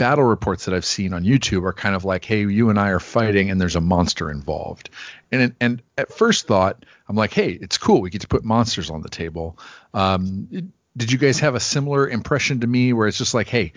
battle 0.01 0.25
reports 0.25 0.65
that 0.65 0.73
I've 0.73 0.87
seen 0.87 1.13
on 1.13 1.25
YouTube 1.25 1.63
are 1.67 1.75
kind 1.75 1.95
of 1.95 2.07
like, 2.07 2.25
hey, 2.25 2.47
you 2.47 2.71
and 2.71 2.81
I 2.81 2.89
are 2.89 2.99
fighting 2.99 3.51
and 3.51 3.61
there's 3.61 3.77
a 3.77 3.83
monster 3.83 4.31
involved. 4.31 4.89
And 5.31 5.55
and 5.61 5.83
at 5.99 6.11
first 6.11 6.47
thought, 6.47 6.87
I'm 7.07 7.17
like, 7.17 7.35
hey, 7.35 7.51
it's 7.51 7.77
cool. 7.77 8.01
We 8.01 8.09
get 8.09 8.23
to 8.23 8.27
put 8.27 8.43
monsters 8.43 8.89
on 8.89 9.03
the 9.03 9.11
table. 9.11 9.59
Um, 9.93 10.73
did 10.97 11.13
you 11.13 11.19
guys 11.19 11.41
have 11.41 11.55
a 11.55 11.61
similar 11.61 12.09
impression 12.09 12.61
to 12.61 12.67
me 12.67 12.95
where 12.95 13.09
it's 13.09 13.19
just 13.19 13.35
like, 13.35 13.49
hey, 13.49 13.75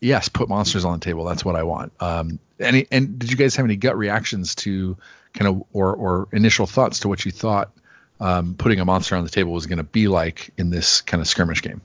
yes, 0.00 0.28
put 0.28 0.50
monsters 0.50 0.84
on 0.84 0.98
the 0.98 1.04
table. 1.04 1.24
That's 1.24 1.46
what 1.46 1.56
I 1.56 1.62
want. 1.62 1.94
Um, 1.98 2.40
any 2.60 2.86
and 2.90 3.18
did 3.18 3.30
you 3.30 3.38
guys 3.38 3.56
have 3.56 3.64
any 3.64 3.76
gut 3.76 3.96
reactions 3.96 4.54
to 4.56 4.98
kind 5.32 5.48
of 5.48 5.62
or 5.72 5.94
or 5.94 6.28
initial 6.30 6.66
thoughts 6.66 7.00
to 7.00 7.08
what 7.08 7.24
you 7.24 7.30
thought 7.30 7.72
um, 8.20 8.54
putting 8.54 8.80
a 8.80 8.84
monster 8.84 9.16
on 9.16 9.24
the 9.24 9.30
table 9.30 9.52
was 9.52 9.64
going 9.64 9.78
to 9.78 9.82
be 9.82 10.08
like 10.08 10.50
in 10.58 10.68
this 10.68 11.00
kind 11.00 11.22
of 11.22 11.26
skirmish 11.26 11.62
game? 11.62 11.80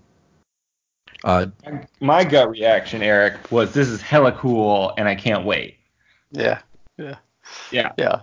Uh, 1.24 1.48
My 2.00 2.24
gut 2.24 2.50
reaction, 2.50 3.02
Eric, 3.02 3.52
was 3.52 3.74
this 3.74 3.88
is 3.88 4.02
hella 4.02 4.32
cool 4.34 4.94
and 4.98 5.08
I 5.08 5.16
can't 5.16 5.46
wait. 5.46 5.78
Yeah. 6.32 6.60
Yeah. 6.98 7.16
Yeah. 7.72 7.92
Yeah. 7.98 8.22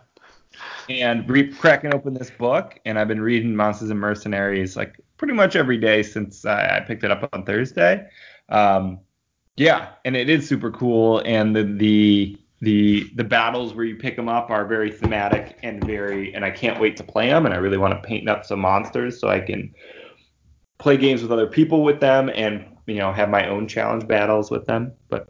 And 0.88 1.28
re- 1.28 1.52
cracking 1.52 1.94
open 1.94 2.14
this 2.14 2.30
book, 2.30 2.78
and 2.84 2.98
I've 2.98 3.08
been 3.08 3.20
reading 3.20 3.54
Monsters 3.54 3.90
and 3.90 4.00
Mercenaries 4.00 4.76
like 4.76 5.00
pretty 5.16 5.34
much 5.34 5.54
every 5.54 5.78
day 5.78 6.02
since 6.02 6.44
I, 6.44 6.78
I 6.78 6.80
picked 6.80 7.04
it 7.04 7.10
up 7.10 7.28
on 7.32 7.44
Thursday. 7.44 8.06
Um, 8.48 8.98
yeah, 9.56 9.90
and 10.04 10.16
it 10.16 10.28
is 10.28 10.48
super 10.48 10.70
cool, 10.70 11.22
and 11.24 11.54
the 11.54 11.64
the 11.64 12.38
the 12.60 13.10
the 13.14 13.24
battles 13.24 13.72
where 13.74 13.84
you 13.84 13.96
pick 13.96 14.16
them 14.16 14.28
up 14.28 14.50
are 14.50 14.66
very 14.66 14.90
thematic 14.90 15.58
and 15.62 15.84
very, 15.84 16.34
and 16.34 16.44
I 16.44 16.50
can't 16.50 16.80
wait 16.80 16.96
to 16.96 17.04
play 17.04 17.28
them, 17.28 17.46
and 17.46 17.54
I 17.54 17.58
really 17.58 17.78
want 17.78 17.94
to 17.94 18.06
paint 18.06 18.28
up 18.28 18.44
some 18.44 18.60
monsters 18.60 19.20
so 19.20 19.28
I 19.28 19.40
can 19.40 19.72
play 20.78 20.96
games 20.96 21.22
with 21.22 21.30
other 21.30 21.46
people 21.46 21.84
with 21.84 22.00
them 22.00 22.30
and 22.34 22.64
you 22.90 22.98
know 22.98 23.12
have 23.12 23.30
my 23.30 23.48
own 23.48 23.68
challenge 23.68 24.06
battles 24.06 24.50
with 24.50 24.66
them. 24.66 24.92
But 25.08 25.28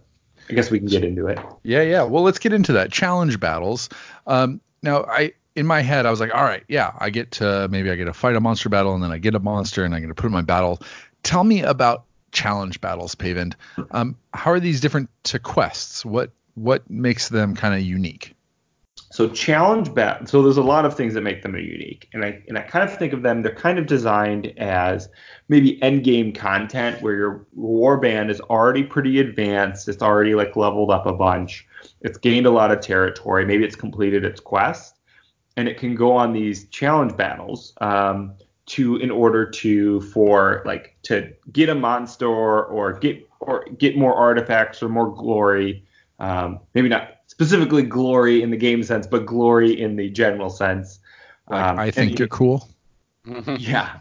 I 0.49 0.55
guess 0.55 0.71
we 0.71 0.79
can 0.79 0.89
get 0.89 1.05
into 1.05 1.27
it. 1.27 1.39
Yeah, 1.63 1.83
yeah. 1.83 2.03
Well, 2.03 2.23
let's 2.23 2.39
get 2.39 2.53
into 2.53 2.73
that 2.73 2.91
challenge 2.91 3.39
battles. 3.39 3.89
Um, 4.27 4.61
now, 4.83 5.05
I 5.05 5.35
in 5.57 5.67
my 5.67 5.81
head, 5.81 6.07
I 6.07 6.11
was 6.11 6.21
like, 6.21 6.35
all 6.35 6.45
right, 6.45 6.65
yeah, 6.69 6.93
I 6.99 7.11
get 7.11 7.33
to 7.33 7.69
maybe 7.69 7.91
I 7.91 7.97
get 7.97 8.07
to 8.07 8.13
fight 8.13 8.37
a 8.37 8.41
monster 8.41 8.69
battle, 8.69 8.95
and 8.95 9.03
then 9.03 9.13
I 9.13 9.19
get 9.19 9.35
a 9.35 9.41
monster, 9.41 9.85
and 9.85 9.95
I'm 9.95 10.01
going 10.01 10.09
to 10.09 10.15
put 10.15 10.27
in 10.27 10.33
my 10.33 10.43
battle. 10.43 10.81
Tell 11.23 11.45
me 11.45 11.63
about 11.63 12.05
challenge 12.33 12.81
battles, 12.81 13.15
Pavend. 13.15 13.57
Um, 13.91 14.17
how 14.33 14.53
are 14.53 14.61
these 14.61 14.81
different 14.81 15.11
to 15.25 15.39
quests? 15.39 16.05
What 16.05 16.31
what 16.55 16.89
makes 16.91 17.29
them 17.29 17.55
kind 17.55 17.75
of 17.75 17.83
unique? 17.83 18.35
So 19.13 19.29
challenge 19.29 19.93
bat. 19.93 20.29
So 20.29 20.41
there's 20.41 20.57
a 20.57 20.63
lot 20.63 20.85
of 20.85 20.97
things 20.97 21.15
that 21.15 21.23
make 21.23 21.43
them 21.43 21.57
unique, 21.57 22.09
and 22.13 22.25
I 22.25 22.41
and 22.47 22.57
I 22.57 22.63
kind 22.63 22.89
of 22.89 22.97
think 22.97 23.13
of 23.13 23.23
them. 23.23 23.43
They're 23.43 23.53
kind 23.53 23.77
of 23.77 23.87
designed 23.87 24.53
as 24.57 25.09
maybe 25.49 25.83
end 25.83 26.05
game 26.05 26.33
content 26.33 27.03
where 27.03 27.15
your 27.15 27.47
warband 27.59 28.31
is 28.31 28.41
already 28.43 28.85
pretty 28.85 29.19
advanced. 29.19 29.89
It's 29.89 30.01
already 30.01 30.37
like 30.37 30.55
leveled 30.55 30.93
up 30.93 31.07
a 31.07 31.13
bunch. 31.13 31.67
It's 32.03 32.19
gained 32.19 32.47
a 32.47 32.53
lot 32.53 32.71
of 32.71 32.81
territory. 32.81 33.45
Maybe 33.45 33.65
it's 33.65 33.75
completed 33.75 34.25
its 34.25 34.39
quest, 34.41 35.01
and 35.57 35.67
it 35.67 35.77
can 35.77 35.97
go 35.97 36.13
on 36.13 36.33
these 36.33 36.69
challenge 36.69 37.17
battles 37.17 37.73
um, 37.81 38.35
to 38.67 38.95
in 38.99 39.11
order 39.11 39.51
to 39.51 40.03
for 40.03 40.63
like 40.65 40.97
to 41.03 41.33
get 41.51 41.69
a 41.69 41.75
monster 41.75 42.29
or 42.29 42.93
get 43.01 43.29
or 43.41 43.65
get 43.77 43.99
more 43.99 44.15
artifacts 44.15 44.85
or 44.85 44.89
more 44.89 45.13
glory. 45.13 45.85
Um, 46.21 46.61
maybe 46.75 46.89
not 46.89 47.20
specifically 47.45 47.83
glory 47.83 48.43
in 48.43 48.51
the 48.51 48.57
game 48.57 48.83
sense, 48.83 49.07
but 49.07 49.25
glory 49.25 49.81
in 49.81 49.97
the 49.97 50.11
general 50.11 50.51
sense. 50.51 50.99
Like, 51.49 51.65
Um, 51.65 51.79
I 51.79 51.91
think 51.91 52.11
you- 52.13 52.17
you're 52.19 52.29
cool. 52.29 52.69
yeah, 53.59 54.01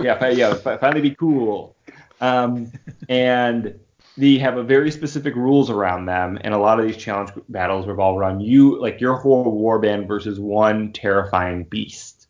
yeah, 0.00 0.16
fi- 0.20 0.30
yeah. 0.30 0.54
fi- 0.54 0.76
Finally, 0.76 1.00
be 1.00 1.14
cool. 1.16 1.74
Um, 2.20 2.70
and 3.08 3.74
they 4.16 4.38
have 4.38 4.56
a 4.56 4.62
very 4.62 4.92
specific 4.92 5.34
rules 5.34 5.68
around 5.68 6.06
them, 6.06 6.38
and 6.42 6.54
a 6.54 6.58
lot 6.58 6.78
of 6.78 6.86
these 6.86 6.96
challenge 6.96 7.30
battles 7.48 7.88
revolve 7.88 8.16
around 8.18 8.40
you, 8.40 8.80
like 8.80 9.00
your 9.00 9.16
whole 9.16 9.60
warband 9.60 10.06
versus 10.06 10.38
one 10.38 10.92
terrifying 10.92 11.64
beast. 11.64 12.28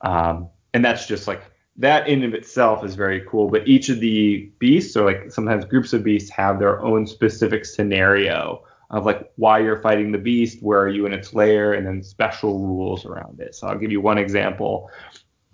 Um, 0.00 0.48
and 0.72 0.82
that's 0.82 1.06
just 1.06 1.28
like 1.28 1.42
that 1.76 2.08
in 2.08 2.24
of 2.24 2.32
itself 2.32 2.82
is 2.86 2.94
very 2.94 3.20
cool. 3.28 3.48
But 3.50 3.68
each 3.68 3.90
of 3.90 4.00
the 4.00 4.50
beasts, 4.58 4.96
or 4.96 5.04
like 5.04 5.30
sometimes 5.30 5.66
groups 5.66 5.92
of 5.92 6.02
beasts, 6.02 6.30
have 6.30 6.58
their 6.58 6.80
own 6.80 7.06
specific 7.06 7.66
scenario 7.66 8.62
of 8.90 9.06
like 9.06 9.30
why 9.36 9.60
you're 9.60 9.80
fighting 9.80 10.12
the 10.12 10.18
beast, 10.18 10.62
where 10.62 10.80
are 10.80 10.88
you 10.88 11.06
in 11.06 11.12
its 11.12 11.32
lair, 11.32 11.74
and 11.74 11.86
then 11.86 12.02
special 12.02 12.58
rules 12.58 13.06
around 13.06 13.40
it. 13.40 13.54
So 13.54 13.68
I'll 13.68 13.78
give 13.78 13.92
you 13.92 14.00
one 14.00 14.18
example 14.18 14.90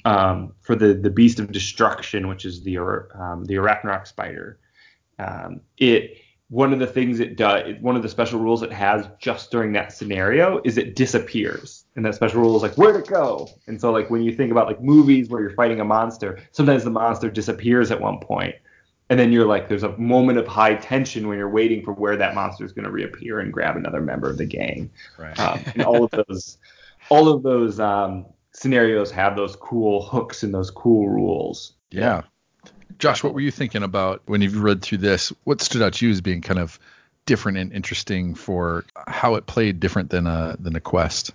um, 0.04 0.54
for 0.60 0.74
the 0.74 0.94
the 0.94 1.10
beast 1.10 1.38
of 1.38 1.52
destruction, 1.52 2.28
which 2.28 2.44
is 2.44 2.62
the 2.62 2.78
um, 2.78 3.44
the 3.44 3.54
arachnarok 3.54 4.06
spider. 4.06 4.58
Um, 5.18 5.60
it 5.76 6.18
one 6.48 6.72
of 6.72 6.78
the 6.78 6.86
things 6.86 7.18
it 7.18 7.36
does, 7.36 7.74
one 7.80 7.96
of 7.96 8.02
the 8.02 8.08
special 8.08 8.38
rules 8.38 8.62
it 8.62 8.72
has 8.72 9.08
just 9.18 9.50
during 9.50 9.72
that 9.72 9.92
scenario 9.92 10.60
is 10.64 10.78
it 10.78 10.94
disappears, 10.94 11.84
and 11.96 12.06
that 12.06 12.14
special 12.14 12.40
rule 12.40 12.56
is 12.56 12.62
like 12.62 12.78
where'd 12.78 12.96
it 12.96 13.08
go? 13.08 13.48
And 13.66 13.80
so 13.80 13.90
like 13.90 14.08
when 14.10 14.22
you 14.22 14.32
think 14.34 14.50
about 14.50 14.66
like 14.66 14.80
movies 14.80 15.28
where 15.28 15.40
you're 15.42 15.50
fighting 15.50 15.80
a 15.80 15.84
monster, 15.84 16.38
sometimes 16.52 16.84
the 16.84 16.90
monster 16.90 17.30
disappears 17.30 17.90
at 17.90 18.00
one 18.00 18.18
point, 18.20 18.54
and 19.08 19.18
then 19.18 19.32
you're 19.32 19.46
like 19.46 19.68
there's 19.68 19.82
a 19.82 19.96
moment 19.96 20.38
of 20.38 20.46
high 20.46 20.74
tension 20.74 21.28
when 21.28 21.38
you're 21.38 21.48
waiting 21.48 21.84
for 21.84 21.92
where 21.92 22.16
that 22.16 22.34
monster 22.34 22.64
is 22.64 22.72
going 22.72 22.84
to 22.84 22.90
reappear 22.90 23.40
and 23.40 23.52
grab 23.52 23.76
another 23.76 24.00
member 24.00 24.28
of 24.28 24.38
the 24.38 24.46
gang. 24.46 24.90
Right. 25.18 25.38
Um, 25.38 25.60
and 25.74 25.82
all 25.84 26.04
of 26.04 26.10
those, 26.10 26.58
all 27.08 27.28
of 27.28 27.42
those 27.42 27.78
um, 27.78 28.26
scenarios 28.52 29.10
have 29.12 29.36
those 29.36 29.54
cool 29.56 30.02
hooks 30.02 30.42
and 30.42 30.52
those 30.52 30.70
cool 30.70 31.08
rules. 31.08 31.74
Yeah. 31.90 32.22
Josh, 32.98 33.22
what 33.22 33.34
were 33.34 33.40
you 33.40 33.50
thinking 33.50 33.82
about 33.82 34.22
when 34.26 34.40
you've 34.40 34.60
read 34.60 34.82
through 34.82 34.98
this? 34.98 35.32
What 35.44 35.60
stood 35.60 35.82
out 35.82 35.94
to 35.94 36.06
you 36.06 36.12
as 36.12 36.20
being 36.20 36.40
kind 36.40 36.58
of 36.58 36.78
different 37.26 37.58
and 37.58 37.72
interesting 37.72 38.34
for 38.34 38.84
how 39.06 39.34
it 39.34 39.46
played 39.46 39.80
different 39.80 40.10
than 40.10 40.26
a 40.26 40.56
than 40.58 40.74
a 40.74 40.80
quest? 40.80 41.32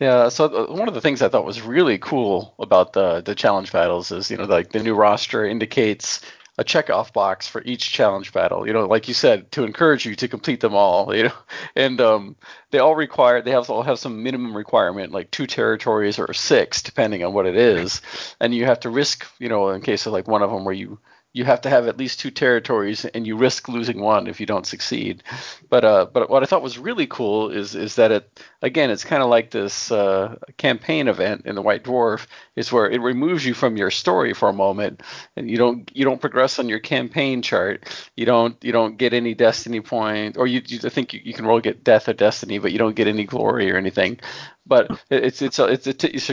Yeah, 0.00 0.28
so 0.28 0.70
one 0.72 0.88
of 0.88 0.94
the 0.94 1.00
things 1.00 1.22
I 1.22 1.28
thought 1.28 1.44
was 1.44 1.62
really 1.62 1.98
cool 1.98 2.54
about 2.58 2.92
the 2.92 3.22
the 3.22 3.34
challenge 3.34 3.72
battles 3.72 4.12
is, 4.12 4.30
you 4.30 4.36
know, 4.36 4.44
like 4.44 4.72
the 4.72 4.82
new 4.82 4.94
roster 4.94 5.46
indicates 5.46 6.20
a 6.56 6.64
checkoff 6.64 7.12
box 7.12 7.48
for 7.48 7.62
each 7.64 7.90
challenge 7.90 8.32
battle. 8.32 8.66
You 8.66 8.72
know, 8.72 8.86
like 8.86 9.08
you 9.08 9.14
said, 9.14 9.50
to 9.52 9.64
encourage 9.64 10.06
you 10.06 10.14
to 10.16 10.28
complete 10.28 10.60
them 10.60 10.74
all. 10.74 11.14
You 11.14 11.24
know, 11.24 11.32
and 11.76 12.00
um, 12.00 12.36
they 12.70 12.78
all 12.80 12.96
require 12.96 13.40
they 13.40 13.52
have 13.52 13.70
all 13.70 13.82
have 13.82 14.00
some 14.00 14.22
minimum 14.24 14.56
requirement, 14.56 15.12
like 15.12 15.30
two 15.30 15.46
territories 15.46 16.18
or 16.18 16.32
six, 16.32 16.82
depending 16.82 17.22
on 17.24 17.32
what 17.32 17.46
it 17.46 17.56
is, 17.56 18.02
and 18.40 18.52
you 18.52 18.64
have 18.64 18.80
to 18.80 18.90
risk, 18.90 19.26
you 19.38 19.48
know, 19.48 19.70
in 19.70 19.80
case 19.80 20.06
of 20.06 20.12
like 20.12 20.26
one 20.26 20.42
of 20.42 20.50
them 20.50 20.64
where 20.64 20.74
you 20.74 20.98
you 21.34 21.44
have 21.44 21.60
to 21.62 21.68
have 21.68 21.88
at 21.88 21.98
least 21.98 22.20
two 22.20 22.30
territories, 22.30 23.04
and 23.04 23.26
you 23.26 23.36
risk 23.36 23.68
losing 23.68 24.00
one 24.00 24.28
if 24.28 24.38
you 24.38 24.46
don't 24.46 24.66
succeed. 24.66 25.24
But 25.68 25.84
uh, 25.84 26.06
but 26.12 26.30
what 26.30 26.44
I 26.44 26.46
thought 26.46 26.62
was 26.62 26.78
really 26.78 27.08
cool 27.08 27.50
is 27.50 27.74
is 27.74 27.96
that 27.96 28.12
it 28.12 28.40
again 28.62 28.88
it's 28.88 29.04
kind 29.04 29.22
of 29.22 29.28
like 29.28 29.50
this 29.50 29.90
uh, 29.90 30.36
campaign 30.58 31.08
event 31.08 31.44
in 31.44 31.56
the 31.56 31.62
White 31.62 31.82
Dwarf 31.82 32.26
is 32.54 32.70
where 32.72 32.88
it 32.88 33.00
removes 33.00 33.44
you 33.44 33.52
from 33.52 33.76
your 33.76 33.90
story 33.90 34.32
for 34.32 34.48
a 34.48 34.52
moment, 34.52 35.02
and 35.36 35.50
you 35.50 35.56
don't 35.58 35.90
you 35.92 36.04
don't 36.04 36.20
progress 36.20 36.60
on 36.60 36.68
your 36.68 36.78
campaign 36.78 37.42
chart. 37.42 37.84
You 38.16 38.26
don't 38.26 38.56
you 38.62 38.70
don't 38.70 38.96
get 38.96 39.12
any 39.12 39.34
destiny 39.34 39.80
point, 39.80 40.36
or 40.36 40.46
you, 40.46 40.62
you 40.64 40.78
think 40.78 41.12
you, 41.12 41.20
you 41.24 41.34
can 41.34 41.46
roll 41.46 41.60
get 41.60 41.82
death 41.82 42.08
or 42.08 42.12
destiny, 42.12 42.58
but 42.58 42.70
you 42.70 42.78
don't 42.78 42.96
get 42.96 43.08
any 43.08 43.24
glory 43.24 43.72
or 43.72 43.76
anything. 43.76 44.20
But 44.66 45.02
it's 45.10 45.42
it's 45.42 45.58
a, 45.58 45.64
it's, 45.64 45.86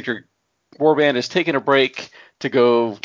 your 0.05 0.25
warband 0.79 1.15
is 1.15 1.27
taking 1.27 1.55
a 1.55 1.59
break 1.59 2.11
to 2.39 2.49
go 2.49 2.97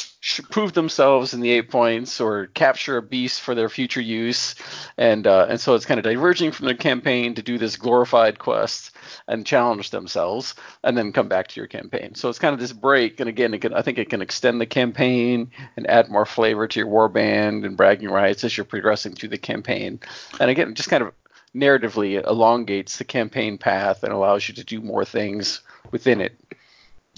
prove 0.51 0.73
themselves 0.73 1.35
in 1.35 1.41
the 1.41 1.61
Eightpoints 1.61 2.21
or 2.21 2.47
capture 2.49 2.97
a 2.97 3.03
beast 3.03 3.41
for 3.41 3.55
their 3.55 3.69
future 3.69 4.01
use, 4.01 4.55
and 4.97 5.27
uh, 5.27 5.47
and 5.49 5.61
so 5.61 5.75
it's 5.75 5.87
kind 5.87 5.99
of 5.99 6.05
diverging 6.05 6.53
from 6.53 6.67
their 6.67 6.75
campaign 6.75 7.35
to 7.35 7.43
do 7.43 7.59
this 7.59 7.77
glorified 7.77 8.39
quest 8.39 8.91
and 9.29 9.47
challenge 9.47 9.91
themselves, 9.91 10.55
and 10.83 10.97
then 10.97 11.13
come 11.13 11.29
back 11.29 11.49
to 11.49 11.61
your 11.61 11.69
campaign. 11.69 12.15
So 12.15 12.29
it's 12.29 12.39
kind 12.39 12.55
of 12.55 12.61
this 12.61 12.73
break, 12.73 13.21
and 13.21 13.29
again, 13.29 13.55
it 13.55 13.61
can, 13.61 13.73
I 13.73 13.83
think 13.83 13.99
it 13.99 14.11
can 14.11 14.23
extend 14.23 14.61
the 14.61 14.67
campaign 14.67 15.51
and 15.77 15.89
add 15.89 16.09
more 16.09 16.27
flavor 16.27 16.67
to 16.67 16.81
your 16.81 16.89
warband 16.89 17.65
and 17.65 17.77
bragging 17.77 18.11
rights 18.11 18.45
as 18.45 18.57
you're 18.57 18.65
progressing 18.65 19.15
through 19.15 19.31
the 19.31 19.39
campaign, 19.39 20.01
and 20.41 20.51
again, 20.51 20.75
just 20.75 20.89
kind 20.91 21.03
of 21.03 21.13
narratively 21.55 22.23
elongates 22.27 22.99
the 22.99 23.05
campaign 23.05 23.59
path 23.59 24.03
and 24.03 24.13
allows 24.13 24.49
you 24.49 24.55
to 24.55 24.65
do 24.65 24.81
more 24.81 25.05
things 25.05 25.61
within 25.91 26.21
it. 26.21 26.39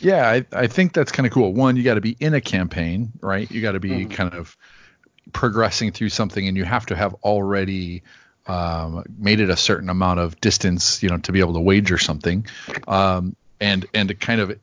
Yeah, 0.01 0.29
I, 0.29 0.47
I 0.53 0.67
think 0.69 0.93
that's 0.93 1.13
kind 1.13 1.27
of 1.27 1.33
cool. 1.33 1.53
One, 1.53 1.77
you 1.77 1.83
got 1.83 1.95
to 1.95 2.01
be 2.01 2.17
in 2.21 2.35
a 2.35 2.41
campaign, 2.41 3.13
right? 3.21 3.51
You 3.51 3.61
got 3.61 3.73
to 3.73 3.81
be 3.81 3.91
mm-hmm. 3.91 4.11
kind 4.11 4.35
of 4.35 4.57
progressing 5.33 5.93
through 5.93 6.11
something, 6.11 6.47
and 6.47 6.57
you 6.57 6.65
have 6.65 6.87
to 6.87 6.97
have 6.97 7.15
already 7.25 8.03
um, 8.47 9.05
made 9.19 9.41
it 9.41 9.51
a 9.51 9.57
certain 9.57 9.91
amount 9.91 10.21
of 10.21 10.41
distance, 10.41 11.03
you 11.03 11.09
know, 11.09 11.19
to 11.19 11.33
be 11.33 11.41
able 11.41 11.55
to 11.55 11.61
wager 11.61 11.99
something. 11.99 12.47
Um, 12.87 13.37
and 13.61 13.87
and 13.93 14.11
it 14.11 14.21
kind 14.21 14.41
of 14.41 14.59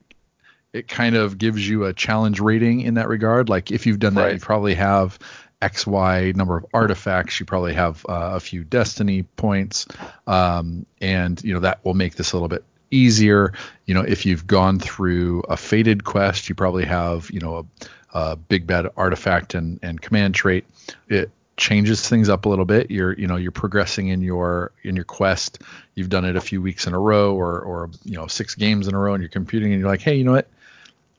it 0.72 0.88
kind 0.88 1.16
of 1.16 1.38
gives 1.38 1.66
you 1.66 1.84
a 1.84 1.92
challenge 1.92 2.40
rating 2.40 2.80
in 2.80 2.94
that 2.94 3.08
regard. 3.08 3.48
Like 3.48 3.70
if 3.70 3.86
you've 3.86 3.98
done 3.98 4.14
that, 4.14 4.24
right. 4.24 4.34
you 4.34 4.40
probably 4.40 4.74
have 4.74 5.18
X 5.62 5.86
Y 5.86 6.32
number 6.34 6.56
of 6.56 6.66
artifacts. 6.74 7.38
You 7.40 7.46
probably 7.46 7.74
have 7.74 8.04
uh, 8.08 8.32
a 8.34 8.40
few 8.40 8.64
destiny 8.64 9.22
points, 9.22 9.86
um, 10.26 10.86
and 11.00 11.42
you 11.44 11.54
know 11.54 11.60
that 11.60 11.84
will 11.84 11.94
make 11.94 12.16
this 12.16 12.32
a 12.32 12.36
little 12.36 12.48
bit 12.48 12.64
easier. 12.90 13.52
You 13.86 13.94
know, 13.94 14.02
if 14.02 14.26
you've 14.26 14.46
gone 14.46 14.78
through 14.78 15.42
a 15.48 15.56
fated 15.56 16.04
quest, 16.04 16.48
you 16.48 16.54
probably 16.54 16.84
have, 16.84 17.30
you 17.30 17.40
know, 17.40 17.66
a, 18.12 18.18
a 18.18 18.36
big 18.36 18.66
bad 18.66 18.88
artifact 18.96 19.54
and, 19.54 19.78
and 19.82 20.00
command 20.00 20.34
trait. 20.34 20.64
It 21.08 21.30
changes 21.56 22.06
things 22.06 22.28
up 22.28 22.44
a 22.44 22.48
little 22.48 22.64
bit. 22.64 22.90
You're, 22.90 23.12
you 23.14 23.26
know, 23.26 23.36
you're 23.36 23.52
progressing 23.52 24.08
in 24.08 24.20
your 24.22 24.72
in 24.82 24.96
your 24.96 25.04
quest. 25.04 25.62
You've 25.94 26.10
done 26.10 26.24
it 26.24 26.36
a 26.36 26.40
few 26.40 26.60
weeks 26.60 26.86
in 26.86 26.94
a 26.94 26.98
row 26.98 27.34
or 27.34 27.60
or 27.60 27.90
you 28.04 28.16
know, 28.16 28.26
six 28.26 28.54
games 28.54 28.88
in 28.88 28.94
a 28.94 28.98
row 28.98 29.14
and 29.14 29.22
you're 29.22 29.30
computing 29.30 29.72
and 29.72 29.80
you're 29.80 29.90
like, 29.90 30.02
hey, 30.02 30.16
you 30.16 30.24
know 30.24 30.32
what? 30.32 30.48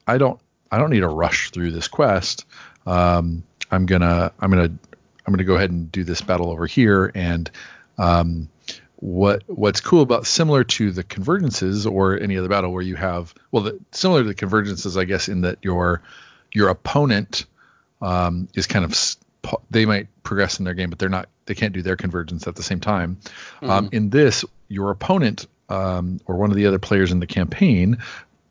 I 0.07 0.17
don't 0.17 0.39
I 0.71 0.77
don't 0.77 0.89
need 0.89 1.01
to 1.01 1.07
rush 1.07 1.51
through 1.51 1.71
this 1.71 1.87
quest. 1.87 2.45
Um, 2.85 3.43
I'm 3.71 3.85
gonna 3.85 4.31
I'm 4.39 4.49
gonna 4.49 4.71
I'm 5.25 5.33
gonna 5.33 5.43
go 5.43 5.55
ahead 5.55 5.71
and 5.71 5.91
do 5.91 6.03
this 6.03 6.21
battle 6.21 6.49
over 6.49 6.65
here 6.65 7.11
and 7.13 7.49
um, 7.97 8.49
what 8.97 9.43
what's 9.47 9.79
cool 9.79 10.01
about 10.01 10.25
similar 10.25 10.63
to 10.63 10.91
the 10.91 11.03
convergences 11.03 11.89
or 11.89 12.19
any 12.19 12.37
other 12.37 12.49
battle 12.49 12.71
where 12.71 12.81
you 12.81 12.95
have 12.95 13.33
well 13.51 13.63
the, 13.63 13.79
similar 13.91 14.23
to 14.23 14.27
the 14.27 14.35
convergences 14.35 14.99
I 14.99 15.05
guess 15.05 15.29
in 15.29 15.41
that 15.41 15.59
your 15.61 16.01
your 16.51 16.69
opponent 16.69 17.45
um, 18.01 18.47
is 18.55 18.67
kind 18.67 18.83
of 18.85 18.95
they 19.69 19.85
might 19.85 20.07
progress 20.23 20.59
in 20.59 20.65
their 20.65 20.73
game 20.73 20.89
but 20.89 20.99
they're 20.99 21.09
not 21.09 21.29
they 21.45 21.55
can't 21.55 21.73
do 21.73 21.81
their 21.81 21.95
convergence 21.95 22.47
at 22.47 22.55
the 22.55 22.63
same 22.63 22.79
time. 22.79 23.17
Um, 23.61 23.69
mm-hmm. 23.69 23.69
Um, 23.69 23.89
in 23.91 24.09
this 24.09 24.45
your 24.67 24.91
opponent 24.91 25.47
um, 25.69 26.19
or 26.25 26.35
one 26.35 26.51
of 26.51 26.55
the 26.55 26.65
other 26.65 26.79
players 26.79 27.11
in 27.11 27.19
the 27.19 27.27
campaign 27.27 27.97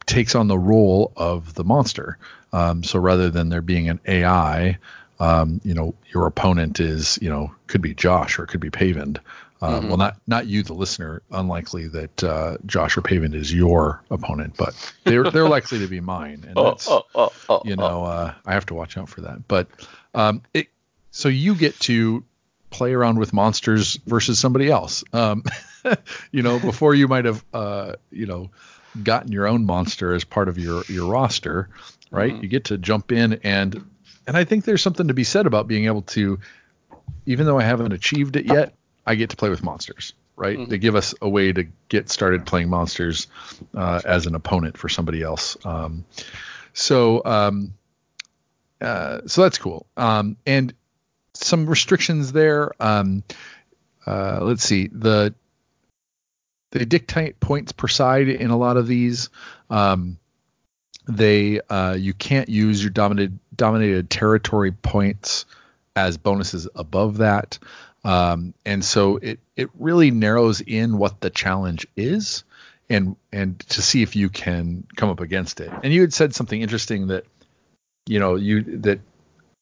takes 0.06 0.34
on 0.34 0.48
the 0.48 0.58
role 0.58 1.12
of 1.16 1.54
the 1.54 1.64
monster. 1.64 2.18
Um, 2.52 2.82
so 2.82 2.98
rather 2.98 3.30
than 3.30 3.48
there 3.48 3.60
being 3.60 3.88
an 3.88 4.00
AI, 4.06 4.78
um, 5.18 5.60
you 5.64 5.74
know, 5.74 5.94
your 6.12 6.26
opponent 6.26 6.80
is, 6.80 7.18
you 7.22 7.30
know, 7.30 7.54
could 7.66 7.82
be 7.82 7.94
Josh 7.94 8.38
or 8.38 8.44
it 8.44 8.48
could 8.48 8.60
be 8.60 8.70
Pavind. 8.70 9.18
Uh, 9.62 9.78
mm-hmm. 9.78 9.88
Well, 9.88 9.96
not 9.96 10.16
not 10.26 10.46
you, 10.46 10.62
the 10.62 10.74
listener. 10.74 11.22
Unlikely 11.30 11.88
that 11.88 12.22
uh, 12.22 12.58
Josh 12.66 12.98
or 12.98 13.02
Pavind 13.02 13.34
is 13.34 13.52
your 13.52 14.02
opponent, 14.10 14.54
but 14.58 14.74
they're 15.04 15.24
they're 15.30 15.48
likely 15.48 15.78
to 15.78 15.86
be 15.86 16.00
mine, 16.00 16.44
and 16.46 16.58
oh, 16.58 16.64
that's 16.64 16.88
oh, 16.88 17.06
oh, 17.14 17.32
oh, 17.48 17.62
you 17.64 17.74
know 17.74 18.02
oh. 18.02 18.04
uh, 18.04 18.34
I 18.44 18.52
have 18.52 18.66
to 18.66 18.74
watch 18.74 18.98
out 18.98 19.08
for 19.08 19.22
that. 19.22 19.48
But 19.48 19.68
um, 20.14 20.42
it 20.52 20.68
so 21.10 21.30
you 21.30 21.54
get 21.54 21.78
to 21.80 22.22
play 22.68 22.92
around 22.92 23.18
with 23.18 23.32
monsters 23.32 23.98
versus 24.06 24.38
somebody 24.38 24.70
else. 24.70 25.02
Um, 25.14 25.42
you 26.30 26.42
know, 26.42 26.58
before 26.60 26.94
you 26.94 27.08
might 27.08 27.24
have 27.24 27.42
uh, 27.54 27.94
you 28.10 28.26
know 28.26 28.50
gotten 29.02 29.32
your 29.32 29.46
own 29.46 29.64
monster 29.64 30.14
as 30.14 30.24
part 30.24 30.50
of 30.50 30.58
your 30.58 30.82
your 30.88 31.10
roster, 31.10 31.70
right? 32.10 32.32
Mm-hmm. 32.32 32.42
You 32.42 32.48
get 32.48 32.64
to 32.66 32.76
jump 32.76 33.10
in 33.10 33.40
and 33.42 33.82
and 34.26 34.36
I 34.36 34.44
think 34.44 34.64
there's 34.64 34.82
something 34.82 35.08
to 35.08 35.14
be 35.14 35.24
said 35.24 35.46
about 35.46 35.68
being 35.68 35.86
able 35.86 36.02
to, 36.02 36.38
even 37.26 37.46
though 37.46 37.58
I 37.58 37.62
haven't 37.62 37.92
achieved 37.92 38.36
it 38.36 38.46
yet, 38.46 38.74
I 39.06 39.14
get 39.14 39.30
to 39.30 39.36
play 39.36 39.48
with 39.48 39.62
monsters, 39.62 40.12
right? 40.36 40.58
Mm-hmm. 40.58 40.70
They 40.70 40.78
give 40.78 40.96
us 40.96 41.14
a 41.22 41.28
way 41.28 41.52
to 41.52 41.66
get 41.88 42.10
started 42.10 42.44
playing 42.44 42.68
monsters 42.68 43.28
uh, 43.74 44.00
as 44.04 44.26
an 44.26 44.34
opponent 44.34 44.76
for 44.76 44.88
somebody 44.88 45.22
else. 45.22 45.56
Um, 45.64 46.04
so 46.72 47.22
um, 47.24 47.74
uh, 48.80 49.20
so 49.26 49.42
that's 49.42 49.58
cool. 49.58 49.86
Um, 49.96 50.36
and 50.46 50.74
some 51.34 51.66
restrictions 51.66 52.32
there. 52.32 52.72
Um, 52.80 53.22
uh, 54.06 54.40
let's 54.42 54.62
see 54.62 54.88
the 54.88 55.34
they 56.72 56.84
dictate 56.84 57.40
points 57.40 57.72
per 57.72 57.88
side 57.88 58.28
in 58.28 58.50
a 58.50 58.56
lot 58.56 58.76
of 58.76 58.86
these. 58.86 59.30
Um, 59.70 60.18
they 61.08 61.60
uh, 61.60 61.96
you 61.98 62.12
can't 62.12 62.48
use 62.48 62.82
your 62.82 62.90
dominated 62.90 63.38
dominated 63.56 64.10
territory 64.10 64.72
points 64.72 65.46
as 65.94 66.18
bonuses 66.18 66.68
above 66.74 67.18
that. 67.18 67.58
Um, 68.04 68.54
and 68.64 68.84
so 68.84 69.16
it 69.16 69.40
it 69.56 69.70
really 69.78 70.10
narrows 70.10 70.60
in 70.60 70.98
what 70.98 71.20
the 71.20 71.30
challenge 71.30 71.86
is, 71.96 72.44
and 72.88 73.16
and 73.32 73.58
to 73.70 73.82
see 73.82 74.02
if 74.02 74.14
you 74.14 74.28
can 74.28 74.86
come 74.96 75.08
up 75.08 75.20
against 75.20 75.60
it. 75.60 75.72
And 75.82 75.92
you 75.92 76.02
had 76.02 76.14
said 76.14 76.34
something 76.34 76.60
interesting 76.60 77.08
that, 77.08 77.24
you 78.06 78.20
know, 78.20 78.36
you 78.36 78.62
that 78.82 79.00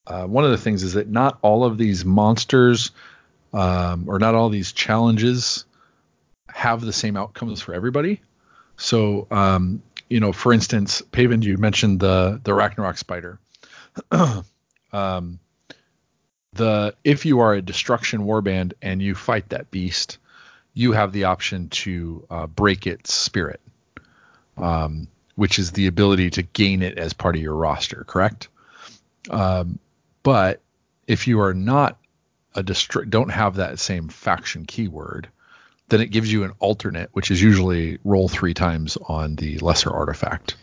uh, 0.06 0.26
one 0.26 0.44
of 0.44 0.50
the 0.50 0.58
things 0.58 0.82
is 0.82 0.92
that 0.92 1.08
not 1.08 1.38
all 1.40 1.64
of 1.64 1.78
these 1.78 2.04
monsters, 2.04 2.90
um, 3.54 4.04
or 4.08 4.18
not 4.18 4.34
all 4.34 4.50
these 4.50 4.72
challenges, 4.72 5.64
have 6.50 6.82
the 6.82 6.92
same 6.92 7.16
outcomes 7.16 7.62
for 7.62 7.72
everybody. 7.72 8.20
So, 8.76 9.26
um, 9.30 9.82
you 10.10 10.20
know, 10.20 10.32
for 10.32 10.52
instance, 10.52 11.00
Pavind, 11.12 11.44
you 11.44 11.56
mentioned 11.56 12.00
the 12.00 12.40
the 12.44 12.52
Ragnarok 12.52 12.98
spider. 12.98 13.38
um, 14.92 15.38
the 16.52 16.94
if 17.04 17.26
you 17.26 17.40
are 17.40 17.54
a 17.54 17.62
destruction 17.62 18.22
warband 18.22 18.72
and 18.82 19.02
you 19.02 19.14
fight 19.14 19.48
that 19.50 19.70
beast, 19.70 20.18
you 20.72 20.92
have 20.92 21.12
the 21.12 21.24
option 21.24 21.68
to 21.68 22.26
uh, 22.30 22.46
break 22.46 22.86
its 22.86 23.12
spirit, 23.12 23.60
um, 24.56 25.08
which 25.34 25.58
is 25.58 25.72
the 25.72 25.86
ability 25.86 26.30
to 26.30 26.42
gain 26.42 26.82
it 26.82 26.98
as 26.98 27.12
part 27.12 27.36
of 27.36 27.42
your 27.42 27.54
roster. 27.54 28.04
Correct. 28.06 28.48
Um, 29.30 29.78
but 30.22 30.60
if 31.06 31.26
you 31.26 31.40
are 31.40 31.54
not 31.54 31.98
a 32.54 32.62
destru- 32.62 33.08
don't 33.08 33.30
have 33.30 33.56
that 33.56 33.78
same 33.78 34.08
faction 34.08 34.64
keyword, 34.64 35.28
then 35.88 36.00
it 36.00 36.10
gives 36.10 36.32
you 36.32 36.44
an 36.44 36.52
alternate, 36.60 37.10
which 37.12 37.30
is 37.30 37.42
usually 37.42 37.98
roll 38.04 38.28
three 38.28 38.54
times 38.54 38.96
on 39.08 39.34
the 39.36 39.58
lesser 39.58 39.90
artifact 39.90 40.56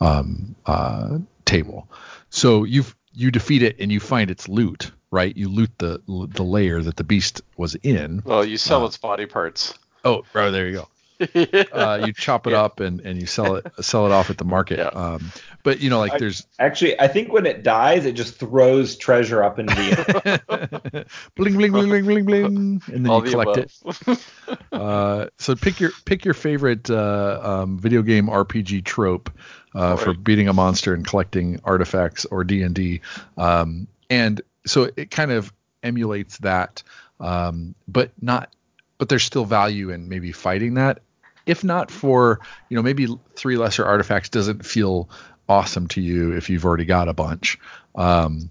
um, 0.00 0.54
uh, 0.66 1.18
table. 1.48 1.88
So 2.30 2.64
you 2.64 2.84
you 3.12 3.30
defeat 3.30 3.62
it 3.62 3.76
and 3.80 3.90
you 3.90 4.00
find 4.00 4.30
its 4.30 4.48
loot 4.48 4.92
right? 5.10 5.36
You 5.36 5.48
loot 5.48 5.70
the 5.78 6.00
the 6.06 6.42
layer 6.42 6.82
that 6.82 6.96
the 6.96 7.04
beast 7.04 7.42
was 7.56 7.74
in. 7.76 8.22
Well, 8.24 8.44
you 8.44 8.56
sell 8.56 8.82
uh, 8.82 8.86
its 8.86 8.98
body 8.98 9.26
parts. 9.26 9.74
Oh, 10.04 10.24
right 10.32 10.50
there 10.50 10.68
you 10.68 10.76
go. 10.76 10.88
uh, 11.72 12.04
you 12.06 12.12
chop 12.12 12.46
it 12.46 12.50
yeah. 12.50 12.62
up 12.62 12.80
and, 12.80 13.00
and 13.00 13.20
you 13.20 13.26
sell 13.26 13.56
it 13.56 13.66
sell 13.80 14.06
it 14.06 14.12
off 14.12 14.30
at 14.30 14.38
the 14.38 14.44
market. 14.44 14.78
Yeah. 14.78 14.86
Um, 14.88 15.32
but 15.62 15.80
you 15.80 15.90
know, 15.90 15.98
like 15.98 16.18
there's 16.18 16.46
actually, 16.58 16.98
I 17.00 17.08
think 17.08 17.32
when 17.32 17.44
it 17.44 17.62
dies, 17.62 18.06
it 18.06 18.12
just 18.12 18.36
throws 18.36 18.96
treasure 18.96 19.42
up 19.42 19.58
into 19.58 19.74
the 19.74 20.80
air. 20.88 21.04
bling 21.34 21.56
bling 21.56 21.72
bling 21.72 21.88
bling 21.88 22.04
bling 22.04 22.24
bling, 22.24 22.46
and 22.86 23.04
then 23.04 23.08
All 23.08 23.18
you 23.18 23.24
the 23.26 23.30
collect 23.30 23.80
above. 23.82 24.24
it. 24.46 24.60
uh, 24.72 25.26
so 25.38 25.56
pick 25.56 25.80
your 25.80 25.90
pick 26.04 26.24
your 26.24 26.34
favorite 26.34 26.88
uh, 26.88 27.40
um, 27.42 27.78
video 27.78 28.02
game 28.02 28.28
RPG 28.28 28.84
trope 28.84 29.30
uh, 29.74 29.96
right. 29.96 29.98
for 29.98 30.14
beating 30.14 30.48
a 30.48 30.52
monster 30.52 30.94
and 30.94 31.06
collecting 31.06 31.60
artifacts 31.64 32.24
or 32.26 32.44
D 32.44 32.62
and 32.62 32.74
D. 32.74 33.00
Um, 33.36 33.88
and 34.08 34.40
so 34.66 34.90
it 34.96 35.10
kind 35.10 35.32
of 35.32 35.52
emulates 35.82 36.38
that, 36.38 36.82
um, 37.20 37.74
but 37.86 38.12
not. 38.20 38.52
But 38.98 39.08
there's 39.08 39.22
still 39.22 39.44
value 39.44 39.90
in 39.90 40.08
maybe 40.08 40.32
fighting 40.32 40.74
that. 40.74 41.02
If 41.48 41.64
not 41.64 41.90
for 41.90 42.40
you 42.68 42.76
know 42.76 42.82
maybe 42.82 43.08
three 43.34 43.56
lesser 43.56 43.84
artifacts 43.84 44.28
doesn't 44.28 44.64
feel 44.64 45.08
awesome 45.48 45.88
to 45.88 46.00
you 46.00 46.32
if 46.32 46.50
you've 46.50 46.64
already 46.64 46.84
got 46.84 47.08
a 47.08 47.14
bunch. 47.14 47.58
Um, 47.94 48.50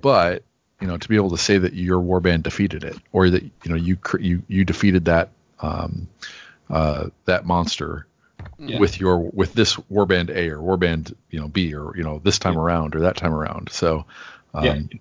but 0.00 0.44
you 0.80 0.86
know 0.86 0.96
to 0.98 1.08
be 1.08 1.16
able 1.16 1.30
to 1.30 1.38
say 1.38 1.58
that 1.58 1.72
your 1.72 2.00
warband 2.00 2.42
defeated 2.42 2.84
it 2.84 2.96
or 3.12 3.30
that 3.30 3.42
you 3.42 3.50
know 3.66 3.76
you 3.76 3.96
cr- 3.96 4.20
you 4.20 4.42
you 4.48 4.64
defeated 4.64 5.06
that 5.06 5.30
um, 5.60 6.06
uh, 6.68 7.08
that 7.24 7.46
monster 7.46 8.06
Yeah. 8.58 8.78
with 8.78 9.00
your 9.00 9.18
with 9.18 9.54
this 9.54 9.76
warband 9.90 10.28
A 10.30 10.50
or 10.50 10.58
warband 10.58 11.14
you 11.30 11.40
know 11.40 11.48
B 11.48 11.74
or 11.74 11.96
you 11.96 12.02
know 12.02 12.20
this 12.22 12.38
time 12.38 12.58
around 12.58 12.94
or 12.94 13.00
that 13.00 13.16
time 13.16 13.32
around. 13.32 13.70
So 13.70 14.04
um, 14.52 14.64
Yeah. 14.64 14.98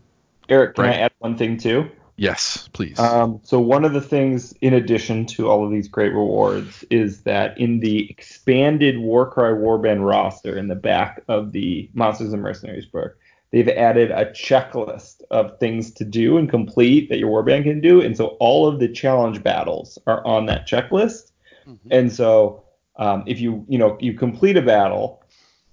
Eric, 0.49 0.75
can 0.75 0.85
I 0.85 0.93
add 0.95 1.11
one 1.19 1.37
thing 1.37 1.57
too? 1.57 1.89
Yes, 2.15 2.69
please. 2.73 2.99
Um, 2.99 3.39
so 3.43 3.59
one 3.59 3.85
of 3.85 3.93
the 3.93 4.01
things, 4.01 4.53
in 4.61 4.73
addition 4.73 5.25
to 5.27 5.49
all 5.49 5.65
of 5.65 5.71
these 5.71 5.87
great 5.87 6.13
rewards, 6.13 6.83
is 6.89 7.21
that 7.23 7.57
in 7.57 7.79
the 7.79 8.09
expanded 8.09 8.99
Warcry 8.99 9.53
Warband 9.53 10.05
roster 10.05 10.57
in 10.57 10.67
the 10.67 10.75
back 10.75 11.23
of 11.27 11.51
the 11.51 11.89
Monsters 11.93 12.33
and 12.33 12.41
Mercenaries 12.41 12.85
book, 12.85 13.17
they've 13.51 13.69
added 13.69 14.11
a 14.11 14.25
checklist 14.31 15.21
of 15.31 15.57
things 15.59 15.91
to 15.91 16.05
do 16.05 16.37
and 16.37 16.49
complete 16.49 17.09
that 17.09 17.19
your 17.19 17.29
warband 17.29 17.63
can 17.63 17.81
do, 17.81 18.01
and 18.01 18.17
so 18.17 18.37
all 18.39 18.67
of 18.67 18.79
the 18.79 18.87
challenge 18.87 19.43
battles 19.43 19.97
are 20.07 20.25
on 20.25 20.45
that 20.47 20.67
checklist. 20.67 21.31
Mhm. 21.67 21.77
And 21.91 22.11
so 22.11 22.63
um, 22.97 23.23
if 23.25 23.39
you 23.39 23.65
you 23.67 23.77
know 23.77 23.97
you 23.99 24.13
complete 24.13 24.57
a 24.57 24.61
battle, 24.61 25.23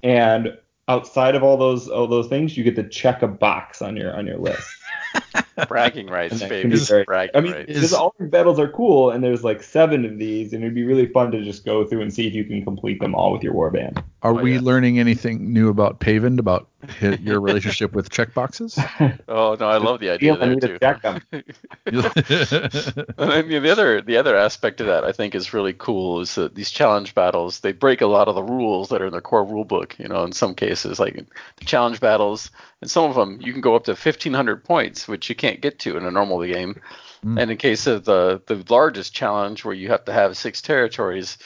and 0.03 0.57
outside 0.89 1.35
of 1.35 1.43
all 1.43 1.57
those 1.57 1.89
all 1.89 2.07
those 2.07 2.29
things, 2.29 2.57
you 2.57 2.65
get 2.65 2.77
to 2.77 2.89
check 2.89 3.23
a 3.23 3.29
box 3.29 3.83
on 3.83 3.97
your 3.97 4.17
on 4.17 4.27
your 4.27 4.39
list. 4.39 4.69
bragging 5.69 6.07
rights, 6.07 6.41
baby. 6.41 6.63
can 6.63 6.71
be 6.71 6.77
very- 6.77 7.05
bragging 7.05 7.37
I 7.37 7.41
mean, 7.41 7.53
rights. 7.53 7.67
because 7.67 7.93
all 7.93 8.15
these 8.19 8.31
battles 8.31 8.59
are 8.59 8.69
cool, 8.69 9.11
and 9.11 9.23
there's 9.23 9.45
like 9.45 9.63
seven 9.63 10.05
of 10.05 10.19
these, 10.19 10.53
and 10.53 10.63
it'd 10.63 10.75
be 10.75 10.85
really 10.85 11.07
fun 11.07 11.31
to 11.33 11.43
just 11.43 11.65
go 11.65 11.85
through 11.85 12.03
and 12.03 12.13
see 12.13 12.27
if 12.27 12.35
you 12.35 12.45
can 12.45 12.65
complete 12.65 13.01
them 13.01 13.15
all 13.15 13.33
with 13.33 13.43
your 13.43 13.55
warband. 13.55 14.03
Are 14.23 14.33
oh, 14.33 14.43
we 14.43 14.55
yeah. 14.55 14.61
learning 14.63 14.99
anything 14.99 15.53
new 15.53 15.71
about 15.71 15.99
Paven 16.01 16.39
about 16.39 16.69
your 17.01 17.41
relationship 17.41 17.93
with 17.93 18.11
checkboxes? 18.11 18.79
Oh 19.29 19.57
no, 19.59 19.69
I 19.69 19.77
love 19.79 20.01
the 20.01 20.11
idea 20.11 20.35
Feel 20.35 20.43
I 20.43 20.47
there 20.47 20.55
need 20.55 20.61
too. 20.61 20.69
to 20.69 20.79
check 20.79 21.03
them. 21.03 21.21
And 21.87 23.33
I 23.33 23.43
mean, 23.43 23.63
the 23.63 23.71
other 23.71 24.01
the 24.01 24.17
other 24.17 24.37
aspect 24.37 24.81
of 24.81 24.87
that 24.87 25.05
I 25.05 25.13
think 25.13 25.35
is 25.35 25.55
really 25.55 25.73
cool 25.73 26.21
is 26.21 26.35
that 26.35 26.55
these 26.55 26.71
challenge 26.71 27.15
battles 27.15 27.61
they 27.61 27.73
break 27.73 28.01
a 28.01 28.07
lot 28.07 28.29
of 28.29 28.35
the 28.35 28.43
rules 28.43 28.89
that 28.89 29.01
are 29.03 29.07
in 29.07 29.13
the 29.13 29.21
core 29.21 29.45
rule 29.45 29.65
book. 29.65 29.97
You 29.99 30.09
know, 30.09 30.25
in 30.25 30.33
some 30.33 30.55
cases 30.55 30.99
like 31.01 31.15
the 31.57 31.65
challenge 31.65 32.01
battles, 32.01 32.51
and 32.81 32.91
some 32.91 33.05
of 33.05 33.15
them 33.15 33.39
you 33.41 33.53
can 33.53 33.61
go 33.61 33.75
up 33.75 33.85
to 33.85 33.93
1500 33.93 34.65
points, 34.65 35.09
which 35.09 35.29
you 35.29 35.35
can't 35.35 35.50
get 35.57 35.79
to 35.81 35.97
in 35.97 36.05
a 36.05 36.11
normal 36.11 36.45
game. 36.45 36.81
Mm. 37.25 37.41
And 37.41 37.51
in 37.51 37.57
case 37.59 37.87
of 37.87 38.05
the 38.05 38.41
the 38.47 38.65
largest 38.69 39.15
challenge 39.15 39.65
where 39.65 39.75
you 39.75 39.89
have 39.89 40.05
to 40.07 40.13
have 40.13 40.37
six 40.37 40.63
territories, 40.63 41.37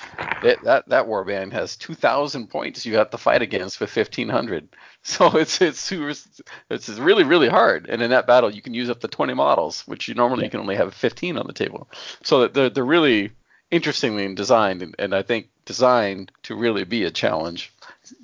it, 0.43 0.63
that 0.63 0.89
that 0.89 1.07
warband 1.07 1.53
has 1.53 1.77
2000 1.77 2.49
points 2.49 2.87
you 2.87 2.97
have 2.97 3.11
to 3.11 3.19
fight 3.19 3.43
against 3.43 3.81
with 3.81 3.95
1500. 3.95 4.69
So 5.07 5.37
it's 5.37 5.61
it's 5.61 5.81
super, 5.81 6.15
it's 6.71 6.89
really 6.89 7.25
really 7.25 7.51
hard. 7.51 7.91
And 7.91 8.01
in 8.01 8.09
that 8.09 8.27
battle 8.27 8.51
you 8.51 8.63
can 8.63 8.73
use 8.73 8.89
up 8.89 9.01
to 9.01 9.09
20 9.09 9.35
models, 9.35 9.83
which 9.87 10.09
you 10.09 10.15
normally 10.15 10.45
you 10.45 10.51
can 10.51 10.61
only 10.61 10.77
have 10.77 10.95
15 10.95 11.37
on 11.37 11.47
the 11.47 11.53
table. 11.53 11.91
So 12.23 12.49
they're 12.49 12.71
they're 12.71 12.85
really 12.87 13.33
interestingly 13.71 14.35
designed, 14.35 14.81
and, 14.81 14.95
and 14.99 15.15
I 15.15 15.23
think 15.23 15.51
designed 15.67 16.33
to 16.45 16.57
really 16.57 16.85
be 16.85 17.05
a 17.05 17.11
challenge 17.11 17.73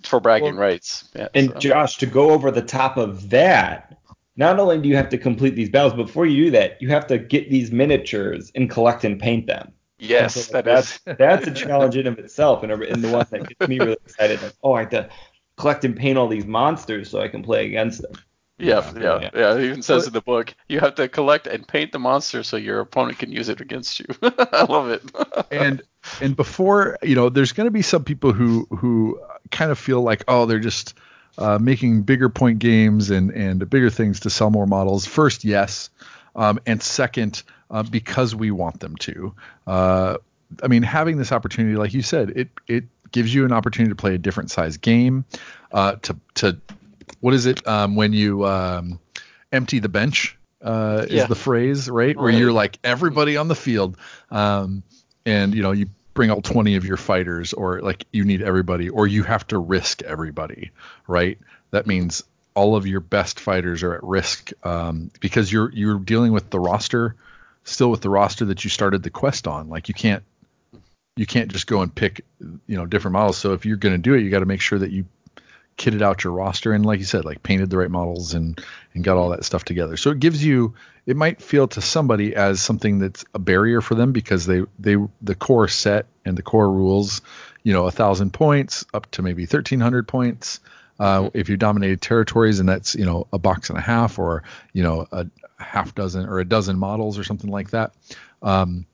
for 0.05 0.21
bragging 0.21 0.57
Well, 0.57 0.69
rights. 0.69 1.09
Yeah, 1.15 1.29
And 1.35 1.51
so- 1.51 1.59
Josh, 1.59 1.99
to 1.99 2.07
go 2.07 2.31
over 2.31 2.51
the 2.51 2.63
top 2.63 2.97
of 2.97 3.31
that, 3.31 3.99
not 4.37 4.59
only 4.59 4.79
do 4.81 4.89
you 4.89 4.97
have 4.97 5.09
to 5.11 5.19
complete 5.19 5.55
these 5.57 5.69
battles, 5.71 5.93
but 5.95 6.07
before 6.07 6.27
you 6.27 6.47
do 6.47 6.51
that, 6.53 6.81
you 6.81 6.89
have 6.89 7.07
to 7.09 7.19
get 7.19 7.51
these 7.51 7.71
miniatures 7.73 8.51
and 8.55 8.71
collect 8.71 9.05
and 9.05 9.19
paint 9.21 9.47
them. 9.47 9.73
yes, 9.99 10.35
so 10.47 10.53
that 10.53 10.65
that's 10.65 10.97
is. 11.07 11.17
that's 11.19 11.47
a 11.47 11.51
challenge 11.67 11.97
in 11.97 12.07
of 12.07 12.19
itself, 12.19 12.63
and, 12.63 12.73
a- 12.73 12.91
and 12.91 13.03
the 13.05 13.09
one 13.11 13.27
that 13.31 13.47
gets 13.49 13.69
me 13.69 13.79
really 13.79 13.99
excited. 14.07 14.41
Like, 14.43 14.55
oh, 14.63 14.73
I 14.75 14.81
have 14.81 14.91
to 14.91 15.09
collect 15.57 15.85
and 15.85 15.97
paint 15.97 16.17
all 16.19 16.29
these 16.29 16.47
monsters 16.47 17.11
so 17.11 17.21
I 17.21 17.29
can 17.29 17.43
play 17.43 17.67
against 17.67 18.03
them. 18.03 18.13
Yeah, 18.59 18.93
yeah, 18.95 19.21
Yeah. 19.21 19.31
yeah. 19.35 19.55
It 19.57 19.65
even 19.65 19.83
says 19.83 20.07
in 20.07 20.13
the 20.13 20.21
book 20.21 20.55
you 20.69 20.81
have 20.81 20.95
to 20.97 21.09
collect 21.09 21.47
and 21.47 21.67
paint 21.67 21.93
the 21.93 21.99
monster 21.99 22.43
so 22.43 22.57
your 22.59 22.81
opponent 22.81 23.19
can 23.19 23.33
use 23.33 23.49
it 23.49 23.61
against 23.61 23.99
you. 24.01 24.07
I 24.23 24.67
love 24.69 24.91
it. 24.91 25.03
and 25.51 25.83
and 26.21 26.37
before 26.37 26.99
you 27.03 27.15
know 27.15 27.31
there's 27.31 27.53
going 27.53 27.67
to 27.67 27.71
be 27.71 27.83
some 27.83 28.05
people 28.05 28.33
who 28.33 28.67
who 28.71 29.19
kind 29.51 29.71
of 29.71 29.79
feel 29.79 30.03
like 30.03 30.25
oh 30.29 30.45
they're 30.47 30.59
just 30.59 30.95
uh, 31.41 31.59
making 31.61 32.03
bigger 32.03 32.29
point 32.29 32.59
games 32.61 33.11
and 33.11 33.31
and 33.33 33.69
bigger 33.69 33.91
things 33.91 34.21
to 34.21 34.31
sell 34.31 34.51
more 34.51 34.67
models. 34.67 35.07
First 35.07 35.45
yes. 35.45 35.91
Um, 36.37 36.61
and 36.67 36.81
second 36.81 37.43
uh, 37.71 37.83
because 37.83 38.35
we 38.37 38.51
want 38.53 38.79
them 38.81 38.95
to. 38.97 39.35
Uh, 39.67 40.17
i 40.65 40.67
mean 40.69 40.83
having 40.83 41.17
this 41.17 41.31
opportunity 41.31 41.77
like 41.77 41.95
you 41.95 42.03
said 42.03 42.31
it 42.31 42.49
it 42.67 42.85
gives 43.13 43.33
you 43.33 43.45
an 43.45 43.53
opportunity 43.53 43.89
to 43.89 43.95
play 43.95 44.17
a 44.17 44.19
different 44.19 44.51
size 44.51 44.77
game 44.79 45.25
uh, 45.73 45.95
to 46.03 46.17
to 46.35 46.57
what 47.21 47.35
is 47.35 47.47
it 47.47 47.65
um, 47.69 47.95
when 47.95 48.13
you 48.13 48.45
um, 48.45 48.99
empty 49.53 49.79
the 49.79 49.89
bench 49.89 50.37
uh, 50.63 51.07
Yeah. 51.09 51.23
is 51.23 51.29
the 51.29 51.35
phrase 51.37 51.89
right? 51.89 52.17
Where 52.17 52.27
Right. 52.27 52.35
you're 52.39 52.53
like 52.53 52.79
everybody 52.85 53.37
on 53.37 53.47
the 53.49 53.55
field. 53.55 53.97
Um, 54.31 54.83
and 55.25 55.55
you 55.55 55.63
know 55.63 55.71
you 55.73 55.87
bring 56.21 56.31
all 56.31 56.43
20 56.43 56.77
of 56.77 56.85
your 56.85 56.99
fighters 56.99 57.55
or 57.55 57.81
like 57.81 58.05
you 58.13 58.27
need 58.27 58.43
everybody 58.43 58.91
or 58.91 59.07
you 59.07 59.23
have 59.23 59.47
to 59.47 59.57
risk 59.57 60.03
everybody 60.03 60.71
right? 61.07 61.39
That 61.71 61.87
means 61.87 62.25
all 62.53 62.77
of 62.77 62.87
your 62.87 63.01
best 63.01 63.41
fighters 63.41 63.83
are 63.83 63.95
at 63.95 64.05
risk 64.05 64.53
um, 64.63 65.11
because 65.21 65.51
you're 65.51 65.73
you're 65.73 65.99
dealing 65.99 66.33
with 66.33 66.51
the 66.51 66.61
roster 66.61 67.17
still 67.65 67.91
with 67.91 68.03
the 68.03 68.11
roster 68.11 68.45
that 68.45 68.65
you 68.65 68.69
started 68.69 69.03
the 69.03 69.09
quest 69.09 69.49
on. 69.49 69.71
Like 69.71 69.89
you 69.89 69.95
can't 69.95 70.23
you 71.17 71.25
can't 71.25 71.51
just 71.51 71.67
go 71.67 71.81
and 71.81 71.95
pick 71.95 72.21
you 72.39 72.77
know 72.77 72.85
different 72.85 73.15
models. 73.15 73.39
So 73.39 73.55
if 73.55 73.65
you're 73.65 73.79
going 73.79 73.95
to 73.95 73.99
do 73.99 74.13
it 74.13 74.21
you 74.21 74.29
got 74.29 74.41
to 74.41 74.45
make 74.45 74.61
sure 74.61 74.79
that 74.79 74.91
you 74.91 75.07
kitted 75.81 76.03
out 76.03 76.23
your 76.23 76.35
roster 76.35 76.75
and 76.75 76.85
like 76.85 76.99
you 76.99 77.07
said 77.07 77.25
like 77.25 77.43
painted 77.43 77.71
the 77.71 77.79
right 77.79 77.91
models 77.91 78.35
and 78.35 78.63
and 78.93 79.03
got 79.03 79.17
all 79.17 79.31
that 79.31 79.47
stuff 79.47 79.65
together. 79.65 79.97
So 79.97 80.11
it 80.11 80.21
gives 80.21 80.45
you 80.45 80.75
it 81.07 81.17
might 81.17 81.41
feel 81.41 81.67
to 81.69 81.81
somebody 81.81 82.37
as 82.37 82.61
something 82.61 82.99
that's 82.99 83.25
a 83.33 83.39
barrier 83.39 83.81
for 83.81 83.95
them 83.95 84.13
because 84.13 84.45
they 84.45 84.63
they 84.79 84.97
the 85.23 85.35
core 85.35 85.69
set 85.69 86.05
and 86.27 86.37
the 86.37 86.43
core 86.43 86.71
rules 86.71 87.23
you 87.63 87.73
know 87.73 87.87
a 87.87 87.91
thousand 87.91 88.35
points 88.35 88.85
up 88.93 89.11
to 89.13 89.23
maybe 89.23 89.45
1300 89.45 90.07
points. 90.07 90.61
Uh, 90.99 91.31
if 91.33 91.49
you 91.49 91.57
dominated 91.57 92.03
territories 92.03 92.61
and 92.61 92.69
that's 92.69 92.95
you 92.95 93.07
know 93.07 93.27
a 93.33 93.39
box 93.39 93.71
and 93.71 93.79
a 93.79 93.83
half 93.83 94.19
or 94.19 94.43
you 94.75 94.83
know 94.83 95.07
a 95.13 95.27
half 95.59 95.95
dozen 95.95 96.27
or 96.27 96.41
a 96.41 96.45
dozen 96.45 96.79
models 96.79 97.19
or 97.19 97.25
something 97.25 97.51
like 97.51 97.71
that 97.71 97.95
um, 98.43 98.85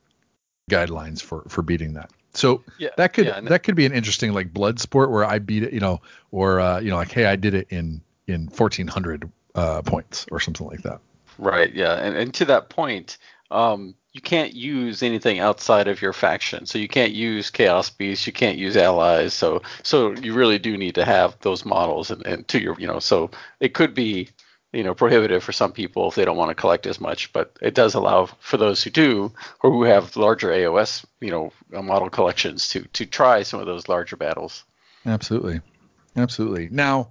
guidelines 0.70 1.20
for 1.20 1.42
for 1.48 1.62
beating 1.62 1.94
that 1.94 2.12
so 2.36 2.62
Yeah, 2.78 2.90
that 2.96 3.12
could 3.12 3.26
yeah, 3.26 3.40
that 3.40 3.62
could 3.62 3.76
be 3.76 3.86
an 3.86 3.92
interesting 3.92 4.32
like 4.32 4.52
blood 4.52 4.80
sport 4.80 5.10
where 5.10 5.24
I 5.24 5.38
beat 5.38 5.62
it, 5.62 5.72
you 5.72 5.80
know, 5.80 6.00
or 6.30 6.60
uh, 6.60 6.80
you 6.80 6.90
know, 6.90 6.96
like 6.96 7.10
hey, 7.10 7.26
I 7.26 7.36
did 7.36 7.54
it 7.54 7.68
in 7.70 8.00
in 8.26 8.46
1400 8.48 9.30
uh, 9.54 9.82
points 9.82 10.26
or 10.30 10.40
something 10.40 10.66
like 10.66 10.82
that. 10.82 11.00
Right, 11.38 11.72
yeah, 11.74 11.94
and, 11.94 12.16
and 12.16 12.34
to 12.34 12.44
that 12.46 12.70
point, 12.70 13.18
um, 13.50 13.94
you 14.12 14.22
can't 14.22 14.54
use 14.54 15.02
anything 15.02 15.38
outside 15.38 15.88
of 15.88 16.00
your 16.00 16.14
faction. 16.14 16.64
So 16.64 16.78
you 16.78 16.88
can't 16.88 17.12
use 17.12 17.50
Chaos 17.50 17.90
Beasts, 17.90 18.26
you 18.26 18.32
can't 18.32 18.56
use 18.56 18.76
allies. 18.76 19.34
So 19.34 19.62
so 19.82 20.12
you 20.12 20.32
really 20.32 20.58
do 20.58 20.76
need 20.76 20.94
to 20.94 21.04
have 21.04 21.36
those 21.40 21.64
models, 21.64 22.10
and, 22.10 22.24
and 22.26 22.48
to 22.48 22.60
your 22.60 22.76
you 22.78 22.86
know, 22.86 22.98
so 22.98 23.30
it 23.60 23.74
could 23.74 23.94
be 23.94 24.30
you 24.72 24.82
know 24.82 24.94
prohibitive 24.94 25.42
for 25.42 25.52
some 25.52 25.72
people 25.72 26.08
if 26.08 26.14
they 26.14 26.24
don't 26.24 26.36
want 26.36 26.50
to 26.50 26.54
collect 26.54 26.86
as 26.86 27.00
much, 27.00 27.32
but 27.32 27.56
it 27.62 27.74
does 27.74 27.94
allow 27.94 28.26
for 28.26 28.56
those 28.56 28.82
who 28.82 28.90
do 28.90 29.32
or 29.62 29.70
who 29.70 29.84
have 29.84 30.16
larger 30.16 30.48
AOS 30.48 31.04
you 31.20 31.30
know 31.30 31.52
uh, 31.74 31.82
model 31.82 32.10
collections 32.10 32.68
to 32.68 32.82
to 32.92 33.06
try 33.06 33.42
some 33.42 33.60
of 33.60 33.66
those 33.66 33.88
larger 33.88 34.16
battles. 34.16 34.64
Absolutely, 35.04 35.60
absolutely. 36.16 36.68
Now 36.70 37.10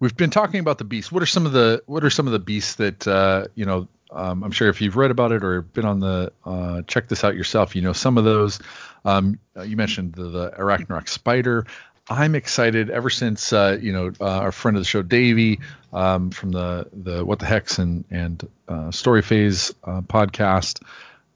we've 0.00 0.16
been 0.16 0.30
talking 0.30 0.60
about 0.60 0.78
the 0.78 0.84
beasts. 0.84 1.12
What 1.12 1.22
are 1.22 1.26
some 1.26 1.46
of 1.46 1.52
the 1.52 1.82
what 1.86 2.04
are 2.04 2.10
some 2.10 2.26
of 2.26 2.32
the 2.32 2.38
beasts 2.38 2.76
that 2.76 3.06
uh, 3.06 3.46
you 3.54 3.64
know? 3.64 3.88
Um, 4.10 4.44
I'm 4.44 4.52
sure 4.52 4.68
if 4.68 4.80
you've 4.80 4.96
read 4.96 5.10
about 5.10 5.32
it 5.32 5.42
or 5.42 5.62
been 5.62 5.84
on 5.84 5.98
the 5.98 6.32
uh, 6.44 6.82
check 6.82 7.08
this 7.08 7.24
out 7.24 7.34
yourself, 7.34 7.74
you 7.74 7.82
know 7.82 7.92
some 7.92 8.16
of 8.16 8.24
those. 8.24 8.60
Um, 9.04 9.40
uh, 9.56 9.62
you 9.62 9.76
mentioned 9.76 10.14
the, 10.14 10.28
the 10.28 11.02
spider. 11.06 11.66
I'm 12.08 12.34
excited 12.34 12.90
ever 12.90 13.08
since 13.08 13.52
uh, 13.52 13.78
you 13.80 13.92
know 13.92 14.12
uh, 14.20 14.24
our 14.24 14.52
friend 14.52 14.76
of 14.76 14.82
the 14.82 14.86
show 14.86 15.02
Davey 15.02 15.60
um, 15.92 16.30
from 16.30 16.50
the 16.50 16.88
the 16.92 17.24
What 17.24 17.38
the 17.38 17.46
Hex 17.46 17.78
and 17.78 18.04
and 18.10 18.46
uh, 18.68 18.90
Story 18.90 19.22
Phase 19.22 19.72
uh, 19.84 20.02
podcast 20.02 20.82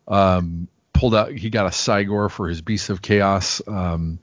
um, 0.06 0.68
pulled 0.92 1.14
out. 1.14 1.32
He 1.32 1.50
got 1.50 1.66
a 1.66 1.70
Cygor 1.70 2.30
for 2.30 2.48
his 2.48 2.60
Beasts 2.60 2.90
of 2.90 3.00
Chaos 3.00 3.62
um, 3.66 4.18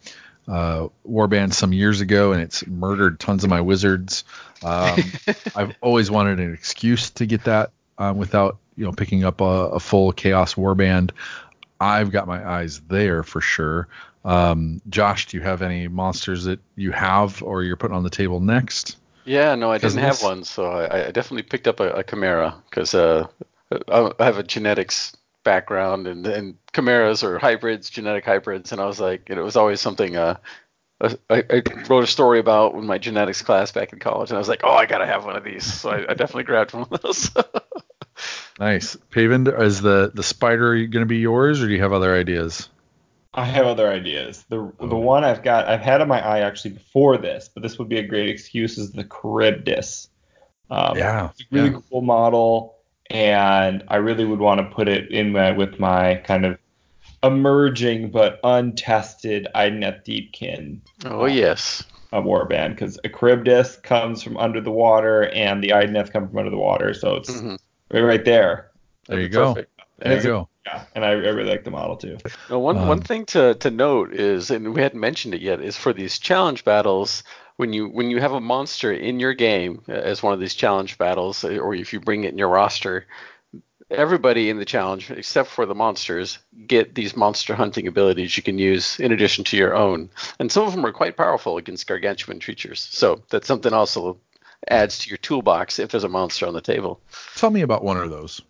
uh, 0.48 0.88
warband 1.08 1.54
some 1.54 1.74
years 1.74 2.02
ago, 2.02 2.32
and 2.32 2.42
it's 2.42 2.66
murdered 2.68 3.20
tons 3.20 3.44
of 3.44 3.50
my 3.50 3.62
wizards. 3.62 4.24
Um, 4.64 5.00
I've 5.56 5.76
always 5.82 6.12
wanted 6.12 6.40
an 6.40 6.54
excuse 6.54 7.10
to 7.12 7.26
get 7.26 7.46
that 7.46 7.72
um, 7.98 8.18
without 8.18 8.58
you 8.76 8.86
know 8.86 8.92
picking 8.92 9.24
up 9.24 9.42
a, 9.42 9.44
a 9.44 9.80
full 9.80 10.12
Chaos 10.12 10.54
warband. 10.54 11.12
I've 11.80 12.12
got 12.12 12.28
my 12.28 12.48
eyes 12.48 12.82
there 12.82 13.24
for 13.24 13.42
sure. 13.42 13.88
Um, 14.24 14.82
Josh, 14.90 15.28
do 15.28 15.38
you 15.38 15.44
have 15.44 15.62
any 15.62 15.88
monsters 15.88 16.46
that 16.46 16.60
you 16.76 16.92
have 16.92 17.44
or 17.44 17.64
you're 17.64 17.76
putting 17.76 17.96
on 17.96 18.04
the 18.04 18.10
table 18.10 18.40
next? 18.40 18.98
Yeah, 19.26 19.56
no, 19.56 19.72
I 19.72 19.78
didn't 19.78 20.00
have 20.00 20.22
one, 20.22 20.44
so 20.44 20.66
I, 20.66 21.08
I 21.08 21.12
definitely 21.12 21.44
picked 21.44 21.68
up 21.68 21.80
a, 21.80 21.92
a 21.94 22.04
Chimera 22.04 22.56
because 22.70 22.94
uh, 22.94 23.28
I 23.90 24.12
have 24.20 24.38
a 24.38 24.44
genetics 24.44 25.16
background, 25.44 26.08
and, 26.08 26.26
and 26.28 26.58
Chimeras 26.74 27.24
are 27.24 27.40
hybrids, 27.40 27.90
genetic 27.90 28.26
hybrids, 28.26 28.72
and 28.72 28.80
I 28.80 28.86
was 28.86 29.00
like, 29.00 29.30
it 29.30 29.40
was 29.40 29.56
always 29.56 29.82
something 29.82 30.16
uh, 30.16 30.38
I, 31.02 31.18
I 31.30 31.62
wrote 31.90 32.04
a 32.04 32.08
story 32.08 32.40
about 32.40 32.74
in 32.76 32.86
my 32.86 32.98
genetics 32.98 33.42
class 33.42 33.72
back 33.72 33.92
in 33.92 34.00
college, 34.00 34.30
and 34.30 34.38
I 34.38 34.40
was 34.40 34.48
like, 34.48 34.62
oh, 34.64 34.72
I 34.72 34.86
gotta 34.86 35.06
have 35.06 35.26
one 35.26 35.36
of 35.36 35.44
these. 35.44 35.66
So 35.66 35.90
I, 35.90 36.12
I 36.12 36.14
definitely 36.14 36.44
grabbed 36.44 36.74
one 36.74 36.88
of 36.90 37.02
those. 37.02 37.30
Nice. 38.60 38.96
Paven, 39.12 39.48
is 39.62 39.82
the 39.82 40.12
the 40.14 40.24
spider 40.24 40.76
going 40.88 41.02
to 41.02 41.06
be 41.06 41.18
yours, 41.18 41.62
or 41.62 41.68
do 41.68 41.74
you 41.74 41.82
have 41.82 41.94
other 41.94 42.16
ideas? 42.16 42.70
I 43.34 43.44
have 43.44 43.66
other 43.66 43.90
ideas. 43.92 44.46
The 44.50 44.60
Oh. 44.80 44.88
the 44.88 44.96
one 44.96 45.26
I've 45.26 45.44
got 45.44 45.68
I've 45.68 45.82
had 45.82 46.00
in 46.02 46.08
my 46.08 46.26
eye 46.26 46.40
actually 46.40 46.72
before 46.76 47.18
this, 47.18 47.50
but 47.54 47.64
this 47.64 47.78
would 47.78 47.90
be 47.90 47.98
a 48.00 48.08
great 48.08 48.30
excuse 48.30 48.78
is 48.78 48.92
the 48.94 49.04
Charybdis. 49.04 50.08
Um, 50.72 50.98
Yeah, 50.98 51.30
It's 51.32 51.42
a 51.42 51.46
really 51.52 51.70
yeah. 51.72 51.80
cool 51.90 52.02
model, 52.02 52.76
and 53.10 53.84
I 53.90 53.98
really 53.98 54.24
would 54.26 54.40
want 54.40 54.62
to 54.62 54.74
put 54.76 54.88
it 54.88 55.12
in 55.12 55.34
my, 55.34 55.52
with 55.52 55.78
my 55.80 56.16
kind 56.26 56.46
of 56.46 56.58
emerging 57.24 58.12
but 58.12 58.40
untested 58.44 59.48
Idoneth 59.56 60.06
Deepkin 60.06 60.80
oh 61.06 61.26
yes. 61.26 61.84
uh, 62.14 62.22
warband 62.22 62.70
because 62.70 63.00
a 63.04 63.10
Charybdis 63.10 63.78
comes 63.78 64.22
from 64.24 64.38
under 64.38 64.62
the 64.62 64.72
water 64.72 65.28
and 65.30 65.62
the 65.64 65.70
Idoneths 65.70 66.12
come 66.12 66.28
from 66.30 66.38
under 66.38 66.52
the 66.52 66.58
water, 66.58 66.94
so 66.94 67.16
it's 67.16 67.32
Mhm. 67.32 67.58
Right, 68.02 68.18
right 68.18 68.26
there. 68.26 68.72
There 69.08 69.20
you 69.20 69.30
That'd 69.30 69.32
be 69.32 69.34
go. 69.34 69.54
perfect. 69.54 69.82
There 70.00 70.16
you 70.16 70.24
go. 70.24 70.50
Yeah, 70.66 70.84
and 70.96 71.06
I, 71.06 71.10
I 71.10 71.14
really 71.14 71.50
like 71.50 71.64
the 71.64 71.72
model 71.72 71.96
too. 71.96 72.18
No, 72.50 72.60
one 72.60 72.78
Um, 72.78 72.88
one 72.88 73.02
thing 73.02 73.26
to, 73.28 73.54
to 73.56 73.70
note 73.70 74.14
is, 74.14 74.50
and 74.50 74.74
we 74.74 74.82
hadn't 74.82 75.00
mentioned 75.00 75.36
it 75.36 75.42
yet, 75.42 75.62
is 75.62 75.78
for 75.78 75.94
these 75.94 76.18
challenge 76.18 76.66
battles, 76.66 77.24
when 77.58 77.72
you 77.72 77.88
when 77.88 78.10
you 78.10 78.20
have 78.20 78.34
a 78.34 78.42
monster 78.42 78.92
in 78.92 79.20
your 79.20 79.34
game 79.34 79.84
uh, 79.88 79.94
as 79.94 80.24
one 80.24 80.34
of 80.34 80.40
these 80.40 80.56
challenge 80.56 80.98
battles, 80.98 81.44
uh, 81.44 81.58
or 81.58 81.76
if 81.76 81.94
you 81.94 82.00
bring 82.00 82.24
it 82.24 82.32
in 82.32 82.38
your 82.38 82.50
roster, 82.50 83.06
everybody 83.92 84.50
in 84.50 84.58
the 84.58 84.66
challenge, 84.66 85.12
except 85.12 85.50
for 85.50 85.66
the 85.66 85.76
monsters, 85.76 86.40
get 86.66 86.96
these 86.96 87.16
monster 87.16 87.54
hunting 87.56 87.88
abilities 87.88 88.36
you 88.36 88.44
can 88.44 88.58
use 88.58 89.00
in 89.00 89.12
addition 89.12 89.44
to 89.46 89.58
your 89.58 89.76
own, 89.76 90.10
and 90.40 90.52
some 90.52 90.66
of 90.66 90.74
them 90.74 90.86
are 90.86 90.92
quite 90.92 91.16
powerful 91.16 91.58
against 91.58 91.88
gargantuan 91.88 92.40
creatures. 92.40 92.88
So 92.92 93.22
that's 93.30 93.48
something 93.48 93.72
also 93.72 94.18
adds 94.68 95.00
to 95.00 95.10
your 95.10 95.18
toolbox 95.18 95.80
if 95.80 95.92
there's 95.92 96.04
a 96.04 96.10
monster 96.10 96.48
on 96.48 96.54
the 96.54 96.62
table. 96.62 97.02
Tell 97.36 97.50
me 97.50 97.62
about 97.62 97.84
one 97.84 97.98
of 97.98 98.10
those. 98.10 98.42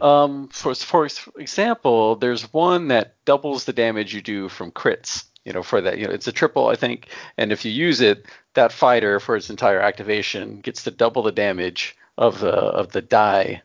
Um, 0.00 0.48
for 0.48 0.74
for 0.74 1.08
example, 1.38 2.16
there's 2.16 2.52
one 2.52 2.88
that 2.88 3.14
doubles 3.24 3.64
the 3.64 3.72
damage 3.72 4.14
you 4.14 4.22
do 4.22 4.48
from 4.48 4.70
crits. 4.72 5.24
You 5.44 5.52
know, 5.52 5.62
for 5.62 5.80
that, 5.80 5.98
you 5.98 6.06
know, 6.06 6.12
it's 6.12 6.26
a 6.26 6.32
triple, 6.32 6.66
I 6.66 6.74
think, 6.74 7.08
and 7.38 7.52
if 7.52 7.64
you 7.64 7.70
use 7.70 8.00
it, 8.00 8.26
that 8.54 8.72
fighter 8.72 9.20
for 9.20 9.36
its 9.36 9.48
entire 9.48 9.80
activation 9.80 10.60
gets 10.60 10.82
to 10.82 10.90
double 10.90 11.22
the 11.22 11.30
damage 11.30 11.96
of 12.18 12.40
the 12.40 12.52
of 12.52 12.90
the 12.90 13.02
die. 13.02 13.62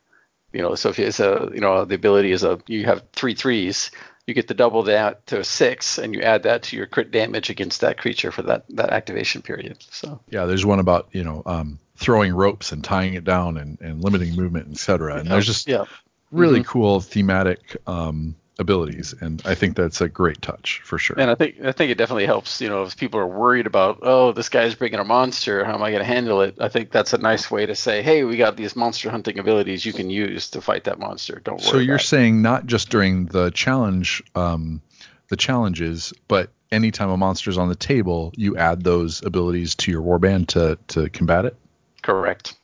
You 0.54 0.62
know, 0.62 0.76
so 0.76 0.90
if 0.90 1.00
it's 1.00 1.20
a, 1.20 1.50
you 1.54 1.62
know, 1.62 1.86
the 1.86 1.96
ability 1.96 2.34
is 2.34 2.44
a, 2.44 2.60
you 2.68 2.86
have 2.86 3.04
three 3.14 3.34
threes, 3.34 3.90
you 4.28 4.34
get 4.34 4.48
to 4.48 4.54
double 4.54 4.84
that 4.84 5.26
to 5.28 5.40
a 5.40 5.44
six, 5.44 5.98
and 5.98 6.14
you 6.14 6.22
add 6.22 6.44
that 6.44 6.64
to 6.64 6.78
your 6.78 6.86
crit 6.86 7.12
damage 7.12 7.50
against 7.50 7.82
that 7.82 7.98
creature 7.98 8.32
for 8.32 8.44
that 8.44 8.66
that 8.70 8.92
activation 8.92 9.42
period. 9.42 9.84
So 9.90 10.20
Yeah, 10.30 10.46
there's 10.46 10.66
one 10.66 10.80
about 10.80 11.10
you 11.12 11.24
know 11.24 11.44
um, 11.46 11.80
throwing 11.96 12.34
ropes 12.34 12.72
and 12.72 12.84
tying 12.84 13.14
it 13.14 13.24
down 13.24 13.58
and, 13.58 13.80
and 13.82 14.04
limiting 14.04 14.36
movement, 14.36 14.72
etc. 14.72 15.18
And 15.18 15.30
there's 15.30 15.46
just 15.46 15.68
yeah, 15.68 15.86
really 16.32 16.64
cool 16.64 17.00
thematic 17.00 17.78
um, 17.88 18.36
abilities, 18.60 19.14
and 19.20 19.42
I 19.46 19.56
think 19.56 19.76
that's 19.76 20.02
a 20.02 20.10
great 20.10 20.42
touch 20.42 20.82
for 20.84 20.98
sure. 20.98 21.20
And 21.20 21.30
I 21.30 21.36
think 21.36 21.62
I 21.64 21.72
think 21.72 21.92
it 21.92 21.98
definitely 21.98 22.26
helps. 22.26 22.62
You 22.62 22.70
know, 22.70 22.84
if 22.84 22.96
people 22.96 23.20
are 23.20 23.28
worried 23.28 23.68
about, 23.68 24.00
oh, 24.02 24.32
this 24.32 24.50
guy's 24.50 24.76
bringing 24.76 25.00
a 25.00 25.04
monster, 25.04 25.64
how 25.64 25.74
am 25.74 25.84
I 25.84 25.92
going 25.92 26.02
to 26.02 26.06
handle 26.06 26.42
it? 26.42 26.56
I 26.60 26.70
think 26.70 26.92
that's 26.92 27.14
a 27.14 27.18
nice 27.18 27.50
way 27.50 27.66
to 27.66 27.76
say, 27.76 28.02
hey, 28.02 28.24
we 28.24 28.38
got 28.38 28.58
these 28.58 28.76
monster 28.76 29.10
hunting 29.10 29.40
abilities 29.40 29.86
you 29.86 29.94
can 29.94 30.10
use 30.10 30.50
to 30.52 30.62
fight 30.62 30.86
that 30.86 31.00
monster. 31.00 31.42
Don't 31.44 31.56
worry. 31.56 31.64
So 31.64 31.78
you're 31.78 31.96
about 31.96 32.04
it. 32.04 32.08
saying 32.08 32.42
not 32.42 32.66
just 32.66 32.90
during 32.90 33.26
the 33.28 33.52
challenge, 33.52 34.24
um, 34.36 34.82
the 35.30 35.38
challenges, 35.38 36.14
but 36.28 36.50
anytime 36.72 37.10
a 37.10 37.18
monster's 37.18 37.58
on 37.58 37.70
the 37.70 37.76
table, 37.76 38.32
you 38.36 38.58
add 38.58 38.84
those 38.84 39.24
abilities 39.24 39.76
to 39.76 39.92
your 39.92 40.02
warband 40.02 40.48
to 40.48 40.78
to 40.90 41.10
combat 41.10 41.46
it. 41.46 41.56
correct. 42.02 42.56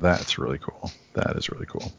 That's 0.00 0.38
really 0.38 0.58
cool. 0.58 0.92
That 1.14 1.36
is 1.36 1.50
really 1.50 1.66
cool. 1.66 1.92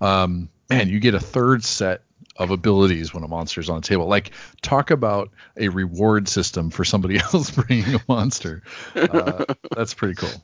Um, 0.00 0.50
man, 0.68 0.90
you 0.90 1.00
get 1.00 1.14
a 1.14 1.20
third 1.20 1.64
set 1.64 2.02
of 2.40 2.50
abilities 2.50 3.12
when 3.12 3.22
a 3.22 3.28
monster 3.28 3.60
is 3.60 3.68
on 3.68 3.82
the 3.82 3.86
table. 3.86 4.06
Like, 4.06 4.32
talk 4.62 4.90
about 4.90 5.30
a 5.58 5.68
reward 5.68 6.26
system 6.26 6.70
for 6.70 6.84
somebody 6.84 7.18
else 7.32 7.50
bringing 7.50 7.94
a 7.94 8.00
monster. 8.08 8.62
Uh, 8.96 9.44
that's 9.76 9.94
pretty 9.94 10.14
cool. 10.14 10.42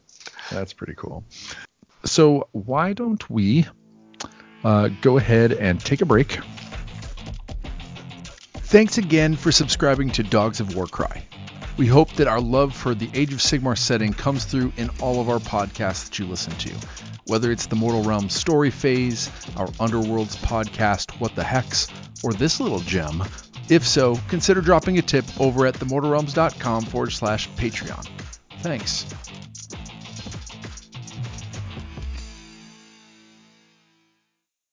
That's 0.52 0.74
pretty 0.74 0.94
cool. 0.94 1.24
So, 2.04 2.48
why 2.52 2.92
don't 2.92 3.28
we 3.28 3.66
uh, 4.62 4.90
go 5.00 5.16
ahead 5.16 5.52
and 5.52 5.80
take 5.80 6.02
a 6.02 6.06
break? 6.06 6.38
Thanks 8.52 8.98
again 8.98 9.34
for 9.34 9.50
subscribing 9.50 10.10
to 10.10 10.22
Dogs 10.22 10.60
of 10.60 10.76
Warcry. 10.76 11.22
We 11.76 11.86
hope 11.86 12.10
that 12.14 12.26
our 12.26 12.40
love 12.40 12.74
for 12.74 12.94
the 12.94 13.10
Age 13.12 13.34
of 13.34 13.40
Sigmar 13.40 13.76
setting 13.76 14.14
comes 14.14 14.46
through 14.46 14.72
in 14.78 14.88
all 15.00 15.20
of 15.20 15.28
our 15.28 15.38
podcasts 15.38 16.06
that 16.06 16.18
you 16.18 16.24
listen 16.24 16.54
to. 16.54 16.72
Whether 17.26 17.52
it's 17.52 17.66
the 17.66 17.76
Mortal 17.76 18.02
Realms 18.02 18.34
story 18.34 18.70
phase, 18.70 19.28
our 19.56 19.66
Underworlds 19.78 20.36
podcast, 20.36 21.20
What 21.20 21.34
the 21.34 21.44
Hex, 21.44 21.88
or 22.22 22.32
this 22.32 22.60
little 22.60 22.80
gem. 22.80 23.22
If 23.68 23.86
so, 23.86 24.18
consider 24.28 24.62
dropping 24.62 24.96
a 24.98 25.02
tip 25.02 25.24
over 25.38 25.66
at 25.66 25.74
themortalrealms.com 25.74 26.84
forward 26.86 27.12
slash 27.12 27.50
Patreon. 27.50 28.08
Thanks. 28.60 29.04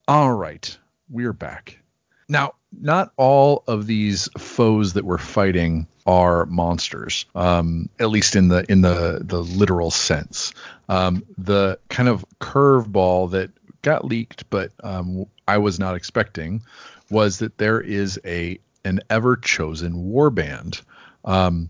All 0.08 0.34
right, 0.34 0.78
we're 1.10 1.34
back. 1.34 1.83
Now, 2.28 2.54
not 2.72 3.12
all 3.18 3.64
of 3.68 3.86
these 3.86 4.30
foes 4.38 4.94
that 4.94 5.06
we're 5.06 5.18
fighting 5.18 5.88
are 6.06 6.46
monsters, 6.48 7.26
um, 7.36 7.90
at 8.00 8.10
least 8.10 8.36
in 8.36 8.50
the 8.50 8.70
in 8.70 8.82
the 8.82 9.22
the 9.24 9.42
literal 9.42 9.92
sense. 9.92 10.54
Um, 10.90 11.24
the 11.38 11.80
kind 11.90 12.10
of 12.10 12.26
curveball 12.40 13.32
that 13.32 13.52
got 13.82 14.06
leaked, 14.06 14.50
but 14.50 14.72
um, 14.84 15.26
I 15.48 15.58
was 15.58 15.80
not 15.80 15.96
expecting, 15.96 16.64
was 17.10 17.40
that 17.40 17.58
there 17.58 17.80
is 17.80 18.20
a 18.26 18.60
an 18.86 19.02
ever 19.10 19.36
chosen 19.36 20.12
warband. 20.12 20.82
Um, 21.24 21.70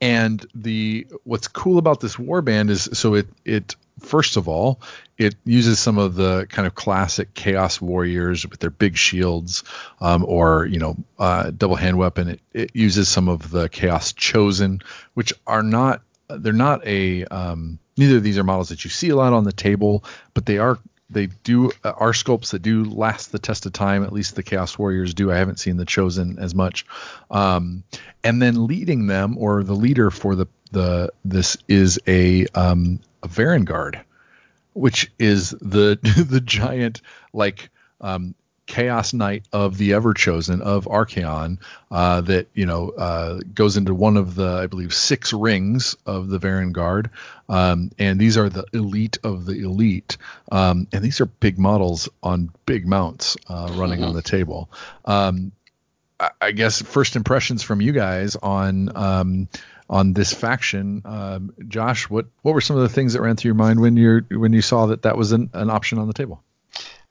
and 0.00 0.44
the 0.54 1.06
what's 1.24 1.48
cool 1.48 1.78
about 1.78 2.00
this 2.00 2.16
warband 2.16 2.70
is 2.70 2.88
so 2.92 3.14
it 3.14 3.28
it 3.44 3.76
first 4.00 4.36
of 4.36 4.48
all 4.48 4.80
it 5.16 5.34
uses 5.44 5.78
some 5.78 5.98
of 5.98 6.14
the 6.14 6.46
kind 6.48 6.66
of 6.66 6.74
classic 6.74 7.34
chaos 7.34 7.80
warriors 7.80 8.46
with 8.46 8.60
their 8.60 8.70
big 8.70 8.96
shields 8.96 9.62
um, 10.00 10.24
or 10.26 10.66
you 10.66 10.78
know 10.78 10.96
uh, 11.18 11.50
double 11.50 11.76
hand 11.76 11.96
weapon. 11.98 12.28
It, 12.28 12.40
it 12.52 12.70
uses 12.74 13.08
some 13.08 13.28
of 13.28 13.50
the 13.50 13.68
chaos 13.68 14.12
chosen 14.12 14.80
which 15.14 15.32
are 15.46 15.62
not 15.62 16.02
they're 16.28 16.52
not 16.52 16.84
a 16.86 17.24
um, 17.26 17.78
neither 17.96 18.16
of 18.16 18.22
these 18.22 18.38
are 18.38 18.44
models 18.44 18.70
that 18.70 18.84
you 18.84 18.90
see 18.90 19.10
a 19.10 19.16
lot 19.16 19.32
on 19.32 19.44
the 19.44 19.52
table 19.52 20.04
but 20.32 20.46
they 20.46 20.58
are 20.58 20.78
they 21.10 21.26
do 21.26 21.70
uh, 21.84 21.92
are 21.96 22.12
sculpts 22.12 22.50
that 22.50 22.62
do 22.62 22.84
last 22.84 23.30
the 23.30 23.38
test 23.38 23.66
of 23.66 23.72
time. 23.72 24.04
At 24.04 24.12
least 24.12 24.36
the 24.36 24.42
chaos 24.42 24.78
warriors 24.78 25.14
do. 25.14 25.30
I 25.30 25.36
haven't 25.36 25.60
seen 25.60 25.76
the 25.76 25.84
chosen 25.84 26.38
as 26.38 26.54
much. 26.54 26.86
Um, 27.30 27.84
and 28.24 28.40
then 28.40 28.66
leading 28.66 29.06
them 29.06 29.36
or 29.38 29.62
the 29.62 29.74
leader 29.74 30.10
for 30.10 30.34
the 30.34 30.46
the 30.72 31.10
this 31.24 31.56
is 31.68 32.00
a 32.06 32.46
um, 32.48 33.00
a 33.24 33.28
Varangard, 33.28 34.00
which 34.74 35.10
is 35.18 35.50
the 35.50 35.98
the 36.28 36.40
giant 36.40 37.00
like 37.32 37.70
um, 38.00 38.34
chaos 38.66 39.12
knight 39.12 39.44
of 39.52 39.76
the 39.76 39.90
Everchosen 39.90 40.60
of 40.62 40.86
Archaon 40.86 41.58
uh, 41.90 42.20
that 42.22 42.46
you 42.54 42.66
know 42.66 42.90
uh, 42.90 43.40
goes 43.54 43.76
into 43.76 43.94
one 43.94 44.16
of 44.16 44.34
the 44.34 44.48
I 44.62 44.66
believe 44.66 44.94
six 44.94 45.32
rings 45.32 45.96
of 46.06 46.28
the 46.28 46.38
Varangard, 46.38 47.10
um, 47.48 47.90
and 47.98 48.18
these 48.20 48.36
are 48.36 48.48
the 48.48 48.64
elite 48.72 49.18
of 49.24 49.46
the 49.46 49.60
elite, 49.64 50.16
um, 50.52 50.86
and 50.92 51.02
these 51.02 51.20
are 51.20 51.26
big 51.26 51.58
models 51.58 52.08
on 52.22 52.50
big 52.66 52.86
mounts 52.86 53.36
uh, 53.48 53.72
running 53.74 54.04
on 54.04 54.14
the 54.14 54.22
table. 54.22 54.70
Um, 55.04 55.52
I- 56.20 56.30
I 56.40 56.52
guess 56.52 56.80
first 56.80 57.16
impressions 57.16 57.62
from 57.64 57.80
you 57.80 57.92
guys 57.92 58.36
on 58.36 58.96
um, 58.96 59.48
on 59.88 60.12
this 60.12 60.32
faction. 60.32 61.02
Um, 61.04 61.54
Josh, 61.68 62.08
what 62.08 62.26
what 62.42 62.54
were 62.54 62.60
some 62.60 62.76
of 62.76 62.82
the 62.82 62.88
things 62.88 63.12
that 63.12 63.22
ran 63.22 63.36
through 63.36 63.50
your 63.50 63.54
mind 63.54 63.80
when 63.80 63.96
you 63.96 64.24
when 64.30 64.52
you 64.52 64.62
saw 64.62 64.86
that 64.86 65.02
that 65.02 65.16
was 65.16 65.32
an, 65.32 65.50
an 65.52 65.70
option 65.70 65.98
on 65.98 66.06
the 66.06 66.14
table? 66.14 66.42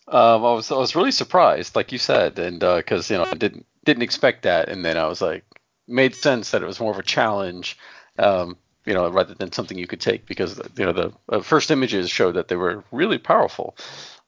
Um, 0.08 0.45
I 0.45 0.54
was 0.54 0.72
I 0.72 0.76
was 0.76 0.95
really 0.95 1.12
surprised, 1.12 1.76
like 1.76 1.91
you 1.91 1.98
said, 1.98 2.40
and 2.40 2.60
because 2.60 3.10
you 3.10 3.18
know 3.18 3.26
I 3.26 3.36
didn't 3.36 3.66
didn't 3.86 4.04
expect 4.04 4.44
that, 4.44 4.70
and 4.70 4.84
then 4.84 4.98
I 4.98 5.08
was 5.08 5.22
like, 5.22 5.45
made 5.88 6.16
sense 6.16 6.52
that 6.52 6.62
it 6.62 6.66
was 6.66 6.80
more 6.80 6.91
of 6.91 7.00
a 7.00 7.04
challenge, 7.04 7.78
um, 8.18 8.58
you 8.86 8.94
know, 8.94 9.10
rather 9.10 9.34
than 9.34 9.52
something 9.52 9.78
you 9.78 9.88
could 9.88 10.02
take 10.02 10.26
because 10.26 10.60
you 10.78 10.86
know 10.86 10.94
the 10.94 11.14
uh, 11.30 11.41
first 11.41 11.72
images 11.72 12.10
showed 12.10 12.36
that 12.36 12.48
they 12.48 12.56
were 12.56 12.84
really 12.91 13.18
powerful. 13.18 13.76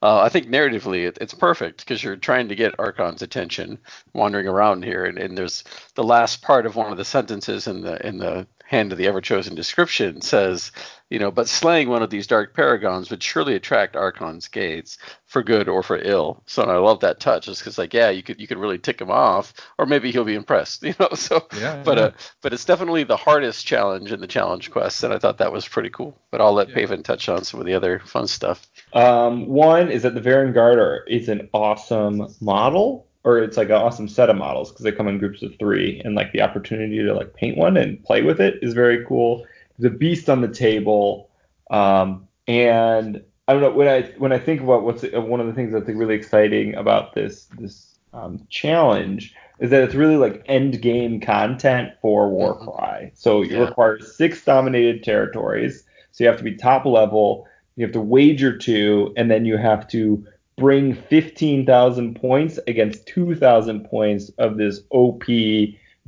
Uh, 0.06 0.20
I 0.20 0.28
think 0.28 0.46
narratively 0.46 1.08
it, 1.08 1.18
it's 1.20 1.34
perfect 1.34 1.80
because 1.80 2.04
you're 2.04 2.14
trying 2.14 2.48
to 2.50 2.54
get 2.54 2.78
Archaon's 2.78 3.22
attention, 3.22 3.76
wandering 4.12 4.46
around 4.46 4.84
here, 4.84 5.04
and, 5.04 5.18
and 5.18 5.36
there's 5.36 5.64
the 5.96 6.04
last 6.04 6.42
part 6.42 6.64
of 6.64 6.76
one 6.76 6.92
of 6.92 6.96
the 6.96 7.04
sentences 7.04 7.66
in 7.66 7.80
the 7.80 8.06
in 8.06 8.18
the 8.18 8.46
Hand 8.66 8.90
of 8.92 8.98
the 8.98 9.06
Everchosen 9.06 9.54
description 9.54 10.20
says, 10.20 10.72
you 11.08 11.20
know, 11.20 11.30
but 11.30 11.48
slaying 11.48 11.88
one 11.88 12.02
of 12.02 12.10
these 12.10 12.26
dark 12.26 12.52
paragons 12.52 13.10
would 13.10 13.22
surely 13.22 13.54
attract 13.54 13.94
Archaon's 13.94 14.48
gaze 14.48 14.98
for 15.24 15.42
good 15.42 15.68
or 15.68 15.84
for 15.84 15.96
ill. 15.96 16.42
So 16.46 16.64
I 16.64 16.76
love 16.78 17.00
that 17.00 17.20
touch, 17.20 17.46
just 17.46 17.60
because 17.60 17.78
like, 17.78 17.94
yeah, 17.94 18.10
you 18.10 18.24
could 18.24 18.40
you 18.40 18.48
could 18.48 18.58
really 18.58 18.78
tick 18.78 19.00
him 19.00 19.10
off, 19.10 19.54
or 19.78 19.86
maybe 19.86 20.10
he'll 20.10 20.24
be 20.24 20.34
impressed, 20.34 20.82
you 20.84 20.94
know. 20.98 21.10
So, 21.14 21.46
Yeah, 21.56 21.80
but 21.84 21.98
yeah. 21.98 22.04
uh, 22.04 22.10
but 22.42 22.52
it's 22.52 22.64
definitely 22.64 23.04
the 23.04 23.16
hardest 23.16 23.66
challenge 23.66 24.10
in 24.10 24.20
the 24.20 24.26
challenge 24.26 24.70
quest, 24.72 25.04
and 25.04 25.14
I 25.14 25.18
thought 25.18 25.38
that 25.38 25.52
was 25.52 25.68
pretty 25.68 25.90
cool. 25.90 26.20
But 26.32 26.40
I'll 26.40 26.52
let 26.54 26.72
Paven 26.72 27.04
touch 27.04 27.28
on 27.28 27.44
some 27.44 27.60
of 27.60 27.66
the 27.66 27.74
other 27.74 28.00
fun 28.00 28.26
stuff. 28.26 28.66
Um, 28.92 29.46
one 29.46 29.90
is 29.90 30.02
that 30.02 30.14
the 30.14 30.20
Varangard 30.20 30.78
are, 30.78 31.04
is 31.06 31.28
an 31.28 31.48
awesome 31.52 32.34
model, 32.40 33.05
or 33.26 33.40
it's 33.40 33.56
like 33.56 33.68
an 33.68 33.74
awesome 33.74 34.08
set 34.08 34.30
of 34.30 34.36
models 34.36 34.70
because 34.70 34.84
they 34.84 34.92
come 34.92 35.08
in 35.08 35.18
groups 35.18 35.42
of 35.42 35.52
three, 35.58 36.00
and 36.04 36.14
like 36.14 36.32
the 36.32 36.40
opportunity 36.40 37.02
to 37.02 37.12
like 37.12 37.34
paint 37.34 37.58
one 37.58 37.76
and 37.76 38.02
play 38.04 38.22
with 38.22 38.40
it 38.40 38.54
is 38.62 38.72
very 38.72 39.04
cool. 39.04 39.44
A 39.84 39.90
beast 39.90 40.30
on 40.30 40.40
the 40.40 40.48
table, 40.48 41.28
um, 41.70 42.28
and 42.46 43.20
I 43.48 43.52
don't 43.52 43.62
know 43.62 43.72
when 43.72 43.88
I 43.88 44.02
when 44.16 44.32
I 44.32 44.38
think 44.38 44.60
about 44.62 44.84
what's 44.84 45.04
uh, 45.04 45.20
one 45.20 45.40
of 45.40 45.48
the 45.48 45.52
things 45.52 45.72
that's 45.72 45.88
really 45.88 46.14
exciting 46.14 46.76
about 46.76 47.14
this 47.14 47.46
this 47.58 47.98
um, 48.12 48.46
challenge 48.48 49.34
is 49.58 49.70
that 49.70 49.82
it's 49.82 49.94
really 49.96 50.16
like 50.16 50.44
end 50.46 50.80
game 50.80 51.20
content 51.20 51.90
for 52.00 52.30
Warcry. 52.30 53.10
So 53.14 53.42
it 53.42 53.50
Yeah. 53.50 53.58
requires 53.58 54.16
six 54.16 54.44
dominated 54.44 55.02
territories. 55.02 55.84
So 56.12 56.22
you 56.24 56.28
have 56.28 56.38
to 56.38 56.44
be 56.44 56.54
top 56.54 56.86
level. 56.86 57.46
You 57.74 57.84
have 57.84 57.92
to 57.92 58.00
wager 58.00 58.56
two, 58.56 59.12
and 59.16 59.30
then 59.30 59.44
you 59.44 59.56
have 59.56 59.88
to 59.88 60.24
bring 60.56 60.94
15,000 60.94 62.14
points 62.16 62.58
against 62.66 63.06
2,000 63.06 63.84
points 63.84 64.30
of 64.38 64.56
this 64.56 64.80
OP 64.90 65.24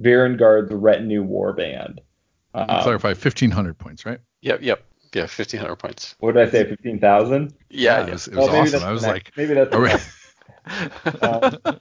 Varangard's 0.01 0.73
Retinue 0.73 1.25
Warband. 1.25 1.99
Um, 2.55 2.67
Clarify, 2.83 3.09
1,500 3.09 3.77
points, 3.79 4.07
right? 4.07 4.21
Yep, 4.41 4.63
yep, 4.63 4.85
yeah, 5.13 5.27
fifteen 5.27 5.61
hundred 5.61 5.77
points. 5.77 6.15
what 6.21 6.35
did 6.35 6.49
I 6.49 6.51
say? 6.51 6.65
15,000? 6.65 7.53
Yeah, 7.71 8.07
it 8.07 8.13
was, 8.13 8.29
it 8.29 8.35
was 8.37 8.49
Well, 8.49 8.57
awesome. 8.63 8.85
I 8.85 8.93
was 8.93 9.03
the 9.03 9.09
like, 9.09 9.33
maybe 9.37 9.55
that's 9.55 9.75
we- 9.77 9.91
um, 11.21 11.81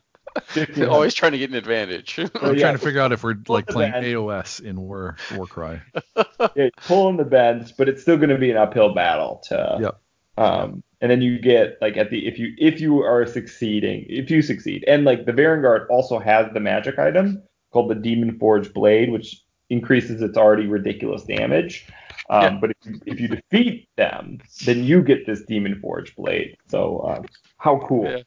always 0.90 1.14
trying 1.14 1.34
to 1.34 1.38
get 1.38 1.50
an 1.50 1.56
advantage. 1.56 2.20
I'm 2.20 2.56
yeah. 2.56 2.62
trying 2.62 2.74
to 2.74 2.80
figure 2.80 3.02
out 3.02 3.12
if 3.12 3.24
we're 3.24 3.36
like 3.48 3.68
playing 3.68 3.92
band. 3.92 4.06
AOS 4.06 4.62
in 4.62 4.80
War 4.80 5.18
Warcry. 5.36 5.82
yeah, 6.56 6.70
pulling 6.86 7.18
the 7.18 7.26
bench, 7.26 7.72
but 7.78 7.90
it's 7.90 8.02
still 8.02 8.18
going 8.18 8.30
to 8.30 8.38
be 8.38 8.52
an 8.52 8.58
uphill 8.58 8.94
battle 8.94 9.42
to. 9.48 9.78
Yep. 9.82 10.02
Um, 10.38 10.84
and 11.02 11.12
then 11.12 11.22
you 11.22 11.40
get 11.40 11.78
like 11.82 11.98
at 11.98 12.10
the 12.10 12.28
if 12.28 12.40
you 12.40 12.54
if 12.58 12.80
you 12.80 13.04
are 13.04 13.26
succeeding, 13.26 14.06
if 14.10 14.32
you 14.32 14.42
succeed, 14.42 14.84
and 14.88 15.04
like 15.04 15.26
the 15.26 15.32
Varangard 15.32 15.88
also 15.90 16.20
has 16.20 16.48
the 16.54 16.60
magic 16.60 16.98
item 16.98 17.42
called 17.72 17.90
the 17.90 17.96
Demon 17.96 18.38
Forge 18.40 18.74
Blade, 18.74 19.12
which 19.12 19.44
increases 19.70 20.22
its 20.22 20.38
already 20.38 20.66
ridiculous 20.66 21.24
damage. 21.24 21.88
Um, 22.30 22.42
Yeah. 22.42 22.58
But 22.60 22.70
if 22.72 22.78
you, 22.86 23.02
if 23.06 23.20
you 23.20 23.28
defeat 23.28 23.90
them, 23.96 24.40
then 24.66 24.84
you 24.84 25.02
get 25.02 25.26
this 25.26 25.42
Demon 25.42 25.80
Forge 25.80 26.16
Blade. 26.16 26.58
So 26.68 27.00
uh, 27.00 27.22
how 27.58 27.80
cool! 27.88 28.06
Yeah. 28.06 28.22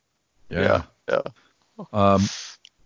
Yeah. 0.51 0.83
yeah. 1.09 1.85
Um, 1.93 2.23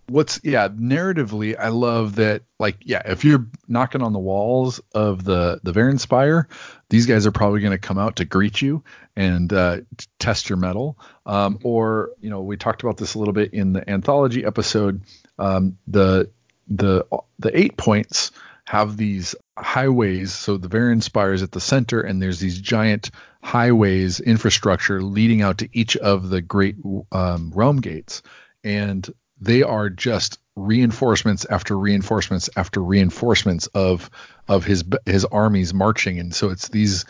what's 0.09 0.41
yeah, 0.43 0.69
narratively, 0.69 1.57
I 1.59 1.69
love 1.69 2.17
that. 2.17 2.43
Like, 2.59 2.77
yeah, 2.81 3.03
if 3.07 3.25
you're 3.25 3.47
knocking 3.69 4.03
on 4.03 4.13
the 4.13 4.19
walls 4.19 4.81
of 4.95 5.25
the 5.25 5.61
the 5.63 5.73
Varanspire, 5.73 6.47
these 6.95 7.07
guys 7.07 7.27
are 7.27 7.33
probably 7.33 7.61
going 7.61 7.73
to 7.73 7.79
come 7.79 7.99
out 7.99 8.15
to 8.15 8.25
greet 8.25 8.63
you 8.63 8.85
and 9.17 9.53
uh, 9.53 9.81
test 10.21 10.49
your 10.49 10.59
metal. 10.59 10.97
Um, 11.27 11.59
or 11.65 12.11
you 12.21 12.31
know, 12.31 12.41
we 12.41 12.57
talked 12.57 12.85
about 12.85 12.99
this 12.99 13.15
a 13.15 13.19
little 13.19 13.35
bit 13.35 13.53
in 13.53 13.73
the 13.73 13.91
anthology 13.91 14.45
episode. 14.45 15.03
Um, 15.37 15.77
the 15.89 16.31
the 16.69 17.05
the 17.41 17.51
Eightpoints 17.51 18.31
have 18.67 18.97
these 18.97 19.35
highways. 19.59 20.33
So 20.33 20.57
the 20.57 20.69
Varanspire 20.69 21.35
is 21.35 21.43
at 21.43 21.51
the 21.51 21.61
center, 21.61 22.01
and 22.01 22.23
there's 22.23 22.39
these 22.39 22.61
giant 22.61 23.11
highways 23.43 24.21
infrastructure 24.21 25.03
leading 25.03 25.43
out 25.43 25.59
to 25.59 25.69
each 25.73 25.97
of 25.97 26.29
the 26.29 26.43
great 26.43 26.77
um, 27.11 27.51
realm 27.53 27.81
gates, 27.81 28.23
and 28.63 29.13
they 29.41 29.65
are 29.65 29.91
just 29.91 30.39
reinforcements 30.57 31.45
after 31.49 31.77
reinforcements 31.77 32.49
after 32.57 32.83
reinforcements 32.83 33.67
of 33.69 34.11
of 34.49 34.65
his 34.65 34.85
his 35.07 35.25
armies 35.25 35.75
marching. 35.75 36.19
And 36.19 36.35
so 36.35 36.51
it's 36.51 36.69
these. 36.69 37.05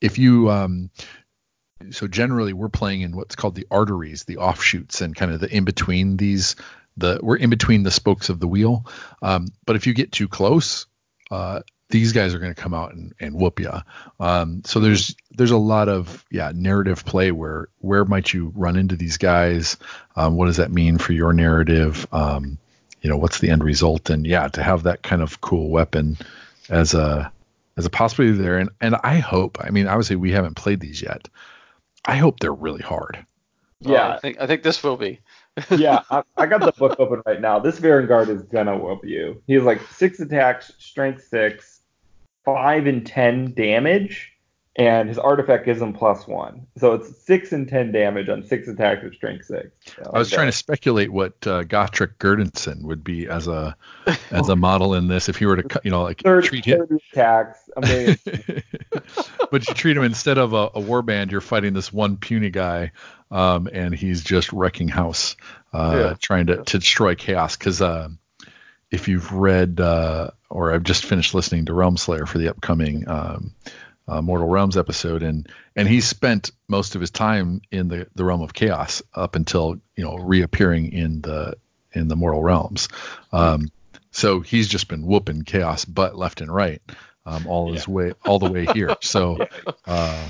If 0.00 0.18
you 0.18 0.50
um, 0.50 0.90
so 1.90 2.06
generally 2.06 2.52
we're 2.52 2.68
playing 2.68 3.02
in 3.02 3.16
what's 3.16 3.36
called 3.36 3.54
the 3.54 3.66
arteries, 3.70 4.24
the 4.24 4.38
offshoots, 4.38 5.00
and 5.00 5.14
kind 5.14 5.32
of 5.32 5.40
the 5.40 5.54
in 5.54 5.64
between 5.64 6.16
these. 6.16 6.56
The 6.96 7.20
we're 7.22 7.36
in 7.36 7.50
between 7.50 7.84
the 7.84 7.90
spokes 7.90 8.28
of 8.28 8.40
the 8.40 8.48
wheel. 8.48 8.84
Um, 9.22 9.48
but 9.64 9.76
if 9.76 9.86
you 9.86 9.94
get 9.94 10.10
too 10.10 10.26
close, 10.26 10.86
uh, 11.30 11.60
these 11.90 12.12
guys 12.12 12.34
are 12.34 12.38
going 12.38 12.54
to 12.54 12.60
come 12.60 12.74
out 12.74 12.92
and, 12.92 13.14
and 13.20 13.34
whoop 13.34 13.60
you. 13.60 13.72
Um, 14.20 14.62
so 14.64 14.80
there's 14.80 15.14
there's 15.30 15.52
a 15.52 15.56
lot 15.56 15.88
of 15.88 16.24
yeah 16.30 16.52
narrative 16.54 17.04
play 17.04 17.30
where 17.30 17.68
where 17.78 18.04
might 18.04 18.32
you 18.32 18.52
run 18.54 18.76
into 18.76 18.96
these 18.96 19.16
guys? 19.16 19.76
Um, 20.16 20.36
what 20.36 20.46
does 20.46 20.56
that 20.56 20.72
mean 20.72 20.98
for 20.98 21.12
your 21.12 21.32
narrative? 21.32 22.06
Um, 22.12 22.58
you 23.08 23.14
know 23.14 23.18
what's 23.18 23.38
the 23.38 23.48
end 23.48 23.64
result? 23.64 24.10
And 24.10 24.26
yeah, 24.26 24.48
to 24.48 24.62
have 24.62 24.82
that 24.82 25.02
kind 25.02 25.22
of 25.22 25.40
cool 25.40 25.70
weapon 25.70 26.18
as 26.68 26.92
a 26.92 27.32
as 27.78 27.86
a 27.86 27.90
possibility 27.90 28.36
there. 28.36 28.58
And 28.58 28.68
and 28.82 28.96
I 28.96 29.16
hope. 29.16 29.56
I 29.62 29.70
mean, 29.70 29.86
obviously 29.86 30.16
we 30.16 30.30
haven't 30.30 30.56
played 30.56 30.80
these 30.80 31.00
yet. 31.00 31.26
I 32.04 32.16
hope 32.16 32.38
they're 32.38 32.52
really 32.52 32.82
hard. 32.82 33.24
Yeah, 33.80 34.08
oh, 34.08 34.10
I 34.10 34.18
think 34.18 34.40
I 34.42 34.46
think 34.46 34.62
this 34.62 34.82
will 34.82 34.98
be. 34.98 35.20
yeah, 35.70 36.02
I, 36.10 36.22
I 36.36 36.44
got 36.44 36.60
the 36.60 36.72
book 36.72 36.96
open 37.00 37.22
right 37.24 37.40
now. 37.40 37.58
This 37.58 37.80
Varangard 37.80 38.28
is 38.28 38.42
gonna 38.42 38.76
whoop 38.76 39.06
you. 39.06 39.42
He 39.46 39.54
has 39.54 39.62
like 39.62 39.80
six 39.90 40.20
attacks, 40.20 40.70
strength 40.78 41.26
six, 41.28 41.80
five 42.44 42.86
and 42.86 43.06
ten 43.06 43.54
damage, 43.54 44.34
and 44.76 45.08
his 45.08 45.18
artifact 45.18 45.64
gives 45.64 45.82
him 45.82 45.92
plus 45.92 46.26
one. 46.26 46.66
So 46.76 46.92
it's 46.94 47.24
six 47.24 47.52
and 47.52 47.68
ten 47.68 47.90
damage 47.90 48.28
on 48.28 48.44
six 48.44 48.68
attacks 48.68 49.02
with 49.02 49.14
strength 49.14 49.46
six. 49.46 49.70
Yeah, 49.98 50.04
I 50.14 50.18
was 50.18 50.30
trying 50.30 50.46
to 50.46 50.52
speculate 50.52 51.10
what 51.10 51.34
uh, 51.46 51.64
Gotrek 51.64 52.14
Gurnisson 52.18 52.82
would 52.82 53.02
be 53.02 53.26
as 53.28 53.48
a 53.48 53.76
as 54.30 54.48
a 54.48 54.56
model 54.56 54.94
in 54.94 55.08
this 55.08 55.28
if 55.28 55.36
he 55.36 55.46
were 55.46 55.56
to 55.62 55.80
you 55.82 55.90
know 55.90 56.02
like 56.02 56.22
30, 56.22 56.48
treat 56.48 56.64
him 56.64 56.78
30 56.86 56.96
attacks, 57.12 57.58
a 57.76 57.80
million. 57.80 58.18
but 59.50 59.68
you 59.68 59.74
treat 59.74 59.96
him 59.96 60.04
instead 60.04 60.38
of 60.38 60.52
a, 60.52 60.66
a 60.66 60.80
warband, 60.80 61.30
you're 61.32 61.40
fighting 61.40 61.72
this 61.72 61.92
one 61.92 62.16
puny 62.16 62.50
guy, 62.50 62.92
um, 63.30 63.68
and 63.72 63.94
he's 63.94 64.22
just 64.22 64.52
wrecking 64.52 64.88
house, 64.88 65.36
uh, 65.72 65.92
Yeah. 65.96 66.14
trying 66.20 66.46
to, 66.46 66.62
to 66.62 66.78
destroy 66.78 67.14
chaos. 67.16 67.56
Because 67.56 67.82
uh, 67.82 68.08
if 68.90 69.08
you've 69.08 69.32
read 69.32 69.80
uh, 69.80 70.30
or 70.50 70.72
I've 70.72 70.84
just 70.84 71.04
finished 71.04 71.34
listening 71.34 71.66
to 71.66 71.74
Realm 71.74 71.96
Slayer 71.96 72.26
for 72.26 72.38
the 72.38 72.48
upcoming 72.48 73.08
um, 73.08 73.52
uh, 74.08 74.22
Mortal 74.22 74.48
Realms 74.48 74.76
episode, 74.76 75.22
and 75.22 75.48
and 75.76 75.86
he 75.86 76.00
spent 76.00 76.50
most 76.66 76.94
of 76.94 77.00
his 77.00 77.10
time 77.10 77.60
in 77.70 77.88
the 77.88 78.06
the 78.14 78.24
realm 78.24 78.40
of 78.42 78.54
chaos 78.54 79.02
up 79.14 79.36
until 79.36 79.80
you 79.96 80.04
know 80.04 80.16
reappearing 80.16 80.92
in 80.92 81.20
the 81.20 81.54
in 81.92 82.08
the 82.08 82.16
Mortal 82.16 82.42
Realms. 82.42 82.88
Um, 83.32 83.70
so 84.10 84.40
he's 84.40 84.68
just 84.68 84.88
been 84.88 85.06
whooping 85.06 85.42
chaos 85.42 85.84
butt 85.84 86.16
left 86.16 86.40
and 86.40 86.52
right, 86.52 86.80
um, 87.26 87.46
all 87.46 87.72
his 87.72 87.86
way 87.86 88.12
all 88.24 88.38
the 88.38 88.50
way 88.50 88.66
here. 88.72 88.96
So 89.02 89.38
uh, 89.86 90.28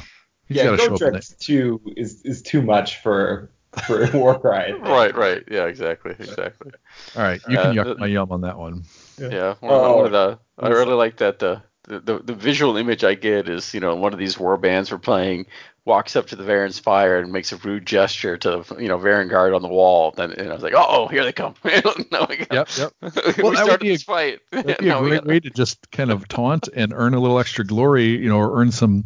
he's 0.48 0.56
yeah, 0.58 0.64
got 0.64 0.70
to 0.72 0.76
show 0.78 0.94
up 0.94 1.00
in 1.02 1.14
Gotrek 1.14 1.38
two 1.38 1.80
is 1.96 2.22
is 2.22 2.42
too 2.42 2.62
much 2.62 3.00
for 3.02 3.50
for 3.86 4.08
Warcry. 4.14 4.72
Right, 4.72 5.14
right. 5.14 5.44
Yeah, 5.50 5.66
exactly, 5.66 6.16
exactly. 6.18 6.72
All 7.16 7.22
right, 7.22 7.40
you 7.48 7.56
can 7.56 7.78
Uh, 7.78 7.82
yuck 7.82 7.84
the- 7.84 7.94
my 7.98 8.06
yum 8.06 8.32
on 8.32 8.40
that 8.42 8.58
one. 8.58 8.82
Yeah, 9.18 9.54
one, 9.60 9.72
Oh. 9.72 9.96
one 9.96 10.06
of 10.06 10.12
the 10.12 10.38
I 10.58 10.68
really 10.68 10.94
like 10.94 11.18
that 11.18 11.38
the, 11.38 11.62
the 11.88 12.00
the 12.00 12.18
the 12.18 12.34
visual 12.34 12.76
image 12.76 13.02
I 13.04 13.14
get 13.14 13.48
is 13.48 13.74
you 13.74 13.80
know 13.80 13.94
one 13.96 14.12
of 14.12 14.18
these 14.18 14.38
war 14.38 14.56
bands 14.56 14.92
we're 14.92 14.98
playing 14.98 15.46
walks 15.84 16.16
up 16.16 16.26
to 16.26 16.36
the 16.36 16.44
Varanspire 16.44 17.22
and 17.22 17.32
makes 17.32 17.50
a 17.50 17.56
rude 17.56 17.86
gesture 17.86 18.36
to 18.36 18.62
the 18.62 18.76
you 18.82 18.88
know 18.88 18.98
Varangard 18.98 19.56
on 19.56 19.62
the 19.62 19.68
wall. 19.68 20.12
Then 20.12 20.32
and 20.32 20.50
I 20.50 20.54
was 20.54 20.62
like, 20.62 20.74
oh, 20.76 21.08
here 21.08 21.24
they 21.24 21.32
come. 21.32 21.54
now 21.64 22.26
we 22.28 22.44
got, 22.44 22.52
Yep, 22.52 22.68
yep. 22.76 22.92
we 23.02 23.10
that 23.10 23.42
would 23.42 23.56
started 23.56 23.80
be 23.80 23.88
a- 23.88 23.92
this 23.92 24.02
fight. 24.02 24.40
That'd 24.50 24.78
be 24.78 24.86
a 24.86 24.88
Now 24.88 25.00
great 25.00 25.24
way 25.24 25.40
to 25.40 25.50
just 25.50 25.90
kind 25.90 26.10
of 26.10 26.28
taunt 26.28 26.68
and 26.74 26.92
earn 26.94 27.14
a 27.14 27.20
little 27.20 27.38
extra 27.38 27.64
glory, 27.64 28.08
you 28.08 28.28
know, 28.28 28.38
or 28.38 28.60
earn 28.60 28.70
some, 28.70 29.04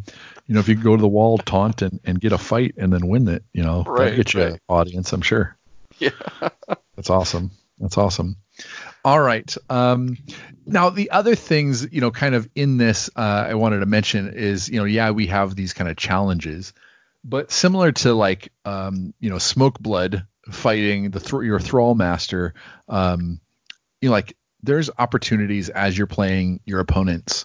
you 0.49 0.55
know, 0.55 0.61
if 0.61 0.69
you 0.69 0.75
go 0.75 0.97
to 0.97 1.01
the 1.01 1.09
wall, 1.09 1.39
taunt 1.39 1.83
and, 1.83 2.01
and 2.05 2.21
get 2.21 2.33
a 2.33 2.39
fight 2.39 2.75
and 2.77 2.93
then 2.93 3.07
win 3.07 3.29
it, 3.29 3.45
you 3.53 3.63
know, 3.63 3.85
Right, 3.87 4.17
get 4.17 4.35
you 4.35 4.43
an 4.43 4.59
audience, 4.69 5.13
I'm 5.13 5.23
sure. 5.23 5.57
Yeah. 5.99 6.11
That's 6.97 7.11
awesome. 7.11 7.53
That's 7.79 7.97
awesome. 7.97 8.37
All 9.05 9.21
right. 9.21 9.55
Um, 9.69 10.17
now 10.67 10.91
the 10.91 11.11
other 11.11 11.35
things, 11.35 11.93
you 11.93 12.01
know, 12.01 12.11
kind 12.11 12.35
of 12.35 12.49
in 12.55 12.77
this, 12.77 13.11
uh, 13.17 13.47
I 13.49 13.55
wanted 13.55 13.81
to 13.81 13.87
mention 13.87 14.33
is, 14.35 14.69
you 14.69 14.79
know, 14.79 14.85
yeah, 14.85 15.11
we 15.11 15.27
have 15.27 15.57
these 15.57 15.73
kind 15.73 15.91
of 15.91 15.97
challenges, 15.97 16.73
but 17.25 17.51
similar 17.51 17.93
to 17.93 18.15
like, 18.15 18.53
um, 18.65 19.15
you 19.19 19.31
know, 19.31 19.39
Smoke 19.39 19.79
Blood 19.81 20.27
fighting 20.51 21.11
the 21.11 21.21
thr 21.21 21.43
your 21.43 21.61
Thrall 21.61 21.95
Master, 21.95 22.55
um, 22.89 23.41
you 24.01 24.09
know, 24.09 24.13
like 24.13 24.37
there's 24.63 24.91
opportunities 24.99 25.69
as 25.69 25.97
you're 25.97 26.07
playing 26.07 26.61
your 26.65 26.81
opponents 26.81 27.45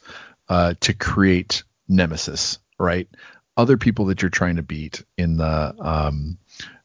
uh, 0.49 0.75
to 0.81 0.93
create 0.93 1.63
nemesis, 1.87 2.59
right? 2.79 3.07
Other 3.55 3.77
people 3.77 4.05
that 4.05 4.21
you're 4.21 4.29
trying 4.29 4.57
to 4.57 4.63
beat 4.63 5.03
in 5.17 5.37
the 5.37 5.75
um, 5.79 6.37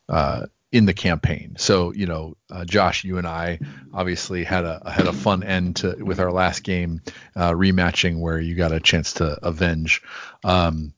uh, 0.09 0.47
in 0.73 0.86
the 0.86 0.94
campaign. 0.94 1.55
So 1.59 1.93
you 1.93 2.07
know, 2.07 2.36
uh, 2.51 2.65
Josh, 2.65 3.05
you 3.05 3.19
and 3.19 3.27
I 3.27 3.61
obviously 3.93 4.43
had 4.43 4.65
a 4.65 4.90
had 4.90 5.07
a 5.07 5.12
fun 5.12 5.44
end 5.44 5.77
to 5.77 5.94
with 6.03 6.19
our 6.19 6.32
last 6.32 6.65
game 6.65 7.03
uh, 7.36 7.53
rematching 7.53 8.19
where 8.19 8.40
you 8.40 8.55
got 8.55 8.73
a 8.73 8.81
chance 8.81 9.15
to 9.15 9.39
avenge. 9.47 10.03
Um, 10.43 10.94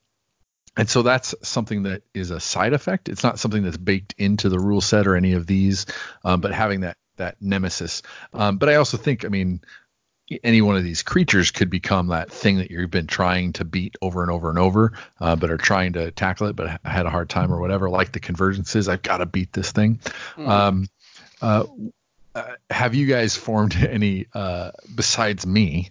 and 0.77 0.89
so 0.89 1.03
that's 1.03 1.35
something 1.43 1.85
that 1.85 2.03
is 2.15 2.31
a 2.31 2.41
side 2.41 2.73
effect. 2.73 3.09
It's 3.09 3.23
not 3.23 3.39
something 3.39 3.63
that's 3.63 3.77
baked 3.77 4.15
into 4.19 4.49
the 4.49 4.59
rule 4.59 4.81
set 4.81 5.07
or 5.07 5.15
any 5.15 5.35
of 5.35 5.47
these, 5.47 5.87
um, 6.25 6.41
but 6.41 6.53
having 6.53 6.81
that 6.81 6.97
that 7.17 7.37
nemesis. 7.41 8.03
Um, 8.33 8.59
but 8.59 8.69
I 8.69 8.77
also 8.77 8.97
think, 8.97 9.25
I 9.25 9.29
mean, 9.29 9.61
any 10.43 10.63
one 10.63 10.77
of 10.77 10.85
these 10.85 11.03
creatures 11.03 11.51
could 11.51 11.71
become 11.71 12.09
that 12.09 12.31
thing 12.31 12.57
that 12.57 12.71
you've 12.71 12.91
been 12.91 13.07
trying 13.07 13.53
to 13.55 13.65
beat 13.65 13.97
over 14.03 14.23
and 14.23 14.31
over 14.31 14.51
and 14.51 14.59
over, 14.59 14.93
uh, 15.21 15.37
but 15.37 15.51
are 15.51 15.57
trying 15.57 15.93
to 15.95 16.11
tackle 16.11 16.49
it, 16.49 16.57
but 16.57 16.81
had 16.85 17.07
a 17.07 17.11
hard 17.11 17.29
time 17.29 17.53
or 17.53 17.61
whatever. 17.61 17.89
Like 17.91 18.13
the 18.13 18.21
convergences, 18.21 18.89
I've 18.89 19.03
got 19.03 19.19
to 19.19 19.27
beat 19.27 19.53
this 19.53 19.73
thing. 19.73 20.01
Mm. 20.37 20.49
Um, 20.49 20.89
uh, 21.43 21.65
uh, 22.35 22.55
have 22.71 22.95
you 22.95 23.07
guys 23.07 23.37
formed 23.37 23.77
any 23.89 24.27
uh, 24.35 24.73
besides 24.95 25.47
me? 25.47 25.91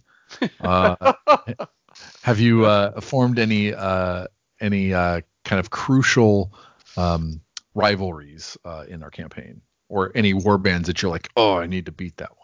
Uh, 0.60 1.14
have 2.22 2.40
you 2.40 2.66
uh, 2.66 3.00
formed 3.02 3.40
any 3.40 3.74
any 4.60 4.92
kind 4.92 5.60
of 5.60 5.70
crucial 5.70 6.54
um, 6.98 7.42
rivalries 7.76 8.58
in 8.88 9.04
our 9.04 9.12
campaign, 9.12 9.62
or 9.90 10.12
any 10.16 10.34
war 10.34 10.58
bands 10.58 10.88
that 10.88 11.02
you're 11.02 11.12
like, 11.12 11.30
oh, 11.36 11.58
I 11.58 11.68
need 11.68 11.86
to 11.86 11.92
beat 11.92 12.18
that 12.18 12.32
one? 12.32 12.43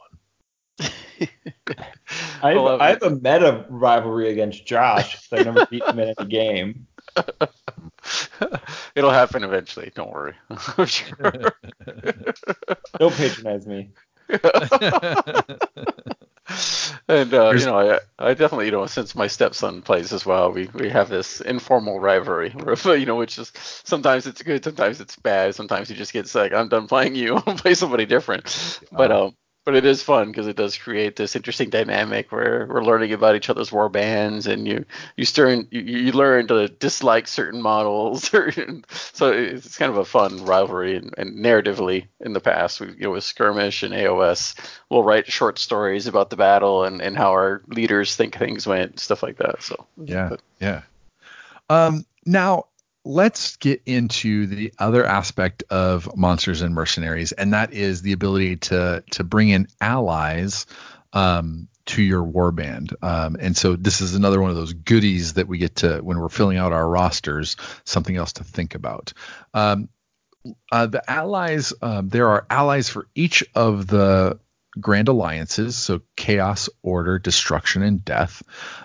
I, 2.41 2.53
have, 2.53 2.81
I 2.81 2.89
have 2.89 3.03
a 3.03 3.11
meta 3.11 3.65
rivalry 3.69 4.31
against 4.31 4.65
Josh 4.65 5.21
because 5.29 5.45
I 5.45 5.49
never 5.49 5.65
beat 5.65 5.83
him 5.83 5.99
in 5.99 6.13
any 6.17 6.29
game. 6.29 6.87
It'll 8.95 9.11
happen 9.11 9.43
eventually. 9.43 9.91
Don't 9.93 10.11
worry. 10.11 10.33
Don't 12.97 13.13
patronize 13.13 13.67
me. 13.67 13.89
and 17.07 17.33
uh, 17.33 17.51
you 17.51 17.65
know, 17.65 17.79
I, 17.79 17.99
I 18.19 18.33
definitely, 18.33 18.65
you 18.65 18.71
know, 18.71 18.85
since 18.85 19.15
my 19.15 19.27
stepson 19.27 19.81
plays 19.81 20.13
as 20.13 20.25
well, 20.25 20.51
we, 20.51 20.67
we 20.73 20.89
have 20.89 21.09
this 21.09 21.41
informal 21.41 21.99
rivalry, 21.99 22.53
you 22.85 23.05
know, 23.05 23.15
which 23.15 23.37
is 23.37 23.51
sometimes 23.83 24.27
it's 24.27 24.41
good, 24.41 24.63
sometimes 24.63 25.01
it's 25.01 25.15
bad, 25.17 25.55
sometimes 25.55 25.89
he 25.89 25.95
just 25.95 26.13
gets 26.13 26.33
like, 26.35 26.53
I'm 26.53 26.69
done 26.69 26.87
playing 26.87 27.15
you, 27.15 27.35
I'll 27.35 27.55
play 27.55 27.73
somebody 27.73 28.05
different. 28.05 28.79
But 28.91 29.11
um, 29.11 29.35
but 29.65 29.75
it 29.75 29.85
is 29.85 30.01
fun 30.01 30.31
because 30.31 30.47
it 30.47 30.55
does 30.55 30.77
create 30.77 31.15
this 31.15 31.35
interesting 31.35 31.69
dynamic 31.69 32.31
where 32.31 32.65
we're 32.69 32.83
learning 32.83 33.13
about 33.13 33.35
each 33.35 33.49
other's 33.49 33.71
war 33.71 33.89
bands 33.89 34.47
and 34.47 34.67
you 34.67 34.85
you 35.15 35.25
start 35.25 35.67
you, 35.71 35.81
you 35.81 36.11
learn 36.11 36.47
to 36.47 36.67
dislike 36.67 37.27
certain 37.27 37.61
models. 37.61 38.31
So 38.89 39.31
it's 39.31 39.77
kind 39.77 39.91
of 39.91 39.97
a 39.97 40.05
fun 40.05 40.45
rivalry 40.45 40.95
and, 40.95 41.13
and 41.17 41.37
narratively 41.37 42.07
in 42.21 42.33
the 42.33 42.39
past. 42.39 42.79
We 42.79 42.87
you 42.87 42.99
know 43.01 43.11
with 43.11 43.23
skirmish 43.23 43.83
and 43.83 43.93
aos 43.93 44.55
we'll 44.89 45.03
write 45.03 45.31
short 45.31 45.59
stories 45.59 46.07
about 46.07 46.29
the 46.29 46.37
battle 46.37 46.83
and, 46.85 47.01
and 47.01 47.17
how 47.17 47.31
our 47.31 47.61
leaders 47.67 48.15
think 48.15 48.37
things 48.37 48.65
went 48.65 48.99
stuff 48.99 49.21
like 49.21 49.37
that 49.37 49.61
so. 49.61 49.85
Yeah 49.97 50.29
but, 50.29 50.41
yeah. 50.59 50.81
Um 51.69 52.05
now 52.25 52.65
let's 53.05 53.55
get 53.57 53.81
into 53.85 54.47
the 54.47 54.73
other 54.77 55.05
aspect 55.05 55.63
of 55.69 56.15
monsters 56.15 56.61
and 56.61 56.73
mercenaries, 56.73 57.31
and 57.31 57.53
that 57.53 57.73
is 57.73 58.01
the 58.01 58.11
ability 58.11 58.57
to 58.57 59.03
to 59.11 59.23
bring 59.23 59.49
in 59.49 59.67
allies 59.81 60.65
um, 61.13 61.67
to 61.87 62.03
your 62.03 62.23
warband. 62.23 62.93
Um, 63.03 63.35
and 63.39 63.57
so 63.57 63.75
this 63.75 64.01
is 64.01 64.15
another 64.15 64.41
one 64.41 64.51
of 64.51 64.55
those 64.55 64.73
goodies 64.73 65.33
that 65.33 65.47
we 65.47 65.57
get 65.57 65.77
to 65.77 65.99
when 65.99 66.19
we're 66.19 66.29
filling 66.29 66.57
out 66.57 66.73
our 66.73 66.87
rosters. 66.87 67.55
Something 67.83 68.15
else 68.15 68.33
to 68.33 68.43
think 68.43 68.75
about. 68.75 69.13
Um, 69.53 69.89
uh, 70.71 70.85
the 70.85 71.09
allies, 71.09 71.73
um, 71.81 72.09
there 72.09 72.29
are 72.29 72.45
allies 72.49 72.89
for 72.89 73.07
each 73.15 73.43
of 73.55 73.87
the 73.87 74.39
grand 74.79 75.07
alliances, 75.07 75.77
so 75.77 76.01
chaos, 76.15 76.69
order, 76.81 77.19
destruction, 77.19 77.81
and 77.81 78.05
death. 78.05 78.41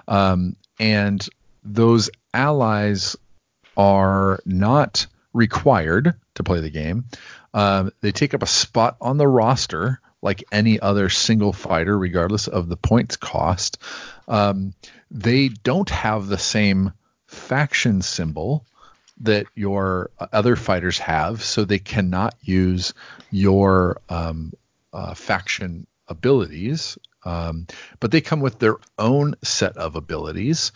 Um, 0.09 0.57
and 0.81 1.27
those 1.63 2.11
allies 2.33 3.17
are 3.77 4.41
not 4.45 5.07
required 5.33 6.15
to 6.35 6.43
play 6.43 6.61
the 6.61 6.71
game. 6.71 7.05
Um, 7.53 7.93
they 8.01 8.13
take 8.13 8.35
up 8.35 8.43
a 8.43 8.47
spot 8.47 8.97
on 9.01 9.17
the 9.17 9.29
roster 9.29 10.01
like 10.23 10.43
any 10.51 10.81
other 10.81 11.11
single 11.11 11.53
fighter, 11.53 11.97
regardless 11.97 12.49
of 12.49 12.69
the 12.69 12.79
points 12.79 13.17
cost. 13.17 13.79
Um, 14.27 14.75
they 15.11 15.49
don't 15.49 15.91
have 15.91 16.27
the 16.27 16.39
same 16.39 16.93
faction 17.27 18.01
symbol 18.01 18.65
that 19.21 19.47
your 19.55 20.11
other 20.19 20.57
fighters 20.57 20.99
have, 20.99 21.43
so 21.43 21.65
they 21.65 21.79
cannot 21.79 22.35
use 22.41 22.95
your 23.31 24.01
um, 24.09 24.55
uh, 24.93 25.15
faction 25.15 25.87
abilities. 26.09 26.99
Um, 27.25 27.67
but 28.01 28.11
they 28.11 28.21
come 28.21 28.41
with 28.41 28.59
their 28.59 28.77
own 28.99 29.35
set 29.43 29.77
of 29.77 29.95
abilities. 29.95 30.73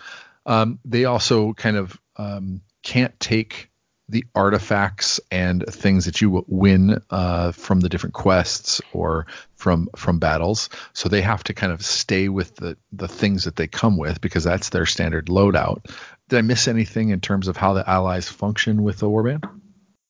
Um, 0.47 0.79
they 0.85 1.05
also 1.05 1.53
kind 1.55 1.77
of 1.77 1.99
um, 2.17 2.61
can't 2.89 3.21
take 3.21 3.69
the 4.09 4.25
artifacts 4.35 5.21
and 5.31 5.63
things 5.69 6.07
that 6.07 6.23
you 6.23 6.43
win 6.49 7.03
uh, 7.11 7.53
from 7.53 7.81
the 7.81 7.91
different 7.91 8.15
quests 8.15 8.81
or 8.95 9.27
from 9.57 9.91
from 9.95 10.19
battles. 10.19 10.71
So 10.95 11.11
they 11.11 11.21
have 11.21 11.45
to 11.45 11.53
kind 11.53 11.71
of 11.71 11.85
stay 11.85 12.31
with 12.31 12.57
the 12.57 12.79
the 12.91 13.07
things 13.07 13.45
that 13.45 13.57
they 13.57 13.67
come 13.67 13.99
with 13.99 14.23
because 14.23 14.43
that's 14.43 14.71
their 14.71 14.87
standard 14.87 15.27
loadout. 15.27 15.85
Did 16.31 16.39
I 16.39 16.41
miss 16.41 16.67
anything 16.67 17.11
in 17.11 17.21
terms 17.21 17.47
of 17.47 17.59
how 17.59 17.75
the 17.75 17.89
allies 17.89 18.27
function 18.27 18.83
with 18.83 19.01
the 19.01 19.11
warband? 19.11 19.45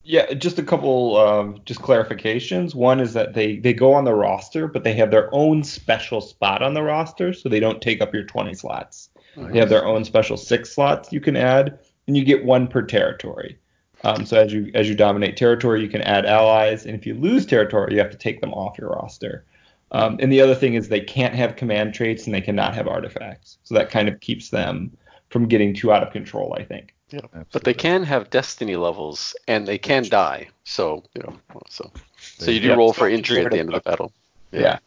Yeah, 0.05 0.33
just 0.35 0.61
a 0.61 0.63
couple 0.63 1.17
um, 1.17 1.61
just 1.65 1.81
clarifications. 1.81 2.77
One 2.77 3.01
is 3.01 3.15
that 3.15 3.35
they 3.35 3.57
they 3.57 3.73
go 3.73 3.93
on 3.93 4.05
the 4.05 4.15
roster, 4.15 4.69
but 4.69 4.85
they 4.85 4.95
have 4.95 5.11
their 5.11 5.29
own 5.35 5.65
special 5.65 6.21
spot 6.21 6.63
on 6.63 6.75
the 6.75 6.83
roster, 6.85 7.33
so 7.33 7.49
they 7.49 7.61
don't 7.61 7.83
take 7.83 8.01
up 8.01 8.15
your 8.15 8.23
20 8.23 8.55
slots. 8.55 9.11
Nice. 9.37 9.53
They 9.53 9.59
have 9.59 9.69
their 9.69 9.85
own 9.85 10.05
special 10.05 10.37
six 10.37 10.73
slots 10.73 11.13
you 11.13 11.21
can 11.21 11.35
add 11.37 11.81
and 12.09 12.17
you 12.17 12.25
get 12.25 12.45
one 12.45 12.67
per 12.67 12.83
territory. 12.83 13.57
Um, 14.03 14.27
so 14.27 14.41
as 14.41 14.53
you 14.53 14.71
as 14.75 14.89
you 14.89 14.95
dominate 14.97 15.37
territory, 15.37 15.83
you 15.83 15.89
can 15.89 16.03
add 16.03 16.27
allies, 16.27 16.87
and 16.87 16.95
if 16.95 17.07
you 17.07 17.15
lose 17.15 17.47
territory, 17.47 17.93
you 17.95 17.99
have 18.01 18.11
to 18.11 18.17
take 18.17 18.41
them 18.41 18.53
off 18.55 18.79
your 18.79 18.91
roster. 18.91 19.45
Um, 19.93 20.19
and 20.21 20.33
the 20.33 20.41
other 20.41 20.55
thing 20.55 20.75
is 20.75 20.89
they 20.89 21.01
can't 21.01 21.35
have 21.35 21.57
command 21.57 21.95
traits 21.95 22.27
and 22.27 22.35
they 22.35 22.41
cannot 22.41 22.75
have 22.75 22.87
artifacts. 22.87 23.57
So 23.65 23.75
that 23.75 23.91
kind 23.91 24.09
of 24.09 24.21
keeps 24.21 24.51
them 24.51 24.95
from 25.31 25.47
getting 25.47 25.75
too 25.75 25.93
out 25.93 26.03
of 26.03 26.13
control, 26.13 26.55
I 26.59 26.65
think. 26.65 26.95
Yeah, 27.11 27.21
but 27.53 27.65
they 27.65 27.73
can 27.73 28.03
have 28.03 28.29
destiny 28.29 28.77
levels 28.77 29.35
and 29.47 29.67
they 29.67 29.79
can 29.79 30.05
die. 30.09 30.49
So 30.65 31.05
you 31.15 31.23
know, 31.23 31.63
so 31.69 31.91
so 32.19 32.51
you 32.51 32.61
do 32.61 32.75
roll 32.75 32.93
for 32.93 33.09
injury 33.09 33.45
at 33.45 33.51
the 33.51 33.59
end 33.59 33.73
of 33.73 33.83
the 33.83 33.91
battle. 33.91 34.13
Yeah. 34.53 34.61
yeah. 34.61 34.79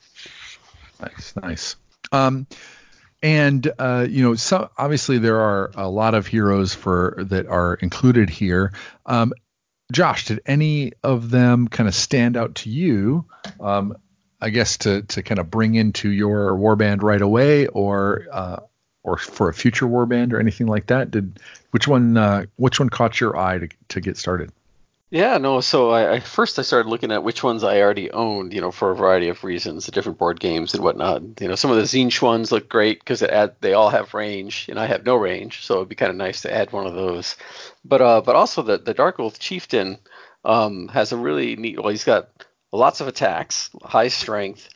Nice, 1.02 1.34
nice. 1.36 1.76
Um, 2.12 2.46
and 3.22 3.72
uh, 3.78 4.06
you 4.10 4.24
know, 4.24 4.36
so 4.36 4.70
obviously 4.78 5.18
there 5.18 5.40
are 5.40 5.72
a 5.76 5.90
lot 5.90 6.16
of 6.16 6.28
heroes 6.28 6.74
for 6.74 7.18
that 7.30 7.48
are 7.48 7.76
included 7.76 8.30
here. 8.30 8.74
Um, 9.06 9.34
Josh, 9.92 10.26
did 10.26 10.42
any 10.46 10.94
of 11.04 11.30
them 11.30 11.68
kind 11.68 11.88
of 11.88 11.94
stand 11.94 12.38
out 12.38 12.56
to 12.56 12.70
you? 12.70 13.26
Um, 13.60 13.98
I 14.40 14.50
guess 14.50 14.78
to 14.80 15.04
to 15.04 15.22
kind 15.22 15.40
of 15.40 15.52
bring 15.52 15.76
into 15.76 16.10
your 16.10 16.54
warband 16.54 17.04
right 17.04 17.22
away, 17.22 17.68
or 17.68 18.26
uh, 18.32 18.62
or 19.04 19.18
for 19.18 19.50
a 19.50 19.54
future 19.54 19.86
warband 19.86 20.34
or 20.34 20.40
anything 20.40 20.68
like 20.68 20.88
that. 20.88 21.12
Did 21.12 21.40
which 21.72 21.88
one 21.88 22.18
uh, 22.18 22.46
which 22.56 22.80
one 22.80 22.90
caught 22.90 23.20
your 23.20 23.38
eye 23.38 23.60
to 23.60 23.70
to 23.90 24.02
get 24.02 24.18
started? 24.18 24.52
Yeah, 25.14 25.38
no. 25.40 25.60
So 25.60 25.90
I, 25.92 26.14
I, 26.14 26.20
first 26.22 26.58
I 26.58 26.62
started 26.62 26.90
looking 26.90 27.12
at 27.12 27.24
which 27.24 27.44
ones 27.44 27.66
I 27.66 27.82
already 27.82 28.10
owned, 28.12 28.54
you 28.54 28.62
know, 28.62 28.72
for 28.72 28.92
a 28.92 28.96
variety 28.96 29.28
of 29.28 29.44
reasons, 29.44 29.86
the 29.86 29.92
different 29.92 30.18
board 30.18 30.40
games 30.40 30.74
and 30.74 30.82
whatnot. 30.84 31.22
You 31.42 31.50
know, 31.50 31.56
some 31.56 31.70
of 31.70 31.76
the 31.78 31.84
Tzeentch 31.84 32.22
ones 32.22 32.52
look 32.52 32.70
great 32.70 33.00
because 33.00 33.20
they 33.20 33.74
all 33.74 33.90
have 33.90 34.14
range, 34.14 34.68
and 34.70 34.80
I 34.80 34.86
have 34.86 35.06
no 35.06 35.16
range, 35.18 35.66
so 35.66 35.76
it'd 35.76 35.90
be 35.90 35.96
kind 35.96 36.12
of 36.12 36.16
nice 36.16 36.42
to 36.44 36.54
add 36.54 36.72
one 36.72 36.88
of 36.88 36.96
those. 36.96 37.36
But 37.84 38.02
uh, 38.02 38.22
but 38.22 38.38
also 38.38 38.62
the 38.62 38.78
the 38.78 38.94
Darkoath 38.94 39.38
Chieftain 39.38 39.98
um, 40.46 40.88
has 40.88 41.12
a 41.12 41.18
really 41.18 41.58
neat. 41.58 41.78
Well, 41.78 41.90
he's 41.90 42.06
got 42.06 42.30
lots 42.72 43.02
of 43.02 43.10
attacks, 43.10 43.70
high 43.84 44.08
strength, 44.08 44.70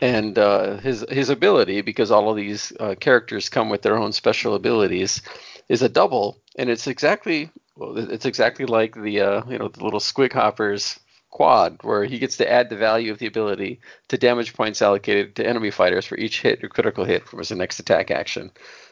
and 0.00 0.38
uh, 0.38 0.76
his 0.76 1.04
his 1.10 1.30
ability 1.30 1.80
because 1.80 2.12
all 2.12 2.30
of 2.30 2.36
these 2.36 2.72
uh, 2.78 2.94
characters 3.00 3.48
come 3.48 3.68
with 3.68 3.82
their 3.82 3.98
own 3.98 4.12
special 4.12 4.54
abilities 4.54 5.20
is 5.68 5.82
a 5.82 5.88
double, 5.88 6.38
and 6.56 6.70
it's 6.70 6.86
exactly 6.86 7.50
well, 7.80 7.96
it's 7.96 8.26
exactly 8.26 8.66
like 8.66 8.94
the 8.94 9.20
uh, 9.20 9.42
you 9.48 9.58
know 9.58 9.68
the 9.68 9.82
little 9.82 10.00
squig 10.00 10.34
hoppers 10.34 11.00
quad, 11.30 11.78
where 11.82 12.04
he 12.04 12.18
gets 12.18 12.36
to 12.36 12.50
add 12.50 12.68
the 12.68 12.76
value 12.76 13.10
of 13.10 13.18
the 13.18 13.26
ability 13.26 13.80
to 14.08 14.18
damage 14.18 14.52
points 14.52 14.82
allocated 14.82 15.34
to 15.34 15.46
enemy 15.46 15.70
fighters 15.70 16.04
for 16.04 16.18
each 16.18 16.42
hit 16.42 16.62
or 16.62 16.68
critical 16.68 17.04
hit 17.04 17.26
from 17.26 17.38
his 17.38 17.50
next 17.52 17.80
attack 17.80 18.10
action, 18.10 18.50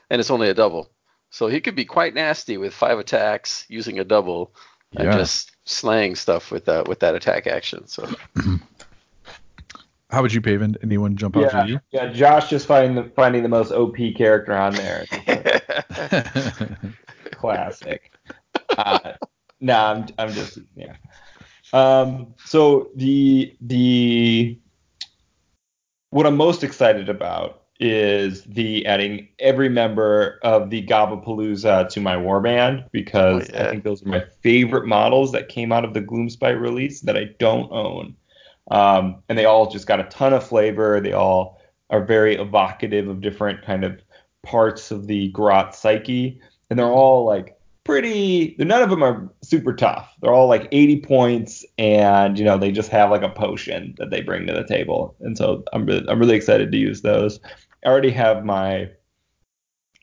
and 0.09 0.21
it's 0.21 0.31
only 0.31 0.49
a 0.49 0.55
double. 0.55 0.89
So 1.31 1.49
he 1.49 1.61
could 1.61 1.77
be 1.77 1.85
quite 1.85 2.15
nasty 2.15 2.57
with 2.57 2.73
five 2.73 2.99
attacks 2.99 3.67
using 3.69 3.99
a 3.99 4.05
double 4.05 4.55
and 4.97 5.05
yeah. 5.05 5.19
just 5.19 5.53
slaying 5.67 6.15
stuff 6.15 6.51
with 6.51 6.65
that 6.65 6.89
with 6.89 7.01
that 7.01 7.15
attack 7.15 7.47
action. 7.47 7.87
So. 7.87 8.09
How 10.11 10.23
would 10.23 10.33
you, 10.33 10.41
Paven? 10.41 10.79
Anyone 10.83 11.19
jump 11.19 11.37
out 11.37 11.43
yeah, 11.43 11.63
to 11.63 11.69
you? 11.69 11.81
Yeah, 11.91 12.07
Josh 12.07 12.49
just 12.49 12.67
finding 12.67 12.95
the 12.95 13.11
finding 13.11 13.43
the 13.43 13.51
most 13.51 13.71
OP 13.71 13.97
character 14.17 14.57
on 14.57 14.73
there. 14.73 15.05
Classic 17.33 18.11
uh, 18.87 19.13
no, 19.61 19.77
I'm, 19.77 20.07
I'm 20.19 20.33
just 20.33 20.59
yeah. 20.77 20.97
Um, 21.73 22.35
so 22.45 22.91
the 22.95 23.57
the 23.61 24.59
what 26.11 26.27
I'm 26.27 26.37
most 26.37 26.65
excited 26.65 27.09
about 27.09 27.65
is 27.81 28.43
the 28.45 28.85
adding 28.87 29.29
every 29.39 29.69
member 29.69 30.41
of 30.43 30.71
the 30.71 30.85
Gobapalooza 30.85 31.89
to 31.91 32.01
my 32.01 32.17
warband 32.17 32.87
because 32.91 33.49
Oh, 33.51 33.53
yeah. 33.53 33.67
I 33.67 33.71
think 33.71 33.85
those 33.85 34.03
are 34.05 34.09
my 34.09 34.25
favorite 34.43 34.87
models 34.87 35.33
that 35.33 35.49
came 35.49 35.71
out 35.71 35.85
of 35.85 35.95
the 35.95 36.01
Gloomspite 36.01 36.61
release 36.61 37.01
that 37.03 37.17
I 37.17 37.25
don't 37.39 37.71
own. 37.71 38.17
Um, 38.71 39.23
and 39.29 39.39
they 39.39 39.45
all 39.45 39.71
just 39.71 39.87
got 39.87 40.01
a 40.01 40.05
ton 40.05 40.33
of 40.33 40.47
flavor. 40.47 41.01
They 41.01 41.13
all 41.13 41.61
are 41.91 42.05
very 42.05 42.37
evocative 42.37 43.09
of 43.09 43.21
different 43.21 43.65
kind 43.65 43.85
of 43.85 44.01
parts 44.43 44.91
of 44.91 45.07
the 45.07 45.29
Grot 45.29 45.75
psyche, 45.75 46.41
and 46.69 46.79
they're 46.79 46.87
all 46.87 47.25
like 47.25 47.58
pretty. 47.89 48.55
None 48.59 48.83
of 48.83 48.91
them 48.91 49.03
are 49.03 49.33
super 49.43 49.73
tough. 49.73 50.15
They're 50.21 50.35
all 50.35 50.47
like 50.47 50.69
80 50.73 51.01
points, 51.01 51.65
and 51.79 52.39
you 52.39 52.45
know 52.45 52.59
they 52.59 52.71
just 52.71 52.91
have 52.91 53.11
like 53.11 53.23
a 53.23 53.31
potion 53.31 53.95
that 53.97 54.11
they 54.11 54.21
bring 54.21 54.47
to 54.47 54.53
the 54.53 54.67
table. 54.67 55.17
And 55.21 55.39
so 55.39 55.65
I'm 55.73 55.87
really, 55.87 56.07
I'm 56.07 56.19
really 56.19 56.37
excited 56.37 56.71
to 56.71 56.79
use 56.79 57.01
those. 57.01 57.41
I 57.87 57.89
already 57.89 58.11
have 58.11 58.45
my 58.45 58.91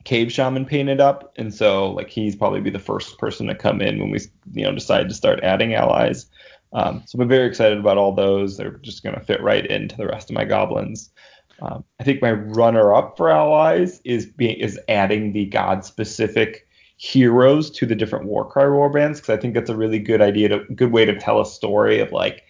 cave 0.03 0.31
shaman 0.31 0.65
painted 0.65 0.99
up, 0.99 1.31
and 1.37 1.53
so 1.53 1.91
like 1.91 2.09
he's 2.09 2.35
probably 2.35 2.59
be 2.59 2.71
the 2.71 2.79
first 2.79 3.19
person 3.19 3.45
to 3.47 3.55
come 3.55 3.81
in 3.81 3.99
when 3.99 4.09
we 4.09 4.19
you 4.53 4.63
know 4.63 4.73
decide 4.73 5.07
to 5.09 5.15
start 5.15 5.43
adding 5.43 5.75
allies. 5.75 6.25
Um, 6.73 7.03
so 7.05 7.19
I'm 7.21 7.29
very 7.29 7.47
excited 7.47 7.77
about 7.77 7.99
all 7.99 8.13
those. 8.13 8.57
They're 8.57 8.79
just 8.81 9.03
going 9.03 9.15
to 9.15 9.21
fit 9.21 9.43
right 9.43 9.65
into 9.65 9.95
the 9.95 10.07
rest 10.07 10.31
of 10.31 10.35
my 10.35 10.43
goblins. 10.43 11.11
Um, 11.61 11.85
I 11.99 12.03
think 12.03 12.21
my 12.21 12.31
runner-up 12.31 13.15
for 13.15 13.29
allies 13.29 14.01
is 14.03 14.25
being 14.25 14.57
is 14.57 14.79
adding 14.89 15.33
the 15.33 15.45
god-specific 15.45 16.64
heroes 16.97 17.69
to 17.71 17.85
the 17.85 17.95
different 17.95 18.25
Warcry 18.25 18.63
warbands 18.63 19.15
because 19.15 19.29
I 19.29 19.37
think 19.37 19.53
that's 19.53 19.69
a 19.69 19.75
really 19.75 19.99
good 19.99 20.21
idea, 20.21 20.49
to, 20.49 20.59
good 20.73 20.91
way 20.91 21.05
to 21.05 21.17
tell 21.19 21.41
a 21.41 21.45
story 21.45 21.99
of 21.99 22.11
like, 22.11 22.43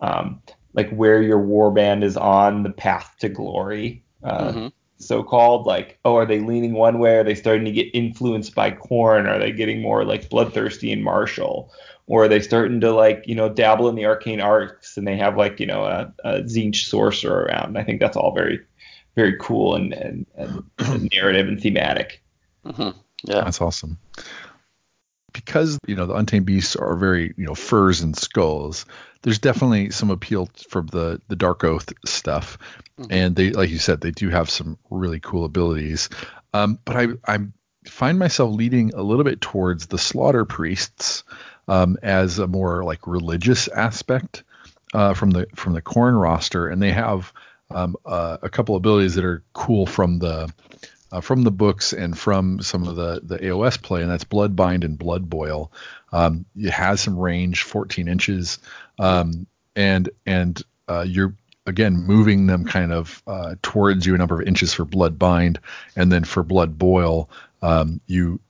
um, 0.00 0.40
like 0.72 0.90
where 0.90 1.22
your 1.22 1.38
warband 1.38 2.02
is 2.02 2.16
on 2.16 2.62
the 2.62 2.70
path 2.70 3.14
to 3.20 3.28
glory, 3.28 4.02
uh, 4.22 4.52
Mhm. 4.52 4.72
so-called. 4.98 5.66
Like, 5.66 5.98
oh, 6.04 6.16
are 6.16 6.26
they 6.26 6.40
leaning 6.40 6.72
one 6.72 6.98
way? 6.98 7.16
Are 7.16 7.24
they 7.24 7.34
starting 7.34 7.64
to 7.66 7.72
get 7.72 7.94
influenced 7.94 8.54
by 8.54 8.70
Khorne? 8.70 9.28
Are 9.28 9.38
they 9.38 9.52
getting 9.52 9.82
more 9.82 10.04
like 10.04 10.30
bloodthirsty 10.30 10.90
and 10.92 11.04
martial? 11.04 11.70
Or 12.06 12.24
are 12.24 12.28
they 12.28 12.40
starting 12.40 12.80
to 12.80 12.92
like, 12.92 13.24
you 13.26 13.34
know, 13.34 13.48
dabble 13.48 13.88
in 13.88 13.94
the 13.94 14.06
arcane 14.06 14.40
arts 14.40 14.96
and 14.96 15.06
they 15.06 15.16
have 15.16 15.36
like, 15.36 15.60
you 15.60 15.66
know, 15.66 15.84
a, 15.84 16.12
a 16.24 16.42
Tzeentch 16.42 16.86
sorcerer 16.86 17.44
around? 17.44 17.78
I 17.78 17.84
think 17.84 18.00
that's 18.00 18.16
all 18.16 18.34
very, 18.34 18.60
very 19.14 19.36
cool 19.40 19.74
and, 19.74 19.92
and, 19.92 20.26
and 20.36 21.10
narrative 21.14 21.48
and 21.48 21.60
thematic. 21.60 22.22
Mhm. 22.66 22.94
Yeah. 23.24 23.42
That's 23.44 23.60
awesome. 23.60 23.98
Because 25.32 25.78
you 25.88 25.96
know 25.96 26.06
the 26.06 26.14
untamed 26.14 26.46
beasts 26.46 26.76
are 26.76 26.94
very 26.94 27.34
you 27.36 27.44
know 27.44 27.54
furs 27.56 28.00
and 28.02 28.16
skulls. 28.16 28.86
There's 29.22 29.40
definitely 29.40 29.90
some 29.90 30.10
appeal 30.10 30.48
from 30.68 30.86
the 30.88 31.20
the 31.28 31.34
dark 31.34 31.64
oath 31.64 31.92
stuff, 32.06 32.56
Mhm. 33.00 33.06
and 33.10 33.36
they 33.36 33.50
like 33.50 33.70
you 33.70 33.78
said 33.78 34.00
they 34.00 34.12
do 34.12 34.28
have 34.30 34.48
some 34.48 34.78
really 34.90 35.18
cool 35.18 35.44
abilities. 35.44 36.08
Um, 36.52 36.78
but 36.84 36.96
I 36.96 37.08
I 37.26 37.38
find 37.86 38.18
myself 38.18 38.54
leading 38.54 38.94
a 38.94 39.02
little 39.02 39.24
bit 39.24 39.40
towards 39.40 39.86
the 39.86 39.98
slaughter 39.98 40.44
priests 40.44 41.24
um, 41.66 41.96
as 42.02 42.38
a 42.38 42.46
more 42.46 42.84
like 42.84 43.06
religious 43.06 43.66
aspect 43.68 44.44
uh, 44.92 45.14
from 45.14 45.30
the 45.30 45.48
from 45.56 45.72
the 45.72 45.82
Khorne 45.82 46.20
roster, 46.20 46.68
and 46.68 46.80
they 46.80 46.92
have 46.92 47.32
um, 47.70 47.96
uh, 48.06 48.36
a 48.42 48.48
couple 48.48 48.76
abilities 48.76 49.16
that 49.16 49.24
are 49.24 49.42
cool 49.52 49.84
from 49.86 50.20
the 50.20 50.48
uh, 51.14 51.20
from 51.20 51.42
the 51.42 51.52
books 51.52 51.92
and 51.92 52.18
from 52.18 52.60
some 52.60 52.88
of 52.88 52.96
the 52.96 53.20
the 53.22 53.38
AOS 53.38 53.80
play, 53.80 54.02
and 54.02 54.10
that's 54.10 54.24
Bloodbind 54.24 54.84
and 54.84 54.98
Blood 54.98 55.30
Boil. 55.30 55.70
Um, 56.12 56.44
it 56.56 56.72
has 56.72 57.00
some 57.00 57.16
range, 57.16 57.62
14 57.62 58.08
inches, 58.08 58.58
um, 58.98 59.46
and 59.76 60.10
and 60.26 60.60
uh, 60.88 61.04
you're 61.06 61.34
again 61.66 61.96
moving 61.96 62.46
them 62.46 62.64
kind 62.64 62.92
of 62.92 63.22
uh, 63.28 63.54
towards 63.62 64.04
you 64.04 64.16
a 64.16 64.18
number 64.18 64.40
of 64.40 64.46
inches 64.46 64.74
for 64.74 64.84
Bloodbind, 64.84 65.58
and 65.94 66.10
then 66.10 66.24
for 66.24 66.42
Blood 66.42 66.76
Boil, 66.76 67.30
um, 67.62 68.00
you 68.08 68.40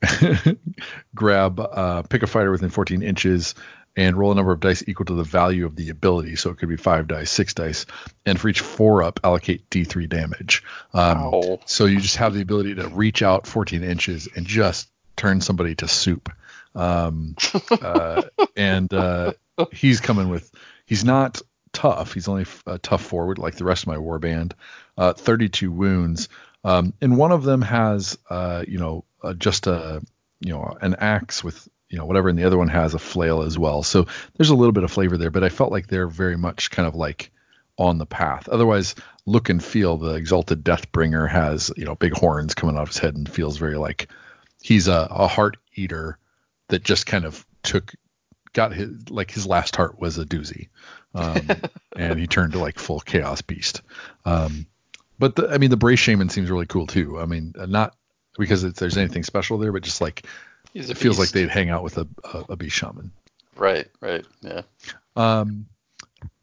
grab 1.15 1.59
uh, 1.59 2.01
pick 2.01 2.23
a 2.23 2.27
fighter 2.27 2.49
within 2.49 2.71
14 2.71 3.03
inches 3.03 3.53
and 3.95 4.17
roll 4.17 4.31
a 4.31 4.35
number 4.35 4.51
of 4.51 4.59
dice 4.59 4.83
equal 4.87 5.05
to 5.05 5.13
the 5.13 5.23
value 5.23 5.65
of 5.65 5.75
the 5.75 5.89
ability. 5.89 6.35
So 6.35 6.49
it 6.49 6.57
could 6.57 6.69
be 6.69 6.77
five 6.77 7.07
dice, 7.07 7.31
six 7.31 7.53
dice, 7.53 7.85
and 8.25 8.39
for 8.39 8.49
each 8.49 8.59
four 8.59 9.03
up, 9.03 9.19
allocate 9.23 9.69
D3 9.69 10.09
damage. 10.09 10.63
Um, 10.93 11.17
Ow. 11.17 11.59
so 11.65 11.85
you 11.85 11.99
just 11.99 12.17
have 12.17 12.33
the 12.33 12.41
ability 12.41 12.75
to 12.75 12.87
reach 12.89 13.21
out 13.21 13.47
14 13.47 13.83
inches 13.83 14.27
and 14.35 14.45
just 14.45 14.89
turn 15.15 15.41
somebody 15.41 15.75
to 15.75 15.87
soup. 15.87 16.31
Um, 16.73 17.35
uh, 17.71 18.23
and 18.57 18.93
uh, 18.93 19.33
he's 19.71 20.01
coming 20.01 20.29
with, 20.29 20.51
he's 20.85 21.05
not 21.05 21.41
tough. 21.71 22.13
He's 22.13 22.27
only 22.27 22.45
a 22.65 22.77
tough 22.77 23.03
forward 23.03 23.37
like 23.37 23.55
the 23.55 23.65
rest 23.65 23.83
of 23.83 23.87
my 23.87 23.97
warband. 23.97 24.53
Uh, 24.97 25.13
32 25.13 25.71
wounds. 25.71 26.29
Um, 26.63 26.93
and 27.01 27.17
one 27.17 27.31
of 27.31 27.43
them 27.43 27.61
has, 27.61 28.17
uh, 28.29 28.63
you 28.67 28.79
know, 28.79 29.05
uh, 29.21 29.33
just 29.33 29.67
a, 29.67 30.01
you 30.39 30.51
know, 30.51 30.77
an 30.81 30.95
axe 30.95 31.43
with, 31.43 31.67
you 31.89 31.97
know, 31.97 32.05
whatever, 32.05 32.29
and 32.29 32.37
the 32.37 32.43
other 32.43 32.57
one 32.57 32.67
has 32.67 32.93
a 32.93 32.99
flail 32.99 33.41
as 33.41 33.57
well. 33.57 33.83
So 33.83 34.07
there's 34.35 34.49
a 34.49 34.55
little 34.55 34.71
bit 34.71 34.83
of 34.83 34.91
flavor 34.91 35.17
there, 35.17 35.31
but 35.31 35.43
I 35.43 35.49
felt 35.49 35.71
like 35.71 35.87
they're 35.87 36.07
very 36.07 36.37
much 36.37 36.71
kind 36.71 36.87
of 36.87 36.95
like 36.95 37.31
on 37.77 37.97
the 37.97 38.05
path. 38.05 38.47
Otherwise, 38.49 38.95
look 39.25 39.49
and 39.49 39.63
feel 39.63 39.97
the 39.97 40.15
exalted 40.15 40.63
Deathbringer 40.63 41.29
has, 41.29 41.71
you 41.75 41.85
know, 41.85 41.95
big 41.95 42.13
horns 42.13 42.55
coming 42.55 42.77
off 42.77 42.89
his 42.89 42.97
head 42.97 43.15
and 43.15 43.29
feels 43.29 43.57
very 43.57 43.77
like 43.77 44.09
he's 44.61 44.87
a, 44.87 45.07
a 45.11 45.27
heart 45.27 45.57
eater 45.75 46.17
that 46.69 46.83
just 46.83 47.05
kind 47.05 47.25
of 47.25 47.45
took 47.63 47.93
got 48.53 48.73
his 48.73 49.09
like 49.09 49.29
his 49.29 49.45
last 49.45 49.75
heart 49.75 49.99
was 49.99 50.17
a 50.17 50.25
doozy 50.25 50.69
um, 51.13 51.47
and 51.95 52.19
he 52.19 52.25
turned 52.25 52.53
to 52.53 52.59
like 52.59 52.79
full 52.79 52.99
chaos 52.99 53.41
beast 53.41 53.81
um, 54.23 54.65
but 55.19 55.35
the, 55.35 55.49
i 55.49 55.57
mean 55.57 55.69
the 55.69 55.77
brace 55.77 55.99
shaman 55.99 56.29
seems 56.29 56.49
really 56.49 56.65
cool 56.65 56.87
too 56.87 57.19
i 57.19 57.25
mean 57.25 57.53
not 57.67 57.95
because 58.37 58.63
it's, 58.63 58.79
there's 58.79 58.97
anything 58.97 59.23
special 59.23 59.57
there 59.57 59.71
but 59.71 59.83
just 59.83 60.01
like 60.01 60.25
He's 60.75 60.89
it 60.89 60.97
feels 60.97 61.17
like 61.17 61.29
they'd 61.29 61.49
hang 61.49 61.69
out 61.69 61.83
with 61.83 61.97
a, 61.97 62.05
a, 62.33 62.45
a 62.49 62.55
beast 62.55 62.75
shaman 62.75 63.11
Right. 63.55 63.87
Right. 64.01 64.25
Yeah. 64.41 64.63
um, 65.15 65.67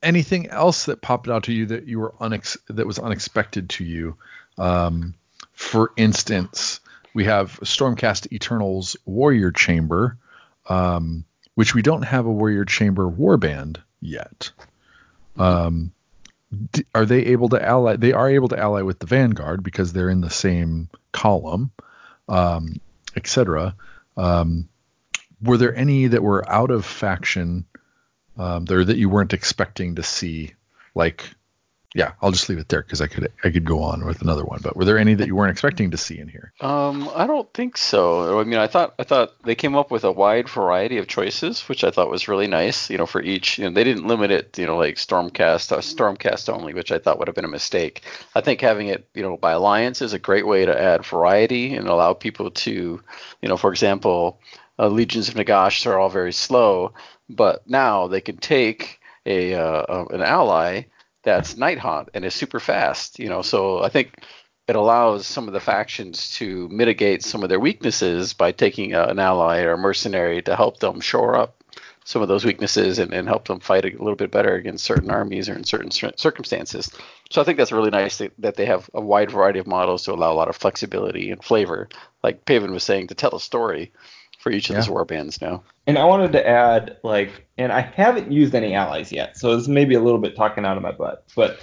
anything 0.03 0.49
else 0.49 0.87
that 0.87 1.03
popped 1.03 1.29
out 1.29 1.45
to 1.45 1.53
you 1.53 1.67
that 1.67 1.87
you 1.87 1.99
were 2.01 2.15
unex- 2.21 2.57
that 2.69 2.87
was 2.87 2.99
unexpected 2.99 3.69
to 3.71 3.85
you? 3.85 4.17
Um, 4.57 5.15
for 5.53 5.93
instance, 5.99 6.81
we 7.13 7.25
have 7.25 7.61
Stormcast 7.61 8.33
Eternals 8.33 8.97
Warrior 9.05 9.53
Chamber, 9.53 10.17
um, 10.71 11.25
which 11.55 11.75
we 11.75 11.83
don't 11.83 12.03
have 12.03 12.25
a 12.25 12.33
Warrior 12.33 12.65
Chamber 12.65 13.05
warband 13.11 13.77
yet. 14.01 14.51
Um, 15.37 15.93
d- 16.73 16.87
are 16.95 17.05
they 17.05 17.27
able 17.27 17.51
to 17.51 17.63
ally? 17.63 17.97
They 17.97 18.13
are 18.13 18.31
able 18.31 18.49
to 18.49 18.59
ally 18.59 18.81
with 18.81 18.99
the 18.99 19.07
Vanguard 19.07 19.63
because 19.63 19.93
they're 19.93 20.09
in 20.09 20.23
the 20.23 20.31
same 20.31 20.89
column, 21.13 21.71
um, 22.29 22.81
etc. 23.17 23.75
Um, 24.17 24.69
were 25.43 25.57
there 25.57 25.75
any 25.75 26.09
that 26.09 26.23
were 26.23 26.49
out 26.49 26.71
of 26.71 26.85
faction 26.85 27.67
um, 28.37 28.65
there 28.65 28.85
that 28.85 28.97
you 28.97 29.09
weren't 29.09 29.33
expecting 29.33 29.97
to 29.97 30.03
see? 30.03 30.53
Like, 30.95 31.35
yeah, 31.95 32.13
I'll 32.23 32.31
just 32.31 32.49
leave 32.49 32.59
it 32.59 32.69
there 32.69 32.83
because 32.83 33.03
I 33.03 33.07
could 33.07 33.31
I 33.45 33.51
could 33.51 33.67
go 33.67 33.83
on 33.83 34.07
with 34.07 34.23
another 34.23 34.45
one. 34.45 34.61
But 34.63 34.77
were 34.77 34.85
there 34.87 34.99
any 34.99 35.15
that 35.15 35.27
you 35.27 35.37
weren't 35.37 35.51
expecting 35.51 35.91
to 35.91 35.99
see 35.99 36.19
in 36.19 36.27
here? 36.29 36.53
Um, 36.61 37.11
I 37.15 37.27
don't 37.27 37.53
think 37.53 37.77
so. 37.77 38.41
I 38.41 38.45
mean, 38.45 38.59
I 38.59 38.67
thought 38.67 38.95
I 38.99 39.03
thought 39.03 39.35
they 39.43 39.55
came 39.55 39.77
up 39.77 39.91
with 39.91 40.05
a 40.05 40.13
wide 40.13 40.49
variety 40.49 40.97
of 40.97 41.07
choices, 41.07 41.69
which 41.69 41.85
I 41.85 41.91
thought 41.91 42.11
was 42.11 42.29
really 42.29 42.47
nice. 42.47 42.89
You 42.89 42.97
know, 42.97 43.05
for 43.05 43.21
each, 43.21 43.59
you 43.59 43.65
know, 43.65 43.75
they 43.75 43.85
didn't 43.85 44.07
limit 44.07 44.31
it, 44.31 44.57
you 44.57 44.67
know, 44.67 44.79
like 44.79 44.97
Stormcast, 44.97 45.73
uh, 45.73 45.79
Stormcast 45.79 46.49
only, 46.49 46.73
which 46.73 46.93
I 46.93 46.99
thought 46.99 47.19
would 47.19 47.29
have 47.29 47.35
been 47.35 47.45
a 47.45 47.49
mistake. 47.49 48.03
I 48.35 48.41
think 48.41 48.63
having 48.63 48.89
it, 48.89 49.07
you 49.13 49.23
know, 49.23 49.37
by 49.37 49.53
alliance 49.53 50.01
is 50.01 50.15
a 50.15 50.19
great 50.19 50.47
way 50.47 50.65
to 50.65 50.81
add 50.81 51.05
variety 51.05 51.75
and 51.75 51.89
allow 51.89 52.15
people 52.15 52.51
to, 52.51 53.03
you 53.43 53.49
know, 53.49 53.59
for 53.59 53.71
example, 53.71 54.41
uh, 54.79 54.89
Legions 54.89 55.29
of 55.29 55.35
Nagash 55.35 55.87
are 55.87 55.99
all 55.99 56.09
very 56.09 56.33
slow, 56.33 56.95
but 57.29 57.69
now 57.69 58.07
they 58.07 58.23
can 58.23 58.39
take 58.39 58.99
a 59.27 59.55
uh, 59.55 59.61
uh, 59.61 60.05
an 60.11 60.23
ally 60.23 60.85
that's 61.23 61.55
Nighthaunt 61.55 62.09
and 62.15 62.25
is 62.25 62.35
super 62.35 62.61
fast. 62.61 63.19
You 63.19 63.29
know, 63.29 63.43
so 63.43 63.83
I 63.83 63.89
think 63.89 64.25
it 64.69 64.77
allows 64.77 65.27
some 65.27 65.49
of 65.49 65.55
the 65.55 65.61
factions 65.61 66.37
to 66.37 66.69
mitigate 66.69 67.23
some 67.23 67.43
of 67.43 67.49
their 67.49 67.61
weaknesses 67.61 68.33
by 68.33 68.53
taking 68.53 68.95
a, 68.95 69.05
an 69.05 69.19
ally 69.19 69.63
or 69.63 69.73
a 69.73 69.79
mercenary 69.79 70.43
to 70.43 70.57
help 70.57 70.79
them 70.79 71.01
shore 71.01 71.37
up 71.37 71.63
some 72.05 72.23
of 72.23 72.29
those 72.29 72.45
weaknesses 72.45 72.99
and, 72.99 73.13
and 73.13 73.29
help 73.29 73.47
them 73.47 73.61
fight 73.61 73.85
a 73.85 73.91
little 73.91 74.17
bit 74.17 74.31
better 74.31 74.55
against 74.55 74.85
certain 74.85 75.11
armies 75.11 75.49
or 75.49 75.55
in 75.55 75.65
certain 75.65 75.91
cir- 75.91 76.13
circumstances. 76.17 76.91
So 77.31 77.41
I 77.41 77.45
think 77.45 77.59
that's 77.59 77.73
really 77.73 77.91
nice 77.91 78.19
that, 78.19 78.33
that 78.39 78.57
they 78.57 78.67
have 78.67 78.91
a 78.93 79.01
wide 79.01 79.31
variety 79.31 79.61
of 79.61 79.67
models 79.67 80.05
to 80.05 80.13
allow 80.13 80.33
a 80.33 80.35
lot 80.35 80.49
of 80.49 80.57
flexibility 80.57 81.31
and 81.31 81.43
flavor, 81.43 81.89
like 82.23 82.45
Paven 82.45 82.73
was 82.73 82.83
saying, 82.83 83.09
to 83.09 83.15
tell 83.15 83.35
a 83.35 83.41
story 83.41 83.93
for 84.43 84.51
each 84.51 84.69
of 84.69 84.75
Yeah. 84.75 84.81
these 84.81 84.91
war 84.91 85.05
bands 85.05 85.41
now. 85.41 85.63
And 85.87 85.99
I 85.99 86.05
wanted 86.05 86.33
to 86.33 86.47
add, 86.49 86.97
like, 87.03 87.47
and 87.59 87.73
I 87.73 87.81
haven't 87.81 88.31
used 88.31 88.55
any 88.55 88.75
allies 88.75 89.11
yet, 89.13 89.37
so 89.37 89.57
this 89.57 89.69
may 89.69 89.85
be 89.85 89.95
a 89.95 90.01
little 90.01 90.19
bit 90.21 90.37
talking 90.37 90.65
out 90.65 90.77
of 90.77 90.83
my 90.83 90.93
butt, 90.93 91.25
but 91.37 91.61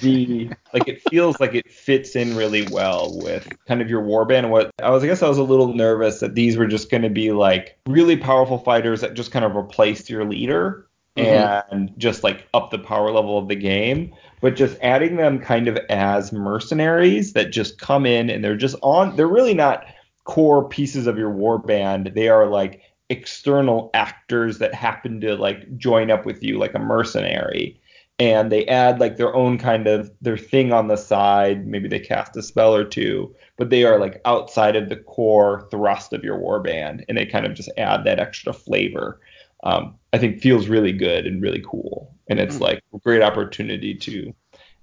the 0.00 0.50
like 0.74 0.86
it 0.88 1.02
feels 1.10 1.40
like 1.40 1.54
it 1.54 1.70
fits 1.70 2.14
in 2.16 2.36
really 2.36 2.66
well 2.70 3.18
with 3.22 3.48
kind 3.66 3.82
of 3.82 3.88
your 3.90 4.02
warband. 4.02 4.40
And 4.40 4.50
what 4.50 4.70
I 4.82 4.90
was, 4.90 5.02
I 5.02 5.06
guess, 5.08 5.22
I 5.22 5.28
was 5.28 5.38
a 5.38 5.42
little 5.42 5.74
nervous 5.74 6.20
that 6.20 6.34
these 6.34 6.56
were 6.56 6.66
just 6.66 6.90
going 6.90 7.02
to 7.02 7.10
be 7.10 7.32
like 7.32 7.78
really 7.86 8.16
powerful 8.16 8.58
fighters 8.58 9.00
that 9.00 9.14
just 9.14 9.30
kind 9.32 9.44
of 9.44 9.54
replaced 9.54 10.08
your 10.10 10.24
leader. 10.24 10.86
Mm-hmm. 11.16 11.74
and 11.74 11.92
just 11.98 12.22
like 12.22 12.46
up 12.54 12.70
the 12.70 12.78
power 12.78 13.10
level 13.10 13.36
of 13.36 13.48
the 13.48 13.56
game. 13.56 14.14
But 14.40 14.54
just 14.56 14.78
adding 14.80 15.16
them 15.16 15.38
kind 15.40 15.66
of 15.68 15.76
as 15.90 16.32
mercenaries 16.32 17.32
that 17.32 17.50
just 17.50 17.78
come 17.78 18.06
in 18.06 18.30
and 18.30 18.42
they're 18.44 18.56
just 18.56 18.76
on. 18.80 19.16
They're 19.16 19.26
really 19.26 19.52
not 19.52 19.84
core 20.30 20.68
pieces 20.68 21.06
of 21.06 21.18
your 21.18 21.30
war 21.30 21.58
band. 21.58 22.12
They 22.14 22.28
are 22.28 22.46
like 22.46 22.82
external 23.08 23.90
actors 23.94 24.58
that 24.58 24.74
happen 24.74 25.20
to 25.20 25.34
like 25.34 25.76
join 25.76 26.10
up 26.10 26.24
with 26.24 26.42
you 26.42 26.58
like 26.58 26.74
a 26.74 26.78
mercenary. 26.78 27.80
And 28.18 28.52
they 28.52 28.66
add 28.66 29.00
like 29.00 29.16
their 29.16 29.34
own 29.34 29.56
kind 29.58 29.86
of 29.86 30.12
their 30.20 30.36
thing 30.36 30.72
on 30.72 30.88
the 30.88 30.96
side. 30.96 31.66
Maybe 31.66 31.88
they 31.88 31.98
cast 31.98 32.36
a 32.36 32.42
spell 32.42 32.74
or 32.74 32.84
two 32.84 33.34
but 33.60 33.68
they 33.68 33.84
are 33.84 33.98
like 33.98 34.22
outside 34.24 34.74
of 34.74 34.88
the 34.88 34.96
core 34.96 35.68
thrust 35.70 36.14
of 36.14 36.24
your 36.24 36.38
warband 36.38 37.04
and 37.08 37.18
they 37.18 37.26
kind 37.26 37.44
of 37.44 37.52
just 37.52 37.68
add 37.76 38.04
that 38.04 38.18
extra 38.18 38.54
flavor. 38.54 39.20
Um, 39.62 39.96
i 40.14 40.18
think 40.18 40.40
feels 40.40 40.68
really 40.68 40.92
good 40.92 41.26
and 41.26 41.42
really 41.42 41.62
cool. 41.68 42.10
And 42.28 42.40
it's 42.40 42.56
mm 42.56 42.60
like 42.60 42.82
a 42.94 42.98
great 42.98 43.20
opportunity 43.20 43.94
to 43.94 44.34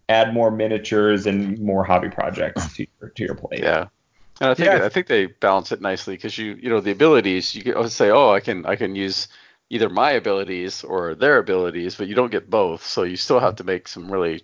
add 0.09 0.31
more 0.31 0.51
miniatures 0.51 1.25
and 1.25 1.57
more 1.59 1.83
hobby 1.83 2.09
projects 2.09 2.75
to 2.75 2.85
your, 2.99 3.09
to 3.09 3.23
your 3.23 3.35
plate. 3.35 3.61
Yeah. 3.63 3.85
And 4.39 4.49
I 4.49 4.53
think 4.53 4.67
Yeah. 4.67 4.85
I 4.85 4.89
think 4.89 5.07
they 5.07 5.25
balance 5.25 5.71
it 5.71 5.81
nicely 5.81 6.15
because 6.15 6.37
you 6.37 6.57
you 6.61 6.69
know 6.69 6.81
the 6.81 6.91
abilities 6.91 7.55
you 7.55 7.63
can 7.63 7.89
say 7.89 8.09
oh 8.09 8.31
I 8.31 8.39
can 8.39 8.65
I 8.65 8.75
can 8.75 8.95
use 8.95 9.27
either 9.69 9.89
my 9.89 10.11
abilities 10.11 10.83
or 10.83 11.15
their 11.15 11.37
abilities 11.37 11.95
but 11.95 12.07
you 12.07 12.15
don't 12.15 12.31
get 12.31 12.49
both. 12.49 12.85
So 12.85 13.03
you 13.03 13.17
still 13.17 13.39
have 13.39 13.55
to 13.57 13.63
make 13.63 13.87
some 13.87 14.11
really 14.11 14.43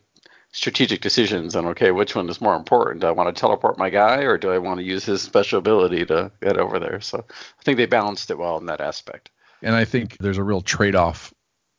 strategic 0.51 1.01
decisions 1.01 1.55
on 1.55 1.65
okay 1.67 1.91
which 1.91 2.15
one 2.15 2.29
is 2.29 2.41
more 2.41 2.55
important? 2.55 3.01
Do 3.01 3.07
I 3.07 3.11
want 3.11 3.35
to 3.35 3.39
teleport 3.39 3.77
my 3.77 3.89
guy 3.89 4.21
or 4.23 4.37
do 4.37 4.51
I 4.51 4.59
want 4.59 4.79
to 4.79 4.85
use 4.85 5.05
his 5.05 5.21
special 5.21 5.59
ability 5.59 6.05
to 6.05 6.31
get 6.41 6.57
over 6.57 6.79
there? 6.79 7.01
So 7.01 7.25
I 7.29 7.63
think 7.63 7.77
they 7.77 7.85
balanced 7.85 8.29
it 8.31 8.37
well 8.37 8.57
in 8.57 8.67
that 8.67 8.81
aspect. 8.81 9.29
And 9.61 9.75
I 9.75 9.85
think 9.85 10.17
there's 10.19 10.37
a 10.37 10.43
real 10.43 10.61
trade-off 10.61 11.33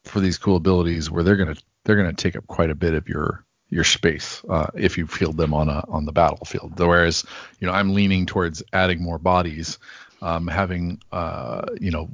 for 0.05 0.21
these 0.21 0.39
cool 0.39 0.57
abilities 0.57 1.11
where 1.11 1.23
they're 1.23 1.37
gonna 1.37 1.57
they're 1.85 1.97
gonna 1.97 2.13
take 2.13 2.37
up 2.37 2.47
quite 2.47 2.71
a 2.71 2.75
bit 2.75 2.95
of 2.95 3.09
your 3.09 3.45
your 3.71 3.85
space 3.85 4.43
uh, 4.49 4.69
if 4.75 4.99
you 4.99 5.07
field 5.07 5.37
them 5.37 5.55
on 5.55 5.69
a 5.69 5.85
on 5.89 6.05
the 6.05 6.13
battlefield. 6.13 6.79
Whereas 6.79 7.25
you 7.61 7.67
know 7.67 7.73
I'm 7.73 7.95
leaning 7.95 8.27
towards 8.27 8.63
adding 8.73 9.03
more 9.03 9.19
bodies, 9.19 9.79
um, 10.23 10.47
having 10.47 11.01
uh, 11.13 11.67
you 11.81 11.91
know 11.91 12.09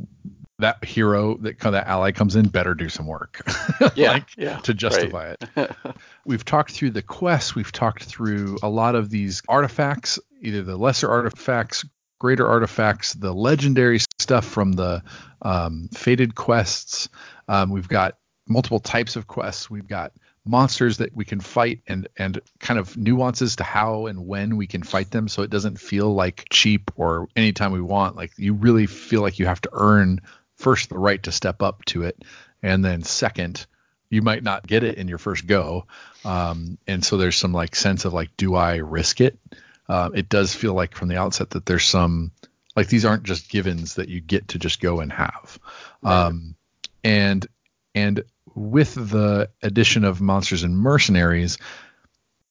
that 0.61 0.85
hero 0.85 1.37
that 1.39 1.59
kind 1.59 1.75
of 1.75 1.85
that 1.85 1.91
ally 1.91 2.13
comes 2.13 2.37
in 2.37 2.49
better 2.49 2.75
do 2.75 2.89
some 2.89 3.07
work. 3.07 3.43
yeah 3.95 4.13
like, 4.13 4.37
yeah 4.37 4.59
to 4.59 4.75
justify 4.75 5.35
it. 5.41 5.71
We've 6.25 6.45
talked 6.45 6.73
through 6.73 6.91
the 6.91 7.03
quests, 7.03 7.55
we've 7.55 7.73
talked 7.73 8.05
through 8.05 8.59
a 8.63 8.69
lot 8.69 8.95
of 8.95 9.11
these 9.11 9.43
artifacts, 9.49 10.19
either 10.43 10.63
the 10.63 10.77
lesser 10.77 11.11
artifacts, 11.11 11.85
greater 12.19 12.47
artifacts, 12.47 13.15
the 13.15 13.35
legendary 13.35 13.99
stuff 14.19 14.45
from 14.45 14.73
the 14.73 15.03
um, 15.43 15.89
fated 15.93 16.35
quests. 16.35 17.09
Um, 17.49 17.71
we've 17.71 17.89
got 17.89 18.19
multiple 18.47 18.81
types 18.81 19.17
of 19.17 19.27
quests. 19.27 19.71
We've 19.71 19.89
got 19.89 20.13
monsters 20.45 20.99
that 20.99 21.15
we 21.15 21.25
can 21.25 21.41
fight 21.41 21.81
and 21.87 22.09
and 22.17 22.41
kind 22.59 22.81
of 22.81 22.97
nuances 22.97 23.57
to 23.57 23.65
how 23.65 24.07
and 24.07 24.27
when 24.27 24.57
we 24.57 24.67
can 24.67 24.83
fight 24.83 25.11
them. 25.11 25.29
So 25.29 25.43
it 25.43 25.51
doesn't 25.51 25.79
feel 25.79 26.13
like 26.13 26.47
cheap 26.51 26.91
or 26.97 27.29
anytime 27.37 27.73
we 27.73 27.81
want. 27.81 28.17
Like 28.17 28.33
you 28.37 28.55
really 28.55 28.87
feel 28.87 29.23
like 29.23 29.39
you 29.39 29.47
have 29.47 29.61
to 29.63 29.71
earn 29.73 30.21
first 30.57 30.89
the 30.89 30.99
right 30.99 31.23
to 31.23 31.33
step 31.33 31.63
up 31.63 31.85
to 31.87 32.03
it 32.03 32.23
and 32.63 32.85
then 32.85 33.03
second 33.03 33.67
you 34.11 34.23
might 34.23 34.43
not 34.43 34.67
get 34.67 34.83
it 34.83 34.99
in 34.99 35.09
your 35.09 35.19
first 35.19 35.47
go. 35.47 35.87
Um, 36.25 36.79
and 36.87 37.05
so 37.05 37.17
there's 37.17 37.37
some 37.37 37.53
like 37.53 37.77
sense 37.77 38.05
of 38.05 38.13
like 38.13 38.37
do 38.37 38.55
i 38.55 38.77
risk 38.77 39.21
it? 39.21 39.39
Uh, 39.89 40.11
it 40.15 40.29
does 40.29 40.55
feel 40.55 40.75
like 40.75 40.95
from 40.95 41.09
the 41.09 41.17
outset 41.17 41.51
that 41.51 41.67
there's 41.67 41.85
some 41.85 42.33
like 42.77 42.89
these 42.89 43.05
aren't 43.05 43.25
just 43.25 43.51
givens 43.51 43.97
that 43.97 44.09
you 44.09 44.21
get 44.21 44.49
to 44.49 44.59
just 44.59 44.81
go 44.81 45.01
and 45.01 45.13
have. 45.13 45.59
Um, 46.03 46.55
and 47.03 47.47
and 47.95 48.23
with 48.55 48.95
the 48.95 49.49
addition 49.63 50.05
of 50.05 50.21
monsters 50.21 50.63
and 50.63 50.77
mercenaries 50.77 51.59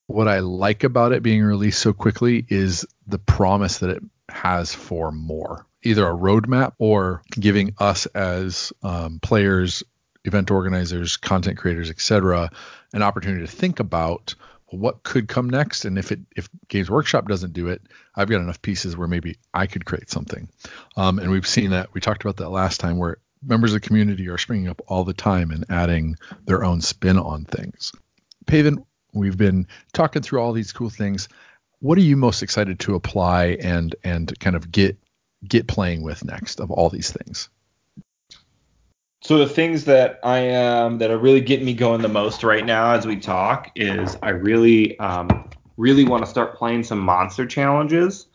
what 0.07 0.27
i 0.27 0.39
like 0.39 0.84
about 0.84 1.11
it 1.11 1.23
being 1.23 1.43
released 1.43 1.81
so 1.81 1.93
quickly 1.93 2.45
is 2.49 2.85
the 3.07 3.19
promise 3.19 3.80
that 3.80 3.89
it 3.89 4.03
has 4.30 4.73
for 4.73 5.11
more 5.11 5.65
either 5.84 6.07
a 6.07 6.13
roadmap 6.13 6.73
or 6.77 7.21
giving 7.31 7.73
us 7.80 8.05
as 8.07 8.73
um, 8.84 9.19
players 9.21 9.84
event 10.26 10.51
organizers 10.51 11.17
content 11.17 11.57
creators 11.57 11.89
etc 11.89 12.49
an 12.93 13.01
opportunity 13.03 13.45
to 13.45 13.51
think 13.51 13.80
about 13.80 14.35
what 14.71 15.03
could 15.03 15.27
come 15.27 15.49
next. 15.49 15.85
And 15.85 15.97
if 15.97 16.11
it 16.11 16.19
if 16.35 16.49
games 16.67 16.89
workshop 16.89 17.27
doesn't 17.27 17.53
do 17.53 17.67
it 17.67 17.81
i've 18.15 18.30
got 18.30 18.41
enough 18.41 18.61
pieces 18.61 18.95
where 18.95 19.07
maybe 19.07 19.38
i 19.53 19.67
could 19.67 19.85
create 19.85 20.09
something. 20.09 20.49
Um, 20.95 21.19
and 21.19 21.31
we've 21.31 21.47
seen 21.47 21.71
that 21.71 21.93
we 21.93 22.01
talked 22.01 22.23
about 22.23 22.38
that 22.38 22.49
last 22.49 22.80
time 22.80 22.97
where 22.97 23.17
members 23.43 23.73
of 23.73 23.81
the 23.81 23.87
community 23.87 24.27
are 24.27 24.37
springing 24.37 24.67
up 24.67 24.81
all 24.87 25.03
the 25.03 25.13
time 25.13 25.51
and 25.51 25.65
adding 25.69 26.15
their 26.45 26.63
own 26.63 26.81
spin 26.81 27.17
on 27.17 27.45
things. 27.45 27.91
Paven 28.45 28.83
we've 29.13 29.37
been 29.37 29.67
talking 29.93 30.21
through 30.21 30.39
all 30.39 30.53
these 30.53 30.71
cool 30.71 30.89
things. 30.89 31.29
What 31.79 31.97
are 31.97 32.01
you 32.01 32.17
most 32.17 32.43
excited 32.43 32.79
to 32.81 32.95
apply 32.95 33.57
and 33.61 33.95
and 34.03 34.37
kind 34.39 34.55
of 34.55 34.71
get 34.71 34.97
get 35.47 35.67
playing 35.67 36.01
with 36.03 36.23
next 36.25 36.59
of 36.59 36.71
all 36.71 36.89
these 36.89 37.11
things? 37.11 37.49
So 39.21 39.37
the 39.37 39.47
things 39.47 39.85
that 39.85 40.19
I 40.23 40.39
am 40.39 40.97
that 40.99 41.11
are 41.11 41.17
really 41.17 41.41
getting 41.41 41.65
me 41.65 41.73
going 41.73 42.01
the 42.01 42.07
most 42.07 42.43
right 42.43 42.65
now 42.65 42.93
as 42.93 43.05
we 43.05 43.17
talk 43.17 43.69
is 43.75 44.17
I 44.23 44.29
really 44.29 44.97
um, 44.99 45.49
really 45.77 46.05
want 46.05 46.23
to 46.23 46.29
start 46.29 46.55
playing 46.55 46.83
some 46.83 46.99
monster 46.99 47.45
challenges, 47.45 48.27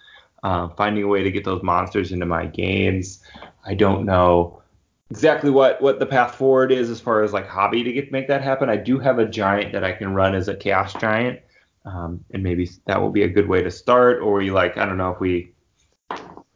uh, 0.43 0.69
finding 0.69 1.03
a 1.03 1.09
way 1.09 1.23
to 1.23 1.31
get 1.31 1.45
those 1.45 1.63
monsters 1.63 2.13
into 2.13 2.27
my 2.27 2.47
games. 2.47 3.21
I 3.65 3.75
don't 3.75 4.05
know 4.05 4.63
exactly 5.11 5.51
what 5.51 5.81
what 5.81 5.99
the 5.99 6.07
path 6.07 6.35
forward 6.35 6.73
is 6.73 6.91
as 6.91 7.01
far 7.01 7.23
as 7.23 7.33
like 7.33 7.47
hobby 7.47 7.85
to 7.85 7.93
get 7.93 8.13
make 8.13 8.29
that 8.29 8.43
happen. 8.43 8.69
I 8.69 8.77
do 8.77 8.99
have 8.99 9.19
a 9.19 9.27
giant 9.27 9.73
that 9.73 9.85
I 9.85 9.93
can 9.93 10.15
run 10.15 10.35
as 10.35 10.49
a 10.49 10.55
chaos 10.55 10.95
giant, 10.95 11.41
um, 11.85 12.25
and 12.33 12.43
maybe 12.43 12.69
that 12.87 13.01
will 13.01 13.11
be 13.11 13.23
a 13.23 13.29
good 13.29 13.49
way 13.49 13.63
to 13.63 13.71
start. 13.71 14.23
Or 14.23 14.43
you 14.43 14.53
like 14.53 14.77
I 14.77 14.87
don't 14.87 14.99
know 14.99 15.13
if 15.13 15.21
we 15.21 15.53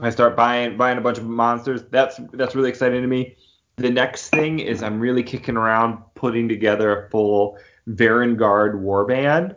I 0.00 0.10
start 0.10 0.36
buying 0.36 0.76
buying 0.76 0.98
a 0.98 1.00
bunch 1.00 1.18
of 1.18 1.24
monsters. 1.24 1.82
That's 1.90 2.20
that's 2.32 2.54
really 2.54 2.70
exciting 2.70 3.02
to 3.02 3.08
me. 3.08 3.36
The 3.76 3.90
next 3.90 4.30
thing 4.30 4.58
is 4.58 4.82
I'm 4.82 4.98
really 4.98 5.22
kicking 5.22 5.56
around 5.56 6.02
putting 6.14 6.48
together 6.48 7.04
a 7.04 7.10
full 7.10 7.58
Varangard 7.88 8.82
warband 8.82 9.54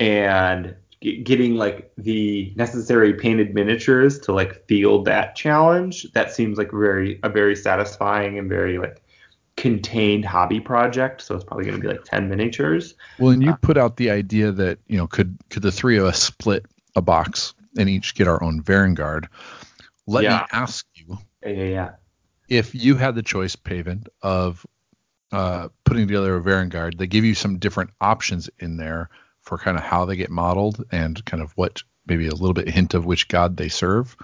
and 0.00 0.74
g- 1.00 1.22
getting 1.22 1.56
like 1.56 1.90
the 1.98 2.52
necessary 2.56 3.14
painted 3.14 3.54
miniatures 3.54 4.18
to 4.20 4.32
like 4.32 4.66
feel 4.66 5.02
that 5.04 5.36
challenge. 5.36 6.10
That 6.12 6.32
seems 6.32 6.58
like 6.58 6.70
very 6.72 7.20
a 7.22 7.28
very 7.28 7.56
satisfying 7.56 8.38
and 8.38 8.48
very 8.48 8.78
like 8.78 9.02
contained 9.56 10.24
hobby 10.24 10.60
project. 10.60 11.20
So 11.22 11.34
it's 11.34 11.44
probably 11.44 11.64
going 11.66 11.76
to 11.76 11.82
be 11.82 11.88
like 11.88 12.04
10 12.04 12.28
miniatures. 12.28 12.94
well 13.18 13.30
and 13.30 13.42
you 13.42 13.54
put 13.56 13.76
out 13.76 13.96
the 13.96 14.10
idea 14.10 14.52
that 14.52 14.78
you 14.86 14.96
know 14.96 15.06
could 15.06 15.36
could 15.50 15.62
the 15.62 15.72
three 15.72 15.96
of 15.98 16.04
us 16.04 16.22
split 16.22 16.66
a 16.96 17.02
box 17.02 17.54
and 17.76 17.88
each 17.88 18.14
get 18.14 18.28
our 18.28 18.42
own 18.42 18.62
Varangard 18.62 19.26
let 20.06 20.24
Yeah. 20.24 20.38
me 20.38 20.44
ask 20.52 20.86
you 20.94 21.18
Yeah, 21.44 21.50
yeah, 21.50 21.64
yeah. 21.64 21.90
if 22.48 22.74
you 22.74 22.94
had 22.96 23.14
the 23.14 23.22
choice, 23.22 23.54
Paven, 23.56 24.06
of 24.22 24.64
uh, 25.32 25.68
putting 25.84 26.06
together 26.06 26.36
a 26.36 26.40
Varangard, 26.40 26.96
they 26.96 27.06
give 27.06 27.24
you 27.24 27.34
some 27.34 27.58
different 27.58 27.90
options 28.00 28.48
in 28.60 28.76
there 28.78 29.10
for 29.48 29.56
kind 29.56 29.78
of 29.78 29.82
how 29.82 30.04
they 30.04 30.14
get 30.14 30.30
modeled 30.30 30.84
and 30.92 31.24
kind 31.24 31.42
of 31.42 31.52
what 31.52 31.82
maybe 32.06 32.28
a 32.28 32.34
little 32.34 32.52
bit 32.52 32.68
hint 32.68 32.92
of 32.92 33.06
which 33.06 33.28
god 33.28 33.56
they 33.56 33.68
serve. 33.68 34.14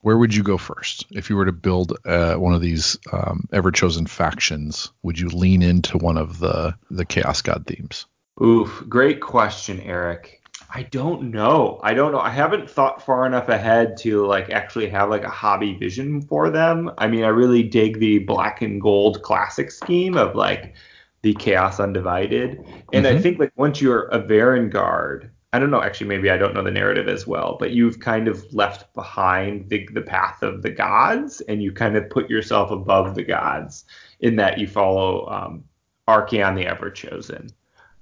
Where 0.00 0.18
would 0.18 0.34
you 0.34 0.42
go 0.42 0.58
first 0.58 1.06
if 1.12 1.30
you 1.30 1.36
were 1.36 1.44
to 1.44 1.52
build 1.52 1.96
uh, 2.04 2.34
one 2.34 2.52
of 2.52 2.60
these 2.60 2.98
um, 3.12 3.48
ever 3.52 3.70
chosen 3.70 4.06
factions? 4.06 4.90
Would 5.04 5.20
you 5.20 5.28
lean 5.28 5.62
into 5.62 5.96
one 5.98 6.18
of 6.18 6.40
the 6.40 6.74
the 6.90 7.04
chaos 7.04 7.40
god 7.40 7.64
themes? 7.66 8.06
Oof, 8.42 8.84
great 8.88 9.20
question, 9.20 9.80
Eric. 9.80 10.40
I 10.74 10.82
don't 10.84 11.30
know. 11.30 11.78
I 11.84 11.94
don't 11.94 12.10
know. 12.10 12.18
I 12.18 12.30
haven't 12.30 12.68
thought 12.68 13.04
far 13.04 13.26
enough 13.26 13.48
ahead 13.48 13.96
to 13.98 14.26
like 14.26 14.50
actually 14.50 14.88
have 14.88 15.10
like 15.10 15.22
a 15.22 15.28
hobby 15.28 15.74
vision 15.74 16.22
for 16.22 16.50
them. 16.50 16.90
I 16.98 17.06
mean, 17.06 17.22
I 17.22 17.28
really 17.28 17.62
dig 17.62 18.00
the 18.00 18.18
black 18.20 18.62
and 18.62 18.80
gold 18.80 19.22
classic 19.22 19.70
scheme 19.70 20.16
of 20.16 20.34
like 20.34 20.74
the 21.22 21.34
chaos 21.34 21.80
undivided. 21.80 22.64
And 22.92 23.06
I 23.06 23.14
Mhm. 23.14 23.22
think 23.22 23.38
like 23.38 23.52
once 23.56 23.80
you're 23.80 24.08
a 24.08 24.20
Varangard, 24.20 25.30
I 25.52 25.58
don't 25.58 25.70
know, 25.70 25.82
actually 25.82 26.08
maybe 26.08 26.30
I 26.30 26.38
don't 26.38 26.54
know 26.54 26.62
the 26.62 26.70
narrative 26.70 27.08
as 27.08 27.26
well, 27.26 27.56
but 27.58 27.72
you've 27.72 28.00
kind 28.00 28.28
of 28.28 28.42
left 28.52 28.92
behind 28.94 29.68
the 29.68 29.88
the 29.92 30.02
path 30.02 30.42
of 30.42 30.62
the 30.62 30.70
gods 30.70 31.40
and 31.42 31.62
you 31.62 31.72
kind 31.72 31.96
of 31.96 32.08
put 32.10 32.30
yourself 32.30 32.70
above 32.70 33.14
the 33.14 33.24
gods 33.24 33.84
in 34.20 34.36
that 34.36 34.58
you 34.58 34.66
follow 34.66 35.26
um 35.28 35.64
Archaon 36.08 36.56
the 36.56 36.66
Ever 36.66 36.90
Chosen. 36.90 37.48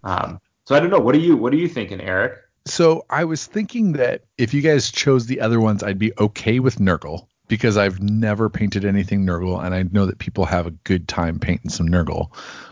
Um, 0.05 0.41
so 0.67 0.75
I 0.75 0.81
don't 0.81 0.91
know. 0.91 1.01
What 1.01 1.15
are 1.15 1.19
you 1.19 1.37
What 1.37 1.53
are 1.53 1.57
you 1.57 1.69
thinking, 1.69 2.01
Eric? 2.01 2.39
So 2.67 3.05
I 3.11 3.25
was 3.25 3.47
thinking 3.47 3.93
that 3.95 4.25
if 4.39 4.55
you 4.55 4.63
guys 4.63 4.91
chose 4.91 5.27
the 5.27 5.41
other 5.41 5.61
ones, 5.61 5.83
I'd 5.83 5.99
be 5.99 6.13
okay 6.19 6.61
with 6.61 6.77
Nurgle 6.79 7.27
because 7.51 7.77
I've 7.77 8.01
never 8.01 8.49
painted 8.49 8.85
anything 8.85 9.27
Nurgle, 9.27 9.63
and 9.63 9.75
I 9.75 9.83
know 9.83 10.07
that 10.07 10.21
people 10.21 10.45
have 10.45 10.69
a 10.69 10.71
good 10.71 11.09
time 11.09 11.41
painting 11.41 11.69
some 11.69 11.89
Nurgle, 11.89 12.31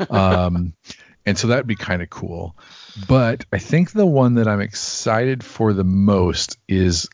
um, 0.08 0.72
and 1.26 1.36
so 1.36 1.48
that'd 1.48 1.66
be 1.66 1.74
kind 1.74 2.00
of 2.00 2.08
cool. 2.08 2.56
But 3.08 3.44
I 3.52 3.58
think 3.58 3.90
the 3.90 4.06
one 4.06 4.36
that 4.36 4.46
I'm 4.46 4.60
excited 4.60 5.42
for 5.42 5.72
the 5.72 5.84
most 5.84 6.58
is 6.68 7.08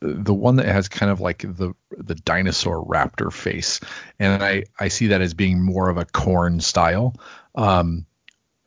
the 0.00 0.32
one 0.32 0.56
that 0.56 0.66
has 0.66 0.88
kind 0.88 1.10
of 1.10 1.20
like 1.20 1.40
the 1.40 1.74
the 1.90 2.14
dinosaur 2.14 2.86
raptor 2.86 3.32
face, 3.32 3.80
and 4.20 4.40
I 4.40 4.64
I 4.78 4.86
see 4.86 5.08
that 5.08 5.20
as 5.20 5.34
being 5.34 5.60
more 5.60 5.90
of 5.90 5.98
a 5.98 6.06
Khorne 6.06 6.62
style. 6.62 7.16
Um, 7.56 8.06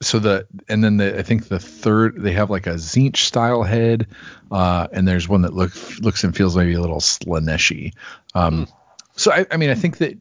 so 0.02 0.20
the 0.20 0.48
and 0.68 0.84
then 0.84 0.98
the 0.98 1.18
I 1.18 1.22
think 1.22 1.48
the 1.48 1.60
third 1.60 2.22
they 2.22 2.34
have 2.34 2.50
like 2.50 2.68
a 2.68 2.74
Tzeentch 2.74 3.18
style 3.18 3.64
head, 3.64 4.08
uh, 4.52 4.88
and 4.92 5.08
there's 5.08 5.30
one 5.30 5.44
that 5.44 5.54
looks 5.54 6.00
looks 6.00 6.24
and 6.24 6.36
feels 6.36 6.56
maybe 6.58 6.74
a 6.74 6.82
little 6.82 7.00
Slaaneshi. 7.00 7.94
Um, 8.34 8.68
So 9.16 9.32
I, 9.32 9.46
I 9.52 9.58
mean 9.58 9.70
I 9.70 9.76
think 9.76 9.98
that 10.00 10.18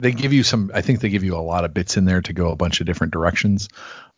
they 0.00 0.12
give 0.12 0.32
you 0.32 0.42
some 0.42 0.70
I 0.74 0.80
think 0.80 1.00
they 1.00 1.08
give 1.08 1.24
you 1.24 1.36
a 1.36 1.38
lot 1.38 1.64
of 1.64 1.74
bits 1.74 1.96
in 1.96 2.04
there 2.04 2.22
to 2.22 2.32
go 2.32 2.50
a 2.50 2.56
bunch 2.56 2.80
of 2.80 2.86
different 2.86 3.12
directions. 3.12 3.68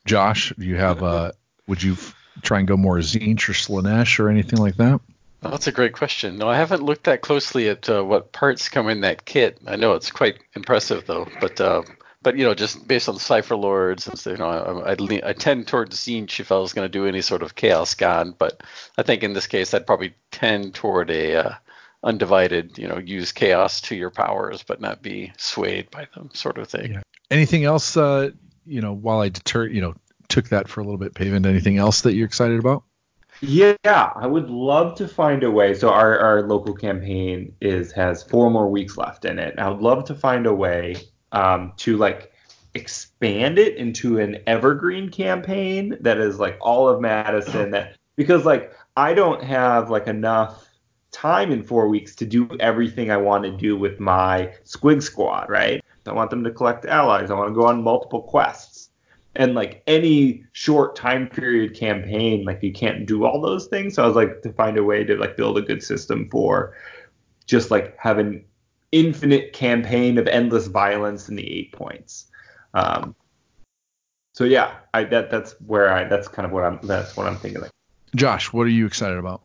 Josh, 0.07 0.53
do 0.59 0.65
you 0.65 0.77
have 0.77 1.03
uh 1.03 1.33
would 1.67 1.83
you 1.83 1.93
f- 1.95 2.15
try 2.43 2.59
and 2.59 2.69
go 2.69 2.77
more 2.77 2.99
Tzeentch 2.99 3.49
or 3.49 3.53
Slaanesh 3.53 4.19
or 4.19 4.29
anything 4.29 4.59
like 4.59 4.77
that? 4.77 5.01
Oh, 5.43 5.51
that's 5.51 5.69
a 5.69 5.73
great 5.73 5.95
question. 5.95 6.37
No, 6.37 6.49
I 6.49 6.57
haven't 6.57 6.83
looked 6.83 7.05
that 7.05 7.23
closely 7.23 7.71
at 7.71 7.89
uh, 7.89 8.03
what 8.03 8.31
parts 8.31 8.69
come 8.69 8.91
in 8.91 9.01
that 9.01 9.25
kit. 9.25 9.59
I 9.67 9.77
know 9.77 9.95
it's 9.95 10.11
quite 10.11 10.39
impressive 10.55 11.07
though, 11.07 11.27
but 11.41 11.59
uh, 11.61 11.83
but 12.23 12.37
you 12.37 12.45
know, 12.45 12.55
just 12.55 12.87
based 12.87 13.09
on 13.09 13.15
the 13.15 13.21
Cypher 13.21 13.57
Lords, 13.57 14.07
and 14.07 14.19
so, 14.19 14.31
you 14.31 14.37
know, 14.37 14.49
I, 14.49 14.93
I'd 14.93 15.01
lean, 15.01 15.23
I 15.25 15.33
tend 15.33 15.69
towards 15.69 15.97
Tzeentch 15.97 16.41
if 16.41 16.53
I 16.53 16.59
was 16.59 16.73
going 16.73 16.85
to 16.85 16.93
do 16.93 17.07
any 17.07 17.23
sort 17.23 17.43
of 17.43 17.55
Chaos 17.55 17.95
God, 17.95 18.39
but 18.39 18.63
I 18.99 19.03
think 19.03 19.23
in 19.23 19.33
this 19.33 19.47
case 19.47 19.73
I'd 19.73 19.87
probably 19.87 20.15
tend 20.31 20.75
toward 20.75 21.11
a 21.11 21.37
uh, 21.37 21.55
undivided, 22.03 22.79
you 22.79 22.89
know, 22.89 22.99
use 22.99 23.33
Chaos 23.33 23.81
to 23.83 23.97
your 23.97 24.11
powers, 24.11 24.63
but 24.63 24.81
not 24.81 25.03
be 25.03 25.33
swayed 25.37 25.91
by 25.91 26.07
them, 26.15 26.31
sort 26.33 26.59
of 26.59 26.69
thing. 26.69 26.95
Yeah. 26.95 27.03
Anything 27.31 27.65
else? 27.65 27.97
Uh, 27.97 28.31
you 28.67 28.81
know, 28.81 28.93
while 28.93 29.21
I 29.21 29.29
deter, 29.29 29.67
you 29.67 29.81
know, 29.81 29.95
took 30.29 30.49
that 30.51 30.69
for 30.69 30.81
a 30.81 30.85
little 30.85 30.99
bit, 30.99 31.15
Paven. 31.15 31.47
Anything 31.47 31.79
else 31.79 32.03
that 32.03 32.15
you're 32.15 32.27
excited 32.27 32.59
about? 32.59 32.85
Yeah, 33.43 33.75
I 33.85 34.27
would 34.27 34.51
love 34.51 34.97
to 34.97 35.09
find 35.09 35.43
a 35.43 35.51
way. 35.51 35.73
So 35.73 35.89
our, 35.89 36.19
our 36.19 36.43
local 36.43 36.75
campaign 36.75 37.55
is 37.61 37.91
has 37.93 38.23
four 38.23 38.51
more 38.51 38.69
weeks 38.69 38.99
left 38.99 39.25
in 39.25 39.39
it. 39.39 39.59
I 39.59 39.69
would 39.71 39.81
love 39.81 40.05
to 40.07 40.15
find 40.15 40.47
a 40.47 40.55
way 40.55 40.97
um, 41.33 41.73
to 41.79 41.97
like 41.97 42.33
expand 42.75 43.59
it 43.59 43.77
into 43.77 44.19
an 44.19 44.39
evergreen 44.47 45.09
campaign 45.09 45.97
that 46.01 46.19
is 46.19 46.39
like 46.39 46.57
all 46.61 46.89
of 46.89 47.01
Madison. 47.01 47.71
That 47.71 47.97
because 48.17 48.45
like 48.45 48.73
I 48.97 49.15
don't 49.15 49.43
have 49.43 49.91
like 49.91 50.07
enough 50.07 50.67
time 51.13 51.51
in 51.51 51.63
four 51.63 51.89
weeks 51.89 52.15
to 52.17 52.27
do 52.27 52.49
everything 52.61 53.11
I 53.11 53.17
want 53.17 53.45
to 53.45 53.51
do 53.51 53.77
with 53.77 53.99
my 53.99 54.53
Squig 54.65 55.03
Squad, 55.03 55.49
right? 55.49 55.83
I 56.07 56.13
want 56.13 56.31
them 56.31 56.45
to 56.45 56.51
collect 56.51 56.87
allies. 56.87 57.31
I 57.31 57.35
want 57.35 57.51
to 57.51 57.55
go 57.55 57.67
on 57.67 57.83
multiple 57.83 58.23
quests 58.23 58.91
and 59.37 59.55
like 59.55 59.83
any 59.87 60.45
short 60.53 60.97
time 60.97 61.29
period 61.29 61.75
campaign 61.75 62.45
like 62.45 62.63
you 62.63 62.73
can't 62.73 63.07
do 63.07 63.25
all 63.25 63.41
those 63.41 63.67
things 63.69 63.95
so 63.95 64.03
i 64.03 64.07
was 64.07 64.17
like 64.17 64.43
to 64.43 64.53
find 64.53 64.77
a 64.77 64.85
way 64.85 65.05
to 65.05 65.17
like 65.17 65.37
build 65.37 65.57
a 65.57 65.63
good 65.63 65.83
system 65.83 66.29
for 66.31 66.75
just 67.47 67.71
like 67.71 67.97
have 67.97 68.19
an 68.19 68.45
infinite 68.93 69.53
campaign 69.53 70.19
of 70.19 70.27
endless 70.27 70.67
violence 70.67 71.29
in 71.29 71.37
the 71.37 71.43
Eightpoints 71.43 72.25
um 72.75 73.15
so 74.33 74.45
yeah 74.45 74.75
i 74.95 75.05
that 75.05 75.31
that's 75.31 75.53
where 75.67 75.93
i 75.93 76.05
that's 76.05 76.29
kind 76.29 76.47
of 76.47 76.53
what 76.53 76.65
i'm 76.65 76.79
that's 76.83 77.17
what 77.17 77.27
i'm 77.27 77.37
thinking 77.37 77.61
like 77.61 77.71
Josh, 78.15 78.53
what 78.53 78.67
are 78.67 78.71
you 78.71 78.87
excited 78.87 79.19
about? 79.19 79.43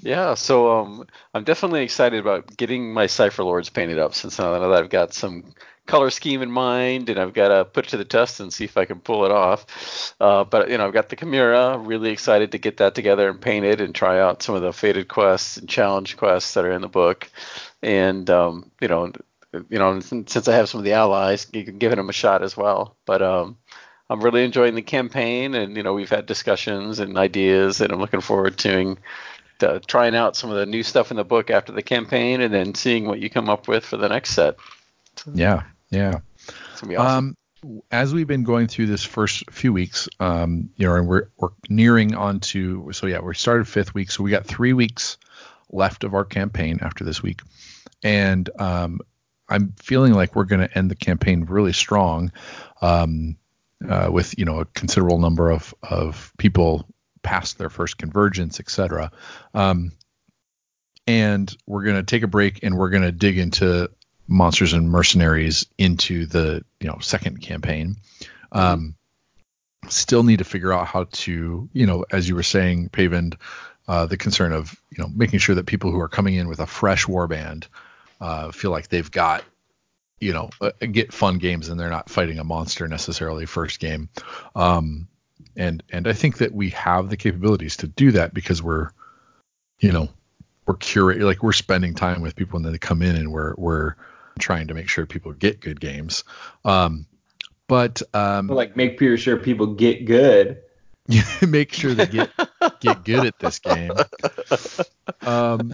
Yeah, 0.00 0.34
so 0.34 0.80
um, 0.80 1.06
I'm 1.34 1.44
definitely 1.44 1.84
excited 1.84 2.18
about 2.18 2.56
getting 2.56 2.92
my 2.92 3.06
Cypher 3.06 3.44
Lords 3.44 3.68
painted 3.68 4.00
up 4.00 4.14
since 4.14 4.38
now 4.38 4.58
that 4.58 4.72
I've 4.72 4.90
got 4.90 5.14
some 5.14 5.54
color 5.86 6.10
scheme 6.10 6.42
in 6.42 6.50
mind 6.50 7.08
and 7.08 7.18
I've 7.20 7.34
got 7.34 7.48
to 7.48 7.64
put 7.64 7.86
it 7.86 7.90
to 7.90 7.96
the 7.96 8.04
test 8.04 8.40
and 8.40 8.52
see 8.52 8.64
if 8.64 8.76
I 8.76 8.84
can 8.84 8.98
pull 8.98 9.24
it 9.24 9.30
off. 9.30 10.14
Uh, 10.20 10.42
but 10.42 10.70
you 10.70 10.78
know, 10.78 10.86
I've 10.86 10.92
got 10.92 11.08
the 11.08 11.16
Chimera. 11.16 11.78
Really 11.78 12.10
excited 12.10 12.50
to 12.52 12.58
get 12.58 12.78
that 12.78 12.96
together 12.96 13.28
and 13.28 13.40
paint 13.40 13.64
it 13.64 13.80
and 13.80 13.94
try 13.94 14.20
out 14.20 14.42
some 14.42 14.56
of 14.56 14.62
the 14.62 14.72
fated 14.72 15.06
quests 15.06 15.56
and 15.56 15.68
challenge 15.68 16.16
quests 16.16 16.54
that 16.54 16.64
are 16.64 16.72
in 16.72 16.82
the 16.82 16.88
book. 16.88 17.30
And 17.82 18.28
um, 18.30 18.70
you 18.80 18.88
know, 18.88 19.12
you 19.68 19.78
know, 19.78 20.00
since 20.00 20.48
I 20.48 20.54
have 20.54 20.68
some 20.68 20.78
of 20.78 20.84
the 20.84 20.92
allies, 20.92 21.44
giving 21.44 21.96
them 21.96 22.08
a 22.08 22.12
shot 22.12 22.42
as 22.42 22.56
well. 22.56 22.96
But 23.04 23.22
um, 23.22 23.56
I'm 24.08 24.20
really 24.20 24.44
enjoying 24.44 24.74
the 24.74 24.82
campaign, 24.82 25.54
and 25.54 25.76
you 25.76 25.82
know, 25.82 25.94
we've 25.94 26.10
had 26.10 26.26
discussions 26.26 26.98
and 26.98 27.18
ideas, 27.18 27.80
and 27.80 27.92
I'm 27.92 27.98
looking 27.98 28.20
forward 28.20 28.58
to 28.58 28.96
uh, 29.62 29.80
trying 29.86 30.14
out 30.14 30.36
some 30.36 30.50
of 30.50 30.56
the 30.56 30.66
new 30.66 30.82
stuff 30.82 31.10
in 31.10 31.16
the 31.16 31.24
book 31.24 31.50
after 31.50 31.72
the 31.72 31.82
campaign, 31.82 32.40
and 32.40 32.52
then 32.52 32.74
seeing 32.74 33.06
what 33.06 33.20
you 33.20 33.30
come 33.30 33.48
up 33.48 33.68
with 33.68 33.84
for 33.84 33.96
the 33.96 34.08
next 34.08 34.30
set. 34.30 34.56
Yeah, 35.34 35.62
yeah. 35.90 36.20
It's 36.72 36.80
gonna 36.80 36.90
be 36.90 36.96
awesome. 36.96 37.18
Um, 37.28 37.36
as 37.90 38.12
we've 38.12 38.26
been 38.26 38.42
going 38.42 38.66
through 38.66 38.86
this 38.86 39.04
first 39.04 39.48
few 39.50 39.72
weeks, 39.72 40.08
um, 40.18 40.70
you 40.76 40.86
know, 40.86 40.96
and 40.96 41.06
we're 41.06 41.28
we're 41.38 41.50
nearing 41.68 42.14
on 42.14 42.40
to 42.40 42.90
so 42.92 43.06
yeah, 43.06 43.20
we 43.20 43.34
started 43.34 43.68
fifth 43.68 43.94
week, 43.94 44.10
so 44.10 44.22
we 44.22 44.30
got 44.30 44.46
three 44.46 44.72
weeks 44.72 45.16
left 45.70 46.04
of 46.04 46.14
our 46.14 46.24
campaign 46.24 46.78
after 46.82 47.04
this 47.04 47.22
week, 47.22 47.40
and 48.02 48.48
um, 48.58 49.00
I'm 49.48 49.74
feeling 49.78 50.14
like 50.14 50.34
we're 50.34 50.44
going 50.44 50.66
to 50.66 50.78
end 50.78 50.90
the 50.90 50.96
campaign 50.96 51.44
really 51.44 51.72
strong, 51.72 52.32
um, 52.80 53.36
uh, 53.88 54.08
with 54.10 54.38
you 54.38 54.44
know 54.44 54.60
a 54.60 54.64
considerable 54.64 55.18
number 55.18 55.50
of 55.50 55.74
of 55.82 56.32
people 56.38 56.86
past 57.22 57.58
their 57.58 57.70
first 57.70 57.98
convergence, 57.98 58.60
etc. 58.60 59.12
Um, 59.54 59.92
and 61.06 61.54
we're 61.66 61.84
going 61.84 61.96
to 61.96 62.02
take 62.02 62.22
a 62.22 62.28
break 62.28 62.62
and 62.62 62.76
we're 62.76 62.90
going 62.90 63.02
to 63.02 63.12
dig 63.12 63.38
into 63.38 63.90
monsters 64.28 64.72
and 64.72 64.88
mercenaries 64.88 65.66
into 65.78 66.26
the 66.26 66.64
you 66.80 66.88
know 66.88 66.98
second 67.00 67.42
campaign. 67.42 67.96
Um, 68.52 68.94
still 69.88 70.22
need 70.22 70.38
to 70.38 70.44
figure 70.44 70.72
out 70.72 70.86
how 70.86 71.04
to 71.12 71.68
you 71.72 71.86
know 71.86 72.04
as 72.10 72.28
you 72.28 72.34
were 72.34 72.42
saying, 72.42 72.88
Paven, 72.88 73.34
uh, 73.88 74.06
the 74.06 74.16
concern 74.16 74.52
of 74.52 74.74
you 74.90 75.02
know 75.02 75.10
making 75.14 75.40
sure 75.40 75.56
that 75.56 75.66
people 75.66 75.90
who 75.90 76.00
are 76.00 76.08
coming 76.08 76.34
in 76.34 76.48
with 76.48 76.60
a 76.60 76.66
fresh 76.66 77.06
warband 77.06 77.66
uh, 78.22 78.52
feel 78.52 78.70
like 78.70 78.88
they've 78.88 79.10
got 79.10 79.44
you 80.20 80.32
know 80.32 80.48
uh, 80.60 80.70
get 80.92 81.12
fun 81.12 81.38
games 81.38 81.68
and 81.68 81.78
they're 81.78 81.90
not 81.90 82.08
fighting 82.08 82.38
a 82.38 82.44
monster 82.44 82.86
necessarily 82.86 83.44
first 83.44 83.80
game. 83.80 84.08
Um, 84.54 85.08
and 85.56 85.82
and 85.90 86.06
I 86.06 86.12
think 86.12 86.38
that 86.38 86.54
we 86.54 86.70
have 86.70 87.10
the 87.10 87.16
capabilities 87.16 87.76
to 87.78 87.88
do 87.88 88.12
that 88.12 88.32
because 88.32 88.62
we're 88.62 88.90
you 89.80 89.90
know 89.90 90.08
we're 90.66 90.76
curate 90.76 91.20
like 91.20 91.42
we're 91.42 91.52
spending 91.52 91.94
time 91.94 92.22
with 92.22 92.36
people 92.36 92.56
and 92.56 92.64
then 92.64 92.72
they 92.72 92.78
come 92.78 93.02
in 93.02 93.16
and 93.16 93.32
we're 93.32 93.54
we're 93.58 93.96
trying 94.38 94.68
to 94.68 94.74
make 94.74 94.88
sure 94.88 95.04
people 95.04 95.32
get 95.32 95.60
good 95.60 95.80
games. 95.80 96.22
Um, 96.64 97.06
but 97.66 98.02
um, 98.14 98.46
like 98.46 98.76
make 98.76 99.00
sure 99.16 99.36
people 99.36 99.66
get 99.66 100.04
good. 100.04 100.62
make 101.46 101.72
sure 101.72 101.94
they 101.94 102.06
get 102.06 102.30
get 102.80 103.04
good 103.04 103.26
at 103.26 103.38
this 103.38 103.58
game. 103.58 103.92
Um, 105.20 105.72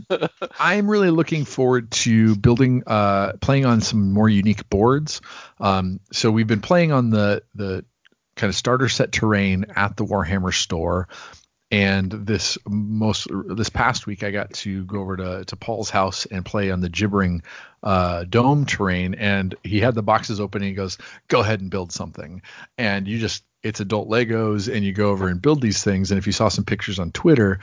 I'm 0.59 0.90
really 0.90 1.10
looking 1.10 1.44
forward 1.44 1.90
to 1.90 2.36
building, 2.36 2.82
uh, 2.86 3.34
playing 3.40 3.66
on 3.66 3.80
some 3.80 4.12
more 4.12 4.28
unique 4.28 4.68
boards. 4.68 5.20
Um, 5.60 6.00
so 6.12 6.30
we've 6.30 6.46
been 6.46 6.60
playing 6.60 6.92
on 6.92 7.10
the 7.10 7.42
the 7.55 7.84
kind 8.36 8.48
of 8.48 8.56
starter 8.56 8.88
set 8.88 9.12
terrain 9.12 9.66
at 9.76 9.96
the 9.96 10.05
Warhammer 10.05 10.55
store. 10.55 11.09
And 11.70 12.10
this 12.10 12.56
most 12.66 13.28
this 13.30 13.68
past 13.68 14.06
week, 14.06 14.22
I 14.22 14.30
got 14.30 14.55
to 14.55 14.84
go 14.84 15.00
over 15.00 15.18
to, 15.18 15.44
to 15.44 15.56
Paul's 15.56 15.90
house 15.90 16.24
and 16.24 16.42
play 16.42 16.70
on 16.70 16.80
the 16.80 16.88
gibbering 16.88 17.42
uh, 17.82 18.24
dome 18.24 18.64
terrain. 18.64 19.14
And 19.14 19.55
he 19.62 19.80
had 19.80 19.94
the 19.94 20.02
boxes 20.02 20.40
open. 20.40 20.62
and 20.62 20.68
He 20.70 20.74
goes, 20.74 20.96
"Go 21.28 21.40
ahead 21.40 21.60
and 21.60 21.70
build 21.70 21.92
something." 21.92 22.40
And 22.78 23.06
you 23.06 23.18
just 23.18 23.44
it's 23.62 23.80
adult 23.80 24.09
Legos, 24.09 24.72
and 24.72 24.85
you 24.85 24.93
go 24.93 25.10
over 25.10 25.28
and 25.28 25.43
build 25.43 25.60
these 25.60 25.82
things. 25.82 26.10
And 26.10 26.18
if 26.18 26.26
you 26.26 26.32
saw 26.32 26.48
some 26.48 26.64
pictures 26.64 26.98
on 26.98 27.10
Twitter, 27.12 27.60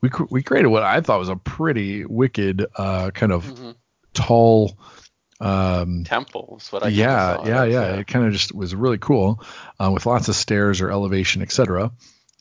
we 0.00 0.10
we 0.30 0.42
created 0.42 0.68
what 0.68 0.82
I 0.82 1.00
thought 1.00 1.18
was 1.18 1.28
a 1.28 1.36
pretty 1.36 2.04
wicked 2.04 2.66
uh, 2.76 3.10
kind 3.10 3.32
of 3.32 3.44
Mhm. 3.44 3.74
tall 4.14 4.78
um, 5.40 6.02
Temples, 6.04 6.72
what 6.72 6.82
I 6.82 6.88
yeah, 6.88 7.46
yeah, 7.46 7.64
it 7.64 7.70
yeah. 7.70 7.84
It 7.98 8.06
kind 8.08 8.26
of 8.26 8.32
just 8.32 8.52
was 8.52 8.74
really 8.74 8.98
cool 8.98 9.40
uh, 9.78 9.90
with 9.92 10.04
lots 10.04 10.28
of 10.28 10.34
stairs 10.34 10.80
or 10.80 10.90
elevation, 10.90 11.42
etc. 11.42 11.92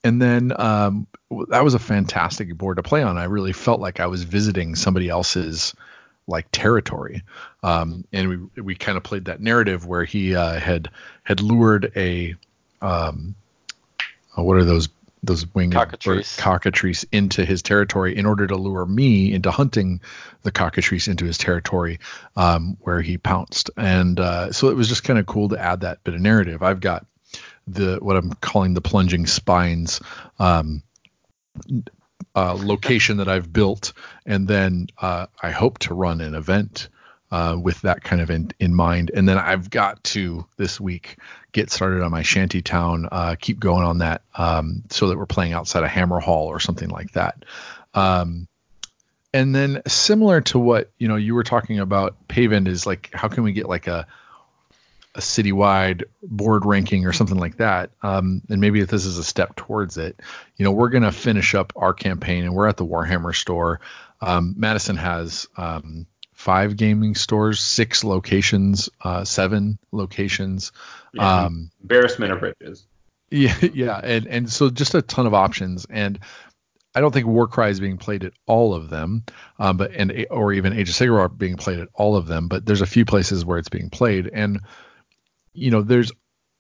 And 0.04 0.20
then 0.22 0.52
um, 0.60 1.06
that 1.50 1.64
was 1.64 1.76
a 1.76 1.80
fantastic 1.80 2.56
board 2.58 2.78
to 2.78 2.84
play 2.84 3.04
on. 3.04 3.18
I 3.18 3.26
really 3.26 3.54
felt 3.54 3.80
like 3.80 4.00
I 4.00 4.08
was 4.08 4.24
visiting 4.24 4.76
somebody 4.76 5.10
else's 5.10 5.76
like 6.28 6.48
territory, 6.52 7.22
um, 7.62 8.04
and 8.12 8.50
we 8.56 8.62
we 8.62 8.76
kind 8.76 8.98
of 8.98 9.04
played 9.04 9.26
that 9.26 9.42
narrative 9.42 9.86
where 9.86 10.04
he 10.04 10.36
uh, 10.36 10.60
had 10.60 10.90
had 11.24 11.40
lured 11.42 11.92
a 11.96 12.36
um, 12.82 13.36
uh, 14.38 14.44
what 14.44 14.58
are 14.58 14.64
those 14.64 14.90
those 15.24 15.52
winged 15.54 15.74
Cockatrice. 15.74 16.36
bird- 16.36 16.44
cockatrice 16.44 17.04
into 17.12 17.44
his 17.44 17.62
territory 17.62 18.16
in 18.16 18.26
order 18.26 18.48
to 18.48 18.56
lure 18.56 18.86
me 18.86 19.34
into 19.34 19.52
hunting 19.52 20.00
the 20.44 20.52
cockatrice 20.52 21.08
into 21.08 21.26
his 21.26 21.38
territory 21.38 22.00
um, 22.36 22.78
where 22.82 23.02
he 23.02 23.18
pounced. 23.18 23.70
And 23.76 24.20
uh, 24.20 24.52
so 24.52 24.70
it 24.70 24.76
was 24.76 24.88
just 24.88 25.04
kind 25.04 25.20
of 25.20 25.26
cool 25.26 25.50
to 25.50 25.60
add 25.60 25.82
that 25.82 26.04
bit 26.04 26.14
of 26.14 26.22
narrative. 26.22 26.62
I've 26.62 26.80
got 26.80 27.06
the 27.68 27.98
what 28.02 28.16
I'm 28.16 28.32
calling 28.34 28.74
the 28.74 28.82
plunging 28.82 29.26
spines 29.26 30.00
um, 30.40 30.84
uh, 32.36 32.54
location 32.54 33.18
that 33.18 33.28
I've 33.28 33.52
built, 33.52 33.94
and 34.26 34.48
then 34.48 34.88
uh, 35.02 35.26
I 35.42 35.52
hope 35.52 35.80
to 35.80 35.94
run 35.94 36.22
an 36.22 36.36
event. 36.36 36.88
Uh, 37.30 37.58
with 37.62 37.82
that 37.82 38.02
kind 38.06 38.22
of 38.22 38.30
in, 38.30 38.50
in 38.58 38.74
mind, 38.74 39.12
and 39.14 39.28
then 39.28 39.38
I've 39.38 39.70
got 39.70 40.02
to 40.06 40.46
this 40.56 40.80
week 40.80 41.18
get 41.52 41.70
started 41.70 42.02
on 42.02 42.10
my 42.10 42.22
shanty 42.22 42.62
town. 42.62 43.10
Uh, 43.12 43.36
keep 43.38 43.60
going 43.60 43.84
on 43.84 43.98
that, 43.98 44.22
um, 44.36 44.84
so 44.90 45.10
that 45.10 45.18
we're 45.18 45.26
playing 45.26 45.52
outside 45.52 45.84
a 45.84 45.90
Hammerhal 45.90 46.46
or 46.46 46.62
something 46.62 46.88
like 46.88 47.12
that. 47.12 47.44
Um, 47.94 48.48
and 49.34 49.54
then 49.54 49.82
similar 49.88 50.40
to 50.42 50.60
what 50.60 50.92
you 50.98 51.10
know 51.10 51.18
you 51.18 51.36
were 51.36 51.44
talking 51.44 51.80
about, 51.80 52.16
Paven 52.30 52.66
is 52.66 52.86
like 52.86 53.10
how 53.14 53.28
can 53.28 53.44
we 53.44 53.52
get 53.52 53.68
like 53.68 53.88
a 53.88 54.08
a 55.18 55.20
citywide 55.20 56.04
board 56.22 56.64
ranking 56.64 57.06
or 57.08 57.12
something 57.12 57.40
like 57.40 57.58
that. 57.58 57.90
Um, 58.04 58.44
and 58.50 58.62
maybe 58.62 58.82
if 58.82 58.90
this 58.90 59.06
is 59.06 59.18
a 59.18 59.24
step 59.24 59.56
towards 59.56 59.98
it, 59.98 60.20
you 60.58 60.64
know, 60.64 60.72
we're 60.72 60.90
going 60.90 61.04
to 61.04 61.12
finish 61.12 61.56
up 61.56 61.74
our 61.76 61.94
campaign 61.94 62.44
and 62.44 62.54
we're 62.54 62.68
at 62.68 62.78
the 62.78 62.86
Warhammer 62.86 63.36
store. 63.36 63.82
Um, 64.22 64.54
Madison 64.58 64.96
has 64.96 65.48
um, 65.58 66.06
five 66.48 66.78
gaming 66.78 67.14
stores, 67.14 67.60
six 67.60 68.06
locations, 68.06 68.90
uh, 69.02 69.26
seven 69.26 69.78
locations. 69.92 70.72
Yeah, 71.14 71.44
Um, 71.44 71.72
embarrassment 71.82 72.32
of 72.32 72.42
riches. 72.42 72.88
yeah, 73.30 73.58
yeah, 73.74 74.00
and 74.02 74.26
and 74.28 74.50
so 74.50 74.70
just 74.70 74.96
a 74.96 75.02
ton 75.02 75.28
of 75.28 75.34
options, 75.34 75.86
and 75.90 76.18
I 76.96 77.02
don't 77.02 77.12
think 77.12 77.28
Warcry 77.28 77.70
is 77.70 77.82
being 77.82 77.98
played 77.98 78.24
at 78.24 78.32
all 78.46 78.74
of 78.74 78.90
them, 78.90 79.26
um, 79.60 79.76
but 79.76 79.92
and 79.92 80.26
or 80.32 80.54
even 80.54 80.72
Age 80.72 80.88
of 80.88 80.96
Sigmar 80.96 81.38
being 81.38 81.58
played 81.58 81.80
at 81.80 81.90
all 81.94 82.16
of 82.16 82.28
them, 82.28 82.48
but 82.48 82.66
there's 82.66 82.80
a 82.80 82.86
few 82.86 83.04
places 83.04 83.44
where 83.44 83.58
it's 83.58 83.68
being 83.68 83.90
played, 83.90 84.30
and 84.32 84.62
you 85.52 85.70
know 85.70 85.82
there's 85.82 86.14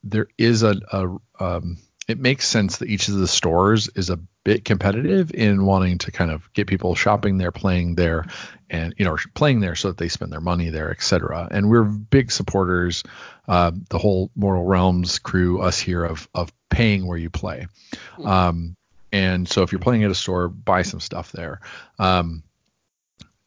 there 0.03 0.27
is 0.37 0.63
a, 0.63 0.75
a 0.91 1.15
um, 1.39 1.77
it 2.07 2.19
makes 2.19 2.47
sense 2.47 2.77
that 2.77 2.89
each 2.89 3.09
of 3.09 3.15
the 3.15 3.27
stores 3.27 3.89
is 3.89 4.09
a 4.09 4.19
bit 4.45 4.63
competitive 4.63 5.33
in 5.33 5.65
wanting 5.65 5.97
to 5.99 6.11
kind 6.11 6.31
of 6.31 6.51
get 6.53 6.67
people 6.67 6.95
shopping 6.95 7.37
there, 7.37 7.51
playing 7.51 7.95
there, 7.95 8.25
and 8.69 8.93
you 8.97 9.05
know 9.05 9.17
playing 9.33 9.59
there 9.59 9.75
so 9.75 9.89
that 9.89 9.97
they 9.97 10.07
spend 10.07 10.31
their 10.31 10.41
money 10.41 10.69
there, 10.69 10.89
etc. 10.89 11.47
And 11.51 11.69
we're 11.69 11.83
big 11.83 12.31
supporters, 12.31 13.03
uh, 13.47 13.71
the 13.89 13.97
whole 13.97 14.31
Mortal 14.35 14.63
Realms 14.63 15.19
crew, 15.19 15.61
us 15.61 15.79
here 15.79 16.05
of 16.05 16.29
of 16.33 16.51
paying 16.69 17.05
where 17.05 17.17
you 17.17 17.29
play. 17.29 17.67
Um, 18.23 18.75
and 19.11 19.47
so 19.47 19.63
if 19.63 19.71
you're 19.71 19.79
playing 19.79 20.03
at 20.03 20.11
a 20.11 20.15
store, 20.15 20.47
buy 20.47 20.83
some 20.83 20.99
stuff 20.99 21.31
there. 21.31 21.61
Um, 21.99 22.43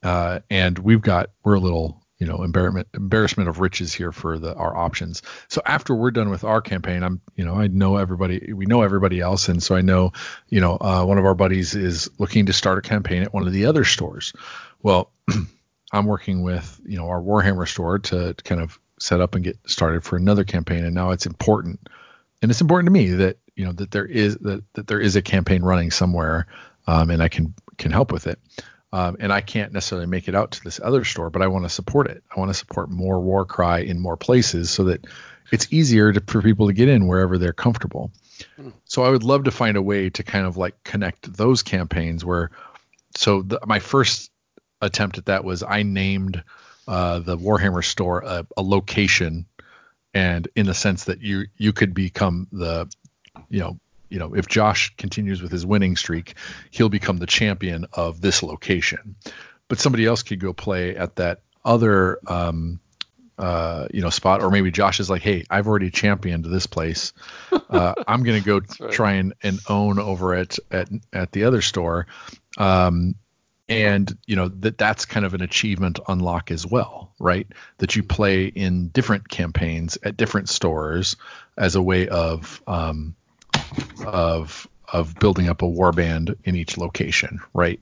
uh, 0.02 0.40
and 0.50 0.78
we've 0.78 1.02
got 1.02 1.30
we're 1.44 1.54
a 1.54 1.60
little 1.60 1.99
you 2.20 2.26
know 2.26 2.42
embarrassment 2.44 2.86
embarrassment 2.94 3.48
of 3.48 3.58
riches 3.58 3.92
here 3.92 4.12
for 4.12 4.38
the 4.38 4.54
our 4.54 4.76
options. 4.76 5.22
So 5.48 5.62
after 5.64 5.94
we're 5.94 6.10
done 6.10 6.28
with 6.28 6.44
our 6.44 6.60
campaign, 6.60 7.02
I'm 7.02 7.20
you 7.34 7.44
know 7.44 7.54
I 7.54 7.66
know 7.66 7.96
everybody 7.96 8.52
we 8.52 8.66
know 8.66 8.82
everybody 8.82 9.20
else, 9.20 9.48
and 9.48 9.60
so 9.60 9.74
I 9.74 9.80
know 9.80 10.12
you 10.48 10.60
know 10.60 10.76
uh, 10.80 11.04
one 11.04 11.18
of 11.18 11.24
our 11.24 11.34
buddies 11.34 11.74
is 11.74 12.10
looking 12.18 12.46
to 12.46 12.52
start 12.52 12.78
a 12.78 12.82
campaign 12.82 13.22
at 13.22 13.32
one 13.32 13.46
of 13.46 13.52
the 13.52 13.64
other 13.64 13.84
stores. 13.84 14.34
Well, 14.82 15.10
I'm 15.92 16.06
working 16.06 16.42
with 16.42 16.78
you 16.86 16.98
know 16.98 17.08
our 17.08 17.20
Warhammer 17.20 17.66
store 17.66 17.98
to, 17.98 18.34
to 18.34 18.44
kind 18.44 18.60
of 18.60 18.78
set 19.00 19.22
up 19.22 19.34
and 19.34 19.42
get 19.42 19.58
started 19.66 20.04
for 20.04 20.16
another 20.16 20.44
campaign, 20.44 20.84
and 20.84 20.94
now 20.94 21.12
it's 21.12 21.24
important, 21.24 21.88
and 22.42 22.50
it's 22.50 22.60
important 22.60 22.86
to 22.86 22.92
me 22.92 23.08
that 23.12 23.38
you 23.56 23.64
know 23.64 23.72
that 23.72 23.92
there 23.92 24.06
is 24.06 24.36
that, 24.38 24.62
that 24.74 24.86
there 24.88 25.00
is 25.00 25.16
a 25.16 25.22
campaign 25.22 25.62
running 25.62 25.90
somewhere, 25.90 26.46
um, 26.86 27.08
and 27.08 27.22
I 27.22 27.28
can 27.28 27.54
can 27.78 27.92
help 27.92 28.12
with 28.12 28.26
it. 28.26 28.38
Um, 28.92 29.16
and 29.20 29.32
I 29.32 29.40
can't 29.40 29.72
necessarily 29.72 30.08
make 30.08 30.26
it 30.26 30.34
out 30.34 30.52
to 30.52 30.64
this 30.64 30.80
other 30.82 31.04
store, 31.04 31.30
but 31.30 31.42
I 31.42 31.46
want 31.46 31.64
to 31.64 31.68
support 31.68 32.08
it. 32.08 32.24
I 32.34 32.40
want 32.40 32.50
to 32.50 32.54
support 32.54 32.90
more 32.90 33.20
Warcry 33.20 33.88
in 33.88 34.00
more 34.00 34.16
places 34.16 34.70
so 34.70 34.84
that 34.84 35.06
it's 35.52 35.72
easier 35.72 36.12
to, 36.12 36.20
for 36.26 36.42
people 36.42 36.66
to 36.66 36.72
get 36.72 36.88
in 36.88 37.06
wherever 37.06 37.38
they're 37.38 37.52
comfortable. 37.52 38.10
So 38.84 39.02
I 39.02 39.10
would 39.10 39.22
love 39.22 39.44
to 39.44 39.50
find 39.50 39.76
a 39.76 39.82
way 39.82 40.10
to 40.10 40.22
kind 40.22 40.46
of 40.46 40.56
like 40.56 40.82
connect 40.82 41.32
those 41.32 41.62
campaigns 41.62 42.24
where. 42.24 42.50
So 43.16 43.42
the, 43.42 43.60
my 43.66 43.80
first 43.80 44.30
attempt 44.80 45.18
at 45.18 45.26
that 45.26 45.44
was 45.44 45.62
I 45.62 45.82
named 45.82 46.42
uh, 46.88 47.18
the 47.18 47.36
Warhammer 47.36 47.84
store 47.84 48.22
a, 48.24 48.46
a 48.56 48.62
location, 48.62 49.46
and 50.14 50.48
in 50.56 50.66
the 50.66 50.74
sense 50.74 51.04
that 51.04 51.20
you 51.20 51.46
you 51.56 51.72
could 51.72 51.92
become 51.94 52.48
the, 52.50 52.88
you 53.48 53.60
know, 53.60 53.78
you 54.10 54.18
know, 54.18 54.34
if 54.34 54.48
Josh 54.48 54.94
continues 54.96 55.40
with 55.40 55.52
his 55.52 55.64
winning 55.64 55.96
streak, 55.96 56.34
he'll 56.70 56.88
become 56.88 57.16
the 57.16 57.26
champion 57.26 57.86
of 57.92 58.20
this 58.20 58.42
location. 58.42 59.16
But 59.68 59.78
somebody 59.78 60.04
else 60.04 60.22
could 60.22 60.40
go 60.40 60.52
play 60.52 60.96
at 60.96 61.16
that 61.16 61.40
other, 61.64 62.18
um, 62.26 62.80
uh, 63.38 63.86
you 63.92 64.02
know, 64.02 64.10
spot, 64.10 64.42
or 64.42 64.50
maybe 64.50 64.70
Josh 64.70 65.00
is 65.00 65.08
like, 65.08 65.22
hey, 65.22 65.44
I've 65.48 65.68
already 65.68 65.90
championed 65.90 66.44
this 66.44 66.66
place. 66.66 67.12
Uh, 67.70 67.94
I'm 68.08 68.24
gonna 68.24 68.40
go 68.40 68.60
right. 68.80 68.90
try 68.90 69.12
and, 69.12 69.32
and 69.44 69.60
own 69.68 70.00
over 70.00 70.34
it 70.34 70.58
at 70.72 70.88
at 71.12 71.30
the 71.30 71.44
other 71.44 71.62
store. 71.62 72.08
Um, 72.58 73.14
and 73.68 74.18
you 74.26 74.34
know 74.34 74.48
that 74.48 74.76
that's 74.76 75.04
kind 75.04 75.24
of 75.24 75.32
an 75.32 75.40
achievement 75.40 76.00
unlock 76.08 76.50
as 76.50 76.66
well 76.66 77.14
right 77.20 77.46
that 77.78 77.94
you 77.94 78.02
play 78.02 78.46
in 78.46 78.88
different 78.88 79.28
campaigns 79.28 79.96
at 80.02 80.16
different 80.16 80.48
stores 80.48 81.16
as 81.56 81.76
a 81.76 81.82
way 81.82 82.08
of 82.08 82.60
um, 82.66 83.14
of 84.06 84.66
of 84.92 85.14
building 85.16 85.48
up 85.48 85.62
a 85.62 85.66
warband 85.66 86.36
in 86.44 86.56
each 86.56 86.76
location 86.78 87.40
right? 87.54 87.80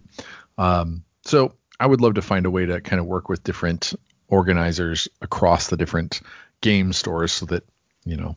Um, 0.57 1.05
so 1.23 1.55
i 1.81 1.87
would 1.87 2.01
love 2.01 2.15
to 2.15 2.23
find 2.23 2.47
a 2.47 2.51
way 2.51 2.67
to 2.67 2.81
kind 2.81 2.99
of 2.99 3.07
work 3.07 3.29
with 3.29 3.45
different 3.45 3.95
organizers 4.29 5.09
across 5.21 5.69
the 5.69 5.77
different 5.77 6.21
game 6.61 6.93
stores 6.93 7.33
so 7.33 7.47
that 7.47 7.65
you 8.05 8.17
know 8.17 8.37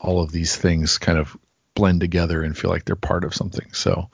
all 0.00 0.22
of 0.22 0.32
these 0.32 0.56
things 0.56 0.98
kind 0.98 1.18
of 1.18 1.36
blend 1.74 2.00
together 2.00 2.42
and 2.42 2.56
feel 2.56 2.70
like 2.70 2.84
they're 2.84 2.96
part 2.96 3.24
of 3.24 3.34
something. 3.34 3.72
So 3.72 4.10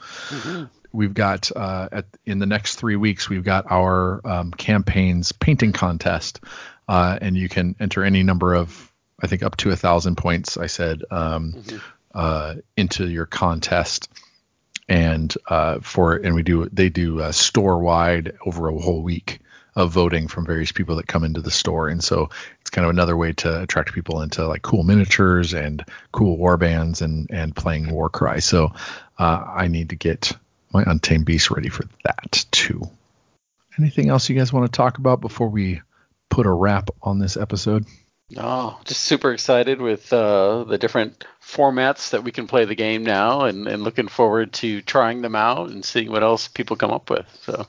we've 0.93 1.15
got 1.15 1.51
uh, 1.55 1.89
at 1.93 2.07
in 2.25 2.39
the 2.39 2.47
next 2.47 2.77
three 2.77 2.97
weeks 2.97 3.29
we've 3.29 3.45
got 3.45 3.71
our 3.71 4.21
um, 4.27 4.53
campaigns 4.53 5.33
painting 5.33 5.73
contest. 5.73 6.41
Uh, 6.89 7.19
and 7.21 7.37
you 7.37 7.49
can 7.49 7.75
enter 7.81 8.05
any 8.05 8.23
number 8.23 8.55
of 8.55 8.93
i 9.21 9.27
think 9.27 9.43
up 9.43 9.57
to 9.57 9.71
a 9.71 9.77
thousand 9.77 10.17
points 10.17 10.57
i 10.57 10.67
said 10.67 11.03
um, 11.11 11.55
uh, 11.57 11.79
into 12.77 13.09
your 13.09 13.27
contest. 13.27 14.09
And 14.89 15.35
uh, 15.49 15.81
for 15.81 16.15
and 16.15 16.35
we 16.35 16.43
do 16.43 16.69
they 16.73 16.89
do 16.89 17.21
uh, 17.21 17.33
store 17.33 17.81
wide 17.81 18.37
over 18.45 18.69
a 18.69 18.79
whole 18.79 19.03
week 19.03 19.41
of 19.75 19.91
voting 19.91 20.27
from 20.29 20.47
various 20.47 20.73
people 20.73 20.97
that 20.97 21.07
come 21.07 21.25
into 21.25 21.43
the 21.43 21.51
store. 21.51 21.89
And 21.89 22.03
so 22.03 22.31
it's 22.61 22.71
kind 22.71 22.85
of 22.85 22.91
another 22.91 23.17
way 23.17 23.33
to 23.33 23.63
attract 23.63 23.93
people 23.93 24.23
into 24.23 24.47
like 24.47 24.63
cool 24.63 24.85
miniatures 24.85 25.55
and 25.55 25.85
cool 26.13 26.37
war 26.37 26.57
bands 26.57 27.03
and 27.03 27.29
and 27.31 27.55
playing 27.55 27.91
warcry 27.91 28.41
so 28.41 28.73
uh, 29.19 29.45
i 29.55 29.69
need 29.69 29.91
to 29.91 29.97
get 29.97 30.33
my 30.77 30.85
untamed 30.87 31.25
beast 31.25 31.51
ready 31.51 31.69
for 31.69 31.85
that 32.05 32.45
too. 32.51 32.83
Anything 33.79 34.09
else 34.09 34.29
you 34.29 34.37
guys 34.37 34.53
want 34.53 34.71
to 34.71 34.77
talk 34.77 34.99
about 34.99 35.21
before 35.21 35.49
we 35.49 35.81
put 36.29 36.47
a 36.47 36.51
wrap 36.51 36.91
on 37.03 37.19
this 37.19 37.37
episode 37.37 37.87
Oh, 38.37 38.79
just 38.85 39.05
super 39.05 39.33
excited 39.33 39.81
with 39.81 40.13
uh, 40.13 40.65
the 40.65 40.79
different 40.79 41.25
formats 41.41 42.11
that 42.11 42.25
we 42.25 42.33
can 42.33 42.49
play 42.49 42.65
the 42.65 42.75
game 42.75 43.05
now, 43.05 43.43
and, 43.43 43.69
and 43.69 43.83
looking 43.85 44.09
forward 44.09 44.53
to 44.55 44.83
trying 44.83 45.23
them 45.23 45.37
out 45.37 45.71
and 45.71 45.85
seeing 45.85 46.11
what 46.11 46.25
else 46.25 46.49
people 46.49 46.75
come 46.75 46.91
up 46.91 47.09
with. 47.09 47.27
So, 47.43 47.67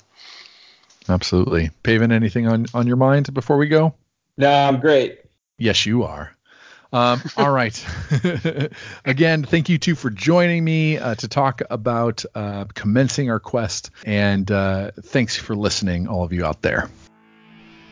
absolutely 1.07 1.69
paven 1.84 2.11
anything 2.11 2.47
on 2.47 2.65
on 2.73 2.88
your 2.88 2.97
mind 2.97 3.34
before 3.34 3.57
we 3.57 3.67
go 3.67 3.93
No, 4.38 4.51
I'm 4.51 4.79
great. 4.79 5.19
Yes, 5.59 5.85
you 5.85 6.03
are. 6.03 6.35
Um, 6.91 7.21
all 7.38 7.51
right. 7.51 7.85
Again, 9.05 9.43
thank 9.43 9.69
you 9.69 9.77
two 9.77 9.95
for 9.95 10.09
joining 10.09 10.63
me 10.63 10.97
uh, 10.97 11.15
to 11.15 11.27
talk 11.27 11.61
about 11.69 12.25
uh, 12.34 12.65
commencing 12.73 13.29
our 13.29 13.39
quest. 13.39 13.91
And 14.05 14.49
uh, 14.49 14.91
thanks 15.01 15.35
for 15.35 15.55
listening, 15.55 16.07
all 16.07 16.23
of 16.23 16.34
you 16.34 16.45
out 16.45 16.61
there. 16.61 16.89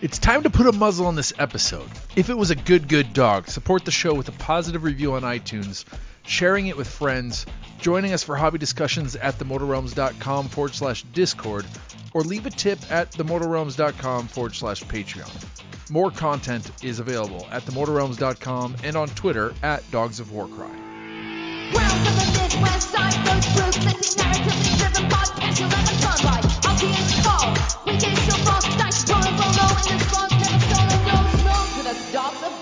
It's 0.05 0.19
time 0.19 0.43
to 0.43 0.51
put 0.51 0.67
a 0.67 0.71
muzzle 0.71 1.07
on 1.07 1.15
this 1.15 1.33
episode. 1.39 1.89
If 2.15 2.29
it 2.29 2.37
was 2.37 2.51
a 2.51 2.55
good, 2.55 2.87
good 2.87 3.11
dog, 3.11 3.47
support 3.47 3.85
the 3.85 3.91
show 3.91 4.13
with 4.13 4.27
a 4.29 4.33
positive 4.33 4.83
review 4.83 5.13
on 5.13 5.23
iTunes, 5.23 5.83
sharing 6.21 6.67
it 6.67 6.77
with 6.77 6.87
friends, 6.87 7.47
joining 7.79 8.13
us 8.13 8.21
for 8.21 8.35
hobby 8.35 8.59
discussions 8.59 9.15
at 9.15 9.39
themortalrealms.com 9.39 10.49
forward 10.49 10.75
slash 10.75 11.01
discord, 11.05 11.65
or 12.13 12.21
leave 12.21 12.45
a 12.45 12.51
tip 12.51 12.77
at 12.91 13.13
themortalrealms.com 13.13 14.27
forward 14.27 14.53
slash 14.53 14.83
patreon. 14.83 15.89
More 15.89 16.11
content 16.11 16.69
is 16.83 16.99
available 16.99 17.47
at 17.49 17.63
themortalrealms.com 17.63 18.75
and 18.83 18.95
on 18.95 19.07
Twitter 19.07 19.55
at 19.63 19.89
Dogs 19.89 20.19
of 20.19 20.31
Warcry. 20.31 20.69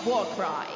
To 0.04 0.36
the 0.36 0.73